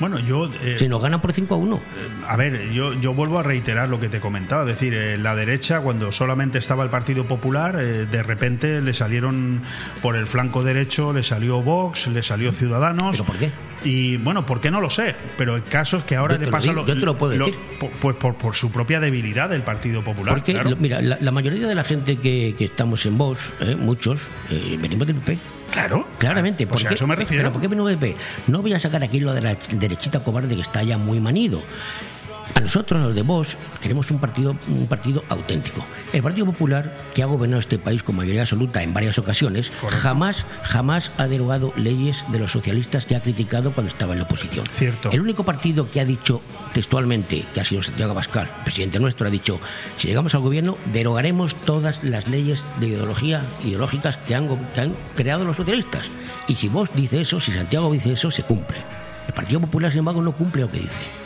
Bueno, 0.00 0.18
yo... 0.18 0.50
eh, 0.62 0.76
Si 0.78 0.88
nos 0.88 1.00
gana 1.02 1.20
por 1.22 1.32
5 1.32 1.54
a 1.54 1.58
1. 1.58 1.80
A 2.28 2.36
ver, 2.36 2.70
yo, 2.72 2.92
yo 3.00 3.14
vuelvo 3.14 3.38
a 3.38 3.42
reiterar 3.42 3.88
lo 3.88 3.98
que 3.98 4.08
te 4.08 4.20
comentaba, 4.20 4.62
es 4.62 4.68
decir, 4.68 4.92
eh, 4.94 5.16
la 5.18 5.34
derecha 5.34 5.80
cuando 5.80 6.12
solamente 6.12 6.58
estaba 6.58 6.84
el 6.84 6.90
Partido 6.90 7.26
Popular, 7.26 7.76
eh, 7.80 8.04
de 8.06 8.22
repente 8.22 8.82
le 8.82 8.92
salieron 8.94 9.62
por 10.02 10.16
el 10.16 10.26
flanco 10.26 10.62
derecho, 10.62 11.12
le 11.12 11.22
salió 11.22 11.62
Vox, 11.62 12.08
le 12.08 12.22
salió 12.22 12.52
Ciudadanos. 12.52 13.12
¿Pero 13.12 13.24
por 13.24 13.36
qué? 13.36 13.50
Y 13.84 14.16
bueno, 14.16 14.44
¿por 14.46 14.60
qué 14.60 14.70
no 14.70 14.80
lo 14.80 14.90
sé? 14.90 15.14
Pero 15.38 15.54
el 15.56 15.62
caso 15.62 15.98
es 15.98 16.04
que 16.04 16.16
ahora 16.16 16.34
Yo 16.34 16.40
le 16.40 16.46
lo 16.46 16.50
pasa 16.52 16.70
digo, 16.70 16.86
yo 16.86 16.94
te 16.94 17.06
lo 17.06 17.16
puedo 17.16 17.32
decir. 17.32 17.54
Pues 18.00 18.16
por, 18.16 18.34
por 18.34 18.54
su 18.54 18.70
propia 18.72 19.00
debilidad 19.00 19.48
del 19.48 19.62
Partido 19.62 20.02
Popular. 20.02 20.34
Porque, 20.34 20.52
claro. 20.54 20.70
lo- 20.70 20.76
mira, 20.76 21.00
la, 21.00 21.18
la 21.20 21.30
mayoría 21.30 21.66
de 21.66 21.74
la 21.74 21.84
gente 21.84 22.16
que, 22.16 22.54
que 22.58 22.64
estamos 22.64 23.06
en 23.06 23.16
Vox, 23.16 23.40
eh, 23.60 23.76
muchos, 23.76 24.18
eh, 24.50 24.76
venimos 24.80 25.06
del 25.06 25.16
PP. 25.16 25.38
Claro. 25.70 26.06
Claramente. 26.18 26.66
Pues 26.66 26.82
¿Por 26.82 26.92
a 26.92 26.94
eso 26.94 27.06
me 27.06 27.16
refiero. 27.16 27.42
¿Pero 27.42 27.52
por 27.52 27.62
qué 27.62 27.68
PP? 27.96 28.16
No 28.48 28.62
voy 28.62 28.72
a 28.72 28.80
sacar 28.80 29.02
aquí 29.02 29.20
lo 29.20 29.34
de 29.34 29.42
la 29.42 29.56
derechita 29.72 30.20
cobarde 30.20 30.54
que 30.54 30.62
está 30.62 30.82
ya 30.82 30.98
muy 30.98 31.20
manido. 31.20 31.62
A 32.54 32.60
nosotros, 32.60 33.02
los 33.02 33.14
de 33.14 33.22
Vox, 33.22 33.56
queremos 33.80 34.10
un 34.10 34.18
partido, 34.18 34.56
un 34.68 34.86
partido 34.86 35.24
auténtico. 35.28 35.84
El 36.12 36.22
Partido 36.22 36.46
Popular, 36.46 36.96
que 37.14 37.22
ha 37.22 37.26
gobernado 37.26 37.60
este 37.60 37.78
país 37.78 38.02
con 38.02 38.16
mayoría 38.16 38.42
absoluta 38.42 38.82
en 38.82 38.94
varias 38.94 39.18
ocasiones, 39.18 39.70
jamás, 40.00 40.46
jamás 40.62 41.12
ha 41.18 41.26
derogado 41.26 41.72
leyes 41.76 42.24
de 42.30 42.38
los 42.38 42.52
socialistas 42.52 43.04
que 43.04 43.16
ha 43.16 43.20
criticado 43.20 43.72
cuando 43.72 43.90
estaba 43.90 44.12
en 44.12 44.20
la 44.20 44.24
oposición. 44.24 44.66
Cierto. 44.72 45.10
El 45.10 45.20
único 45.20 45.44
partido 45.44 45.90
que 45.90 46.00
ha 46.00 46.04
dicho 46.04 46.40
textualmente, 46.72 47.44
que 47.52 47.60
ha 47.60 47.64
sido 47.64 47.82
Santiago 47.82 48.12
Abascal, 48.12 48.48
presidente 48.64 49.00
nuestro, 49.00 49.26
ha 49.26 49.30
dicho, 49.30 49.60
si 49.98 50.08
llegamos 50.08 50.34
al 50.34 50.40
gobierno, 50.42 50.78
derogaremos 50.92 51.54
todas 51.54 52.02
las 52.04 52.28
leyes 52.28 52.64
de 52.80 52.88
ideología, 52.88 53.42
ideológicas 53.64 54.16
que 54.18 54.34
han, 54.34 54.48
que 54.74 54.80
han 54.80 54.94
creado 55.14 55.44
los 55.44 55.56
socialistas. 55.56 56.06
Y 56.48 56.54
si 56.54 56.68
vos 56.68 56.90
dice 56.94 57.20
eso, 57.20 57.40
si 57.40 57.52
Santiago 57.52 57.92
dice 57.92 58.12
eso, 58.12 58.30
se 58.30 58.44
cumple. 58.44 58.76
El 59.26 59.34
Partido 59.34 59.60
Popular, 59.60 59.90
sin 59.90 60.00
embargo, 60.00 60.22
no 60.22 60.32
cumple 60.32 60.62
lo 60.62 60.70
que 60.70 60.78
dice. 60.78 61.25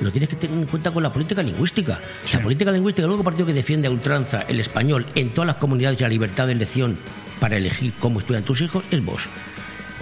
Lo 0.00 0.10
tienes 0.10 0.28
que 0.28 0.36
tener 0.36 0.58
en 0.58 0.66
cuenta 0.66 0.90
con 0.90 1.02
la 1.02 1.12
política 1.12 1.42
lingüística. 1.42 2.00
La 2.32 2.40
política 2.40 2.70
lingüística, 2.70 3.04
el 3.04 3.10
único 3.10 3.24
partido 3.24 3.46
que 3.46 3.54
defiende 3.54 3.88
a 3.88 3.90
ultranza 3.90 4.42
el 4.42 4.60
español 4.60 5.06
en 5.14 5.30
todas 5.30 5.46
las 5.46 5.56
comunidades 5.56 5.98
y 6.00 6.02
la 6.02 6.08
libertad 6.08 6.46
de 6.46 6.52
elección 6.52 6.98
para 7.40 7.56
elegir 7.56 7.92
cómo 7.98 8.20
estudian 8.20 8.42
tus 8.42 8.60
hijos 8.60 8.84
es 8.90 9.04
vos. 9.04 9.22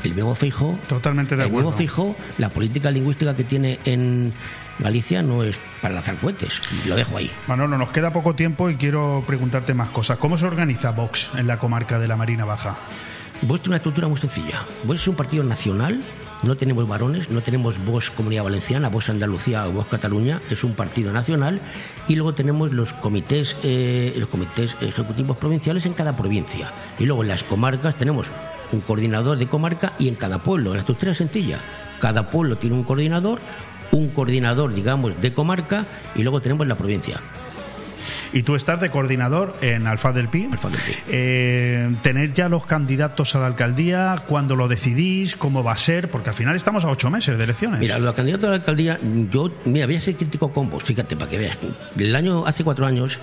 El 0.02 0.14
mismo 0.14 0.34
Fijo, 0.34 0.78
Totalmente 0.88 1.36
de 1.36 1.44
el 1.44 1.48
mismo 1.48 1.60
acuerdo. 1.70 1.78
Fijo, 1.78 2.16
la 2.38 2.50
política 2.50 2.90
lingüística 2.90 3.34
que 3.34 3.44
tiene 3.44 3.78
en 3.84 4.32
Galicia 4.78 5.22
no 5.22 5.42
es 5.42 5.56
para 5.80 5.94
lanzar 5.94 6.16
cohetes. 6.16 6.60
Lo 6.86 6.96
dejo 6.96 7.16
ahí. 7.16 7.30
Manolo, 7.46 7.78
nos 7.78 7.90
queda 7.90 8.12
poco 8.12 8.34
tiempo 8.34 8.68
y 8.68 8.76
quiero 8.76 9.22
preguntarte 9.26 9.72
más 9.72 9.88
cosas. 9.90 10.18
¿Cómo 10.18 10.36
se 10.36 10.46
organiza 10.46 10.90
Vox 10.90 11.30
en 11.36 11.46
la 11.46 11.58
comarca 11.58 11.98
de 11.98 12.08
la 12.08 12.16
Marina 12.16 12.44
Baja? 12.44 12.76
Vox 13.42 13.62
tiene 13.62 13.70
una 13.70 13.76
estructura 13.76 14.08
muy 14.08 14.18
sencilla. 14.18 14.62
Vox 14.84 15.00
es 15.00 15.08
un 15.08 15.16
partido 15.16 15.44
nacional, 15.44 16.02
no 16.44 16.56
tenemos 16.56 16.86
varones, 16.86 17.30
no 17.30 17.40
tenemos 17.40 17.82
Vox 17.84 18.10
Comunidad 18.10 18.44
Valenciana, 18.44 18.88
Vox 18.88 19.08
Andalucía 19.08 19.66
o 19.66 19.72
Vox 19.72 19.88
Cataluña, 19.88 20.40
es 20.50 20.62
un 20.62 20.74
partido 20.74 21.12
nacional 21.12 21.60
y 22.06 22.16
luego 22.16 22.34
tenemos 22.34 22.72
los 22.72 22.92
comités, 22.92 23.56
eh, 23.62 24.14
los 24.18 24.28
comités 24.28 24.76
ejecutivos 24.80 25.36
provinciales 25.36 25.86
en 25.86 25.94
cada 25.94 26.16
provincia. 26.16 26.70
Y 26.98 27.06
luego 27.06 27.22
en 27.22 27.28
las 27.28 27.44
comarcas 27.44 27.96
tenemos 27.96 28.26
un 28.72 28.80
coordinador 28.80 29.38
de 29.38 29.46
comarca 29.46 29.92
y 29.98 30.08
en 30.08 30.16
cada 30.16 30.38
pueblo. 30.38 30.74
La 30.74 30.80
estructura 30.80 31.12
es 31.12 31.18
sencilla. 31.18 31.58
Cada 32.00 32.30
pueblo 32.30 32.56
tiene 32.56 32.76
un 32.76 32.84
coordinador, 32.84 33.40
un 33.92 34.08
coordinador, 34.08 34.74
digamos, 34.74 35.20
de 35.20 35.32
comarca 35.32 35.86
y 36.14 36.22
luego 36.22 36.40
tenemos 36.40 36.66
la 36.66 36.74
provincia. 36.74 37.20
Y 38.34 38.42
tú 38.42 38.56
estás 38.56 38.80
de 38.80 38.90
coordinador 38.90 39.54
en 39.62 39.86
Alfa 39.86 40.10
del 40.10 40.26
Pi. 40.26 40.48
Eh, 41.08 41.88
tener 42.02 42.32
ya 42.32 42.48
los 42.48 42.66
candidatos 42.66 43.36
a 43.36 43.38
la 43.38 43.46
alcaldía, 43.46 44.24
cuándo 44.26 44.56
lo 44.56 44.66
decidís, 44.66 45.36
cómo 45.36 45.62
va 45.62 45.72
a 45.72 45.76
ser, 45.76 46.10
porque 46.10 46.30
al 46.30 46.34
final 46.34 46.56
estamos 46.56 46.84
a 46.84 46.88
ocho 46.88 47.10
meses 47.10 47.38
de 47.38 47.44
elecciones. 47.44 47.78
Mira, 47.78 47.96
los 48.00 48.12
candidatos 48.12 48.46
a 48.46 48.50
la 48.50 48.56
alcaldía, 48.56 48.98
yo, 49.30 49.52
mira, 49.64 49.86
voy 49.86 49.94
a 49.94 50.00
ser 50.00 50.16
crítico 50.16 50.52
con 50.52 50.68
vos, 50.68 50.82
fíjate, 50.82 51.14
para 51.14 51.30
que 51.30 51.38
veas. 51.38 51.58
El 51.96 52.16
año, 52.16 52.44
hace 52.44 52.64
cuatro 52.64 52.86
años, 52.86 53.20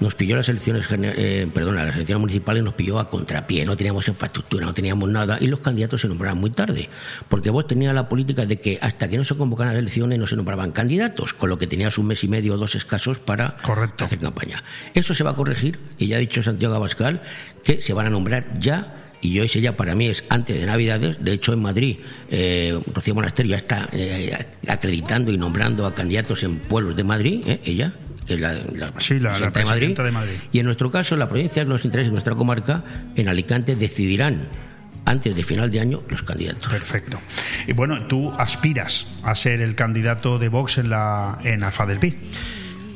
nos 0.00 0.14
pilló 0.14 0.36
las 0.36 0.48
elecciones, 0.48 0.86
eh, 0.90 1.46
perdona, 1.52 1.84
las 1.84 1.94
elecciones 1.94 2.20
municipales 2.20 2.62
nos 2.62 2.74
pilló 2.74 2.98
a 2.98 3.08
contrapié, 3.08 3.64
no 3.64 3.76
teníamos 3.76 4.08
infraestructura, 4.08 4.66
no 4.66 4.74
teníamos 4.74 5.08
nada, 5.08 5.38
y 5.40 5.46
los 5.46 5.60
candidatos 5.60 6.00
se 6.00 6.08
nombraban 6.08 6.38
muy 6.38 6.50
tarde, 6.50 6.88
porque 7.28 7.50
vos 7.50 7.66
tenías 7.66 7.94
la 7.94 8.08
política 8.08 8.46
de 8.46 8.58
que 8.58 8.78
hasta 8.80 9.08
que 9.08 9.16
no 9.16 9.24
se 9.24 9.36
convocaran 9.36 9.74
las 9.74 9.80
elecciones 9.80 10.18
no 10.18 10.26
se 10.26 10.36
nombraban 10.36 10.72
candidatos, 10.72 11.34
con 11.34 11.48
lo 11.48 11.58
que 11.58 11.66
tenías 11.66 11.98
un 11.98 12.06
mes 12.06 12.24
y 12.24 12.28
medio 12.28 12.54
o 12.54 12.56
dos 12.56 12.74
escasos 12.74 13.18
para 13.18 13.56
hacer 13.98 14.18
campaña. 14.18 14.53
Eso 14.94 15.14
se 15.14 15.24
va 15.24 15.30
a 15.30 15.34
corregir, 15.34 15.78
y 15.98 16.08
ya 16.08 16.16
ha 16.16 16.20
dicho 16.20 16.42
Santiago 16.42 16.74
Abascal 16.74 17.22
que 17.64 17.80
se 17.80 17.92
van 17.92 18.06
a 18.06 18.10
nombrar 18.10 18.58
ya 18.58 19.00
y 19.24 19.38
ese 19.40 19.62
ya 19.62 19.74
para 19.74 19.94
mí 19.94 20.06
es 20.06 20.22
antes 20.28 20.60
de 20.60 20.66
Navidades. 20.66 21.16
De 21.24 21.32
hecho, 21.32 21.54
en 21.54 21.62
Madrid, 21.62 21.96
eh, 22.30 22.78
Rocío 22.92 23.14
Monasterio 23.14 23.52
ya 23.52 23.56
está 23.56 23.88
eh, 23.90 24.36
acreditando 24.68 25.32
y 25.32 25.38
nombrando 25.38 25.86
a 25.86 25.94
candidatos 25.94 26.42
en 26.42 26.58
pueblos 26.58 26.94
de 26.94 27.04
Madrid, 27.04 27.42
¿eh? 27.46 27.60
ella, 27.64 27.94
que 28.26 28.34
es 28.34 28.40
la, 28.40 28.52
la, 28.52 28.60
de, 28.60 29.64
Madrid. 29.64 29.96
de, 29.96 30.10
Madrid. 30.10 30.34
Y 30.52 30.58
en 30.58 30.66
nuestro 30.66 30.90
caso, 30.90 31.16
la 31.16 31.26
provincia 31.26 31.62
que 31.62 31.68
nos 31.70 31.86
interesa, 31.86 32.08
en 32.08 32.12
nuestra 32.12 32.34
comarca, 32.34 32.84
en 33.16 33.28
Alicante, 33.30 33.76
decidirán 33.76 34.46
antes 35.06 35.34
de 35.34 35.42
final 35.42 35.70
de 35.70 35.80
año 35.80 36.02
los 36.10 36.22
candidatos. 36.22 36.70
Perfecto. 36.70 37.18
Y 37.66 37.72
bueno, 37.72 38.02
tú 38.06 38.30
aspiras 38.38 39.10
a 39.22 39.34
ser 39.34 39.62
el 39.62 39.74
candidato 39.74 40.38
de 40.38 40.50
Vox 40.50 40.76
en, 40.76 40.90
la, 40.90 41.38
en 41.44 41.62
Alfa 41.62 41.86
del 41.86 41.98
Pi. 41.98 42.14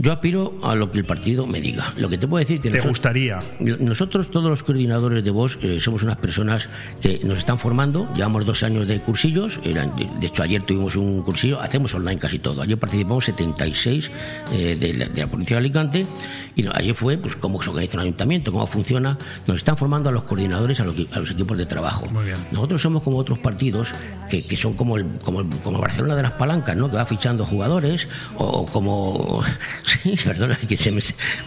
Yo 0.01 0.13
aspiro 0.13 0.55
a 0.63 0.77
lo 0.77 0.93
que 0.93 0.99
el 0.99 1.05
partido 1.05 1.47
me 1.47 1.61
diga. 1.61 1.93
Lo 1.97 2.09
que 2.09 2.19
te 2.19 2.29
puedo 2.29 2.39
decir 2.39 2.61
que... 2.61 2.71
¿Te 2.71 2.77
nosotros, 2.77 2.91
gustaría? 2.91 3.41
Nosotros, 3.59 4.31
todos 4.31 4.49
los 4.49 4.63
coordinadores 4.63 5.25
de 5.25 5.31
voz, 5.31 5.59
eh, 5.61 5.81
somos 5.81 6.05
unas 6.05 6.19
personas 6.19 6.69
que 7.03 7.21
nos 7.25 7.39
están 7.39 7.59
formando. 7.59 8.09
Llevamos 8.15 8.47
dos 8.47 8.63
años 8.63 8.87
de 8.87 9.01
cursillos. 9.01 9.61
De 9.63 10.27
hecho, 10.27 10.45
ayer 10.45 10.63
tuvimos 10.63 10.95
un 10.95 11.23
cursillo. 11.23 11.61
Hacemos 11.61 11.93
online 11.95 12.19
casi 12.19 12.39
todo. 12.39 12.63
Ayer 12.63 12.79
participamos 12.79 13.25
76 13.25 14.11
eh, 14.53 14.77
de, 14.79 14.93
la, 14.93 15.07
de, 15.07 15.21
la, 15.21 15.27
Policía 15.27 15.57
de 15.57 15.61
Alicante. 15.61 16.07
Y 16.55 16.63
no, 16.63 16.71
ayer 16.75 16.95
fue 16.95 17.19
pues 17.19 17.35
cómo 17.35 17.61
se 17.61 17.71
organiza 17.71 17.97
un 17.97 18.03
ayuntamiento, 18.03 18.53
cómo 18.53 18.69
funciona. 18.69 19.19
Nos 19.49 19.57
están 19.57 19.77
formando 19.77 20.11
a 20.11 20.13
los 20.13 20.23
coordinadores, 20.23 20.79
a 20.79 20.85
los, 20.85 20.95
a 21.13 21.19
los 21.19 21.31
equipos 21.33 21.59
de 21.59 21.67
trabajo. 21.67 22.07
Muy 22.07 22.25
bien. 22.25 22.37
Nosotros 22.53 22.81
somos 22.81 23.03
como 23.03 23.19
otros 23.19 23.41
partidos 23.41 23.89
que, 24.31 24.43
que 24.43 24.57
son 24.57 24.75
como 24.75 24.97
el, 24.97 25.07
como, 25.25 25.41
el, 25.41 25.49
como 25.65 25.79
Barcelona 25.81 26.15
de 26.15 26.23
las 26.23 26.33
palancas, 26.33 26.77
¿no? 26.77 26.89
Que 26.89 26.97
va 26.97 27.05
fichando 27.05 27.45
jugadores 27.45 28.07
o 28.37 28.65
como... 28.65 29.43
Sí, 29.89 30.17
perdona, 30.25 30.57
que 30.57 30.77
se 30.77 30.93
me... 30.93 31.01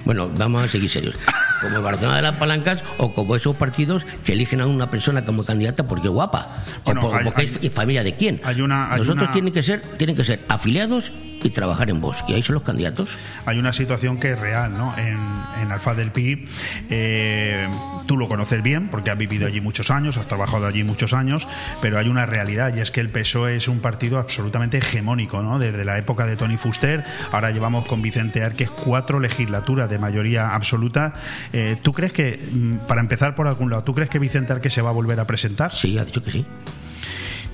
Bueno, 0.06 0.30
vamos 0.36 0.64
a 0.64 0.68
seguir 0.68 0.90
serios. 0.90 1.16
Como 1.62 1.78
el 1.78 1.84
Barcelona 1.84 2.16
de 2.16 2.22
las 2.24 2.38
Palancas 2.38 2.84
o 2.98 3.14
como 3.14 3.36
esos 3.36 3.56
partidos 3.56 4.04
que 4.26 4.34
eligen 4.34 4.62
a 4.62 4.66
una 4.66 4.90
persona 4.90 5.24
como 5.24 5.46
candidata 5.46 5.88
porque 5.88 6.08
es 6.08 6.14
guapa. 6.14 6.64
Bueno, 6.84 7.06
o 7.06 7.12
porque 7.24 7.42
hay, 7.42 7.58
es 7.62 7.72
familia 7.72 8.04
de 8.04 8.16
quién. 8.16 8.42
Hay 8.44 8.62
una, 8.62 8.92
hay 8.92 9.00
Nosotros 9.02 9.26
una... 9.26 9.32
tienen 9.32 9.54
que 9.54 9.62
ser 9.62 9.82
tienen 9.98 10.16
que 10.16 10.24
ser 10.24 10.44
afiliados 10.48 11.12
y 11.44 11.50
trabajar 11.50 11.90
en 11.90 12.02
vos. 12.02 12.24
Y 12.28 12.34
ahí 12.34 12.44
son 12.44 12.56
los 12.56 12.64
candidatos. 12.64 13.10
Hay 13.46 13.58
una 13.60 13.74
situación 13.74 14.20
que 14.20 14.32
es 14.32 14.40
real, 14.40 14.78
¿no? 14.78 14.94
En, 14.98 15.18
en 15.62 15.72
Alfa 15.72 15.94
del 15.94 16.12
Pi, 16.12 16.46
eh, 16.90 17.68
tú 18.06 18.18
lo 18.18 18.28
conoces 18.28 18.62
bien 18.62 18.90
porque 18.90 19.12
has 19.12 19.18
vivido 19.18 19.48
allí 19.48 19.62
muchos 19.62 19.92
años, 19.92 20.18
has 20.18 20.28
trabajado 20.28 20.66
allí 20.66 20.84
muchos 20.84 21.14
años, 21.14 21.48
pero 21.82 21.98
hay 21.98 22.08
una 22.08 22.26
realidad 22.26 22.76
y 22.76 22.80
es 22.80 22.92
que 22.92 23.00
el 23.00 23.10
PSOE 23.10 23.56
es 23.56 23.68
un 23.68 23.80
partido 23.80 24.18
absolutamente 24.18 24.78
hegemónico, 24.78 25.42
¿no? 25.42 25.60
Desde 25.60 25.86
la 25.86 25.98
época 25.98 26.26
de 26.26 26.36
Tony 26.36 26.58
Fuster, 26.58 27.04
ahora 27.32 27.52
llevamos 27.52 27.86
con 27.86 28.02
Vicente 28.02 28.44
Arques 28.44 28.70
cuatro 28.70 29.20
legislaturas 29.20 29.90
de 29.90 30.00
mayoría 30.00 30.54
absoluta. 30.54 31.14
Eh, 31.54 31.78
¿Tú 31.82 31.94
crees 31.94 32.14
que, 32.14 32.40
mm, 32.52 32.88
para 32.88 33.02
empezar 33.02 33.36
por 33.36 33.48
algún 33.48 33.70
lado, 33.70 33.84
¿tú 33.84 33.94
crees 33.94 34.10
que 34.10 34.20
Vicente 34.20 34.54
Arques 34.54 34.74
se 34.74 34.82
va 34.82 34.90
a 34.90 34.94
volver 34.94 35.20
a 35.20 35.28
presentar? 35.28 35.72
Sí, 35.72 35.98
ha 35.98 36.06
dicho 36.06 36.24
que 36.24 36.32
sí. 36.32 36.46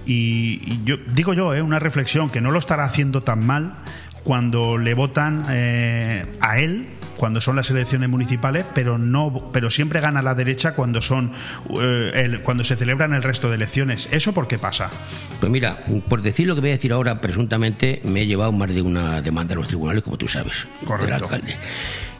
Y, 0.07 0.61
y 0.65 0.81
yo 0.85 0.97
digo 1.13 1.33
yo, 1.33 1.53
eh, 1.53 1.61
una 1.61 1.79
reflexión, 1.79 2.29
que 2.29 2.41
no 2.41 2.51
lo 2.51 2.59
estará 2.59 2.85
haciendo 2.85 3.21
tan 3.21 3.45
mal 3.45 3.73
cuando 4.23 4.77
le 4.77 4.93
votan 4.93 5.45
eh, 5.49 6.25
a 6.41 6.59
él 6.59 6.87
cuando 7.17 7.41
son 7.41 7.55
las 7.55 7.69
elecciones 7.69 8.07
municipales, 8.09 8.65
pero 8.73 8.97
no, 8.97 9.49
pero 9.51 9.69
siempre 9.69 9.99
gana 9.99 10.21
la 10.21 10.35
derecha 10.35 10.73
cuando 10.75 11.01
son 11.01 11.31
eh, 11.81 12.11
el, 12.13 12.41
cuando 12.41 12.63
se 12.63 12.75
celebran 12.75 13.13
el 13.13 13.23
resto 13.23 13.49
de 13.49 13.55
elecciones. 13.55 14.07
¿Eso 14.11 14.33
por 14.33 14.47
qué 14.47 14.57
pasa? 14.57 14.89
Pues 15.39 15.51
mira, 15.51 15.83
por 16.07 16.21
decir 16.21 16.47
lo 16.47 16.55
que 16.55 16.61
voy 16.61 16.69
a 16.69 16.73
decir 16.73 16.93
ahora, 16.93 17.19
presuntamente 17.19 18.01
me 18.05 18.21
he 18.21 18.27
llevado 18.27 18.51
más 18.51 18.69
de 18.69 18.81
una 18.81 19.21
demanda 19.21 19.53
a 19.53 19.57
los 19.57 19.67
tribunales, 19.67 20.03
como 20.03 20.17
tú 20.17 20.27
sabes, 20.27 20.67
Correcto. 20.85 21.05
del 21.05 21.23
alcalde. 21.23 21.57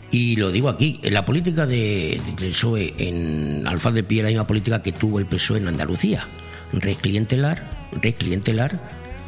Y 0.10 0.36
lo 0.38 0.52
digo 0.52 0.70
aquí, 0.70 1.00
la 1.04 1.26
política 1.26 1.66
de, 1.66 2.20
de 2.26 2.50
PSOE 2.50 2.96
en 2.98 3.68
Alfa 3.68 3.92
del 3.92 4.06
Pi 4.06 4.20
es 4.20 4.24
la 4.24 4.30
misma 4.30 4.48
política 4.48 4.82
que 4.82 4.94
tuvo 4.94 5.20
el 5.20 5.26
PSOE 5.26 5.60
en 5.60 5.68
Andalucía. 5.68 6.26
Reclientelar, 6.74 7.77
reclientelar, 7.92 8.80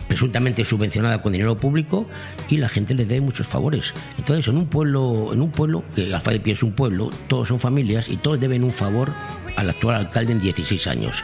presuntamente 0.07 0.65
subvencionada 0.65 1.21
con 1.21 1.31
dinero 1.31 1.57
público 1.57 2.07
y 2.49 2.57
la 2.57 2.67
gente 2.67 2.95
le 2.95 3.05
debe 3.05 3.21
muchos 3.21 3.47
favores. 3.47 3.93
Entonces, 4.17 4.47
en 4.47 4.57
un 4.57 4.67
pueblo, 4.67 5.29
en 5.31 5.41
un 5.41 5.51
pueblo 5.51 5.83
que 5.95 6.13
Alfa 6.13 6.31
de 6.31 6.39
Pie 6.39 6.53
es 6.53 6.63
un 6.63 6.73
pueblo, 6.73 7.09
todos 7.27 7.47
son 7.47 7.59
familias 7.59 8.09
y 8.09 8.17
todos 8.17 8.39
deben 8.39 8.63
un 8.63 8.71
favor 8.71 9.11
al 9.55 9.69
actual 9.69 9.95
alcalde 9.95 10.33
en 10.33 10.41
16 10.41 10.87
años. 10.87 11.23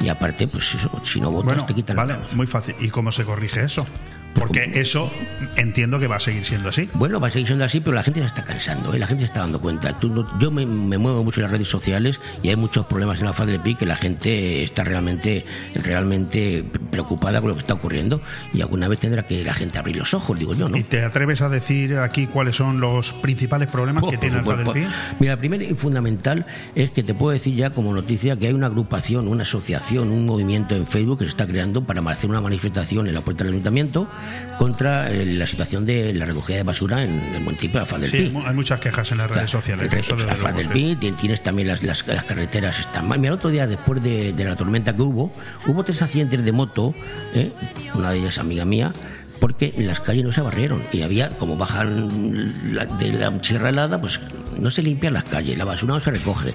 Y 0.00 0.08
aparte, 0.08 0.48
pues 0.48 0.74
eso, 0.74 0.90
si 1.04 1.20
no 1.20 1.30
votas 1.30 1.46
bueno, 1.46 1.66
te 1.66 1.74
quitan 1.74 1.96
vale, 1.96 2.16
muy 2.32 2.46
fácil. 2.46 2.74
¿Y 2.80 2.88
cómo 2.88 3.12
se 3.12 3.24
corrige 3.24 3.62
eso? 3.64 3.86
Porque 4.34 4.70
eso 4.74 5.10
entiendo 5.56 5.98
que 5.98 6.06
va 6.06 6.16
a 6.16 6.20
seguir 6.20 6.44
siendo 6.44 6.68
así. 6.68 6.88
Bueno, 6.94 7.20
va 7.20 7.28
a 7.28 7.30
seguir 7.30 7.46
siendo 7.46 7.64
así, 7.64 7.80
pero 7.80 7.94
la 7.94 8.02
gente 8.02 8.20
se 8.20 8.26
está 8.26 8.44
cansando, 8.44 8.92
¿eh? 8.92 8.98
la 8.98 9.06
gente 9.06 9.22
se 9.22 9.26
está 9.26 9.40
dando 9.40 9.60
cuenta. 9.60 9.98
Tú 9.98 10.08
no, 10.08 10.38
yo 10.38 10.50
me, 10.50 10.66
me, 10.66 10.98
muevo 10.98 11.22
mucho 11.24 11.40
en 11.40 11.44
las 11.44 11.52
redes 11.52 11.68
sociales 11.68 12.20
y 12.42 12.48
hay 12.48 12.56
muchos 12.56 12.86
problemas 12.86 13.20
en 13.20 13.26
la 13.26 13.32
faz 13.32 13.46
del 13.46 13.60
PIB 13.60 13.78
que 13.78 13.86
la 13.86 13.96
gente 13.96 14.62
está 14.62 14.84
realmente, 14.84 15.44
realmente 15.74 16.64
preocupada 16.90 17.40
con 17.40 17.50
lo 17.50 17.54
que 17.54 17.60
está 17.60 17.74
ocurriendo 17.74 18.20
y 18.52 18.60
alguna 18.60 18.88
vez 18.88 18.98
tendrá 18.98 19.24
que 19.24 19.44
la 19.44 19.54
gente 19.54 19.78
abrir 19.78 19.96
los 19.96 20.14
ojos, 20.14 20.38
digo 20.38 20.54
yo, 20.54 20.68
¿no? 20.68 20.76
¿Y 20.76 20.82
te 20.82 21.02
atreves 21.04 21.40
a 21.42 21.48
decir 21.48 21.96
aquí 21.98 22.26
cuáles 22.26 22.56
son 22.56 22.80
los 22.80 23.12
principales 23.12 23.68
problemas 23.68 24.02
Oh, 24.02 24.10
que 24.10 24.18
tiene 24.18 24.40
por 24.40 24.54
Alfa 24.54 24.72
del 24.72 24.84
supuesto. 24.84 25.08
PIB? 25.08 25.20
Mira, 25.20 25.36
primero 25.36 25.64
y 25.64 25.74
fundamental 25.74 26.46
es 26.74 26.90
que 26.90 27.02
te 27.02 27.14
puedo 27.14 27.32
decir 27.32 27.54
ya 27.54 27.70
como 27.70 27.94
noticia 27.94 28.36
que 28.36 28.48
hay 28.48 28.52
una 28.52 28.66
agrupación, 28.66 29.28
una 29.28 29.42
asociación, 29.42 30.10
un 30.10 30.26
movimiento 30.26 30.74
en 30.74 30.86
Facebook 30.86 31.18
que 31.18 31.24
se 31.24 31.30
está 31.30 31.46
creando 31.46 31.84
para 31.84 32.00
hacer 32.10 32.30
una 32.30 32.40
manifestación 32.40 33.06
en 33.06 33.14
la 33.14 33.20
puerta 33.20 33.44
del 33.44 33.54
ayuntamiento 33.54 34.08
contra 34.58 35.10
eh, 35.10 35.26
la 35.26 35.46
situación 35.46 35.84
de 35.86 36.12
la 36.14 36.24
recogida 36.26 36.56
de 36.58 36.62
basura 36.62 37.02
en 37.04 37.20
el 37.34 37.40
municipio 37.42 37.74
de 37.74 37.80
Alfa 37.80 37.98
del 37.98 38.10
Sí, 38.10 38.16
Pi. 38.32 38.38
hay 38.46 38.54
muchas 38.54 38.80
quejas 38.80 39.10
en 39.12 39.18
las 39.18 39.30
redes 39.30 39.50
sociales. 39.50 39.90
El- 39.92 40.28
Alfa 40.28 40.52
del. 40.52 40.68
Pi, 40.68 40.96
ti- 40.96 41.12
tienes 41.12 41.42
también 41.42 41.68
las, 41.68 41.82
las, 41.82 42.06
las 42.06 42.24
carreteras 42.24 42.78
están 42.80 43.08
mal. 43.08 43.18
Mira, 43.18 43.32
el 43.32 43.38
otro 43.38 43.50
día, 43.50 43.66
después 43.66 44.02
de, 44.02 44.32
de 44.32 44.44
la 44.44 44.56
tormenta 44.56 44.94
que 44.94 45.02
hubo, 45.02 45.32
hubo 45.66 45.82
tres 45.84 46.00
accidentes 46.02 46.44
de 46.44 46.52
moto, 46.52 46.94
¿eh? 47.34 47.52
una 47.94 48.10
de 48.10 48.18
ellas 48.18 48.38
amiga 48.38 48.64
mía, 48.64 48.92
porque 49.40 49.72
las 49.78 50.00
calles 50.00 50.24
no 50.24 50.32
se 50.32 50.40
barrieron 50.40 50.82
y 50.92 51.02
había, 51.02 51.30
como 51.30 51.56
bajan 51.56 52.74
la- 52.74 52.86
de 52.86 53.12
la 53.12 53.32
sierra 53.42 53.68
helada, 53.70 54.00
pues 54.00 54.18
no 54.58 54.70
se 54.70 54.82
limpian 54.82 55.12
las 55.14 55.24
calles, 55.24 55.58
la 55.58 55.64
basura 55.64 55.94
no 55.94 56.00
se 56.00 56.10
recoge. 56.10 56.54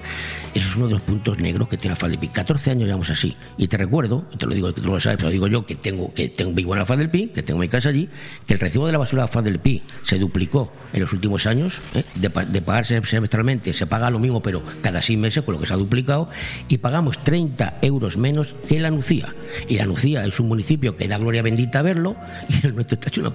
Ese 0.54 0.66
es 0.68 0.76
uno 0.76 0.86
de 0.86 0.94
los 0.94 1.02
puntos 1.02 1.38
negros 1.38 1.68
que 1.68 1.76
tiene 1.76 1.92
Alfa 1.92 2.08
del 2.08 2.18
Pi. 2.18 2.28
14 2.28 2.72
años 2.72 2.84
llevamos 2.86 3.10
así. 3.10 3.36
Y 3.56 3.68
te 3.68 3.76
recuerdo, 3.76 4.24
te 4.36 4.46
lo 4.46 4.54
digo 4.54 4.72
tú 4.72 4.82
lo 4.82 4.98
sabes, 4.98 5.20
lo 5.22 5.30
digo 5.30 5.46
yo, 5.46 5.64
que 5.64 5.74
tengo, 5.76 6.12
que 6.12 6.28
tengo 6.28 6.52
vivo 6.52 6.74
Pi, 7.12 7.28
que 7.28 7.42
tengo 7.42 7.60
mi 7.60 7.68
casa 7.68 7.90
allí, 7.90 8.08
que 8.46 8.54
el 8.54 8.60
recibo 8.60 8.86
de 8.86 8.92
la 8.92 8.98
basura 8.98 9.26
de 9.26 9.58
Pi 9.58 9.82
se 10.02 10.18
duplicó 10.18 10.72
en 10.92 11.00
los 11.00 11.12
últimos 11.12 11.46
años, 11.46 11.78
¿eh? 11.94 12.02
de, 12.16 12.28
de 12.28 12.62
pagarse 12.62 13.00
semestralmente 13.02 13.72
se 13.72 13.86
paga 13.86 14.10
lo 14.10 14.18
mismo, 14.18 14.42
pero 14.42 14.62
cada 14.82 15.00
seis 15.02 15.18
meses, 15.18 15.44
con 15.44 15.54
lo 15.54 15.60
que 15.60 15.66
se 15.66 15.74
ha 15.74 15.76
duplicado, 15.76 16.28
y 16.68 16.78
pagamos 16.78 17.22
30 17.22 17.78
euros 17.82 18.16
menos 18.16 18.54
que 18.68 18.80
la 18.80 18.90
Nucía. 18.90 19.28
Y 19.68 19.76
la 19.76 19.86
Nucía 19.86 20.24
es 20.26 20.40
un 20.40 20.48
municipio 20.48 20.96
que 20.96 21.06
da 21.06 21.18
gloria 21.18 21.42
bendita 21.42 21.82
verlo, 21.82 22.16
nuestro 22.72 22.94
está 22.94 23.08
hecho 23.08 23.20
una. 23.20 23.30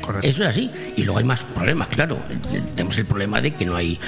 Correcto. 0.00 0.28
Eso 0.28 0.42
es 0.44 0.48
así. 0.48 0.70
Y 0.96 1.04
luego 1.04 1.18
hay 1.18 1.24
más 1.24 1.40
problemas, 1.44 1.88
claro. 1.88 2.18
Tenemos 2.74 2.96
el 2.98 3.06
problema 3.06 3.40
de 3.40 3.52
que 3.54 3.64
no 3.64 3.76
hay, 3.76 3.98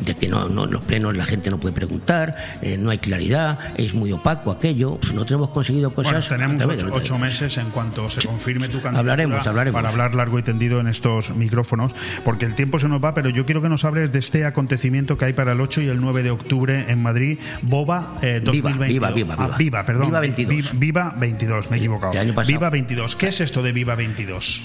de 0.00 0.14
que 0.14 0.28
no, 0.28 0.48
no 0.48 0.66
los 0.66 0.84
plenos 0.84 1.16
la 1.16 1.24
gente 1.24 1.50
no 1.50 1.58
puede 1.58 1.74
preguntar, 1.74 2.34
eh, 2.62 2.76
no 2.78 2.90
hay 2.90 2.98
claridad, 2.98 3.58
es 3.76 3.94
muy 3.94 4.12
opaco 4.12 4.50
aquello. 4.50 4.96
Pues 5.00 5.12
nosotros 5.12 5.38
hemos 5.38 5.50
conseguido 5.50 5.90
cosas. 5.94 6.28
Bueno, 6.28 6.58
tenemos 6.58 6.92
ocho, 6.92 7.18
meses 7.18 7.56
en 7.58 7.70
cuanto 7.70 8.10
se 8.10 8.26
confirme 8.26 8.66
tu 8.68 8.80
candidatura 8.80 8.98
Hablaremos, 9.00 9.46
hablaremos. 9.46 9.78
para 9.78 9.88
hablar 9.90 10.14
largo 10.14 10.38
y 10.38 10.42
tendido 10.42 10.80
en 10.80 10.88
estos 10.88 11.30
micrófonos, 11.34 11.92
porque 12.24 12.44
el 12.44 12.54
tiempo 12.54 12.78
se 12.78 12.88
nos 12.88 13.02
va, 13.02 13.14
pero 13.14 13.30
yo 13.30 13.44
quiero 13.44 13.62
que 13.62 13.68
nos 13.68 13.84
hables 13.84 14.12
de 14.12 14.18
este 14.18 14.44
acontecimiento 14.44 15.16
que 15.16 15.26
hay 15.26 15.32
para 15.32 15.52
el 15.52 15.60
8 15.60 15.80
y 15.82 15.88
el 15.88 16.00
9 16.00 16.22
de 16.22 16.30
octubre 16.30 16.84
en 16.88 17.02
Madrid, 17.02 17.38
Boba 17.62 18.16
eh, 18.22 18.40
Viva, 18.40 18.70
2022. 18.70 18.88
Viva, 18.88 19.10
Viva, 19.10 19.34
Ah, 19.38 19.44
Viva. 19.46 19.56
Viva, 19.58 19.86
perdón. 19.86 20.06
Viva 20.06 20.20
22. 20.20 20.72
Vi- 20.72 20.78
Viva 20.78 21.14
22, 21.18 21.70
me 21.70 21.76
he 21.76 21.80
equivocado. 21.80 22.12
Viva 22.46 22.70
22. 22.70 23.16
¿Qué 23.16 23.28
es 23.28 23.40
esto 23.40 23.62
de 23.62 23.72
Viva 23.72 23.94
22? 23.94 24.03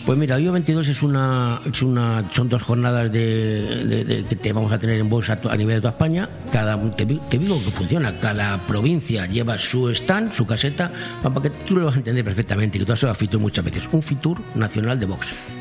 Pues 0.06 0.18
mira, 0.18 0.38
Viva 0.38 0.52
22 0.54 0.88
es 0.88 1.02
una, 1.02 1.62
es 1.72 1.82
una, 1.82 2.30
son 2.32 2.50
dos 2.50 2.62
jornadas 2.64 3.12
de, 3.12 4.26
que 4.28 4.36
te 4.36 4.54
vamos 4.54 4.72
a 4.72 4.80
tener 4.80 5.00
en 5.00 5.10
bolsa 5.10 5.40
a 5.50 5.58
nivel 5.58 5.76
de 5.76 5.82
toda 5.82 5.92
España. 5.92 6.30
Cada, 6.52 6.80
te, 6.92 7.06
te 7.06 7.38
digo 7.38 7.64
que 7.64 7.72
funciona. 7.72 8.18
Cada 8.20 8.58
provincia 8.60 9.26
lleva 9.26 9.58
su 9.58 9.90
stand, 9.90 10.34
su 10.34 10.46
caseta, 10.46 10.92
para 11.22 11.42
que 11.42 11.50
tú 11.50 11.76
lo 11.76 11.86
vas 11.86 11.96
a 11.96 11.98
entender 12.00 12.24
perfectamente. 12.24 12.80
Que 12.80 12.86
tú 12.86 12.94
has 12.94 13.04
a 13.04 13.14
Fitur 13.14 13.40
muchas 13.40 13.66
veces. 13.66 13.84
Un 13.92 14.02
Fitur 14.02 14.40
nacional 14.56 15.00
de 15.00 15.06
Vox. 15.06 15.59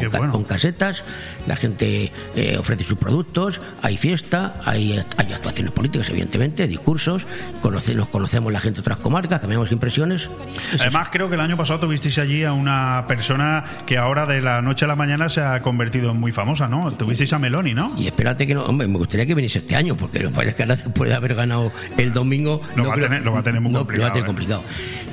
Con, 0.00 0.10
ca- 0.10 0.30
con 0.30 0.44
casetas, 0.44 1.04
la 1.46 1.56
gente 1.56 2.12
eh, 2.34 2.56
ofrece 2.58 2.84
sus 2.84 2.98
productos, 2.98 3.60
hay 3.82 3.96
fiesta, 3.96 4.54
hay, 4.64 5.02
hay 5.16 5.32
actuaciones 5.32 5.72
políticas, 5.72 6.08
evidentemente, 6.10 6.66
discursos, 6.66 7.26
conoce- 7.62 7.94
nos 7.94 8.08
conocemos 8.08 8.52
la 8.52 8.60
gente 8.60 8.76
de 8.76 8.80
otras 8.82 8.98
comarcas, 8.98 9.40
cambiamos 9.40 9.70
impresiones. 9.72 10.28
Además, 10.80 11.08
creo 11.10 11.28
que 11.28 11.34
el 11.34 11.40
año 11.40 11.56
pasado 11.56 11.80
tuvisteis 11.80 12.18
allí 12.18 12.44
a 12.44 12.52
una 12.52 13.04
persona 13.08 13.64
que 13.86 13.98
ahora 13.98 14.26
de 14.26 14.40
la 14.42 14.62
noche 14.62 14.84
a 14.84 14.88
la 14.88 14.96
mañana 14.96 15.28
se 15.28 15.40
ha 15.40 15.60
convertido 15.62 16.10
en 16.10 16.20
muy 16.20 16.32
famosa, 16.32 16.68
¿no? 16.68 16.92
Tuvisteis 16.92 17.32
a 17.32 17.38
Meloni, 17.38 17.74
¿no? 17.74 17.94
Y 17.98 18.06
espérate 18.06 18.46
que 18.46 18.54
no, 18.54 18.64
hombre, 18.64 18.86
me 18.86 18.98
gustaría 18.98 19.26
que 19.26 19.34
viniese 19.34 19.58
este 19.58 19.76
año, 19.76 19.96
porque 19.96 20.20
lo 20.20 20.28
que 20.30 20.34
pasa 20.34 20.48
es 20.48 20.54
que 20.54 20.62
ahora 20.62 20.76
después 20.76 21.08
de 21.10 21.16
haber 21.16 21.34
ganado 21.34 21.72
el 21.96 22.12
domingo. 22.12 22.60
Lo 22.76 22.82
no 22.84 22.88
va 22.90 22.94
a 22.94 22.98
tener- 22.98 23.22
lo 23.24 23.32
va 23.32 23.40
a 23.40 23.42
tener 23.42 23.60
muy 23.60 23.72
no, 23.72 23.80
complicado, 23.80 24.08
Lo 24.08 24.08
va 24.08 24.10
a 24.10 24.12
tener 24.14 24.24
¿eh? 24.24 24.26
complicado. 24.26 24.62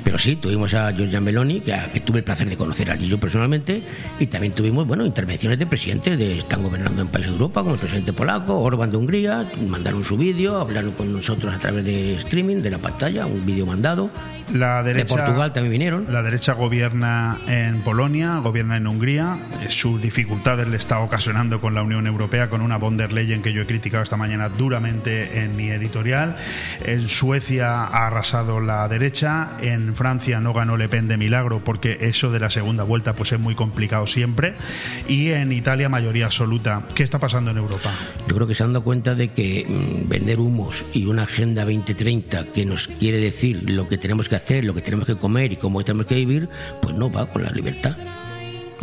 Pero 0.04 0.18
sí, 0.18 0.36
tuvimos 0.36 0.74
a 0.74 0.92
Giorgia 0.92 1.20
Meloni, 1.20 1.60
que, 1.60 1.74
que 1.92 2.00
tuve 2.00 2.18
el 2.18 2.24
placer 2.24 2.48
de 2.48 2.56
conocer 2.56 2.90
allí 2.90 3.08
yo 3.08 3.18
personalmente, 3.18 3.82
y 4.20 4.26
también 4.26 4.52
tuvimos, 4.52 4.73
bueno, 4.82 5.06
intervenciones 5.06 5.58
de 5.58 5.66
presidentes 5.66 6.18
de 6.18 6.38
están 6.38 6.62
gobernando 6.62 7.02
en 7.02 7.08
países 7.08 7.30
de 7.32 7.36
Europa, 7.36 7.62
como 7.62 7.74
el 7.74 7.80
presidente 7.80 8.12
polaco, 8.12 8.60
Orban 8.60 8.90
de 8.90 8.96
Hungría, 8.96 9.44
mandaron 9.68 10.04
su 10.04 10.16
vídeo, 10.16 10.58
hablaron 10.58 10.92
con 10.92 11.12
nosotros 11.12 11.54
a 11.54 11.58
través 11.58 11.84
de 11.84 12.14
streaming, 12.16 12.62
de 12.62 12.70
la 12.70 12.78
pantalla, 12.78 13.26
un 13.26 13.46
vídeo 13.46 13.66
mandado. 13.66 14.10
La 14.52 14.82
derecha, 14.82 15.14
de 15.14 15.22
Portugal 15.22 15.52
también 15.52 15.72
vinieron. 15.72 16.12
La 16.12 16.22
derecha 16.22 16.52
gobierna 16.52 17.38
en 17.48 17.80
Polonia, 17.80 18.38
gobierna 18.38 18.76
en 18.76 18.86
Hungría. 18.86 19.38
Eh, 19.62 19.70
Sus 19.70 20.02
dificultades 20.02 20.68
le 20.68 20.76
está 20.76 21.00
ocasionando 21.00 21.60
con 21.60 21.74
la 21.74 21.82
Unión 21.82 22.06
Europea, 22.06 22.50
con 22.50 22.60
una 22.60 22.76
von 22.76 22.96
der 22.96 23.12
Leyen 23.12 23.42
que 23.42 23.52
yo 23.52 23.62
he 23.62 23.66
criticado 23.66 24.02
esta 24.02 24.16
mañana 24.16 24.48
duramente 24.50 25.40
en 25.42 25.56
mi 25.56 25.70
editorial. 25.70 26.36
En 26.84 27.08
Suecia 27.08 27.84
ha 27.84 28.06
arrasado 28.06 28.60
la 28.60 28.86
derecha. 28.88 29.56
En 29.60 29.94
Francia 29.94 30.40
no 30.40 30.52
ganó 30.52 30.76
Le 30.76 30.88
Pen 30.88 31.08
de 31.08 31.16
milagro 31.16 31.60
porque 31.64 31.96
eso 32.00 32.30
de 32.30 32.40
la 32.40 32.50
segunda 32.50 32.84
vuelta 32.84 33.14
pues 33.14 33.32
es 33.32 33.40
muy 33.40 33.54
complicado 33.54 34.06
siempre. 34.06 34.54
Y 35.08 35.30
en 35.30 35.52
Italia 35.52 35.88
mayoría 35.88 36.26
absoluta. 36.26 36.86
¿Qué 36.94 37.02
está 37.02 37.18
pasando 37.18 37.50
en 37.50 37.58
Europa? 37.58 37.92
Yo 38.28 38.34
creo 38.34 38.46
que 38.46 38.54
se 38.54 38.62
han 38.62 38.72
dado 38.72 38.84
cuenta 38.84 39.14
de 39.14 39.28
que 39.28 39.66
mm, 39.68 40.08
vender 40.08 40.40
humos 40.40 40.84
y 40.92 41.06
una 41.06 41.24
agenda 41.24 41.64
2030 41.64 42.46
que 42.46 42.64
nos 42.66 42.88
quiere 42.88 43.18
decir 43.18 43.70
lo 43.70 43.88
que 43.88 43.98
tenemos 43.98 44.28
que 44.28 44.36
hacer, 44.36 44.64
lo 44.64 44.74
que 44.74 44.82
tenemos 44.82 45.06
que 45.06 45.16
comer 45.16 45.52
y 45.52 45.56
cómo 45.56 45.84
tenemos 45.84 46.06
que 46.06 46.14
vivir, 46.14 46.48
pues 46.82 46.94
no 46.94 47.10
va 47.10 47.26
con 47.26 47.42
la 47.42 47.50
libertad. 47.50 47.96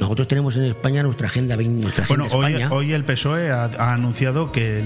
Nosotros 0.02 0.28
tenemos 0.28 0.58
en 0.58 0.64
España 0.66 1.04
nuestra 1.04 1.28
agenda 1.28 1.56
20, 1.56 1.84
nuestra 1.84 2.06
Bueno, 2.08 2.26
agenda 2.26 2.38
hoy, 2.48 2.54
España. 2.54 2.74
hoy 2.74 2.94
el 2.94 3.04
PSOE 3.06 3.52
ha, 3.52 3.66
ha 3.78 3.94
anunciado 3.94 4.52
que 4.52 4.84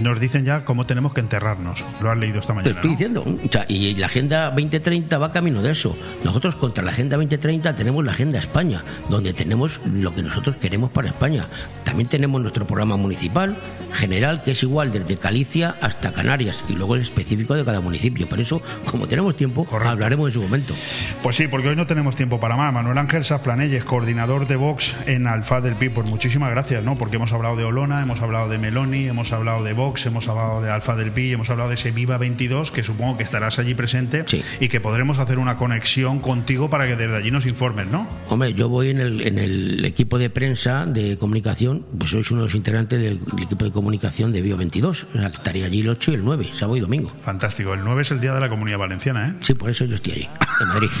nos 0.00 0.18
dicen 0.18 0.46
ya 0.46 0.64
cómo 0.64 0.86
tenemos 0.86 1.12
que 1.12 1.20
enterrarnos. 1.20 1.84
Lo 2.00 2.10
has 2.10 2.18
leído 2.18 2.40
esta 2.40 2.54
Te 2.54 2.56
mañana. 2.56 2.74
estoy 2.76 2.90
¿no? 2.90 2.96
diciendo. 2.96 3.24
O 3.46 3.52
sea, 3.52 3.66
y 3.68 3.94
la 3.96 4.06
Agenda 4.06 4.46
2030 4.46 5.18
va 5.18 5.30
camino 5.32 5.60
de 5.60 5.72
eso. 5.72 5.94
Nosotros 6.24 6.56
contra 6.56 6.82
la 6.82 6.92
Agenda 6.92 7.18
2030 7.18 7.76
tenemos 7.76 8.02
la 8.02 8.12
Agenda 8.12 8.38
España, 8.38 8.82
donde 9.10 9.34
tenemos 9.34 9.80
lo 9.92 10.14
que 10.14 10.22
nosotros 10.22 10.56
queremos 10.56 10.90
para 10.92 11.08
España. 11.08 11.46
También 11.84 12.08
tenemos 12.08 12.40
nuestro 12.40 12.66
programa 12.66 12.96
municipal 12.96 13.54
general, 13.92 14.40
que 14.40 14.52
es 14.52 14.62
igual 14.62 14.90
desde 14.92 15.16
Galicia 15.16 15.74
hasta 15.82 16.10
Canarias, 16.12 16.64
y 16.70 16.72
luego 16.72 16.94
el 16.96 17.02
específico 17.02 17.52
de 17.54 17.66
cada 17.66 17.80
municipio. 17.82 18.26
Por 18.26 18.40
eso, 18.40 18.62
como 18.90 19.06
tenemos 19.06 19.36
tiempo, 19.36 19.66
hablaremos 19.70 20.28
en 20.28 20.32
su 20.32 20.40
momento. 20.42 20.72
Pues 21.22 21.36
sí, 21.36 21.48
porque 21.48 21.68
hoy 21.68 21.76
no 21.76 21.86
tenemos 21.86 22.16
tiempo 22.16 22.40
para 22.40 22.56
más. 22.56 22.72
Manuel 22.72 22.96
Ángel 22.96 23.24
Sasplanelles, 23.24 23.84
coordinador 23.84 24.37
de 24.46 24.56
Vox 24.56 24.96
en 25.06 25.26
Alfa 25.26 25.60
del 25.60 25.74
Pi, 25.74 25.88
pues 25.88 26.08
muchísimas 26.08 26.50
gracias, 26.50 26.84
¿no? 26.84 26.96
Porque 26.96 27.16
hemos 27.16 27.32
hablado 27.32 27.56
de 27.56 27.64
Olona, 27.64 28.02
hemos 28.02 28.20
hablado 28.20 28.48
de 28.48 28.58
Meloni, 28.58 29.06
hemos 29.06 29.32
hablado 29.32 29.64
de 29.64 29.72
Vox, 29.72 30.06
hemos 30.06 30.28
hablado 30.28 30.60
de 30.60 30.70
Alfa 30.70 30.96
del 30.96 31.10
Pi, 31.10 31.32
hemos 31.32 31.50
hablado 31.50 31.70
de 31.70 31.74
ese 31.74 31.90
Viva 31.90 32.18
22, 32.18 32.70
que 32.70 32.84
supongo 32.84 33.16
que 33.16 33.24
estarás 33.24 33.58
allí 33.58 33.74
presente 33.74 34.24
y 34.60 34.68
que 34.68 34.80
podremos 34.80 35.18
hacer 35.18 35.38
una 35.38 35.56
conexión 35.56 36.20
contigo 36.20 36.70
para 36.70 36.86
que 36.86 36.96
desde 36.96 37.16
allí 37.16 37.30
nos 37.30 37.46
informes, 37.46 37.86
¿no? 37.88 38.08
Hombre, 38.28 38.54
yo 38.54 38.68
voy 38.68 38.90
en 38.90 39.00
el, 39.00 39.20
en 39.26 39.38
el 39.38 39.84
equipo 39.84 40.18
de 40.18 40.30
prensa 40.30 40.86
de 40.86 41.16
comunicación, 41.18 41.84
pues 41.98 42.10
sois 42.10 42.30
uno 42.30 42.42
de 42.42 42.46
los 42.48 42.54
integrantes 42.54 43.00
del, 43.00 43.24
del 43.24 43.44
equipo 43.44 43.64
de 43.64 43.72
comunicación 43.72 44.32
de 44.32 44.42
Bio 44.42 44.56
22. 44.56 45.06
O 45.14 45.18
sea, 45.18 45.30
que 45.30 45.36
estaría 45.36 45.66
allí 45.66 45.80
el 45.80 45.88
8 45.88 46.12
y 46.12 46.14
el 46.14 46.24
9, 46.24 46.50
sábado 46.54 46.76
y 46.76 46.80
domingo. 46.80 47.12
Fantástico. 47.22 47.74
El 47.74 47.84
9 47.84 48.02
es 48.02 48.10
el 48.10 48.20
día 48.20 48.34
de 48.34 48.40
la 48.40 48.48
Comunidad 48.48 48.78
Valenciana, 48.78 49.28
¿eh? 49.28 49.34
Sí, 49.40 49.54
por 49.54 49.70
eso 49.70 49.84
yo 49.84 49.96
estoy 49.96 50.12
allí, 50.12 50.28
en 50.60 50.68
Madrid. 50.68 50.90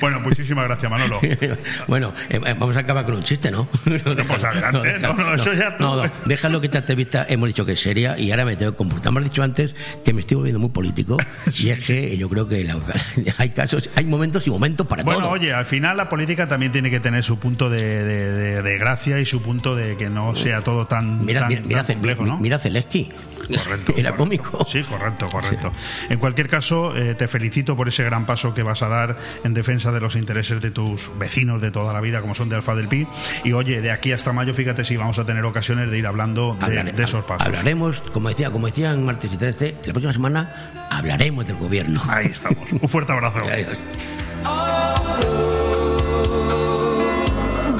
Bueno, 0.00 0.20
muchísimas 0.20 0.64
gracias, 0.64 0.90
Manolo. 0.90 1.20
bueno, 1.88 2.11
eh, 2.28 2.40
eh, 2.44 2.54
vamos 2.58 2.76
a 2.76 2.80
acabar 2.80 3.04
con 3.04 3.16
un 3.16 3.22
chiste, 3.24 3.50
¿no? 3.50 3.66
pues 3.84 4.44
adelante, 4.44 4.98
no, 5.00 5.14
no, 5.14 5.34
eso 5.34 5.52
ya 5.52 5.76
tú. 5.76 5.84
No, 5.84 5.96
no, 6.04 6.12
déjalo 6.24 6.60
que 6.60 6.66
esta 6.66 6.78
entrevista 6.78 7.26
hemos 7.28 7.48
dicho 7.48 7.64
que 7.64 7.72
es 7.72 7.80
seria 7.80 8.18
y 8.18 8.30
ahora 8.30 8.44
me 8.44 8.56
tengo 8.56 8.72
que 8.72 8.78
comportar. 8.78 9.12
Has 9.16 9.24
dicho 9.24 9.42
antes 9.42 9.74
que 10.04 10.12
me 10.12 10.20
estoy 10.22 10.36
volviendo 10.36 10.58
muy 10.60 10.70
político 10.70 11.16
y 11.58 11.70
es 11.70 11.84
que 11.84 12.16
yo 12.16 12.28
creo 12.28 12.48
que 12.48 12.64
la- 12.64 12.78
hay 13.38 13.50
casos, 13.50 13.88
hay 13.94 14.04
momentos 14.04 14.46
y 14.46 14.50
momentos 14.50 14.86
para 14.86 15.02
Bueno, 15.02 15.20
todo. 15.20 15.30
oye, 15.30 15.52
al 15.52 15.66
final 15.66 15.96
la 15.96 16.08
política 16.08 16.48
también 16.48 16.72
tiene 16.72 16.90
que 16.90 17.00
tener 17.00 17.22
su 17.22 17.38
punto 17.38 17.68
de, 17.70 17.82
de- 18.04 18.32
de- 18.32 18.62
de 18.62 18.78
gracia 18.78 19.18
y 19.20 19.24
su 19.24 19.42
punto 19.42 19.76
de 19.76 19.96
que 19.96 20.08
no 20.10 20.34
sea 20.36 20.60
todo 20.62 20.86
tan, 20.86 21.24
Mira, 21.24 21.40
tan- 21.40 21.48
mira, 21.50 21.62
mira, 21.64 21.84
tan 21.84 21.96
complejo, 21.96 22.24
¿no? 22.26 22.38
mira 22.38 22.58
Zelensky. 22.58 23.10
Correcto. 23.64 23.94
Era 23.96 24.12
cómico. 24.16 24.64
Sí, 24.66 24.82
correcto, 24.84 25.26
correcto. 25.28 25.72
En 26.08 26.18
cualquier 26.18 26.48
caso, 26.48 26.96
eh, 26.96 27.14
te 27.14 27.28
felicito 27.28 27.76
por 27.76 27.88
ese 27.88 28.02
gran 28.04 28.24
paso 28.26 28.54
que 28.54 28.62
vas 28.62 28.82
a 28.82 28.88
dar 28.88 29.16
en 29.44 29.54
defensa 29.54 29.92
de 29.92 30.00
los 30.00 30.16
intereses 30.16 30.60
de 30.60 30.70
tus 30.70 31.10
vecinos 31.18 31.60
de 31.60 31.70
toda 31.70 31.92
la 31.92 32.00
vida, 32.00 32.20
como 32.20 32.34
son 32.34 32.48
de 32.48 32.56
Alfa 32.56 32.74
del 32.74 32.88
Pi. 32.88 33.06
Y 33.44 33.52
oye, 33.52 33.80
de 33.80 33.90
aquí 33.90 34.12
hasta 34.12 34.32
mayo, 34.32 34.54
fíjate 34.54 34.84
si 34.84 34.96
vamos 34.96 35.18
a 35.18 35.26
tener 35.26 35.44
ocasiones 35.44 35.90
de 35.90 35.98
ir 35.98 36.06
hablando 36.06 36.54
de, 36.54 36.66
Hablare- 36.66 36.92
de 36.92 37.04
esos 37.04 37.24
pasos. 37.24 37.46
Hablaremos, 37.46 38.00
como 38.12 38.28
decía, 38.28 38.50
como 38.50 38.66
decía 38.66 38.90
en 38.92 39.04
martes 39.04 39.30
y 39.32 39.36
13, 39.36 39.76
la 39.84 39.92
próxima 39.92 40.12
semana 40.12 40.88
hablaremos 40.90 41.46
del 41.46 41.56
gobierno. 41.56 42.02
Ahí 42.08 42.26
estamos. 42.26 42.70
Un 42.72 42.88
fuerte 42.88 43.12
abrazo. 43.12 43.40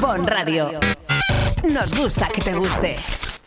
Bon 0.01 0.27
Radio. 0.27 0.81
Nos 1.73 1.95
gusta 1.97 2.29
que 2.29 2.41
te 2.41 2.53
guste. 2.55 2.97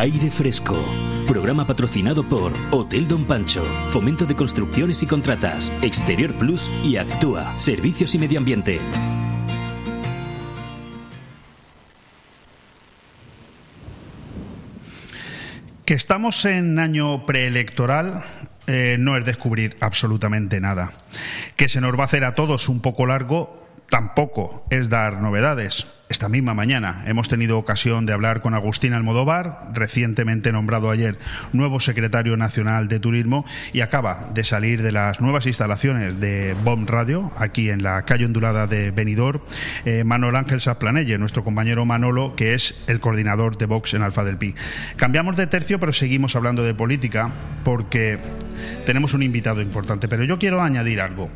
Aire 0.00 0.30
Fresco. 0.30 0.82
Programa 1.26 1.66
patrocinado 1.66 2.26
por 2.26 2.54
Hotel 2.70 3.06
Don 3.06 3.26
Pancho, 3.26 3.62
Fomento 3.90 4.24
de 4.24 4.34
Construcciones 4.34 5.02
y 5.02 5.06
Contratas, 5.06 5.70
Exterior 5.82 6.34
Plus 6.36 6.70
y 6.82 6.96
Actúa, 6.96 7.58
Servicios 7.58 8.14
y 8.14 8.18
Medio 8.18 8.38
Ambiente. 8.38 8.80
Que 15.84 15.92
estamos 15.92 16.46
en 16.46 16.78
año 16.78 17.26
preelectoral 17.26 18.24
eh, 18.66 18.96
no 18.98 19.18
es 19.18 19.26
descubrir 19.26 19.76
absolutamente 19.80 20.60
nada. 20.60 20.94
Que 21.56 21.68
se 21.68 21.82
nos 21.82 21.94
va 21.94 22.04
a 22.04 22.06
hacer 22.06 22.24
a 22.24 22.34
todos 22.34 22.70
un 22.70 22.80
poco 22.80 23.04
largo 23.04 23.68
tampoco 23.90 24.64
es 24.70 24.88
dar 24.88 25.20
novedades. 25.20 25.86
Esta 26.08 26.28
misma 26.28 26.54
mañana 26.54 27.04
hemos 27.06 27.28
tenido 27.28 27.56
ocasión 27.56 28.04
de 28.04 28.12
hablar 28.12 28.40
con 28.40 28.54
Agustín 28.54 28.94
Almodóvar, 28.94 29.70
recientemente 29.74 30.50
nombrado 30.50 30.90
ayer 30.90 31.18
nuevo 31.52 31.78
secretario 31.78 32.36
nacional 32.36 32.88
de 32.88 32.98
Turismo 32.98 33.44
y 33.72 33.80
acaba 33.82 34.28
de 34.34 34.42
salir 34.42 34.82
de 34.82 34.90
las 34.90 35.20
nuevas 35.20 35.46
instalaciones 35.46 36.18
de 36.18 36.56
BOM 36.64 36.86
Radio, 36.86 37.30
aquí 37.36 37.70
en 37.70 37.84
la 37.84 38.04
calle 38.06 38.24
ondulada 38.24 38.66
de 38.66 38.90
Benidorm, 38.90 39.40
eh, 39.84 40.02
Manuel 40.02 40.34
Ángel 40.34 40.60
Saplanelle, 40.60 41.16
nuestro 41.18 41.44
compañero 41.44 41.84
Manolo, 41.84 42.34
que 42.34 42.54
es 42.54 42.74
el 42.88 42.98
coordinador 42.98 43.56
de 43.56 43.66
Vox 43.66 43.94
en 43.94 44.02
Alfa 44.02 44.24
del 44.24 44.36
Pi. 44.36 44.56
Cambiamos 44.96 45.36
de 45.36 45.46
tercio, 45.46 45.78
pero 45.78 45.92
seguimos 45.92 46.34
hablando 46.34 46.64
de 46.64 46.74
política 46.74 47.32
porque 47.62 48.18
tenemos 48.84 49.14
un 49.14 49.22
invitado 49.22 49.62
importante. 49.62 50.08
Pero 50.08 50.24
yo 50.24 50.40
quiero 50.40 50.60
añadir 50.60 51.00
algo. 51.00 51.30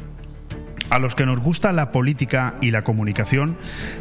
A 0.94 1.00
los 1.00 1.16
que 1.16 1.26
nos 1.26 1.40
gusta 1.40 1.72
la 1.72 1.90
política 1.90 2.54
y 2.60 2.70
la 2.70 2.84
comunicación, 2.84 3.56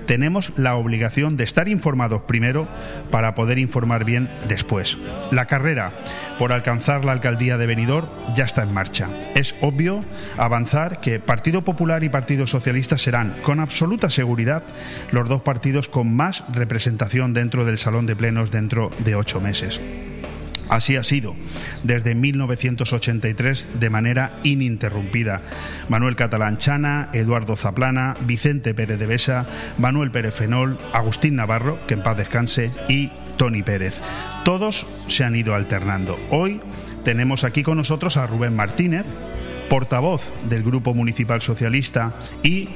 tenemos 0.05 0.53
la 0.57 0.75
obligación 0.75 1.37
de 1.37 1.43
estar 1.43 1.67
informados 1.67 2.21
primero 2.27 2.67
para 3.09 3.33
poder 3.33 3.57
informar 3.57 4.05
bien 4.05 4.29
después. 4.47 4.99
La 5.31 5.47
carrera 5.47 5.91
por 6.37 6.53
alcanzar 6.53 7.03
la 7.03 7.13
alcaldía 7.13 7.57
de 7.57 7.65
Benidorm 7.65 8.07
ya 8.35 8.43
está 8.43 8.61
en 8.61 8.75
marcha. 8.75 9.09
Es 9.33 9.55
obvio 9.61 10.05
avanzar 10.37 11.01
que 11.01 11.19
Partido 11.19 11.63
Popular 11.63 12.03
y 12.03 12.09
Partido 12.09 12.45
Socialista 12.45 12.99
serán, 12.99 13.37
con 13.41 13.59
absoluta 13.59 14.11
seguridad, 14.11 14.61
los 15.09 15.27
dos 15.27 15.41
partidos 15.41 15.87
con 15.87 16.15
más 16.15 16.43
representación 16.53 17.33
dentro 17.33 17.65
del 17.65 17.79
Salón 17.79 18.05
de 18.05 18.15
Plenos 18.15 18.51
dentro 18.51 18.91
de 18.99 19.15
ocho 19.15 19.41
meses. 19.41 19.81
Así 20.73 20.95
ha 20.95 21.03
sido 21.03 21.35
desde 21.83 22.15
1983 22.15 23.79
de 23.79 23.89
manera 23.91 24.39
ininterrumpida. 24.41 25.43
Manuel 25.87 26.15
Catalán 26.15 26.57
Chana, 26.57 27.09
Eduardo 27.13 27.55
Zaplana, 27.55 28.15
Vicente 28.21 28.73
Pérez 28.73 28.97
de 28.97 29.05
Besa, 29.05 29.45
Manuel 29.77 30.09
Pérez 30.09 30.33
Fenol, 30.33 30.79
Agustín 30.91 31.35
Navarro, 31.35 31.77
que 31.85 31.93
en 31.93 32.01
paz 32.01 32.17
descanse, 32.17 32.71
y 32.89 33.11
Tony 33.37 33.61
Pérez. 33.61 33.93
Todos 34.45 34.87
se 35.07 35.23
han 35.23 35.35
ido 35.35 35.53
alternando. 35.53 36.19
Hoy 36.31 36.59
tenemos 37.03 37.43
aquí 37.43 37.61
con 37.61 37.77
nosotros 37.77 38.17
a 38.17 38.25
Rubén 38.25 38.55
Martínez, 38.55 39.05
portavoz 39.69 40.33
del 40.49 40.63
Grupo 40.63 40.95
Municipal 40.95 41.43
Socialista 41.43 42.15
y 42.41 42.69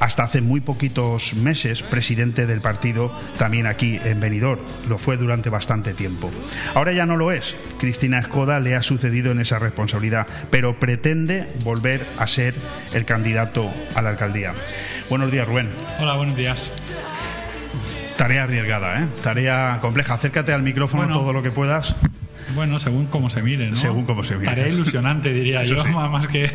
hasta 0.00 0.24
hace 0.24 0.40
muy 0.40 0.60
poquitos 0.60 1.34
meses 1.34 1.82
presidente 1.82 2.46
del 2.46 2.60
partido 2.60 3.12
también 3.38 3.66
aquí 3.66 3.98
en 4.04 4.20
Benidorm. 4.20 4.60
Lo 4.88 4.98
fue 4.98 5.16
durante 5.16 5.50
bastante 5.50 5.94
tiempo. 5.94 6.30
Ahora 6.74 6.92
ya 6.92 7.06
no 7.06 7.16
lo 7.16 7.32
es. 7.32 7.54
Cristina 7.78 8.18
Escoda 8.18 8.60
le 8.60 8.76
ha 8.76 8.82
sucedido 8.82 9.32
en 9.32 9.40
esa 9.40 9.58
responsabilidad, 9.58 10.26
pero 10.50 10.78
pretende 10.78 11.46
volver 11.64 12.04
a 12.18 12.26
ser 12.26 12.54
el 12.92 13.04
candidato 13.04 13.72
a 13.94 14.02
la 14.02 14.10
alcaldía. 14.10 14.54
Buenos 15.08 15.30
días, 15.30 15.46
Rubén. 15.46 15.70
Hola, 16.00 16.14
buenos 16.14 16.36
días. 16.36 16.70
Tarea 18.16 18.44
arriesgada, 18.44 19.02
¿eh? 19.02 19.08
Tarea 19.22 19.78
compleja. 19.80 20.14
Acércate 20.14 20.52
al 20.52 20.62
micrófono 20.62 21.12
todo 21.12 21.32
lo 21.32 21.42
que 21.42 21.50
puedas. 21.50 21.94
Bueno, 22.54 22.78
según 22.78 23.06
cómo 23.06 23.30
se 23.30 23.42
mire, 23.42 23.70
¿no? 23.70 23.76
Según 23.76 24.04
cómo 24.04 24.24
se 24.24 24.34
mire. 24.34 24.46
Tarea 24.46 24.68
ilusionante, 24.68 25.32
diría 25.32 25.64
yo, 25.64 25.84
más, 25.86 26.26
que, 26.28 26.50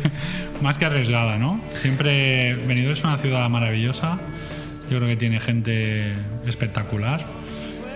más 0.62 0.78
que 0.78 0.86
arriesgada, 0.86 1.38
¿no? 1.38 1.60
Siempre, 1.70 2.54
Benidorm 2.54 2.92
es 2.92 3.04
una 3.04 3.18
ciudad 3.18 3.48
maravillosa. 3.48 4.18
Yo 4.90 4.98
creo 4.98 5.08
que 5.08 5.16
tiene 5.16 5.40
gente 5.40 6.12
espectacular 6.46 7.24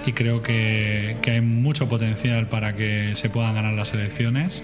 y 0.07 0.13
creo 0.13 0.43
que, 0.43 1.17
que 1.21 1.33
hay 1.33 1.41
mucho 1.41 1.89
potencial 1.89 2.49
para 2.49 2.75
que 2.75 3.13
se 3.15 3.29
puedan 3.29 3.55
ganar 3.55 3.75
las 3.75 3.93
elecciones. 3.93 4.63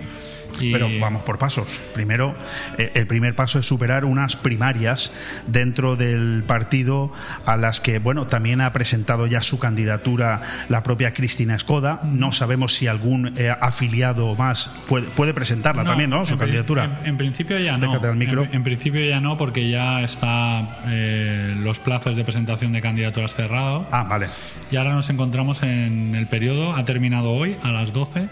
Pero 0.61 0.89
vamos 1.01 1.23
por 1.23 1.39
pasos. 1.39 1.81
Primero, 1.95 2.35
eh, 2.79 2.93
el 2.95 3.07
primer 3.07 3.35
paso 3.35 3.59
es 3.59 3.67
superar 3.67 4.05
unas 4.05 4.37
primarias 4.37 5.13
dentro 5.47 5.97
del 5.97 6.45
partido 6.47 7.13
a 7.47 7.57
las 7.57 7.81
que, 7.81 7.99
bueno, 7.99 8.27
también 8.27 8.61
ha 8.61 8.73
presentado 8.73 9.27
ya 9.27 9.43
su 9.43 9.59
candidatura 9.59 10.43
la 10.69 10.83
propia 10.83 11.13
Cristina 11.13 11.55
Escoda. 11.55 12.01
No 12.05 12.33
sabemos 12.33 12.75
si 12.75 12.87
algún 12.87 13.33
eh, 13.37 13.55
afiliado 13.61 14.35
más 14.37 14.71
puede, 14.89 15.07
puede 15.09 15.35
presentarla 15.35 15.85
también, 15.85 16.11
¿no? 16.11 16.25
Su 16.25 16.39
candidatura. 16.39 16.99
En, 17.05 17.17
principio 17.17 17.59
ya 17.59 17.79
no. 17.79 18.03
En, 18.03 18.63
principio 18.63 19.05
ya 19.05 19.21
no, 19.21 19.37
porque 19.37 19.71
ya 19.71 20.03
está 20.03 20.81
eh, 20.87 21.55
los 21.59 21.79
plazos 21.79 22.17
de 22.17 22.25
presentación 22.25 22.73
de 22.73 22.81
candidaturas 22.81 23.35
cerrados. 23.35 23.87
Ah, 23.93 24.05
vale. 24.09 24.29
Y 24.71 24.77
ahora 24.77 24.93
nos 24.93 25.11
encontramos 25.11 25.63
en 25.63 26.15
el 26.15 26.27
periodo, 26.27 26.75
ha 26.75 26.85
terminado 26.85 27.31
hoy 27.31 27.57
a 27.63 27.71
las 27.71 27.93
12 27.93 28.29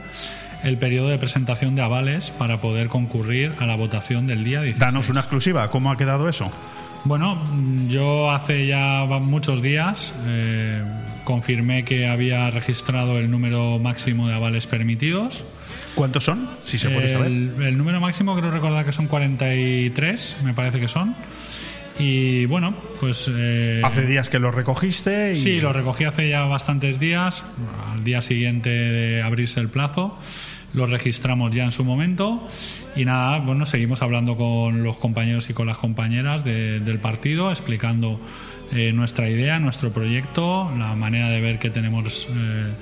el 0.63 0.79
periodo 0.79 1.09
de 1.09 1.19
presentación 1.19 1.75
de 1.75 1.83
avales 1.83 2.31
para 2.33 2.61
poder 2.61 2.89
concurrir 2.89 3.53
a 3.59 3.67
la 3.67 3.77
votación 3.77 4.27
del 4.27 4.45
día 4.45 4.63
16. 4.63 4.79
Danos 4.79 5.09
una 5.09 5.21
exclusiva, 5.21 5.71
¿cómo 5.71 5.91
ha 5.91 5.97
quedado 5.97 6.29
eso? 6.29 6.51
Bueno, 7.05 7.43
yo 7.89 8.31
hace 8.31 8.67
ya 8.67 9.07
muchos 9.07 9.63
días 9.63 10.13
eh, 10.27 10.83
confirmé 11.25 11.85
que 11.85 12.07
había 12.07 12.51
registrado 12.51 13.19
el 13.19 13.31
número 13.31 13.79
máximo 13.79 14.29
de 14.29 14.35
avales 14.35 14.67
permitidos. 14.67 15.43
¿Cuántos 15.95 16.25
son? 16.25 16.49
Si 16.65 16.79
se 16.79 16.91
puede 16.91 17.11
saber. 17.11 17.29
El, 17.29 17.79
número 17.79 18.01
máximo 18.01 18.37
creo 18.37 18.51
recordar 18.51 18.85
que 18.85 18.93
son 18.93 19.07
43, 19.07 20.37
me 20.45 20.53
parece 20.53 20.79
que 20.79 20.89
son. 20.89 21.15
Y 21.99 22.47
bueno, 22.47 22.75
pues... 23.01 23.27
Eh, 23.31 23.81
hace 23.83 24.07
días 24.07 24.29
que 24.29 24.39
lo 24.39 24.51
recogiste. 24.51 25.33
Y... 25.33 25.37
Sí, 25.37 25.61
lo 25.61 25.73
recogí 25.73 26.05
hace 26.05 26.29
ya 26.29 26.45
bastantes 26.45 27.01
días, 27.01 27.43
al 27.93 28.05
día 28.05 28.23
siguiente 28.23 28.71
de 28.71 29.23
abrirse 29.23 29.59
el 29.61 29.69
plazo 29.69 30.19
lo 30.75 30.87
registramos 30.87 31.55
ya 31.55 31.65
en 31.65 31.73
su 31.73 31.85
momento. 31.85 32.47
Y 32.97 33.05
nada, 33.05 33.39
bueno, 33.39 33.67
seguimos 33.67 34.03
hablando 34.03 34.37
con 34.37 34.83
los 34.83 34.97
compañeros 34.97 35.49
y 35.51 35.55
con 35.55 35.67
las 35.67 35.79
compañeras 35.79 36.45
del 36.45 36.99
partido, 36.99 37.51
explicando 37.51 38.21
eh, 38.73 38.93
nuestra 38.93 39.29
idea, 39.29 39.59
nuestro 39.59 39.93
proyecto, 39.93 40.71
la 40.79 40.95
manera 40.95 41.29
de 41.29 41.41
ver 41.41 41.59
que 41.59 41.71
tenemos 41.71 42.29
eh, 42.31 42.73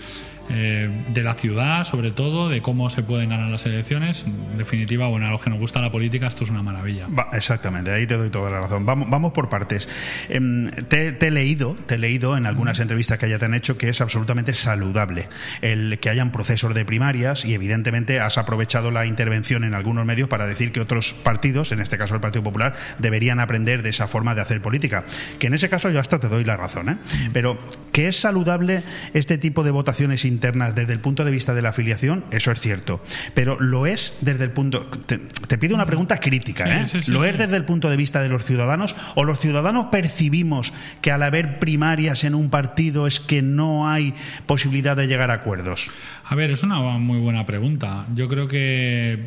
eh, 0.50 0.90
de 1.08 1.22
la 1.22 1.34
ciudad, 1.34 1.84
sobre 1.84 2.10
todo, 2.10 2.48
de 2.48 2.62
cómo 2.62 2.90
se 2.90 3.02
pueden 3.02 3.30
ganar 3.30 3.50
las 3.50 3.66
elecciones. 3.66 4.24
En 4.24 4.58
definitiva, 4.58 5.08
bueno, 5.08 5.26
a 5.26 5.30
los 5.30 5.42
que 5.42 5.50
nos 5.50 5.58
gusta 5.58 5.80
la 5.80 5.90
política, 5.90 6.26
esto 6.26 6.44
es 6.44 6.50
una 6.50 6.62
maravilla. 6.62 7.06
exactamente, 7.32 7.92
ahí 7.92 8.06
te 8.06 8.16
doy 8.16 8.30
toda 8.30 8.50
la 8.50 8.60
razón. 8.60 8.86
Vamos, 8.86 9.10
vamos 9.10 9.32
por 9.32 9.48
partes. 9.48 9.88
Em, 10.28 10.70
te, 10.70 11.16
he 11.20 11.30
leído, 11.30 11.76
te 11.86 11.96
he 11.96 11.98
leído 11.98 12.36
en 12.36 12.46
algunas 12.46 12.80
entrevistas 12.80 13.18
que 13.18 13.28
ya 13.28 13.38
te 13.38 13.44
han 13.44 13.54
hecho 13.54 13.76
que 13.76 13.88
es 13.88 14.00
absolutamente 14.00 14.54
saludable 14.54 15.28
el 15.62 15.98
que 16.00 16.10
hayan 16.10 16.32
procesos 16.32 16.74
de 16.74 16.84
primarias 16.84 17.44
y 17.44 17.54
evidentemente 17.54 18.20
has 18.20 18.38
aprovechado 18.38 18.90
la 18.90 19.06
intervención 19.06 19.64
en 19.64 19.74
algunos 19.74 20.04
medios 20.06 20.28
para 20.28 20.46
decir 20.46 20.72
que 20.72 20.80
otros 20.80 21.14
partidos, 21.22 21.72
en 21.72 21.80
este 21.80 21.98
caso 21.98 22.14
el 22.14 22.20
Partido 22.20 22.42
Popular, 22.42 22.74
deberían 22.98 23.40
aprender 23.40 23.82
de 23.82 23.90
esa 23.90 24.08
forma 24.08 24.34
de 24.34 24.40
hacer 24.40 24.62
política. 24.62 25.04
Que 25.38 25.48
en 25.48 25.54
ese 25.54 25.68
caso 25.68 25.90
yo 25.90 26.00
hasta 26.00 26.18
te 26.18 26.28
doy 26.28 26.44
la 26.44 26.56
razón, 26.56 26.88
¿eh? 26.88 26.96
Pero 27.32 27.58
que 27.92 28.08
es 28.08 28.16
saludable 28.16 28.82
este 29.14 29.38
tipo 29.38 29.64
de 29.64 29.70
votaciones 29.70 30.24
internas 30.38 30.76
desde 30.76 30.92
el 30.92 31.00
punto 31.00 31.24
de 31.24 31.32
vista 31.32 31.52
de 31.52 31.62
la 31.62 31.70
afiliación, 31.70 32.24
eso 32.30 32.52
es 32.52 32.60
cierto. 32.60 33.02
Pero 33.34 33.58
lo 33.58 33.86
es 33.86 34.18
desde 34.20 34.44
el 34.44 34.52
punto. 34.52 34.86
Te, 35.06 35.18
te 35.18 35.58
pido 35.58 35.74
una 35.74 35.84
pregunta 35.84 36.20
crítica, 36.20 36.64
Sí, 36.64 36.70
¿eh? 36.70 36.86
sí, 36.86 37.02
sí, 37.02 37.10
¿Lo 37.10 37.24
es 37.24 37.36
desde 37.36 37.56
el 37.56 37.64
punto 37.64 37.90
de 37.90 37.96
vista 37.96 38.22
de 38.22 38.28
los 38.28 38.44
ciudadanos 38.44 38.94
o 39.16 39.24
los 39.24 39.40
ciudadanos 39.40 39.86
percibimos 39.86 40.72
que 41.02 41.10
al 41.10 41.24
haber 41.24 41.58
primarias 41.58 42.22
en 42.22 42.36
un 42.36 42.50
partido 42.50 43.08
es 43.08 43.18
que 43.18 43.42
no 43.42 43.88
hay 43.88 44.14
posibilidad 44.46 44.96
de 44.96 45.08
llegar 45.08 45.32
a 45.32 45.34
acuerdos? 45.34 45.90
A 46.24 46.36
ver, 46.36 46.52
es 46.52 46.62
una 46.62 46.78
muy 46.98 47.18
buena 47.18 47.44
pregunta. 47.46 48.06
Yo 48.14 48.28
creo 48.28 48.46
que 48.46 49.26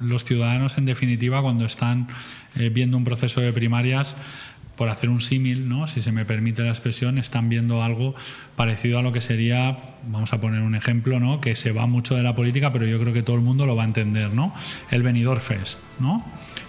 los 0.00 0.24
ciudadanos, 0.24 0.76
en 0.78 0.84
definitiva, 0.84 1.40
cuando 1.42 1.64
están 1.64 2.08
eh, 2.54 2.70
viendo 2.70 2.96
un 2.96 3.04
proceso 3.04 3.40
de 3.40 3.52
primarias, 3.52 4.16
por 4.78 4.88
hacer 4.90 5.10
un 5.10 5.20
símil, 5.20 5.68
¿no? 5.68 5.88
si 5.88 6.02
se 6.02 6.12
me 6.12 6.24
permite 6.24 6.62
la 6.62 6.68
expresión, 6.68 7.18
están 7.18 7.48
viendo 7.48 7.82
algo 7.82 8.14
parecido 8.54 9.00
a 9.00 9.02
lo 9.02 9.10
que 9.10 9.20
sería, 9.20 9.76
vamos 10.06 10.32
a 10.32 10.40
poner 10.40 10.62
un 10.62 10.76
ejemplo, 10.76 11.18
¿no? 11.18 11.40
que 11.40 11.56
se 11.56 11.72
va 11.72 11.88
mucho 11.88 12.14
de 12.14 12.22
la 12.22 12.36
política, 12.36 12.72
pero 12.72 12.86
yo 12.86 13.00
creo 13.00 13.12
que 13.12 13.24
todo 13.24 13.34
el 13.34 13.42
mundo 13.42 13.66
lo 13.66 13.74
va 13.74 13.82
a 13.82 13.86
entender, 13.86 14.32
¿no? 14.32 14.54
El 14.92 15.02
Benidorm 15.02 15.40
Fest, 15.40 15.80
¿no? 15.98 16.24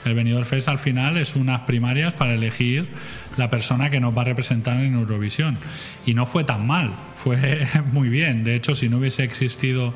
El 0.06 0.16
Benidorm 0.16 0.48
Fest 0.48 0.70
al 0.70 0.80
final 0.80 1.18
es 1.18 1.36
unas 1.36 1.62
primarias 1.62 2.16
para 2.16 2.34
elegir 2.34 2.90
la 3.38 3.52
persona 3.52 3.92
que 3.92 4.00
nos 4.00 4.18
va 4.18 4.24
a 4.24 4.26
representar 4.26 4.84
en 4.84 4.96
Eurovisión. 4.96 5.58
Y 6.06 6.16
no 6.16 6.26
fue 6.26 6.44
tan 6.44 6.66
mal, 6.66 6.90
fue 7.16 7.68
muy 7.92 8.10
bien. 8.10 8.44
De 8.44 8.56
hecho, 8.56 8.74
si 8.74 8.90
no 8.90 8.98
hubiese 8.98 9.24
existido 9.24 9.94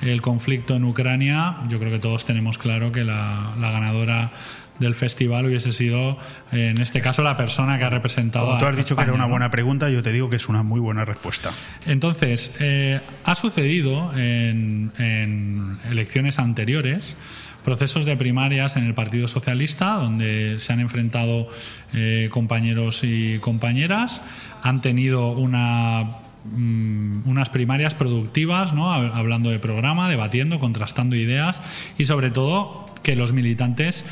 el 0.00 0.20
conflicto 0.20 0.74
en 0.74 0.84
Ucrania, 0.84 1.58
yo 1.68 1.78
creo 1.78 1.92
que 1.92 2.00
todos 2.00 2.24
tenemos 2.24 2.58
claro 2.58 2.90
que 2.90 3.04
la, 3.04 3.52
la 3.60 3.70
ganadora 3.70 4.32
del 4.78 4.94
festival 4.94 5.46
hubiese 5.46 5.72
sido, 5.72 6.18
eh, 6.50 6.68
en 6.74 6.78
este 6.80 7.00
caso, 7.00 7.22
la 7.22 7.36
persona 7.36 7.78
que 7.78 7.84
ha 7.84 7.90
representado 7.90 8.46
Como 8.46 8.58
tú 8.58 8.66
has 8.66 8.76
dicho 8.76 8.96
que 8.96 9.02
era 9.02 9.12
una 9.12 9.24
¿no? 9.24 9.30
buena 9.30 9.50
pregunta, 9.50 9.88
yo 9.90 10.02
te 10.02 10.12
digo 10.12 10.28
que 10.30 10.36
es 10.36 10.48
una 10.48 10.62
muy 10.62 10.80
buena 10.80 11.04
respuesta. 11.04 11.50
Entonces, 11.86 12.54
eh, 12.60 12.98
ha 13.24 13.34
sucedido 13.34 14.12
en, 14.16 14.92
en 14.98 15.78
elecciones 15.90 16.38
anteriores 16.38 17.16
procesos 17.64 18.04
de 18.04 18.16
primarias 18.16 18.76
en 18.76 18.82
el 18.84 18.92
Partido 18.94 19.28
Socialista, 19.28 19.94
donde 19.94 20.58
se 20.58 20.72
han 20.72 20.80
enfrentado 20.80 21.46
eh, 21.94 22.28
compañeros 22.32 23.02
y 23.04 23.38
compañeras, 23.38 24.20
han 24.64 24.80
tenido 24.80 25.28
una 25.30 26.08
mm, 26.44 27.28
unas 27.28 27.50
primarias 27.50 27.94
productivas, 27.94 28.74
¿no? 28.74 28.92
Hab- 28.92 29.14
hablando 29.14 29.50
de 29.50 29.60
programa, 29.60 30.08
debatiendo, 30.08 30.58
contrastando 30.58 31.14
ideas 31.14 31.60
y 31.98 32.06
sobre 32.06 32.32
todo 32.32 32.84
que 33.04 33.14
los 33.16 33.32
militantes 33.32 34.04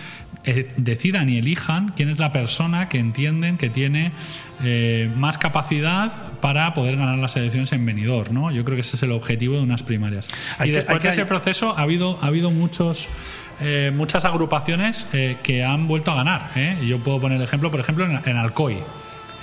decidan 0.77 1.29
y 1.29 1.39
elijan 1.39 1.91
quién 1.91 2.09
es 2.09 2.19
la 2.19 2.33
persona 2.33 2.89
que 2.89 2.99
entienden 2.99 3.59
que 3.59 3.69
tiene 3.71 4.13
eh, 4.63 5.11
más 5.17 5.37
capacidad 5.39 6.13
para 6.41 6.73
poder 6.75 6.97
ganar 6.97 7.19
las 7.19 7.37
elecciones 7.37 7.73
en 7.73 7.85
Benidorm, 7.85 8.33
¿no? 8.35 8.51
Yo 8.51 8.65
creo 8.65 8.77
que 8.77 8.81
ese 8.83 8.97
es 8.97 9.03
el 9.03 9.13
objetivo 9.13 9.57
de 9.57 9.63
unas 9.63 9.83
primarias. 9.83 10.29
Hay 10.59 10.69
y 10.69 10.73
que- 10.73 10.77
después 10.79 11.03
de 11.03 11.09
ese 11.11 11.27
proceso 11.27 11.77
ha 11.79 11.83
habido 11.83 12.19
ha 12.23 12.27
habido 12.29 12.51
muchos 12.51 13.09
eh, 13.63 13.93
muchas 13.95 14.25
agrupaciones 14.25 15.07
eh, 15.13 15.37
que 15.43 15.63
han 15.63 15.87
vuelto 15.87 16.11
a 16.11 16.15
ganar. 16.17 16.51
¿eh? 16.57 16.79
Yo 16.87 16.99
puedo 16.99 17.21
poner 17.21 17.37
el 17.37 17.45
ejemplo, 17.45 17.71
por 17.71 17.79
ejemplo, 17.81 18.07
en, 18.07 18.19
en 18.25 18.37
Alcoy. 18.39 18.79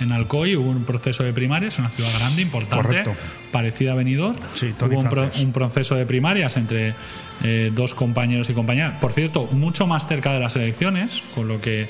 En 0.00 0.12
Alcoy 0.12 0.56
hubo 0.56 0.70
un 0.70 0.84
proceso 0.84 1.24
de 1.24 1.32
primarias, 1.32 1.78
una 1.78 1.88
ciudad 1.90 2.10
grande, 2.18 2.42
importante, 2.42 2.82
Correcto. 2.86 3.12
parecida 3.50 3.92
a 3.92 3.94
Benidorm. 3.96 4.36
Sí, 4.54 4.72
hubo 4.80 4.98
un, 5.00 5.08
pro- 5.08 5.30
un 5.40 5.52
proceso 5.52 5.94
de 5.96 6.06
primarias 6.06 6.56
entre 6.56 6.94
eh, 7.42 7.70
dos 7.74 7.94
compañeros 7.94 8.48
y 8.50 8.54
compañeras. 8.54 8.96
Por 9.00 9.12
cierto, 9.12 9.46
mucho 9.52 9.86
más 9.86 10.06
cerca 10.06 10.32
de 10.32 10.40
las 10.40 10.54
elecciones, 10.56 11.22
con 11.34 11.48
lo 11.48 11.60
que 11.60 11.88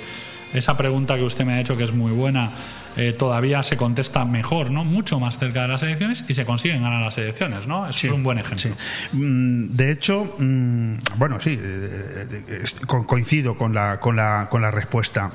esa 0.55 0.79
pregunta 0.79 1.17
que 1.17 1.25
usted 1.25 1.45
me 1.45 1.53
ha 1.55 1.61
hecho, 1.61 1.77
que 1.77 1.85
es 1.85 1.93
muy 1.93 2.11
buena, 2.13 2.51
eh, 2.97 3.13
todavía 3.17 3.63
se 3.63 3.77
contesta 3.77 4.25
mejor, 4.25 4.71
¿no? 4.71 4.83
Mucho 4.83 5.21
más 5.21 5.37
cerca 5.39 5.63
de 5.63 5.69
las 5.69 5.83
elecciones 5.83 6.25
y 6.27 6.33
se 6.35 6.47
consiguen 6.47 6.83
ganar 6.83 7.03
las 7.03 7.19
elecciones, 7.19 7.67
¿no? 7.67 7.87
Es 7.87 8.03
un 8.05 8.23
buen 8.23 8.39
ejemplo. 8.39 8.71
Mm, 9.13 9.77
De 9.77 9.93
hecho, 9.93 10.25
mm, 10.39 10.95
bueno, 11.19 11.39
sí, 11.39 11.59
eh, 11.61 12.65
coincido 12.87 13.57
con 13.59 13.75
la, 13.75 14.01
con 14.01 14.17
la, 14.17 14.49
con 14.51 14.63
la 14.63 14.71
respuesta. 14.71 15.31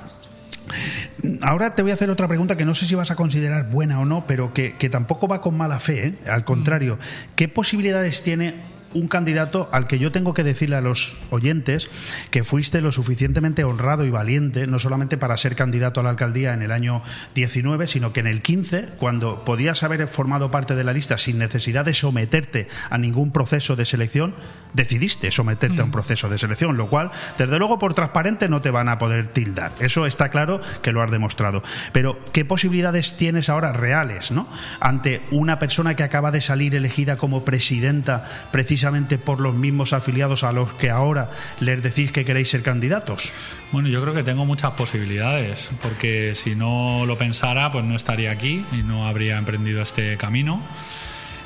Ahora 1.42 1.76
te 1.76 1.82
voy 1.82 1.92
a 1.92 1.94
hacer 1.94 2.10
otra 2.10 2.28
pregunta 2.28 2.56
que 2.58 2.66
no 2.66 2.76
sé 2.76 2.86
si 2.86 2.96
vas 2.96 3.12
a 3.12 3.16
considerar 3.16 3.70
buena 3.70 4.00
o 4.00 4.06
no, 4.06 4.26
pero 4.28 4.54
que, 4.54 4.74
que 4.74 4.90
tampoco 4.90 5.28
va 5.28 5.42
con 5.42 5.58
mala 5.58 5.80
fe. 5.80 6.08
¿eh? 6.08 6.16
Al 6.28 6.46
contrario, 6.46 7.00
¿qué 7.36 7.48
posibilidades 7.48 8.24
tiene 8.24 8.54
un 8.94 9.08
candidato 9.08 9.70
al 9.72 9.88
que 9.88 10.00
yo 10.00 10.12
tengo 10.12 10.34
que 10.34 10.44
decirle 10.44 10.76
a 10.76 10.82
los 10.82 11.16
oyentes 11.30 11.90
que 12.32 12.44
fuiste 12.44 12.82
lo 12.82 12.92
suficientemente 12.92 13.64
honrado 13.64 14.06
y 14.06 14.10
valiente, 14.10 14.68
no 14.68 14.80
solamente 14.80 15.18
para 15.18 15.38
ser 15.38 15.56
candidato 15.56 16.00
a 16.00 16.04
la 16.04 16.12
alcaldía 16.12 16.54
en 16.54 16.62
el 16.62 16.72
año 16.72 17.02
19, 17.36 17.88
sino 17.88 18.14
que 18.14 18.20
en 18.20 18.28
el 18.28 18.42
15, 18.42 18.90
cuando 18.98 19.44
podías 19.46 19.84
haber 19.84 20.08
formado 20.08 20.52
parte 20.52 20.76
de 20.76 20.84
la 20.84 20.94
lista 20.94 21.18
sin 21.18 21.38
necesidad 21.38 21.86
de 21.86 21.94
someterte 21.94 22.68
a 22.90 22.98
ningún 22.98 23.32
proceso 23.32 23.76
de 23.76 23.86
selección, 23.86 24.36
decidiste 24.74 25.32
someterte 25.32 25.82
a 25.82 25.86
un 25.86 25.92
proceso 25.92 26.30
de 26.30 26.38
selección, 26.38 26.78
lo 26.78 26.90
cual, 26.90 27.12
desde 27.38 27.58
luego, 27.58 27.80
por 27.80 27.94
transparente 27.94 28.50
no 28.50 28.62
te 28.62 28.72
van 28.72 28.90
a 28.90 28.98
poder 28.98 29.28
tildar. 29.28 29.72
Eso 29.80 30.06
está 30.06 30.30
claro 30.30 30.62
que 30.82 30.92
lo 30.92 31.02
has 31.02 31.12
demostrado. 31.12 31.64
Pero, 31.92 32.20
¿qué 32.32 32.46
posibilidades 32.46 33.18
tienes 33.18 33.50
ahora 33.50 33.72
reales, 33.72 34.32
no? 34.32 34.48
Ante 34.80 35.22
una 35.32 35.60
persona 35.60 35.96
que 35.96 36.04
acaba 36.04 36.32
de 36.32 36.42
salir 36.42 36.76
elegida 36.76 37.18
como 37.18 37.46
presidenta 37.46 38.26
precisamente 38.52 38.83
por 39.24 39.40
los 39.40 39.56
mismos 39.56 39.94
afiliados 39.94 40.44
a 40.44 40.52
los 40.52 40.74
que 40.74 40.90
ahora 40.90 41.32
les 41.60 41.82
decís 41.82 42.12
que 42.12 42.26
queréis 42.26 42.50
ser 42.50 42.62
candidatos. 42.62 43.32
Bueno, 43.72 43.90
yo 43.90 44.02
creo 44.02 44.14
que 44.14 44.24
tengo 44.24 44.46
muchas 44.46 44.72
posibilidades, 44.74 45.70
porque 45.82 46.36
si 46.36 46.56
no 46.56 47.06
lo 47.06 47.18
pensara, 47.18 47.72
pues 47.72 47.86
no 47.86 47.96
estaría 47.96 48.32
aquí 48.32 48.66
y 48.72 48.84
no 48.84 49.08
habría 49.08 49.38
emprendido 49.38 49.82
este 49.82 50.18
camino. 50.18 50.62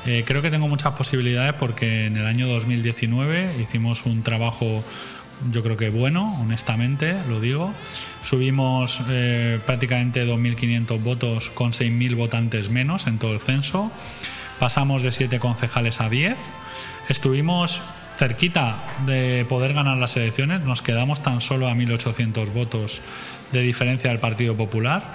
Eh, 0.06 0.24
creo 0.26 0.42
que 0.42 0.50
tengo 0.50 0.68
muchas 0.68 0.94
posibilidades 0.94 1.54
porque 1.54 2.06
en 2.06 2.16
el 2.16 2.26
año 2.26 2.48
2019 2.48 3.56
hicimos 3.60 4.06
un 4.06 4.22
trabajo, 4.22 4.82
yo 5.52 5.62
creo 5.62 5.76
que 5.76 5.90
bueno, 5.90 6.34
honestamente, 6.40 7.16
lo 7.28 7.40
digo. 7.40 7.74
Subimos 8.22 9.00
eh, 9.08 9.60
prácticamente 9.64 10.26
2.500 10.26 11.02
votos 11.02 11.50
con 11.50 11.72
6.000 11.72 12.16
votantes 12.16 12.70
menos 12.70 13.06
en 13.06 13.18
todo 13.18 13.32
el 13.32 13.40
censo. 13.40 13.90
Pasamos 14.58 15.02
de 15.02 15.12
7 15.12 15.38
concejales 15.38 16.00
a 16.00 16.08
10. 16.08 16.36
Estuvimos 17.08 17.80
cerquita 18.18 18.76
de 19.06 19.46
poder 19.48 19.72
ganar 19.72 19.96
las 19.96 20.16
elecciones, 20.16 20.64
nos 20.64 20.82
quedamos 20.82 21.22
tan 21.22 21.40
solo 21.40 21.68
a 21.68 21.74
1.800 21.74 22.52
votos 22.52 23.00
de 23.52 23.62
diferencia 23.62 24.10
del 24.10 24.18
Partido 24.18 24.56
Popular. 24.56 25.14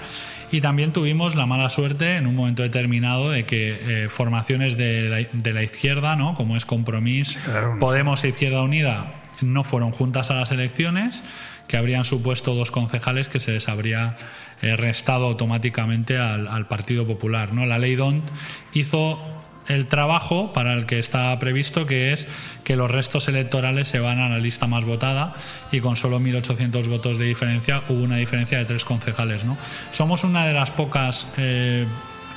Y 0.51 0.61
también 0.61 0.93
tuvimos 0.93 1.35
la 1.35 1.45
mala 1.45 1.69
suerte 1.69 2.15
en 2.15 2.27
un 2.27 2.35
momento 2.35 2.63
determinado 2.63 3.31
de 3.31 3.45
que 3.45 4.03
eh, 4.05 4.09
formaciones 4.09 4.77
de 4.77 5.09
la, 5.09 5.17
de 5.31 5.53
la 5.53 5.63
izquierda, 5.63 6.15
¿no? 6.15 6.35
como 6.35 6.55
es 6.55 6.65
Compromís, 6.65 7.39
Podemos 7.79 8.23
e 8.23 8.29
Izquierda 8.29 8.61
Unida, 8.61 9.15
no 9.41 9.63
fueron 9.63 9.91
juntas 9.91 10.29
a 10.29 10.35
las 10.35 10.51
elecciones, 10.51 11.23
que 11.67 11.77
habrían 11.77 12.03
supuesto 12.03 12.53
dos 12.53 12.71
concejales 12.71 13.27
que 13.27 13.39
se 13.39 13.51
les 13.51 13.67
habría 13.67 14.17
eh, 14.61 14.75
restado 14.77 15.25
automáticamente 15.25 16.17
al, 16.17 16.47
al 16.47 16.67
Partido 16.67 17.07
Popular. 17.07 17.53
¿no? 17.53 17.65
La 17.65 17.79
ley 17.79 17.95
DONT 17.95 18.23
hizo 18.73 19.32
el 19.67 19.87
trabajo 19.87 20.51
para 20.53 20.73
el 20.73 20.85
que 20.85 20.99
está 20.99 21.37
previsto, 21.39 21.85
que 21.85 22.11
es 22.13 22.27
que 22.63 22.75
los 22.75 22.91
restos 22.91 23.27
electorales 23.27 23.87
se 23.87 23.99
van 23.99 24.19
a 24.19 24.29
la 24.29 24.37
lista 24.39 24.67
más 24.67 24.83
votada 24.85 25.35
y 25.71 25.79
con 25.79 25.95
solo 25.95 26.19
1.800 26.19 26.87
votos 26.89 27.17
de 27.17 27.25
diferencia 27.25 27.81
hubo 27.89 28.03
una 28.03 28.17
diferencia 28.17 28.57
de 28.57 28.65
tres 28.65 28.83
concejales. 28.85 29.45
¿no? 29.45 29.57
Somos 29.91 30.23
una 30.23 30.45
de 30.45 30.53
las 30.53 30.71
pocas 30.71 31.31
eh, 31.37 31.85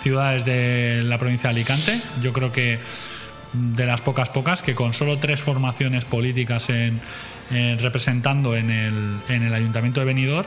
ciudades 0.03 0.45
de 0.45 1.03
la 1.05 1.19
provincia 1.19 1.49
de 1.51 1.57
Alicante, 1.57 2.01
yo 2.23 2.33
creo 2.33 2.53
que 2.53 2.79
de 3.53 3.87
las 3.87 4.01
pocas 4.03 4.29
pocas, 4.29 4.63
que 4.63 4.75
con 4.75 4.93
solo 4.93 5.19
tres 5.19 5.41
formaciones 5.41 6.05
políticas 6.05 6.69
en, 6.71 7.01
en- 7.51 7.79
representando 7.79 8.55
en 8.57 8.71
el, 8.71 9.17
en 9.29 9.43
el 9.43 9.55
ayuntamiento 9.55 10.01
de 10.01 10.07
Benidorm, 10.07 10.47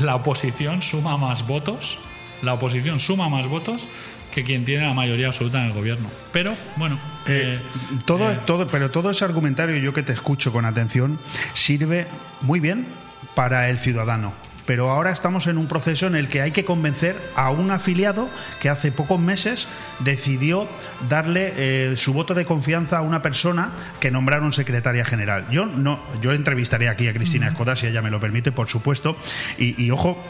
la 0.00 0.14
oposición 0.16 0.82
suma 0.82 1.16
más 1.16 1.46
votos, 1.46 1.98
la 2.42 2.54
oposición 2.54 3.00
suma 3.00 3.28
más 3.28 3.46
votos 3.46 3.86
que 4.34 4.44
quien 4.44 4.64
tiene 4.64 4.86
la 4.86 4.94
mayoría 4.94 5.26
absoluta 5.28 5.58
en 5.58 5.66
el 5.66 5.72
gobierno. 5.72 6.08
Pero, 6.32 6.54
bueno, 6.76 6.98
eh, 7.26 7.60
Todo, 8.06 8.30
es- 8.30 8.44
todo, 8.46 8.66
pero 8.68 8.90
todo 8.90 9.10
ese 9.10 9.24
argumentario, 9.24 9.76
yo 9.76 9.92
que 9.92 10.02
te 10.02 10.12
escucho 10.12 10.52
con 10.52 10.64
atención, 10.64 11.18
sirve 11.52 12.06
muy 12.42 12.60
bien 12.60 12.86
para 13.34 13.68
el 13.68 13.78
ciudadano. 13.78 14.32
Pero 14.66 14.88
ahora 14.90 15.10
estamos 15.10 15.48
en 15.48 15.58
un 15.58 15.66
proceso 15.66 16.06
en 16.06 16.14
el 16.14 16.28
que 16.28 16.42
hay 16.42 16.52
que 16.52 16.64
convencer 16.64 17.16
a 17.34 17.50
un 17.50 17.72
afiliado 17.72 18.28
que 18.60 18.68
hace 18.68 18.92
pocos 18.92 19.20
meses 19.20 19.66
decidió 19.98 20.68
darle 21.08 21.52
eh, 21.56 21.94
su 21.96 22.12
voto 22.12 22.34
de 22.34 22.44
confianza 22.44 22.98
a 22.98 23.02
una 23.02 23.20
persona 23.20 23.70
que 23.98 24.12
nombraron 24.12 24.52
secretaria 24.52 25.04
general. 25.04 25.44
Yo 25.50 25.66
no, 25.66 25.98
yo 26.22 26.32
entrevistaré 26.32 26.88
aquí 26.88 27.08
a 27.08 27.12
Cristina 27.12 27.48
Escoda 27.48 27.74
si 27.74 27.86
ella 27.88 28.00
me 28.00 28.10
lo 28.10 28.20
permite, 28.20 28.52
por 28.52 28.68
supuesto. 28.68 29.16
Y, 29.58 29.82
y 29.82 29.90
ojo, 29.90 30.22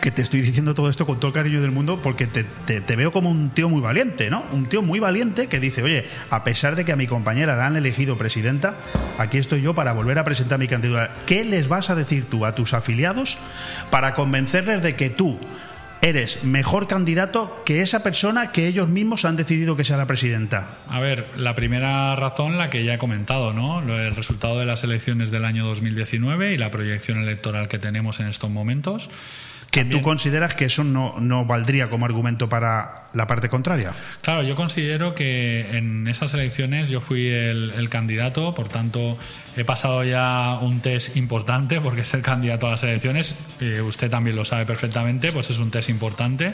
que 0.00 0.10
te 0.10 0.22
estoy 0.22 0.40
diciendo 0.40 0.74
todo 0.74 0.88
esto 0.88 1.06
con 1.06 1.18
todo 1.20 1.28
el 1.28 1.34
cariño 1.34 1.60
del 1.60 1.70
mundo 1.70 2.00
porque 2.02 2.26
te, 2.26 2.44
te- 2.44 2.80
te 2.80 2.96
veo 2.96 3.12
como 3.12 3.30
un 3.30 3.50
tío 3.50 3.68
muy 3.68 3.80
valiente, 3.80 4.30
¿no? 4.30 4.44
Un 4.52 4.66
tío 4.66 4.82
muy 4.82 4.98
valiente 5.00 5.46
que 5.48 5.60
dice, 5.60 5.82
oye, 5.82 6.06
a 6.30 6.44
pesar 6.44 6.76
de 6.76 6.84
que 6.84 6.92
a 6.92 6.96
mi 6.96 7.06
compañera 7.06 7.56
la 7.56 7.66
han 7.66 7.76
elegido 7.76 8.16
presidenta, 8.18 8.76
aquí 9.18 9.38
estoy 9.38 9.62
yo 9.62 9.74
para 9.74 9.92
volver 9.92 10.18
a 10.18 10.24
presentar 10.24 10.58
mi 10.58 10.68
candidatura. 10.68 11.12
¿Qué 11.26 11.44
les 11.44 11.68
vas 11.68 11.90
a 11.90 11.94
decir 11.94 12.26
tú 12.30 12.46
a 12.46 12.54
tus 12.54 12.74
afiliados 12.74 13.38
para 13.90 14.14
convencerles 14.14 14.82
de 14.82 14.96
que 14.96 15.10
tú 15.10 15.38
eres 16.04 16.42
mejor 16.42 16.88
candidato 16.88 17.62
que 17.64 17.80
esa 17.80 18.02
persona 18.02 18.50
que 18.50 18.66
ellos 18.66 18.88
mismos 18.88 19.24
han 19.24 19.36
decidido 19.36 19.76
que 19.76 19.84
sea 19.84 19.96
la 19.96 20.06
presidenta? 20.06 20.66
A 20.88 20.98
ver, 20.98 21.28
la 21.36 21.54
primera 21.54 22.16
razón, 22.16 22.58
la 22.58 22.70
que 22.70 22.84
ya 22.84 22.94
he 22.94 22.98
comentado, 22.98 23.52
¿no? 23.52 23.80
El 23.80 24.16
resultado 24.16 24.58
de 24.58 24.66
las 24.66 24.82
elecciones 24.82 25.30
del 25.30 25.44
año 25.44 25.64
2019 25.64 26.54
y 26.54 26.58
la 26.58 26.72
proyección 26.72 27.18
electoral 27.18 27.68
que 27.68 27.78
tenemos 27.78 28.18
en 28.18 28.26
estos 28.26 28.50
momentos. 28.50 29.10
Que 29.72 29.86
tú 29.86 30.02
consideras 30.02 30.54
que 30.54 30.66
eso 30.66 30.84
no, 30.84 31.14
no 31.18 31.46
valdría 31.46 31.88
como 31.88 32.04
argumento 32.04 32.46
para 32.46 33.06
la 33.14 33.26
parte 33.26 33.48
contraria. 33.48 33.94
Claro, 34.20 34.42
yo 34.42 34.54
considero 34.54 35.14
que 35.14 35.78
en 35.78 36.06
esas 36.08 36.34
elecciones 36.34 36.90
yo 36.90 37.00
fui 37.00 37.26
el, 37.28 37.72
el 37.78 37.88
candidato, 37.88 38.54
por 38.54 38.68
tanto 38.68 39.16
he 39.56 39.64
pasado 39.64 40.04
ya 40.04 40.58
un 40.60 40.80
test 40.80 41.16
importante 41.16 41.80
porque 41.80 42.04
ser 42.04 42.20
candidato 42.20 42.66
a 42.66 42.72
las 42.72 42.82
elecciones, 42.82 43.34
eh, 43.60 43.80
usted 43.80 44.10
también 44.10 44.36
lo 44.36 44.44
sabe 44.44 44.66
perfectamente, 44.66 45.32
pues 45.32 45.48
es 45.48 45.58
un 45.58 45.70
test 45.70 45.88
importante. 45.88 46.52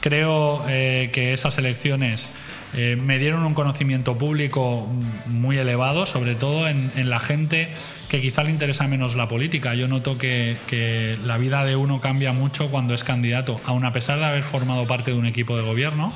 Creo 0.00 0.64
eh, 0.68 1.10
que 1.12 1.32
esas 1.32 1.56
elecciones 1.58 2.28
eh, 2.74 2.96
me 2.96 3.18
dieron 3.18 3.44
un 3.44 3.52
conocimiento 3.52 4.16
público 4.16 4.88
muy 5.26 5.58
elevado, 5.58 6.06
sobre 6.06 6.34
todo 6.34 6.68
en, 6.68 6.90
la 7.10 7.20
gente 7.20 7.68
que 8.08 8.20
quizá 8.20 8.44
le 8.44 8.50
interesa 8.50 8.88
menos 8.88 9.14
la 9.14 9.28
política. 9.28 9.74
Yo 9.74 9.88
noto 9.88 10.16
que, 10.16 11.18
la 11.24 11.38
vida 11.38 11.64
de 11.64 11.76
uno 11.76 12.00
cambia 12.00 12.32
mucho 12.32 12.70
cuando 12.70 12.94
es 12.94 13.04
candidato, 13.04 13.60
aun 13.66 13.84
a 13.84 13.92
pesar 13.92 14.18
de 14.18 14.24
haber 14.24 14.42
formado 14.42 14.86
parte 14.86 15.10
de 15.10 15.18
un 15.18 15.26
equipo 15.26 15.56
de 15.56 15.62
gobierno, 15.62 16.12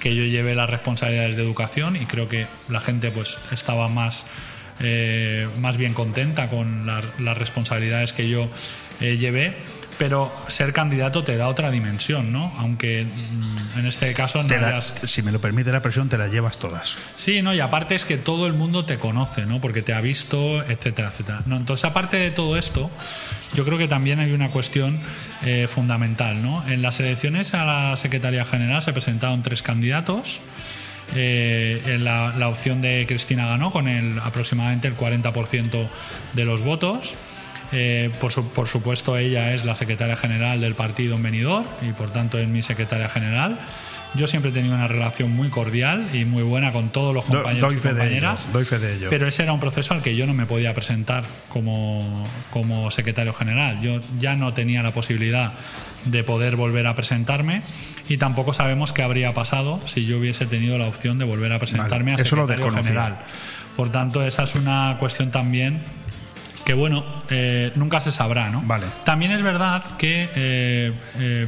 que 0.00 0.14
yo 0.14 0.24
llevé 0.24 0.54
las 0.54 0.68
responsabilidades 0.68 1.36
de 1.36 1.42
educación 1.42 1.96
y 1.96 2.06
creo 2.06 2.28
que 2.28 2.46
la 2.68 2.80
gente 2.80 3.10
pues 3.10 3.38
estaba 3.50 3.88
más, 3.88 4.26
eh, 4.80 5.48
más 5.58 5.78
bien 5.78 5.94
contenta 5.94 6.50
con 6.50 6.86
la, 6.86 7.02
las 7.18 7.38
responsabilidades 7.38 8.12
que 8.12 8.28
yo 8.28 8.48
eh, 9.00 9.16
llevé 9.16 9.56
pero 9.98 10.30
ser 10.48 10.72
candidato 10.72 11.24
te 11.24 11.36
da 11.36 11.48
otra 11.48 11.70
dimensión, 11.70 12.30
¿no? 12.32 12.52
Aunque 12.58 13.04
mm, 13.04 13.78
en 13.78 13.86
este 13.86 14.12
caso 14.12 14.42
no 14.42 14.48
la- 14.48 14.68
hayas- 14.68 14.92
si 15.04 15.22
me 15.22 15.32
lo 15.32 15.40
permite 15.40 15.72
la 15.72 15.80
presión, 15.80 16.08
te 16.08 16.18
las 16.18 16.30
llevas 16.30 16.58
todas. 16.58 16.96
Sí, 17.16 17.40
no, 17.42 17.54
y 17.54 17.60
aparte 17.60 17.94
es 17.94 18.04
que 18.04 18.16
todo 18.18 18.46
el 18.46 18.52
mundo 18.52 18.84
te 18.84 18.98
conoce, 18.98 19.46
¿no? 19.46 19.60
Porque 19.60 19.82
te 19.82 19.94
ha 19.94 20.00
visto, 20.00 20.62
etcétera, 20.64 21.08
etcétera. 21.08 21.42
No, 21.46 21.56
entonces, 21.56 21.84
aparte 21.84 22.16
de 22.18 22.30
todo 22.30 22.56
esto, 22.58 22.90
yo 23.54 23.64
creo 23.64 23.78
que 23.78 23.88
también 23.88 24.20
hay 24.20 24.32
una 24.32 24.48
cuestión 24.48 24.98
eh, 25.44 25.66
fundamental, 25.68 26.42
¿no? 26.42 26.66
En 26.68 26.82
las 26.82 27.00
elecciones 27.00 27.54
a 27.54 27.64
la 27.64 27.96
Secretaría 27.96 28.44
General 28.44 28.82
se 28.82 28.92
presentaron 28.92 29.42
tres 29.42 29.62
candidatos. 29.62 30.40
Eh, 31.14 31.98
la, 32.00 32.34
la 32.36 32.48
opción 32.48 32.82
de 32.82 33.04
Cristina 33.06 33.46
ganó 33.46 33.70
con 33.70 33.86
el 33.88 34.18
aproximadamente 34.18 34.88
el 34.88 34.96
40% 34.96 35.86
de 36.34 36.44
los 36.44 36.62
votos. 36.62 37.14
Eh, 37.72 38.10
por, 38.20 38.32
su- 38.32 38.48
por 38.50 38.68
supuesto, 38.68 39.16
ella 39.16 39.52
es 39.54 39.64
la 39.64 39.74
secretaria 39.76 40.16
general 40.16 40.60
del 40.60 40.74
partido 40.74 41.16
en 41.16 41.22
Benidorm 41.22 41.66
y 41.82 41.92
por 41.92 42.10
tanto 42.10 42.38
es 42.38 42.46
mi 42.48 42.62
secretaria 42.62 43.08
general. 43.08 43.58
Yo 44.14 44.26
siempre 44.28 44.50
he 44.50 44.54
tenido 44.54 44.74
una 44.74 44.86
relación 44.86 45.32
muy 45.32 45.48
cordial 45.50 46.08
y 46.14 46.24
muy 46.24 46.42
buena 46.42 46.72
con 46.72 46.90
todos 46.90 47.12
los 47.14 47.26
Do- 47.28 47.34
compañeros 47.42 47.68
doy 47.68 47.76
y 47.76 47.80
de 47.80 47.88
ello, 47.90 47.98
compañeras. 47.98 48.46
doy 48.52 48.64
fe 48.64 48.78
de 48.78 48.94
ello. 48.96 49.08
Pero 49.10 49.26
ese 49.26 49.42
era 49.42 49.52
un 49.52 49.60
proceso 49.60 49.92
al 49.94 50.00
que 50.02 50.14
yo 50.16 50.26
no 50.26 50.32
me 50.32 50.46
podía 50.46 50.72
presentar 50.74 51.24
como, 51.48 52.24
como 52.52 52.90
secretario 52.92 53.34
general. 53.34 53.80
Yo 53.82 54.00
ya 54.18 54.36
no 54.36 54.54
tenía 54.54 54.82
la 54.82 54.92
posibilidad 54.92 55.52
de 56.04 56.22
poder 56.24 56.54
volver 56.56 56.86
a 56.86 56.94
presentarme 56.94 57.62
y 58.08 58.16
tampoco 58.16 58.54
sabemos 58.54 58.92
qué 58.92 59.02
habría 59.02 59.32
pasado 59.32 59.80
si 59.86 60.06
yo 60.06 60.18
hubiese 60.18 60.46
tenido 60.46 60.78
la 60.78 60.86
opción 60.86 61.18
de 61.18 61.24
volver 61.24 61.52
a 61.52 61.58
presentarme 61.58 62.12
Vale, 62.12 62.22
a 62.22 62.24
eso 62.24 62.36
lo 62.36 62.46
secretario 62.46 62.82
general. 62.82 63.16
Por 63.76 63.90
tanto, 63.90 64.24
esa 64.24 64.44
es 64.44 64.54
una 64.54 64.96
cuestión 65.00 65.30
también 65.32 65.80
que, 66.66 66.74
bueno, 66.74 67.04
eh, 67.30 67.70
nunca 67.76 68.00
se 68.00 68.10
sabrá, 68.10 68.50
¿no? 68.50 68.60
Vale. 68.62 68.86
También 69.04 69.30
es 69.30 69.40
verdad 69.40 69.96
que 69.98 70.28
eh, 70.34 70.92
eh, 71.14 71.46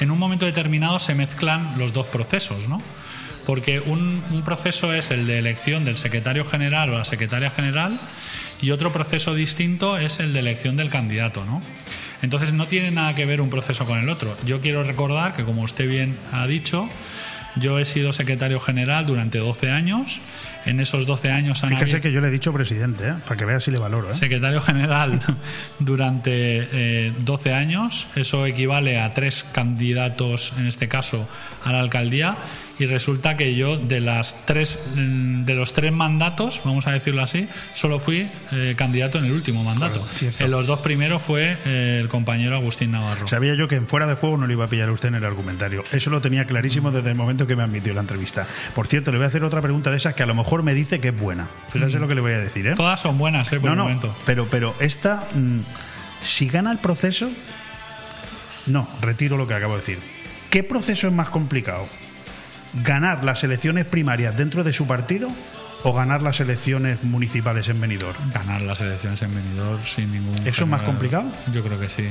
en 0.00 0.10
un 0.10 0.18
momento 0.18 0.44
determinado 0.44 0.98
se 0.98 1.14
mezclan 1.14 1.78
los 1.78 1.92
dos 1.92 2.06
procesos, 2.08 2.68
¿no? 2.68 2.82
Porque 3.46 3.78
un, 3.78 4.24
un 4.32 4.42
proceso 4.42 4.92
es 4.92 5.12
el 5.12 5.28
de 5.28 5.38
elección 5.38 5.84
del 5.84 5.98
secretario 5.98 6.44
general 6.44 6.90
o 6.90 6.98
la 6.98 7.04
secretaria 7.04 7.50
general 7.50 7.96
y 8.60 8.72
otro 8.72 8.92
proceso 8.92 9.34
distinto 9.34 9.96
es 9.96 10.18
el 10.18 10.32
de 10.32 10.40
elección 10.40 10.76
del 10.76 10.90
candidato, 10.90 11.44
¿no? 11.44 11.62
Entonces 12.22 12.52
no 12.52 12.66
tiene 12.66 12.90
nada 12.90 13.14
que 13.14 13.24
ver 13.24 13.40
un 13.40 13.50
proceso 13.50 13.86
con 13.86 14.00
el 14.00 14.08
otro. 14.08 14.36
Yo 14.44 14.60
quiero 14.60 14.82
recordar 14.82 15.34
que, 15.34 15.44
como 15.44 15.62
usted 15.62 15.88
bien 15.88 16.16
ha 16.32 16.48
dicho, 16.48 16.88
yo 17.56 17.78
he 17.78 17.84
sido 17.84 18.12
secretario 18.12 18.58
general 18.60 19.06
durante 19.06 19.38
12 19.38 19.70
años. 19.70 20.20
En 20.64 20.80
esos 20.80 21.06
12 21.06 21.30
años 21.30 21.62
han 21.64 21.70
Fíjese 21.70 21.84
habido- 21.96 22.00
que 22.02 22.12
yo 22.12 22.20
le 22.20 22.28
he 22.28 22.30
dicho 22.30 22.52
presidente, 22.52 23.08
¿eh? 23.08 23.14
para 23.26 23.36
que 23.36 23.44
vea 23.44 23.60
si 23.60 23.70
le 23.70 23.78
valoro. 23.78 24.10
¿eh? 24.10 24.14
secretario 24.14 24.60
general 24.60 25.20
durante 25.78 26.30
eh, 26.72 27.12
12 27.18 27.52
años. 27.52 28.06
Eso 28.14 28.46
equivale 28.46 29.00
a 29.00 29.12
tres 29.14 29.44
candidatos, 29.52 30.52
en 30.58 30.66
este 30.66 30.88
caso, 30.88 31.28
a 31.64 31.72
la 31.72 31.80
alcaldía. 31.80 32.36
Y 32.82 32.86
resulta 32.86 33.36
que 33.36 33.54
yo, 33.54 33.76
de, 33.76 34.00
las 34.00 34.34
tres, 34.44 34.76
mm, 34.96 35.44
de 35.44 35.54
los 35.54 35.72
tres 35.72 35.92
mandatos, 35.92 36.60
vamos 36.64 36.88
a 36.88 36.90
decirlo 36.90 37.22
así, 37.22 37.46
solo 37.74 38.00
fui 38.00 38.28
eh, 38.50 38.74
candidato 38.76 39.18
en 39.18 39.26
el 39.26 39.30
último 39.30 39.62
mandato. 39.62 40.04
Claro, 40.18 40.36
en 40.40 40.50
los 40.50 40.66
dos 40.66 40.80
primeros 40.80 41.22
fue 41.22 41.56
eh, 41.64 42.00
el 42.02 42.08
compañero 42.08 42.56
Agustín 42.56 42.90
Navarro. 42.90 43.28
Sabía 43.28 43.54
yo 43.54 43.68
que 43.68 43.76
en 43.76 43.86
fuera 43.86 44.06
de 44.08 44.16
juego 44.16 44.36
no 44.36 44.48
le 44.48 44.54
iba 44.54 44.64
a 44.64 44.68
pillar 44.68 44.88
a 44.88 44.92
usted 44.92 45.10
en 45.10 45.14
el 45.14 45.24
argumentario. 45.24 45.84
Eso 45.92 46.10
lo 46.10 46.20
tenía 46.20 46.44
clarísimo 46.44 46.90
desde 46.90 47.08
el 47.10 47.14
momento 47.14 47.46
que 47.46 47.54
me 47.54 47.62
admitió 47.62 47.94
la 47.94 48.00
entrevista. 48.00 48.48
Por 48.74 48.88
cierto, 48.88 49.12
le 49.12 49.18
voy 49.18 49.26
a 49.26 49.28
hacer 49.28 49.44
otra 49.44 49.62
pregunta 49.62 49.92
de 49.92 49.98
esas 49.98 50.14
que 50.14 50.24
a 50.24 50.26
lo 50.26 50.34
mejor 50.34 50.64
me 50.64 50.74
dice 50.74 50.98
que 50.98 51.10
es 51.10 51.16
buena. 51.16 51.46
Fíjese 51.68 52.00
lo 52.00 52.08
que 52.08 52.16
le 52.16 52.20
voy 52.20 52.32
a 52.32 52.40
decir, 52.40 52.66
¿eh? 52.66 52.74
Todas 52.74 53.00
son 53.00 53.16
buenas, 53.16 53.52
¿eh? 53.52 53.60
Por 53.60 53.66
no, 53.66 53.70
el 53.74 53.78
no, 53.78 53.84
momento. 53.84 54.16
pero, 54.26 54.44
pero 54.46 54.74
esta, 54.80 55.22
mm, 55.36 55.60
si 56.20 56.48
gana 56.48 56.72
el 56.72 56.78
proceso, 56.78 57.30
no, 58.66 58.88
retiro 59.00 59.36
lo 59.36 59.46
que 59.46 59.54
acabo 59.54 59.74
de 59.74 59.78
decir. 59.78 59.98
¿Qué 60.50 60.64
proceso 60.64 61.06
es 61.06 61.12
más 61.12 61.28
complicado? 61.28 61.86
¿Ganar 62.74 63.22
las 63.24 63.44
elecciones 63.44 63.84
primarias 63.84 64.36
dentro 64.36 64.64
de 64.64 64.72
su 64.72 64.86
partido 64.86 65.28
o 65.84 65.92
ganar 65.92 66.22
las 66.22 66.40
elecciones 66.40 67.02
municipales 67.04 67.68
en 67.68 67.80
Benidorm? 67.80 68.30
Ganar 68.32 68.62
las 68.62 68.80
elecciones 68.80 69.20
en 69.22 69.34
Benidorm 69.34 69.82
sin 69.84 70.12
ningún. 70.12 70.36
¿Eso 70.46 70.64
es 70.64 70.70
más 70.70 70.82
complicado? 70.82 71.24
Yo 71.52 71.62
creo 71.62 71.78
que 71.78 71.88
sí. 71.88 72.04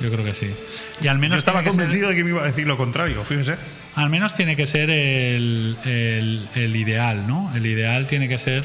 Yo 0.00 0.10
creo 0.12 0.24
que 0.24 0.34
sí. 0.34 0.54
Y 1.00 1.08
al 1.08 1.18
menos 1.18 1.36
Yo 1.36 1.38
estaba 1.40 1.60
ser- 1.62 1.70
convencido 1.70 2.08
de 2.10 2.14
que 2.14 2.22
me 2.22 2.30
iba 2.30 2.42
a 2.42 2.46
decir 2.46 2.66
lo 2.66 2.76
contrario, 2.76 3.24
fíjese. 3.24 3.56
Al 3.96 4.10
menos 4.10 4.34
tiene 4.34 4.54
que 4.54 4.66
ser 4.66 4.90
el, 4.90 5.76
el- 5.84 6.48
el 6.54 6.76
ideal, 6.76 7.26
¿no? 7.26 7.50
El 7.54 7.66
ideal 7.66 8.06
tiene 8.06 8.28
que 8.28 8.38
ser 8.38 8.64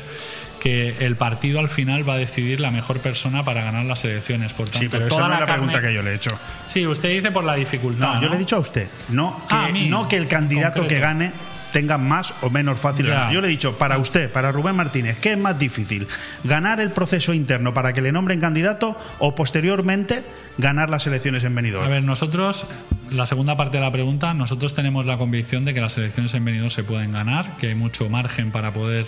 que 0.64 1.06
el 1.06 1.18
partido 1.18 1.60
al 1.60 1.70
final 1.70 2.08
va 2.08 2.14
a 2.14 2.18
decidir 2.18 2.62
la 2.62 2.72
mejor 2.72 3.00
persona 3.00 3.44
para 3.44 3.64
ganar 3.66 3.84
las 3.86 4.06
elecciones. 4.06 4.54
Por 4.54 4.68
tanto, 4.68 4.80
Sí, 4.80 4.88
pero 4.90 5.08
esa 5.08 5.16
toda 5.18 5.28
no 5.28 5.34
es 5.34 5.40
la 5.42 5.46
carne- 5.46 5.68
pregunta 5.68 5.82
que 5.88 5.94
yo 5.94 6.02
le 6.02 6.12
he 6.12 6.16
hecho. 6.16 6.30
Sí, 6.68 6.88
usted 6.88 7.10
dice 7.10 7.32
por 7.32 7.44
la 7.44 7.56
dificultad. 7.56 8.08
No, 8.08 8.14
yo 8.16 8.22
¿no? 8.22 8.30
le 8.30 8.36
he 8.36 8.40
dicho 8.40 8.56
a 8.56 8.60
usted, 8.60 8.88
no 9.10 9.42
que, 9.50 9.56
Ah, 9.56 9.66
a 9.66 9.70
mí, 9.70 9.90
no 9.90 10.08
que 10.08 10.16
el 10.16 10.28
candidato 10.30 10.80
concreto. 10.80 10.96
que 10.96 11.00
gane 11.02 11.32
tenga 11.74 11.98
más 11.98 12.34
o 12.42 12.50
menos 12.50 12.80
fácil 12.80 13.08
Ya. 13.08 13.32
Yo 13.32 13.42
le 13.42 13.48
he 13.48 13.52
dicho, 13.52 13.78
para 13.78 13.98
usted, 13.98 14.32
para 14.32 14.52
Rubén 14.52 14.76
Martínez, 14.76 15.18
¿qué 15.20 15.34
es 15.34 15.38
más 15.38 15.60
difícil? 15.60 16.08
¿Ganar 16.44 16.80
el 16.80 16.92
proceso 16.92 17.34
interno 17.34 17.74
para 17.74 17.92
que 17.92 18.02
le 18.02 18.12
nombren 18.12 18.40
candidato 18.40 18.98
o 19.20 19.36
posteriormente 19.36 20.24
ganar 20.58 20.90
las 20.90 21.08
elecciones 21.08 21.44
en 21.44 21.56
Benidorm? 21.56 21.86
A 21.86 21.90
ver, 21.90 22.04
nosotros, 22.04 22.68
la 23.12 23.26
segunda 23.26 23.58
parte 23.58 23.78
de 23.78 23.84
la 23.84 23.92
pregunta, 23.92 24.34
nosotros 24.34 24.74
tenemos 24.74 25.06
la 25.06 25.18
convicción 25.18 25.66
de 25.66 25.74
que 25.74 25.82
las 25.82 25.98
elecciones 25.98 26.34
en 26.36 26.46
Benidorm 26.46 26.70
se 26.70 26.84
pueden 26.84 27.12
ganar, 27.12 27.58
que 27.58 27.68
hay 27.68 27.76
mucho 27.76 28.08
margen 28.10 28.52
para 28.52 28.72
poder 28.72 29.08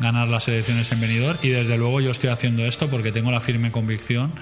ganar 0.00 0.28
las 0.28 0.48
elecciones 0.48 0.90
en 0.92 1.00
Benidorm 1.00 1.38
y 1.42 1.50
desde 1.50 1.78
luego 1.78 2.00
yo 2.00 2.10
estoy 2.10 2.30
haciendo 2.30 2.64
esto 2.64 2.88
porque 2.88 3.12
tengo 3.12 3.30
la 3.30 3.40
firme 3.40 3.70
convicción 3.70 4.32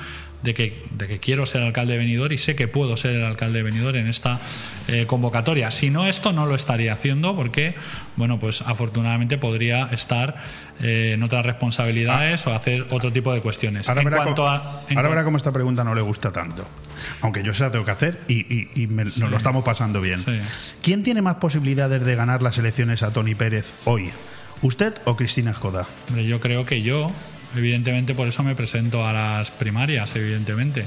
de 0.45 0.55
que, 0.55 0.85
de 0.91 1.09
que 1.09 1.19
quiero 1.19 1.47
ser 1.47 1.63
alcalde 1.63 1.95
de 1.95 1.99
Benidorm 2.01 2.33
y 2.33 2.39
sé 2.39 2.55
que 2.55 2.69
puedo 2.69 2.97
ser 2.97 3.13
el 3.17 3.25
alcalde 3.25 3.59
de 3.59 3.63
Benidorm 3.65 3.97
en 3.97 4.07
esta 4.09 4.39
eh, 4.89 5.07
convocatoria. 5.07 5.71
Si 5.71 5.91
no, 5.91 6.07
esto 6.07 6.33
no 6.33 6.47
lo 6.47 6.55
estaría 6.55 6.93
haciendo 6.93 7.35
porque, 7.35 7.75
bueno, 8.17 8.39
pues 8.39 8.61
afortunadamente 8.63 9.39
podría 9.39 9.87
estar 9.87 10.37
eh, 10.81 11.13
en 11.15 11.23
otras 11.23 11.45
responsabilidades 11.47 12.47
o 12.47 12.55
hacer 12.55 12.87
otro 12.91 13.11
tipo 13.13 13.33
de 13.33 13.41
cuestiones. 13.41 13.89
Ahora, 13.89 14.03
En 14.03 14.05
verá, 14.11 14.17
cuanto 14.23 14.43
cómo- 14.43 14.49
a- 14.55 14.83
en 14.91 14.97
ahora 14.99 15.09
verá 15.09 15.25
cómo 15.25 15.37
esta 15.39 15.51
pregunta 15.53 15.83
no 15.83 15.95
le 15.95 16.03
gusta 16.03 16.31
tanto. 16.31 16.67
Aunque 17.23 17.43
yo 17.43 17.55
se 17.55 17.63
la 17.65 17.71
tengo 17.73 17.85
que 17.85 17.91
hacer 17.91 18.21
y, 18.29 18.41
y- 18.55 18.71
y 18.75 18.87
me- 18.87 19.05
nos 19.05 19.19
lo 19.19 19.37
estamos 19.37 19.65
pasando 19.65 20.01
bien. 20.01 20.23
Sí. 20.25 20.39
¿Quién 20.83 21.03
tiene 21.03 21.23
más 21.23 21.37
posibilidades 21.37 22.05
de 22.05 22.15
ganar 22.15 22.43
las 22.43 22.59
elecciones 22.59 23.03
a 23.03 23.13
Tony 23.13 23.35
Pérez 23.35 23.73
hoy? 23.85 24.11
¿Usted 24.63 24.95
o 25.05 25.17
Cristina 25.17 25.51
Escoda? 25.51 25.87
Hombre, 26.09 26.27
yo 26.27 26.39
creo 26.41 26.65
que 26.65 26.83
yo, 26.83 27.09
evidentemente, 27.55 28.15
por 28.15 28.29
eso 28.29 28.43
me 28.43 28.55
presento 28.55 29.07
a 29.07 29.13
las 29.13 29.51
primarias, 29.51 30.15
evidentemente. 30.17 30.87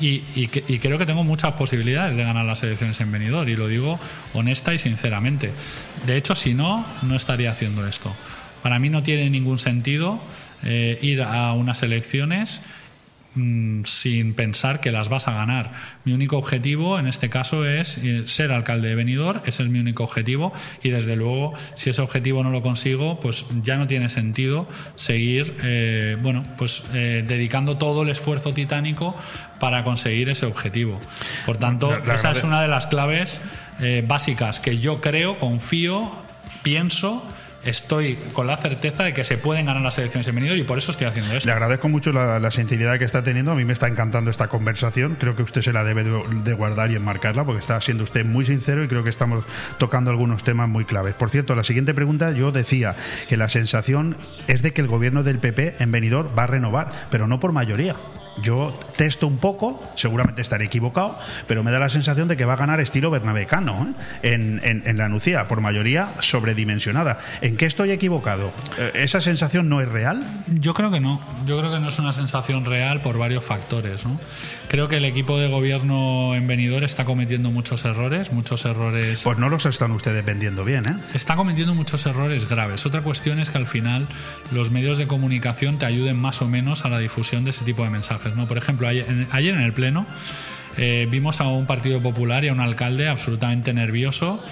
Y, 0.00 0.20
creo 0.78 0.98
que 0.98 1.06
tengo 1.06 1.24
muchas 1.24 1.54
posibilidades 1.54 2.16
de 2.16 2.24
ganar 2.24 2.44
las 2.44 2.62
elecciones 2.62 3.00
en 3.00 3.12
Benidorm, 3.12 3.48
y 3.48 3.56
lo 3.56 3.68
digo 3.68 3.98
honesta 4.32 4.74
y 4.74 4.78
sinceramente. 4.78 5.50
De 6.06 6.16
hecho, 6.16 6.34
si 6.34 6.54
no, 6.54 6.84
no 7.02 7.16
estaría 7.16 7.50
haciendo 7.50 7.86
esto. 7.86 8.14
Para 8.62 8.78
mí 8.78 8.88
no 8.88 9.02
tiene 9.02 9.28
ningún 9.30 9.58
sentido 9.58 10.20
eh, 10.62 10.98
ir 11.02 11.22
a 11.22 11.52
unas 11.52 11.82
elecciones 11.82 12.62
mm, 13.34 13.84
sin 13.84 14.34
pensar 14.34 14.80
que 14.80 14.92
las 14.92 15.08
vas 15.08 15.28
a 15.28 15.32
ganar. 15.32 15.72
Mi 16.04 16.12
único 16.12 16.36
objetivo 16.38 16.98
en 16.98 17.06
este 17.06 17.28
caso 17.30 17.66
es 17.66 17.98
eh, 17.98 18.22
ser 18.26 18.52
alcalde 18.52 18.88
de 18.88 18.94
Benidorm, 18.94 19.40
ese 19.46 19.62
es 19.62 19.68
mi 19.68 19.78
único 19.78 20.04
objetivo 20.04 20.52
y 20.82 20.90
desde 20.90 21.16
luego 21.16 21.54
si 21.74 21.90
ese 21.90 22.00
objetivo 22.02 22.42
no 22.42 22.50
lo 22.50 22.62
consigo, 22.62 23.18
pues 23.20 23.44
ya 23.62 23.76
no 23.76 23.86
tiene 23.86 24.08
sentido 24.08 24.68
seguir, 24.96 25.56
eh, 25.62 26.16
bueno, 26.20 26.44
pues 26.58 26.82
eh, 26.94 27.24
dedicando 27.26 27.76
todo 27.76 28.02
el 28.02 28.08
esfuerzo 28.10 28.52
titánico 28.52 29.16
para 29.60 29.84
conseguir 29.84 30.28
ese 30.28 30.46
objetivo. 30.46 31.00
Por 31.46 31.56
tanto, 31.56 31.90
La- 31.90 32.04
la 32.04 32.14
esa 32.14 32.32
es 32.32 32.44
una 32.44 32.60
de 32.62 32.68
las 32.68 32.86
claves 32.86 33.40
eh, 33.80 34.04
básicas 34.06 34.60
que 34.60 34.78
yo 34.78 35.00
creo, 35.00 35.38
confío, 35.38 36.12
pienso, 36.62 37.22
estoy 37.64 38.16
con 38.32 38.46
la 38.46 38.56
certeza 38.56 39.04
de 39.04 39.14
que 39.14 39.24
se 39.24 39.38
pueden 39.38 39.66
ganar 39.66 39.82
las 39.82 39.98
elecciones 39.98 40.26
en 40.28 40.34
Benidorm 40.34 40.60
y 40.60 40.64
por 40.64 40.78
eso 40.78 40.90
estoy 40.90 41.06
haciendo 41.06 41.34
esto. 41.34 41.46
Le 41.46 41.52
agradezco 41.52 41.88
mucho 41.88 42.12
la, 42.12 42.50
sinceridad 42.50 42.98
que 42.98 43.04
está 43.04 43.22
teniendo. 43.22 43.52
A 43.52 43.54
mí 43.54 43.64
me 43.64 43.72
está 43.72 43.88
encantando 43.88 44.30
esta 44.30 44.48
conversación. 44.48 45.16
Creo 45.18 45.34
que 45.34 45.42
usted 45.42 45.62
se 45.62 45.72
la 45.72 45.84
debe 45.84 46.04
de, 46.04 46.22
de 46.44 46.52
guardar 46.52 46.90
y 46.90 46.96
enmarcarla 46.96 47.44
porque 47.44 47.60
está 47.60 47.80
siendo 47.80 48.04
usted 48.04 48.24
muy 48.24 48.44
sincero 48.44 48.84
y 48.84 48.88
creo 48.88 49.02
que 49.02 49.10
estamos 49.10 49.44
tocando 49.78 50.10
algunos 50.10 50.44
temas 50.44 50.68
muy 50.68 50.84
claves. 50.84 51.14
Por 51.14 51.30
cierto, 51.30 51.54
la 51.54 51.64
siguiente 51.64 51.94
pregunta 51.94 52.30
yo 52.32 52.52
decía 52.52 52.96
que 53.28 53.36
la 53.36 53.48
sensación 53.48 54.16
es 54.46 54.62
de 54.62 54.72
que 54.72 54.80
el 54.80 54.88
gobierno 54.88 55.22
del 55.22 55.38
PP 55.38 55.76
en 55.78 55.90
Benidorm 55.90 56.30
va 56.36 56.44
a 56.44 56.48
renovar, 56.48 56.90
pero 57.10 57.26
no 57.26 57.40
por 57.40 57.52
mayoría. 57.52 57.96
Yo 58.42 58.76
testo 58.96 59.26
un 59.26 59.38
poco, 59.38 59.82
seguramente 59.94 60.42
estaré 60.42 60.64
equivocado, 60.66 61.18
pero 61.46 61.62
me 61.62 61.70
da 61.70 61.78
la 61.78 61.88
sensación 61.88 62.28
de 62.28 62.36
que 62.36 62.44
va 62.44 62.54
a 62.54 62.56
ganar 62.56 62.80
estilo 62.80 63.10
bernabecano 63.10 63.94
¿eh? 64.22 64.34
en, 64.34 64.60
en- 64.64 64.82
en 64.86 64.96
la 64.98 65.08
Nucía, 65.08 65.44
por 65.46 65.60
mayoría 65.60 66.08
sobredimensionada. 66.20 67.18
¿En 67.40 67.56
qué 67.56 67.66
estoy 67.66 67.90
equivocado? 67.90 68.52
Eh, 68.78 68.90
¿Esa 68.96 69.20
sensación 69.20 69.68
no 69.68 69.80
es 69.80 69.88
real? 69.88 70.24
Yo 70.48 70.74
creo 70.74 70.90
que 70.90 71.00
no. 71.00 71.20
Yo 71.46 71.58
creo 71.58 71.72
que 71.72 71.80
no 71.80 71.88
es 71.88 71.98
una 71.98 72.12
sensación 72.12 72.64
real 72.64 73.00
por 73.02 73.18
varios 73.18 73.44
factores. 73.44 74.04
¿no? 74.04 74.18
Creo 74.68 74.88
que 74.88 74.96
el 74.96 75.04
equipo 75.04 75.38
de 75.38 75.48
gobierno 75.48 76.34
en 76.34 76.46
Benidorm 76.46 76.84
está 76.84 77.04
cometiendo 77.04 77.50
muchos 77.50 77.84
errores, 77.84 78.32
muchos 78.32 78.64
errores. 78.64 79.22
Pues 79.22 79.38
no 79.38 79.48
los 79.48 79.66
están 79.66 79.92
ustedes 79.92 80.24
vendiendo 80.24 80.64
bien, 80.64 80.86
¿eh? 80.86 80.96
Está 81.14 81.36
cometiendo 81.36 81.74
muchos 81.74 82.04
errores 82.06 82.48
graves. 82.48 82.84
Otra 82.86 83.00
cuestión 83.02 83.38
es 83.38 83.50
que 83.50 83.58
al 83.58 83.66
final 83.66 84.06
los 84.52 84.70
medios 84.70 84.98
de 84.98 85.06
comunicación 85.06 85.78
te 85.78 85.86
ayuden 85.86 86.18
más 86.20 86.42
o 86.42 86.48
menos 86.48 86.84
a 86.84 86.88
la 86.88 86.98
difusión 86.98 87.44
de 87.44 87.50
ese 87.50 87.64
tipo 87.64 87.84
de 87.84 87.90
mensajes. 87.90 88.23
¿No? 88.34 88.46
Por 88.46 88.58
ejemplo, 88.58 88.88
ayer 88.88 89.06
en, 89.08 89.28
ayer 89.30 89.54
en 89.54 89.60
el 89.60 89.72
Pleno 89.72 90.06
eh, 90.76 91.06
vimos 91.10 91.40
a 91.40 91.48
un 91.48 91.66
Partido 91.66 92.00
Popular 92.00 92.44
y 92.44 92.48
a 92.48 92.52
un 92.52 92.60
alcalde 92.60 93.08
absolutamente 93.08 93.72
nervioso, 93.72 94.42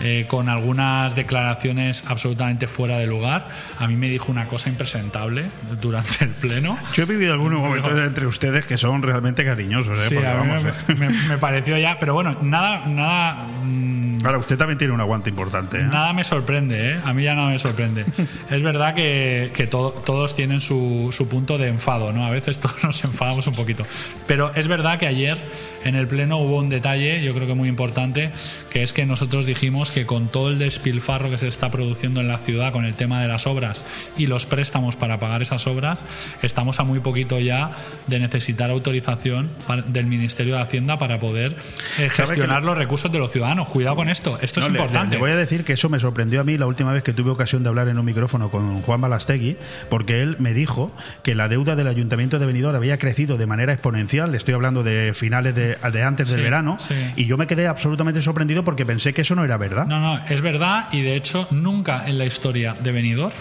eh, 0.00 0.24
con 0.28 0.48
algunas 0.48 1.14
declaraciones 1.14 2.04
absolutamente 2.06 2.66
fuera 2.66 2.98
de 2.98 3.06
lugar. 3.06 3.46
A 3.78 3.86
mí 3.86 3.96
me 3.96 4.08
dijo 4.08 4.30
una 4.32 4.46
cosa 4.48 4.68
impresentable 4.68 5.44
durante 5.80 6.24
el 6.24 6.30
Pleno. 6.30 6.78
Yo 6.94 7.02
he 7.02 7.06
vivido 7.06 7.32
algunos 7.32 7.60
momentos 7.60 7.98
entre 7.98 8.26
ustedes 8.26 8.66
que 8.66 8.76
son 8.78 9.02
realmente 9.02 9.44
cariñosos, 9.44 9.98
¿eh? 9.98 10.08
Sí, 10.08 10.14
Porque 10.14 10.28
a 10.28 10.34
mí 10.34 10.48
vamos, 10.48 10.62
me, 10.64 10.70
¿eh? 10.70 10.96
me- 11.10 11.28
me 11.28 11.38
pareció 11.38 11.76
ya, 11.78 11.98
pero 11.98 12.14
bueno, 12.14 12.36
nada, 12.42 12.86
nada, 12.86 13.36
mm, 13.64 14.00
Ahora, 14.24 14.36
usted 14.36 14.58
también 14.58 14.76
tiene 14.76 14.92
un 14.92 15.00
aguante 15.00 15.30
importante, 15.30 15.78
¿eh? 15.78 15.84
Nada 15.84 16.12
me 16.12 16.24
sorprende, 16.24 16.90
¿eh? 16.92 17.00
a 17.04 17.14
mí 17.14 17.22
ya 17.22 17.34
no 17.34 17.46
me 17.48 17.58
sorprende. 17.58 18.04
es 18.50 18.62
verdad 18.62 18.94
que, 18.94 19.50
que 19.54 19.66
to- 19.66 20.02
todos 20.04 20.36
tienen 20.36 20.60
su, 20.60 21.08
su 21.10 21.26
punto 21.26 21.56
de 21.56 21.68
enfado, 21.68 22.12
¿no? 22.12 22.26
A 22.26 22.30
veces 22.30 22.58
todos 22.58 22.76
nos 22.84 23.02
enfadamos 23.04 23.46
un 23.46 23.54
poquito. 23.54 23.86
Pero 24.26 24.52
es 24.54 24.68
verdad 24.68 24.98
que 24.98 25.06
ayer 25.06 25.38
en 25.84 25.94
el 25.94 26.06
Pleno 26.06 26.36
hubo 26.36 26.58
un 26.58 26.68
detalle, 26.68 27.22
yo 27.22 27.32
creo 27.34 27.46
que 27.46 27.54
muy 27.54 27.68
importante, 27.70 28.30
que 28.70 28.82
es 28.82 28.92
que 28.92 29.06
nosotros 29.06 29.46
dijimos 29.46 29.89
que 29.94 30.06
con 30.06 30.28
todo 30.28 30.50
el 30.50 30.58
despilfarro 30.58 31.30
que 31.30 31.38
se 31.38 31.48
está 31.48 31.70
produciendo 31.70 32.20
en 32.20 32.28
la 32.28 32.38
ciudad 32.38 32.72
con 32.72 32.84
el 32.84 32.94
tema 32.94 33.20
de 33.20 33.28
las 33.28 33.46
obras 33.46 33.82
y 34.16 34.26
los 34.26 34.46
préstamos 34.46 34.96
para 34.96 35.18
pagar 35.20 35.42
esas 35.42 35.66
obras, 35.66 36.00
estamos 36.42 36.80
a 36.80 36.84
muy 36.84 37.00
poquito 37.00 37.38
ya 37.40 37.72
de 38.06 38.18
necesitar 38.18 38.70
autorización 38.70 39.48
del 39.86 40.06
Ministerio 40.06 40.54
de 40.56 40.60
Hacienda 40.62 40.98
para 40.98 41.18
poder 41.20 41.56
¿Sabe 41.96 42.06
eh, 42.06 42.08
que 42.08 42.10
gestionar 42.26 42.62
los 42.62 42.76
recursos 42.76 43.10
de 43.10 43.18
los 43.18 43.30
ciudadanos. 43.32 43.68
Cuidado 43.68 43.96
con 43.96 44.08
esto, 44.08 44.38
esto 44.40 44.60
No, 44.60 44.66
es 44.66 44.72
le- 44.72 44.78
importante. 44.78 45.16
Le, 45.16 45.20
voy 45.20 45.30
a 45.30 45.36
decir 45.36 45.64
que 45.64 45.72
eso 45.74 45.88
me 45.88 45.98
sorprendió 46.00 46.40
a 46.40 46.44
mí 46.44 46.56
la 46.58 46.66
última 46.66 46.92
vez 46.92 47.02
que 47.02 47.12
tuve 47.12 47.30
ocasión 47.30 47.62
de 47.62 47.68
hablar 47.68 47.88
en 47.88 47.98
un 47.98 48.04
micrófono 48.04 48.50
con 48.50 48.80
Juan 48.82 49.00
Balastegui, 49.00 49.56
porque 49.88 50.22
él 50.22 50.36
me 50.38 50.54
dijo 50.54 50.92
que 51.22 51.34
la 51.34 51.48
deuda 51.48 51.76
del 51.76 51.86
Ayuntamiento 51.88 52.38
de 52.38 52.46
Benidorm 52.46 52.76
había 52.76 52.98
crecido 52.98 53.36
de 53.36 53.46
manera 53.46 53.72
exponencial. 53.72 54.34
Estoy 54.34 54.54
hablando 54.54 54.82
de 54.82 55.12
finales 55.14 55.54
de, 55.54 55.76
de 55.76 56.02
antes 56.02 56.30
del 56.30 56.42
verano. 56.42 56.78
sí. 56.80 56.94
Y 57.16 57.26
yo 57.26 57.36
me 57.36 57.46
quedé 57.46 57.66
absolutamente 57.66 58.22
sorprendido 58.22 58.64
porque 58.64 58.86
pensé 58.86 59.12
que 59.12 59.22
eso 59.22 59.34
no 59.34 59.44
era 59.44 59.56
verdad. 59.56 59.79
No, 59.86 60.00
no, 60.00 60.20
es 60.28 60.40
verdad 60.40 60.88
y 60.92 61.02
de 61.02 61.16
hecho 61.16 61.46
nunca 61.50 62.06
en 62.06 62.18
la 62.18 62.24
historia 62.24 62.74
de 62.78 62.92
Benidorm, 62.92 63.32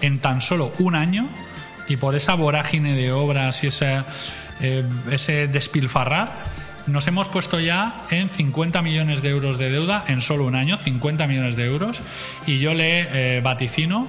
en 0.00 0.18
tan 0.18 0.40
solo 0.40 0.72
un 0.78 0.94
año, 0.94 1.28
y 1.88 1.96
por 1.96 2.14
esa 2.14 2.34
vorágine 2.34 2.94
de 2.94 3.12
obras 3.12 3.64
y 3.64 3.68
ese, 3.68 4.02
eh, 4.60 4.84
ese 5.10 5.48
despilfarrar, 5.48 6.34
nos 6.86 7.06
hemos 7.06 7.28
puesto 7.28 7.60
ya 7.60 8.02
en 8.10 8.28
50 8.28 8.82
millones 8.82 9.22
de 9.22 9.30
euros 9.30 9.58
de 9.58 9.70
deuda 9.70 10.04
en 10.08 10.20
solo 10.22 10.44
un 10.46 10.54
año, 10.54 10.76
50 10.76 11.26
millones 11.26 11.56
de 11.56 11.66
euros, 11.66 12.00
y 12.46 12.58
yo 12.58 12.74
le 12.74 13.36
eh, 13.36 13.40
vaticino 13.40 14.06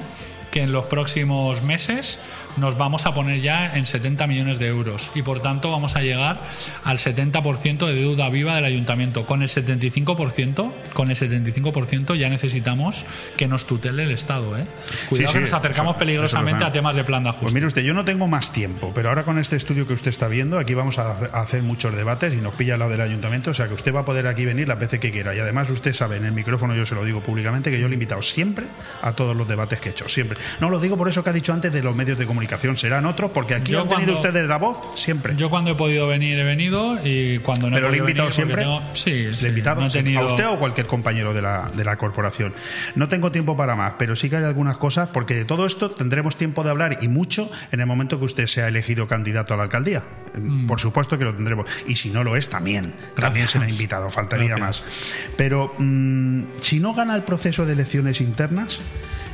que 0.52 0.62
en 0.62 0.72
los 0.72 0.86
próximos 0.86 1.64
meses 1.64 2.20
nos 2.58 2.78
vamos 2.78 3.06
a 3.06 3.14
poner 3.14 3.42
ya 3.42 3.76
en 3.76 3.86
70 3.86 4.28
millones 4.28 4.60
de 4.60 4.68
euros 4.68 5.10
y 5.16 5.22
por 5.22 5.42
tanto 5.42 5.72
vamos 5.72 5.96
a 5.96 6.02
llegar 6.02 6.40
al 6.84 6.98
70% 6.98 7.86
de 7.88 7.96
deuda 7.96 8.30
viva 8.30 8.56
del 8.56 8.66
ayuntamiento. 8.66 9.26
Con 9.26 9.42
el 9.42 9.48
75%, 9.50 10.72
con 10.94 11.12
el 11.12 11.18
75% 11.18 12.16
ya 12.16 12.30
necesitamos 12.30 13.06
que 13.38 13.48
nos 13.48 13.66
tutele 13.66 14.04
el 14.04 14.12
Estado, 14.12 14.58
¿eh? 14.58 14.66
Cuidado 15.10 15.32
Sí, 15.34 15.40
que 15.40 15.46
sí, 15.46 15.52
nos 15.52 15.60
acercamos 15.60 15.92
eso- 15.92 16.00
peligrosamente 16.00 16.60
eso 16.60 16.68
a 16.68 16.72
temas 16.72 16.96
de 16.96 17.04
plan 17.04 17.24
de 17.24 17.30
Pues 17.30 17.38
ajuste. 17.38 17.54
mire 17.56 17.68
usted, 17.68 17.82
yo 17.84 17.94
no 17.94 18.06
tengo 18.06 18.28
más 18.28 18.52
tiempo, 18.52 18.92
pero 18.94 19.10
ahora 19.10 19.24
con 19.24 19.38
este 19.40 19.56
estudio 19.56 19.88
que 19.88 19.94
usted 19.94 20.10
está 20.10 20.28
viendo, 20.28 20.60
aquí 20.60 20.74
vamos 20.74 20.98
a 21.00 21.12
a 21.34 21.42
hacer 21.42 21.62
muchos 21.62 21.96
debates 21.96 22.34
y 22.34 22.38
nos 22.38 22.54
pilla 22.56 22.74
al 22.74 22.80
lado 22.80 22.92
del 22.92 23.02
ayuntamiento, 23.02 23.52
o 23.52 23.54
sea 23.54 23.68
que 23.68 23.74
usted 23.74 23.94
va 23.94 24.02
a 24.02 24.06
poder 24.06 24.28
aquí 24.28 24.46
venir 24.46 24.68
las 24.68 24.80
veces 24.80 25.00
que 25.00 25.12
quiera. 25.12 25.36
Y 25.36 25.40
además 25.40 25.70
usted 25.70 25.94
sabe, 25.94 26.18
en 26.18 26.26
el 26.26 26.32
micrófono 26.32 26.76
yo 26.76 26.86
se 26.86 26.96
lo 26.96 27.04
digo 27.04 27.22
públicamente, 27.22 27.70
que 27.70 27.80
yo 27.80 27.88
le 27.88 27.94
he 27.94 27.96
invitado 27.96 28.22
siempre 28.22 28.66
a 29.02 29.12
todos 29.14 29.36
los 29.36 29.48
debates 29.48 29.80
que 29.80 29.90
he 29.90 29.92
hecho, 29.92 30.08
siempre. 30.10 30.38
No 30.60 30.70
lo 30.70 30.80
digo 30.80 30.98
por 30.98 31.08
eso 31.10 31.24
que 31.24 31.30
ha 31.30 31.34
dicho 31.34 31.54
antes 31.54 31.72
de 31.74 31.82
los 31.84 31.96
medios 31.96 32.18
de 32.18 32.26
comunicación, 32.26 32.41
serán 32.76 33.06
otros, 33.06 33.32
porque 33.32 33.56
aquí 33.56 33.72
Yo 33.72 33.82
han 33.82 33.90
tenido 33.90 34.14
cuando- 34.14 34.28
ustedes 34.28 34.48
la 34.48 34.58
voz 34.58 34.78
siempre. 35.00 35.36
Yo 35.36 35.50
cuando 35.50 35.72
he 35.72 35.76
podido 35.76 36.08
venir 36.08 36.38
he 36.40 36.44
venido 36.44 36.98
y 37.06 37.40
cuando 37.40 37.70
no 37.70 37.76
Pero 37.76 37.88
he 37.88 37.92
le 37.92 37.98
he 37.98 38.00
podido 38.02 38.10
invitado 38.10 38.32
siempre. 38.32 38.62
tengo- 38.64 38.82
sí, 38.94 39.12
Le 39.12 39.34
sí, 39.34 39.46
he 39.46 39.50
invitado 39.50 39.82
no 39.82 39.88
he 39.88 39.92
tenido- 39.92 40.20
a 40.22 40.26
usted 40.26 40.48
o 40.48 40.60
cualquier 40.60 40.88
compañero 40.88 41.34
de 41.34 41.42
la, 41.42 41.70
de 41.74 41.84
la 41.84 41.96
corporación. 41.98 42.54
No 42.96 43.08
tengo 43.08 43.32
tiempo 43.32 43.56
para 43.58 43.76
más, 43.76 43.94
pero 43.98 44.16
sí 44.16 44.30
que 44.30 44.38
hay 44.38 44.44
algunas 44.44 44.78
cosas, 44.78 45.10
porque 45.10 45.34
de 45.36 45.46
todo 45.46 45.66
esto 45.66 45.90
tendremos 45.92 46.36
tiempo 46.38 46.64
de 46.64 46.70
hablar 46.72 46.98
y 47.02 47.08
mucho 47.08 47.50
en 47.72 47.80
el 47.80 47.86
momento 47.86 48.20
que 48.20 48.26
usted 48.26 48.48
sea 48.48 48.68
elegido 48.68 49.08
candidato 49.08 49.54
a 49.54 49.58
la 49.58 49.64
alcaldía. 49.64 50.04
Mm. 50.34 50.68
Por 50.68 50.80
supuesto 50.80 51.18
que 51.18 51.26
lo 51.26 51.34
tendremos. 51.36 51.66
Y 51.88 51.96
si 51.96 52.10
no 52.10 52.24
lo 52.24 52.36
es, 52.38 52.50
también. 52.50 52.94
También 53.16 53.48
será 53.48 53.70
invitado, 53.70 54.10
faltaría 54.10 54.56
Gracias. 54.56 54.82
más. 54.84 55.34
Pero 55.38 55.74
mm, 55.78 56.44
si 56.58 56.80
no 56.80 56.94
gana 56.94 57.16
el 57.16 57.24
proceso 57.24 57.66
de 57.66 57.74
elecciones 57.74 58.22
internas, 58.22 58.80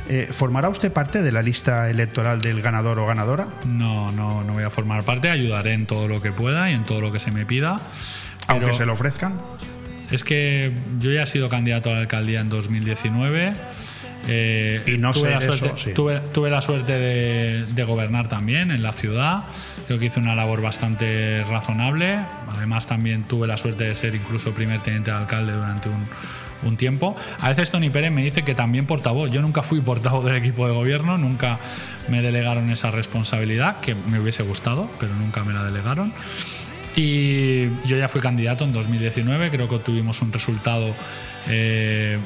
eh, 0.08 0.28
¿formará 0.32 0.68
usted 0.68 0.92
parte 0.92 1.22
de 1.22 1.32
la 1.32 1.42
lista 1.42 1.88
electoral 1.90 2.40
del 2.40 2.62
ganador 2.62 2.98
o 2.98 3.06
ganadora? 3.06 3.46
No, 3.64 4.10
no, 4.12 4.42
no 4.44 4.52
voy 4.54 4.64
a 4.64 4.70
formar 4.70 5.02
parte, 5.04 5.30
ayudaré 5.30 5.72
en 5.74 5.86
todo 5.86 6.08
lo 6.08 6.20
que 6.22 6.32
pueda 6.32 6.70
y 6.70 6.74
en 6.74 6.84
todo 6.84 7.00
lo 7.00 7.12
que 7.12 7.18
se 7.20 7.30
me 7.30 7.46
pida. 7.46 7.76
Aunque 8.46 8.66
pero 8.66 8.76
se 8.76 8.86
lo 8.86 8.92
ofrezcan. 8.94 9.34
Es 10.10 10.24
que 10.24 10.72
yo 11.00 11.10
ya 11.12 11.22
he 11.24 11.26
sido 11.26 11.48
candidato 11.48 11.90
a 11.90 11.94
la 11.94 11.98
alcaldía 12.00 12.40
en 12.40 12.48
2019. 12.48 13.52
eh, 14.26 14.82
Y 14.86 14.96
no 14.98 15.12
tuve, 15.12 15.28
sé 15.28 15.30
la 15.30 15.38
eso, 15.38 15.52
suerte, 15.52 15.78
sí. 15.82 15.92
tuve, 15.92 16.20
tuve 16.32 16.48
la 16.50 16.60
suerte 16.62 16.92
de, 16.98 17.66
de 17.66 17.84
gobernar 17.84 18.28
también 18.28 18.70
en 18.70 18.82
la 18.82 18.92
ciudad. 18.92 19.44
Creo 19.86 19.98
que 19.98 20.06
hice 20.06 20.18
una 20.20 20.34
labor 20.34 20.62
bastante 20.62 21.44
razonable. 21.44 22.18
Además, 22.56 22.86
también 22.86 23.24
tuve 23.24 23.46
la 23.46 23.58
suerte 23.58 23.84
de 23.84 23.94
ser 23.94 24.14
incluso 24.14 24.52
primer 24.52 24.82
teniente 24.82 25.10
de 25.10 25.16
alcalde 25.18 25.52
durante 25.52 25.88
un, 25.90 26.06
un 26.62 26.76
tiempo. 26.76 27.14
A 27.40 27.48
veces 27.48 27.70
Tony 27.70 27.90
Pérez 27.90 28.12
me 28.12 28.22
dice 28.22 28.42
que 28.42 28.54
también 28.54 28.86
portavoz. 28.86 29.30
Yo 29.30 29.42
nunca 29.42 29.62
fui 29.62 29.80
portavoz 29.80 30.24
del 30.24 30.36
equipo 30.36 30.66
de 30.66 30.74
gobierno, 30.74 31.18
nunca 31.18 31.58
me 32.08 32.22
delegaron 32.22 32.70
esa 32.70 32.90
responsabilidad, 32.90 33.80
que 33.80 33.94
me 33.94 34.20
hubiese 34.20 34.42
gustado, 34.42 34.88
pero 34.98 35.14
nunca 35.14 35.44
me 35.44 35.52
la 35.52 35.64
delegaron. 35.64 36.12
Y 36.96 37.68
yo 37.86 37.96
ya 37.96 38.08
fui 38.08 38.20
candidato 38.20 38.64
en 38.64 38.72
2019, 38.72 39.50
creo 39.50 39.68
que 39.68 39.76
obtuvimos 39.76 40.20
un 40.20 40.32
resultado 40.32 40.94
eh, 41.48 42.18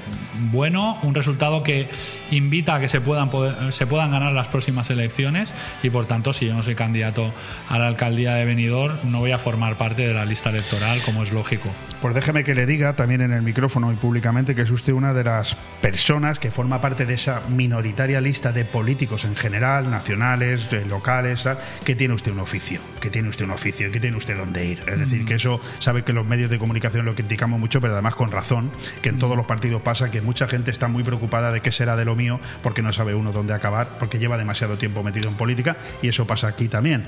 bueno, 0.51 0.99
un 1.03 1.15
resultado 1.15 1.63
que 1.63 1.89
invita 2.31 2.77
a 2.77 2.81
que 2.81 2.89
se 2.89 3.01
puedan, 3.01 3.31
poder- 3.31 3.73
se 3.73 3.87
puedan 3.87 4.11
ganar 4.11 4.33
las 4.33 4.49
próximas 4.49 4.89
elecciones 4.91 5.53
y 5.83 5.91
por 5.91 6.07
tanto 6.07 6.33
si 6.33 6.47
yo 6.47 6.55
no 6.55 6.63
soy 6.63 6.75
candidato 6.75 7.33
a 7.69 7.79
la 7.79 7.87
alcaldía 7.89 8.35
de 8.35 8.45
Benidorm 8.45 8.95
no 9.05 9.19
voy 9.21 9.33
a 9.33 9.39
formar 9.39 9.77
parte 9.77 10.07
de 10.07 10.15
la 10.15 10.25
lista 10.25 10.51
electoral 10.51 11.01
como 11.05 11.23
es 11.23 11.33
lógico. 11.33 11.69
Pues 12.01 12.15
déjeme 12.15 12.45
que 12.45 12.55
le 12.55 12.67
diga 12.67 12.95
también 12.97 13.21
en 13.21 13.33
el 13.33 13.43
micrófono 13.43 13.93
y 13.93 13.97
públicamente 13.97 14.55
que 14.55 14.63
es 14.63 14.71
usted 14.71 14.93
una 14.93 15.13
de 15.13 15.25
las 15.25 15.57
personas 15.81 16.39
que 16.39 16.51
forma 16.51 16.81
parte 16.81 17.07
de 17.07 17.15
esa 17.15 17.43
minoritaria 17.49 18.21
lista 18.21 18.53
de 18.53 18.65
políticos 18.65 19.25
en 19.25 19.37
general, 19.37 19.91
nacionales, 19.91 20.67
locales, 20.89 21.43
tal, 21.45 21.59
que 21.85 21.95
tiene 21.95 22.15
usted 22.15 22.33
un 22.33 22.41
oficio, 22.41 22.81
que 23.01 23.11
tiene 23.11 23.29
usted 23.29 23.45
un 23.45 23.51
oficio 23.53 23.89
y 23.89 23.91
que 23.91 24.01
tiene 24.01 24.17
usted 24.17 24.37
donde 24.37 24.53
de 24.53 24.67
ir. 24.67 24.83
Es 24.87 24.99
decir, 24.99 25.25
que 25.25 25.37
eso 25.37 25.61
sabe 25.79 26.03
que 26.05 26.13
los 26.13 26.27
medios 26.27 26.51
de 26.51 26.59
comunicación 26.59 27.07
lo 27.07 27.15
criticamos 27.15 27.59
mucho, 27.59 27.81
pero 27.81 27.95
además 27.95 28.15
con 28.15 28.31
razón, 28.31 28.71
que 29.01 29.09
en 29.13 29.19
todos 29.19 29.37
los 29.37 29.47
partidos 29.47 29.83
pasa 29.83 30.11
que 30.11 30.21
mucha 30.21 30.49
gente 30.49 30.71
está 30.71 30.89
muy 30.89 31.05
preocupada 31.05 31.53
de 31.53 31.61
qué 31.61 31.71
será 31.71 31.97
de 31.97 32.05
lo 32.05 32.17
mío 32.17 32.41
porque 32.63 32.83
no 32.83 32.93
sabe 32.93 33.15
uno 33.15 33.33
dónde 33.33 33.55
acabar, 33.55 33.99
porque 33.99 34.19
lleva 34.19 34.37
demasiado 34.37 34.77
tiempo 34.79 35.03
metido 35.03 35.29
en 35.29 35.37
política 35.37 35.77
y 36.03 36.09
eso 36.09 36.27
pasa 36.27 36.49
aquí 36.49 36.69
también. 36.69 37.05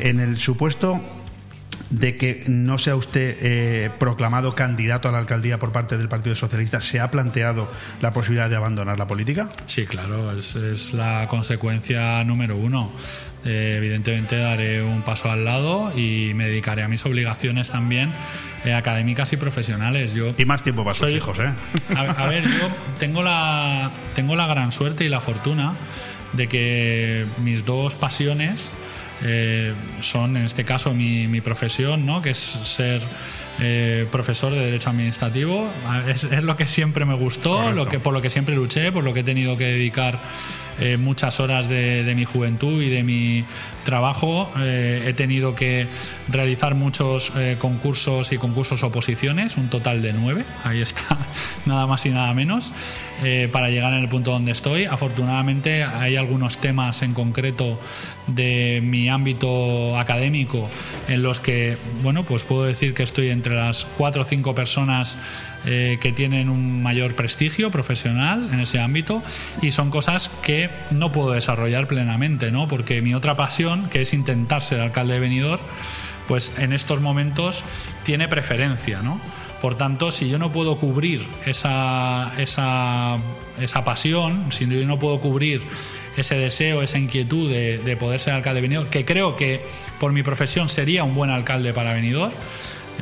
En 0.00 0.20
el 0.20 0.38
supuesto 0.38 1.00
de 1.88 2.16
que 2.16 2.44
no 2.46 2.78
sea 2.78 2.94
usted 2.94 3.36
eh, 3.40 3.90
proclamado 3.98 4.54
candidato 4.54 5.08
a 5.08 5.12
la 5.12 5.18
alcaldía 5.18 5.58
por 5.58 5.72
parte 5.72 5.96
del 5.98 6.08
Partido 6.08 6.36
Socialista, 6.36 6.80
¿se 6.80 7.00
ha 7.00 7.10
planteado 7.10 7.70
la 8.00 8.12
posibilidad 8.12 8.48
de 8.48 8.56
abandonar 8.56 8.98
la 8.98 9.06
política? 9.06 9.48
Sí, 9.66 9.86
claro, 9.86 10.32
es, 10.32 10.54
es 10.54 10.92
la 10.92 11.26
consecuencia 11.28 12.22
número 12.24 12.56
uno. 12.56 12.90
Eh, 13.44 13.76
evidentemente 13.78 14.36
daré 14.36 14.82
un 14.82 15.02
paso 15.02 15.30
al 15.30 15.46
lado 15.46 15.96
y 15.96 16.32
me 16.34 16.46
dedicaré 16.46 16.82
a 16.82 16.88
mis 16.88 17.06
obligaciones 17.06 17.70
también 17.70 18.12
eh, 18.64 18.74
académicas 18.74 19.32
y 19.32 19.38
profesionales. 19.38 20.12
Yo 20.12 20.34
y 20.36 20.44
más 20.44 20.62
tiempo 20.62 20.84
para 20.84 20.94
sus 20.94 21.10
hijos, 21.10 21.38
¿eh? 21.38 21.50
A, 21.96 22.00
a, 22.00 22.28
ver, 22.28 22.44
yo 22.44 22.68
tengo 22.98 23.22
la, 23.22 23.90
tengo 24.14 24.36
la 24.36 24.46
gran 24.46 24.72
suerte 24.72 25.04
y 25.04 25.08
la 25.08 25.20
fortuna 25.20 25.72
de 26.34 26.48
que 26.48 27.26
mis 27.42 27.64
dos 27.64 27.94
pasiones 27.94 28.70
eh, 29.22 29.74
son, 30.00 30.36
en 30.36 30.44
este 30.44 30.64
caso, 30.64 30.94
mi, 30.94 31.26
mi, 31.26 31.40
profesión, 31.40 32.06
¿no? 32.06 32.22
que 32.22 32.30
es 32.30 32.38
ser 32.38 33.02
eh, 33.58 34.06
profesor 34.10 34.52
de 34.52 34.60
Derecho 34.60 34.90
Administrativo. 34.90 35.68
Es, 36.08 36.24
es, 36.24 36.42
lo 36.42 36.56
que 36.56 36.66
siempre 36.66 37.04
me 37.04 37.14
gustó, 37.14 37.70
lo 37.72 37.86
que, 37.86 37.98
por 37.98 38.14
lo 38.14 38.22
que 38.22 38.30
siempre 38.30 38.54
luché, 38.54 38.92
por 38.92 39.04
lo 39.04 39.12
que 39.12 39.20
he 39.20 39.24
tenido 39.24 39.56
que 39.56 39.64
dedicar 39.64 40.18
eh, 40.80 40.96
muchas 40.96 41.40
horas 41.40 41.68
de, 41.68 42.10
mi 42.16 42.24
juventud 42.24 42.82
y 42.82 42.88
de 42.88 43.02
mi 43.02 43.44
trabajo. 43.84 44.50
Eh, 44.58 45.04
he 45.06 45.12
tenido 45.12 45.54
que 45.54 45.86
realizar 46.28 46.74
muchos 46.74 47.32
eh, 47.36 47.56
concursos 47.58 48.32
y 48.32 48.38
concursos 48.38 48.82
oposiciones, 48.82 49.56
un 49.56 49.68
total 49.68 50.02
de 50.02 50.12
nueve, 50.12 50.44
ahí 50.64 50.80
está, 50.80 51.18
nada 51.66 51.86
más 51.86 52.06
y 52.06 52.10
nada 52.10 52.32
menos, 52.34 52.72
eh, 53.22 53.48
para 53.52 53.70
llegar 53.70 53.92
en 53.92 54.00
el 54.00 54.08
punto 54.08 54.30
donde 54.30 54.52
estoy. 54.52 54.84
Afortunadamente 54.84 55.84
hay 55.84 56.16
algunos 56.16 56.58
temas 56.58 57.02
en 57.02 57.12
concreto 57.12 57.78
de 58.26 58.80
mi 58.82 59.08
ámbito 59.08 59.98
académico 59.98 60.68
en 61.08 61.22
los 61.22 61.40
que, 61.40 61.76
bueno, 62.02 62.24
pues 62.24 62.44
puedo 62.44 62.64
decir 62.64 62.94
que 62.94 63.02
estoy 63.02 63.28
entre 63.28 63.54
las 63.54 63.84
cuatro 63.98 64.22
o 64.22 64.24
cinco 64.24 64.54
personas 64.54 65.16
eh, 65.66 65.98
que 66.00 66.12
tienen 66.12 66.48
un 66.48 66.82
mayor 66.82 67.14
prestigio 67.14 67.70
profesional 67.70 68.48
en 68.52 68.60
ese 68.60 68.80
ámbito 68.80 69.22
y 69.60 69.72
son 69.72 69.90
cosas 69.90 70.30
que 70.42 70.70
no 70.90 71.12
puedo 71.12 71.32
desarrollar 71.32 71.86
plenamente, 71.86 72.50
¿no? 72.50 72.68
Porque 72.68 73.02
mi 73.02 73.12
otra 73.12 73.36
pasión, 73.36 73.90
que 73.90 74.02
es 74.02 74.14
intentar 74.14 74.62
ser 74.62 74.80
alcalde 74.80 75.14
de 75.14 75.20
Benidorm, 75.20 75.62
pues 76.26 76.58
en 76.58 76.72
estos 76.72 77.00
momentos 77.00 77.62
tiene 78.04 78.28
preferencia, 78.28 79.02
¿no? 79.02 79.20
Por 79.60 79.76
tanto, 79.76 80.10
si 80.10 80.28
yo 80.28 80.38
no 80.38 80.52
puedo 80.52 80.78
cubrir 80.78 81.26
esa, 81.44 82.32
esa, 82.38 83.18
esa 83.60 83.84
pasión, 83.84 84.50
si 84.52 84.66
yo 84.66 84.86
no 84.86 84.98
puedo 84.98 85.20
cubrir 85.20 85.62
ese 86.16 86.36
deseo, 86.36 86.82
esa 86.82 86.98
inquietud 86.98 87.50
de, 87.50 87.78
de 87.78 87.96
poder 87.96 88.20
ser 88.20 88.34
alcalde 88.34 88.56
de 88.56 88.62
Benidorm, 88.62 88.90
que 88.90 89.04
creo 89.04 89.36
que 89.36 89.62
por 89.98 90.12
mi 90.12 90.22
profesión 90.22 90.68
sería 90.68 91.04
un 91.04 91.14
buen 91.14 91.30
alcalde 91.30 91.72
para 91.72 91.92
Benidorm, 91.92 92.32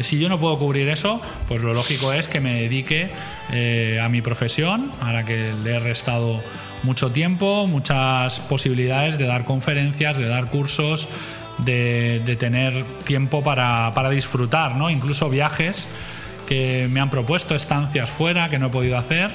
si 0.02 0.18
yo 0.18 0.28
no 0.28 0.38
puedo 0.38 0.58
cubrir 0.58 0.88
eso, 0.88 1.20
pues 1.48 1.60
lo 1.60 1.74
lógico 1.74 2.12
es 2.12 2.28
que 2.28 2.40
me 2.40 2.54
dedique 2.54 3.10
eh, 3.52 4.00
a 4.02 4.08
mi 4.08 4.22
profesión, 4.22 4.92
a 5.00 5.12
la 5.12 5.24
que 5.24 5.52
le 5.64 5.76
he 5.76 5.80
restado 5.80 6.40
mucho 6.82 7.10
tiempo, 7.10 7.66
muchas 7.66 8.38
posibilidades 8.40 9.18
de 9.18 9.26
dar 9.26 9.44
conferencias, 9.44 10.16
de 10.16 10.28
dar 10.28 10.46
cursos, 10.46 11.08
de, 11.58 12.22
de 12.24 12.36
tener 12.36 12.84
tiempo 13.04 13.42
para, 13.42 13.92
para, 13.94 14.10
disfrutar, 14.10 14.76
¿no? 14.76 14.90
incluso 14.90 15.28
viajes 15.28 15.88
que 16.48 16.88
me 16.90 17.00
han 17.00 17.10
propuesto, 17.10 17.54
estancias 17.54 18.08
fuera 18.10 18.48
que 18.48 18.58
no 18.58 18.68
he 18.68 18.70
podido 18.70 18.96
hacer 18.96 19.30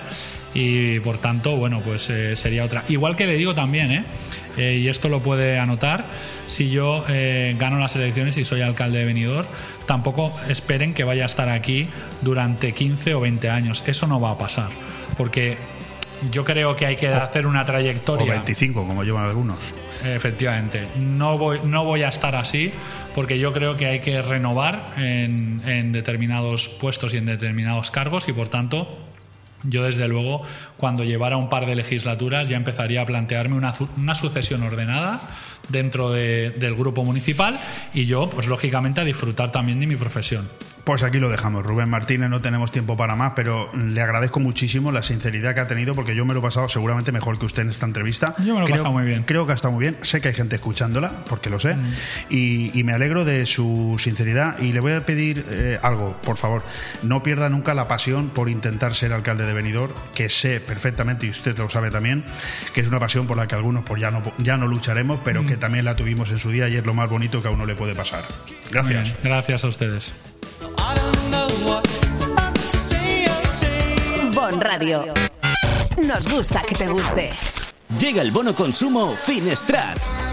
y 0.56 0.99
por 0.99 1.19
tanto, 1.19 1.56
bueno, 1.56 1.81
pues 1.81 2.10
eh, 2.10 2.35
sería 2.35 2.64
otra. 2.65 2.84
Igual 2.88 3.15
que 3.15 3.27
le 3.27 3.38
digo 3.38 3.53
también, 3.53 3.91
¿eh? 3.91 4.03
Eh, 4.57 4.80
y 4.84 4.88
esto 4.88 5.10
lo 5.10 5.19
puede 5.22 5.60
anotar, 5.60 6.06
si 6.48 6.69
yo 6.69 7.03
eh, 7.10 7.56
gano 7.57 7.80
las 7.80 7.95
elecciones 7.95 8.38
y 8.38 8.45
soy 8.45 8.61
alcalde 8.61 8.99
de 8.99 9.06
Benidorm, 9.06 9.48
tampoco 9.88 10.31
esperen 10.48 10.94
que 10.94 11.03
vaya 11.03 11.23
a 11.23 11.26
estar 11.26 11.49
aquí 11.49 11.88
durante 12.22 12.73
15 12.73 13.15
o 13.15 13.22
20 13.22 13.49
años. 13.49 13.84
Eso 13.88 14.06
no 14.06 14.19
va 14.19 14.31
a 14.31 14.38
pasar, 14.38 14.69
porque 15.18 15.57
yo 16.31 16.45
creo 16.45 16.76
que 16.76 16.85
hay 16.85 16.95
que 16.95 17.07
hacer 17.07 17.48
una 17.48 17.65
trayectoria. 17.65 18.26
O 18.26 18.30
25, 18.30 18.85
como 18.85 19.03
llevan 19.03 19.26
algunos. 19.26 19.57
Efectivamente, 20.03 20.88
no 20.98 21.38
voy, 21.38 21.60
no 21.64 21.85
voy 21.85 22.03
a 22.03 22.10
estar 22.10 22.35
así 22.35 22.72
porque 23.15 23.40
yo 23.40 23.53
creo 23.53 23.77
que 23.77 23.85
hay 23.85 23.99
que 23.99 24.22
renovar 24.22 24.94
en, 24.98 25.91
determinados 25.91 26.69
puestos 26.69 27.14
y 27.14 27.18
en 27.18 27.26
determinados 27.26 27.91
cargos 27.91 28.27
y 28.27 28.34
por 28.34 28.48
tanto 28.48 28.88
yo 29.64 29.84
desde 29.84 30.07
luego 30.07 30.41
cuando 30.77 31.03
llevara 31.03 31.38
un 31.38 31.49
par 31.49 31.65
de 31.65 31.76
legislaturas 31.76 32.49
ya 32.49 32.57
empezaría 32.57 33.02
a 33.02 33.06
plantearme 33.06 33.56
una, 33.56 33.73
una 33.98 34.15
sucesión 34.15 34.64
ordenada 34.64 35.22
dentro 35.69 36.11
de, 36.11 36.52
del 36.52 36.76
grupo 36.76 37.03
municipal 37.03 37.60
y 37.94 38.06
yo 38.06 38.30
pues 38.30 38.48
lógicamente 38.48 39.02
a 39.02 39.06
disfrutar 39.06 39.52
también 39.52 39.80
de 39.80 39.88
mi 39.88 39.95
profesión. 39.95 40.49
Pues 40.84 41.01
aquí 41.03 41.19
lo 41.19 41.30
dejamos. 41.30 41.65
Rubén 41.65 41.89
Martínez, 41.89 42.30
no 42.30 42.41
tenemos 42.41 42.72
tiempo 42.72 42.97
para 42.97 43.15
más, 43.15 43.34
pero 43.35 43.69
le 43.73 44.01
agradezco 44.01 44.41
muchísimo 44.41 44.91
la 44.91 45.01
sinceridad 45.01 45.53
que 45.53 45.61
ha 45.61 45.68
tenido 45.68 45.95
porque 45.95 46.14
yo 46.14 46.26
me 46.26 46.34
lo 46.34 46.41
he 46.41 46.43
pasado 46.43 46.68
seguramente 46.68 47.14
mejor 47.14 47.39
que 47.39 47.45
usted 47.45 47.61
en 47.61 47.69
esta 47.69 47.85
entrevista. 47.85 48.35
Yo 48.39 48.53
me 48.53 48.61
lo 48.61 48.68
he 48.68 48.69
pasado 48.69 48.91
muy 48.91 49.05
bien. 49.05 49.23
Creo 49.23 49.45
que 49.45 49.53
ha 49.53 49.55
estado 49.55 49.72
muy 49.72 49.81
bien. 49.81 49.97
Sé 50.01 50.19
que 50.19 50.27
hay 50.27 50.34
gente 50.34 50.57
escuchándola, 50.57 51.11
porque 51.30 51.49
lo 51.49 51.60
sé. 51.60 51.76
Mm. 51.76 51.93
Y, 52.30 52.80
y, 52.80 52.84
me 52.84 52.91
alegro 52.91 53.23
de 53.23 53.45
su 53.45 53.95
sinceridad. 53.97 54.60
Y 54.60 54.73
le 54.73 54.81
voy 54.81 54.91
a 54.91 55.05
pedir 55.05 55.45
eh, 55.51 55.80
algo, 55.81 56.18
por 56.22 56.35
favor. 56.35 56.64
No 57.01 57.23
pierda 57.23 57.47
nunca 57.47 57.73
la 57.73 57.88
pasión 57.88 58.30
por 58.30 58.49
intentar 58.49 58.93
ser 58.93 59.14
alcalde 59.14 59.45
de 59.45 59.53
Benidorm, 59.53 59.93
que 60.14 60.27
sé 60.27 60.60
perfectamente, 60.60 61.27
y 61.27 61.30
usted 61.30 61.57
lo 61.57 61.69
sabe 61.69 61.91
también, 61.91 62.26
que 62.73 62.81
es 62.81 62.88
una 62.88 62.99
pasión 62.99 63.26
por 63.26 63.38
la 63.38 63.47
que 63.47 63.55
algunos 63.55 63.85
pues 63.85 64.01
ya 64.01 64.11
no, 64.11 64.22
ya 64.38 64.57
no 64.57 64.68
lucharemos, 64.68 65.22
pero 65.23 65.43
mm. 65.43 65.47
que 65.47 65.55
también 65.55 65.85
la 65.85 65.95
tuvimos 65.95 66.30
en 66.31 66.39
su 66.39 66.51
día 66.51 66.68
y 66.68 66.76
es 66.76 66.85
lo 66.85 66.93
más 66.93 67.10
bonito 67.10 67.41
que 67.41 67.47
a 67.47 67.51
uno 67.51 67.65
le 67.65 67.76
puede 67.76 67.95
pasar. 67.95 68.26
Gracias. 68.69 69.15
Gracias 69.23 69.64
a 69.64 69.68
ustedes. 69.68 70.14
Bon 74.34 74.60
Radio. 74.60 75.14
Nos 75.98 76.28
gusta 76.28 76.61
que 76.64 76.76
te 76.76 76.88
guste. 76.88 77.30
Llega 77.99 78.22
el 78.22 78.32
bono 78.32 78.53
consumo 78.56 79.15
Finestrat. 79.15 80.32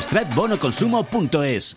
stratbonoconsumo.es. 0.00 1.76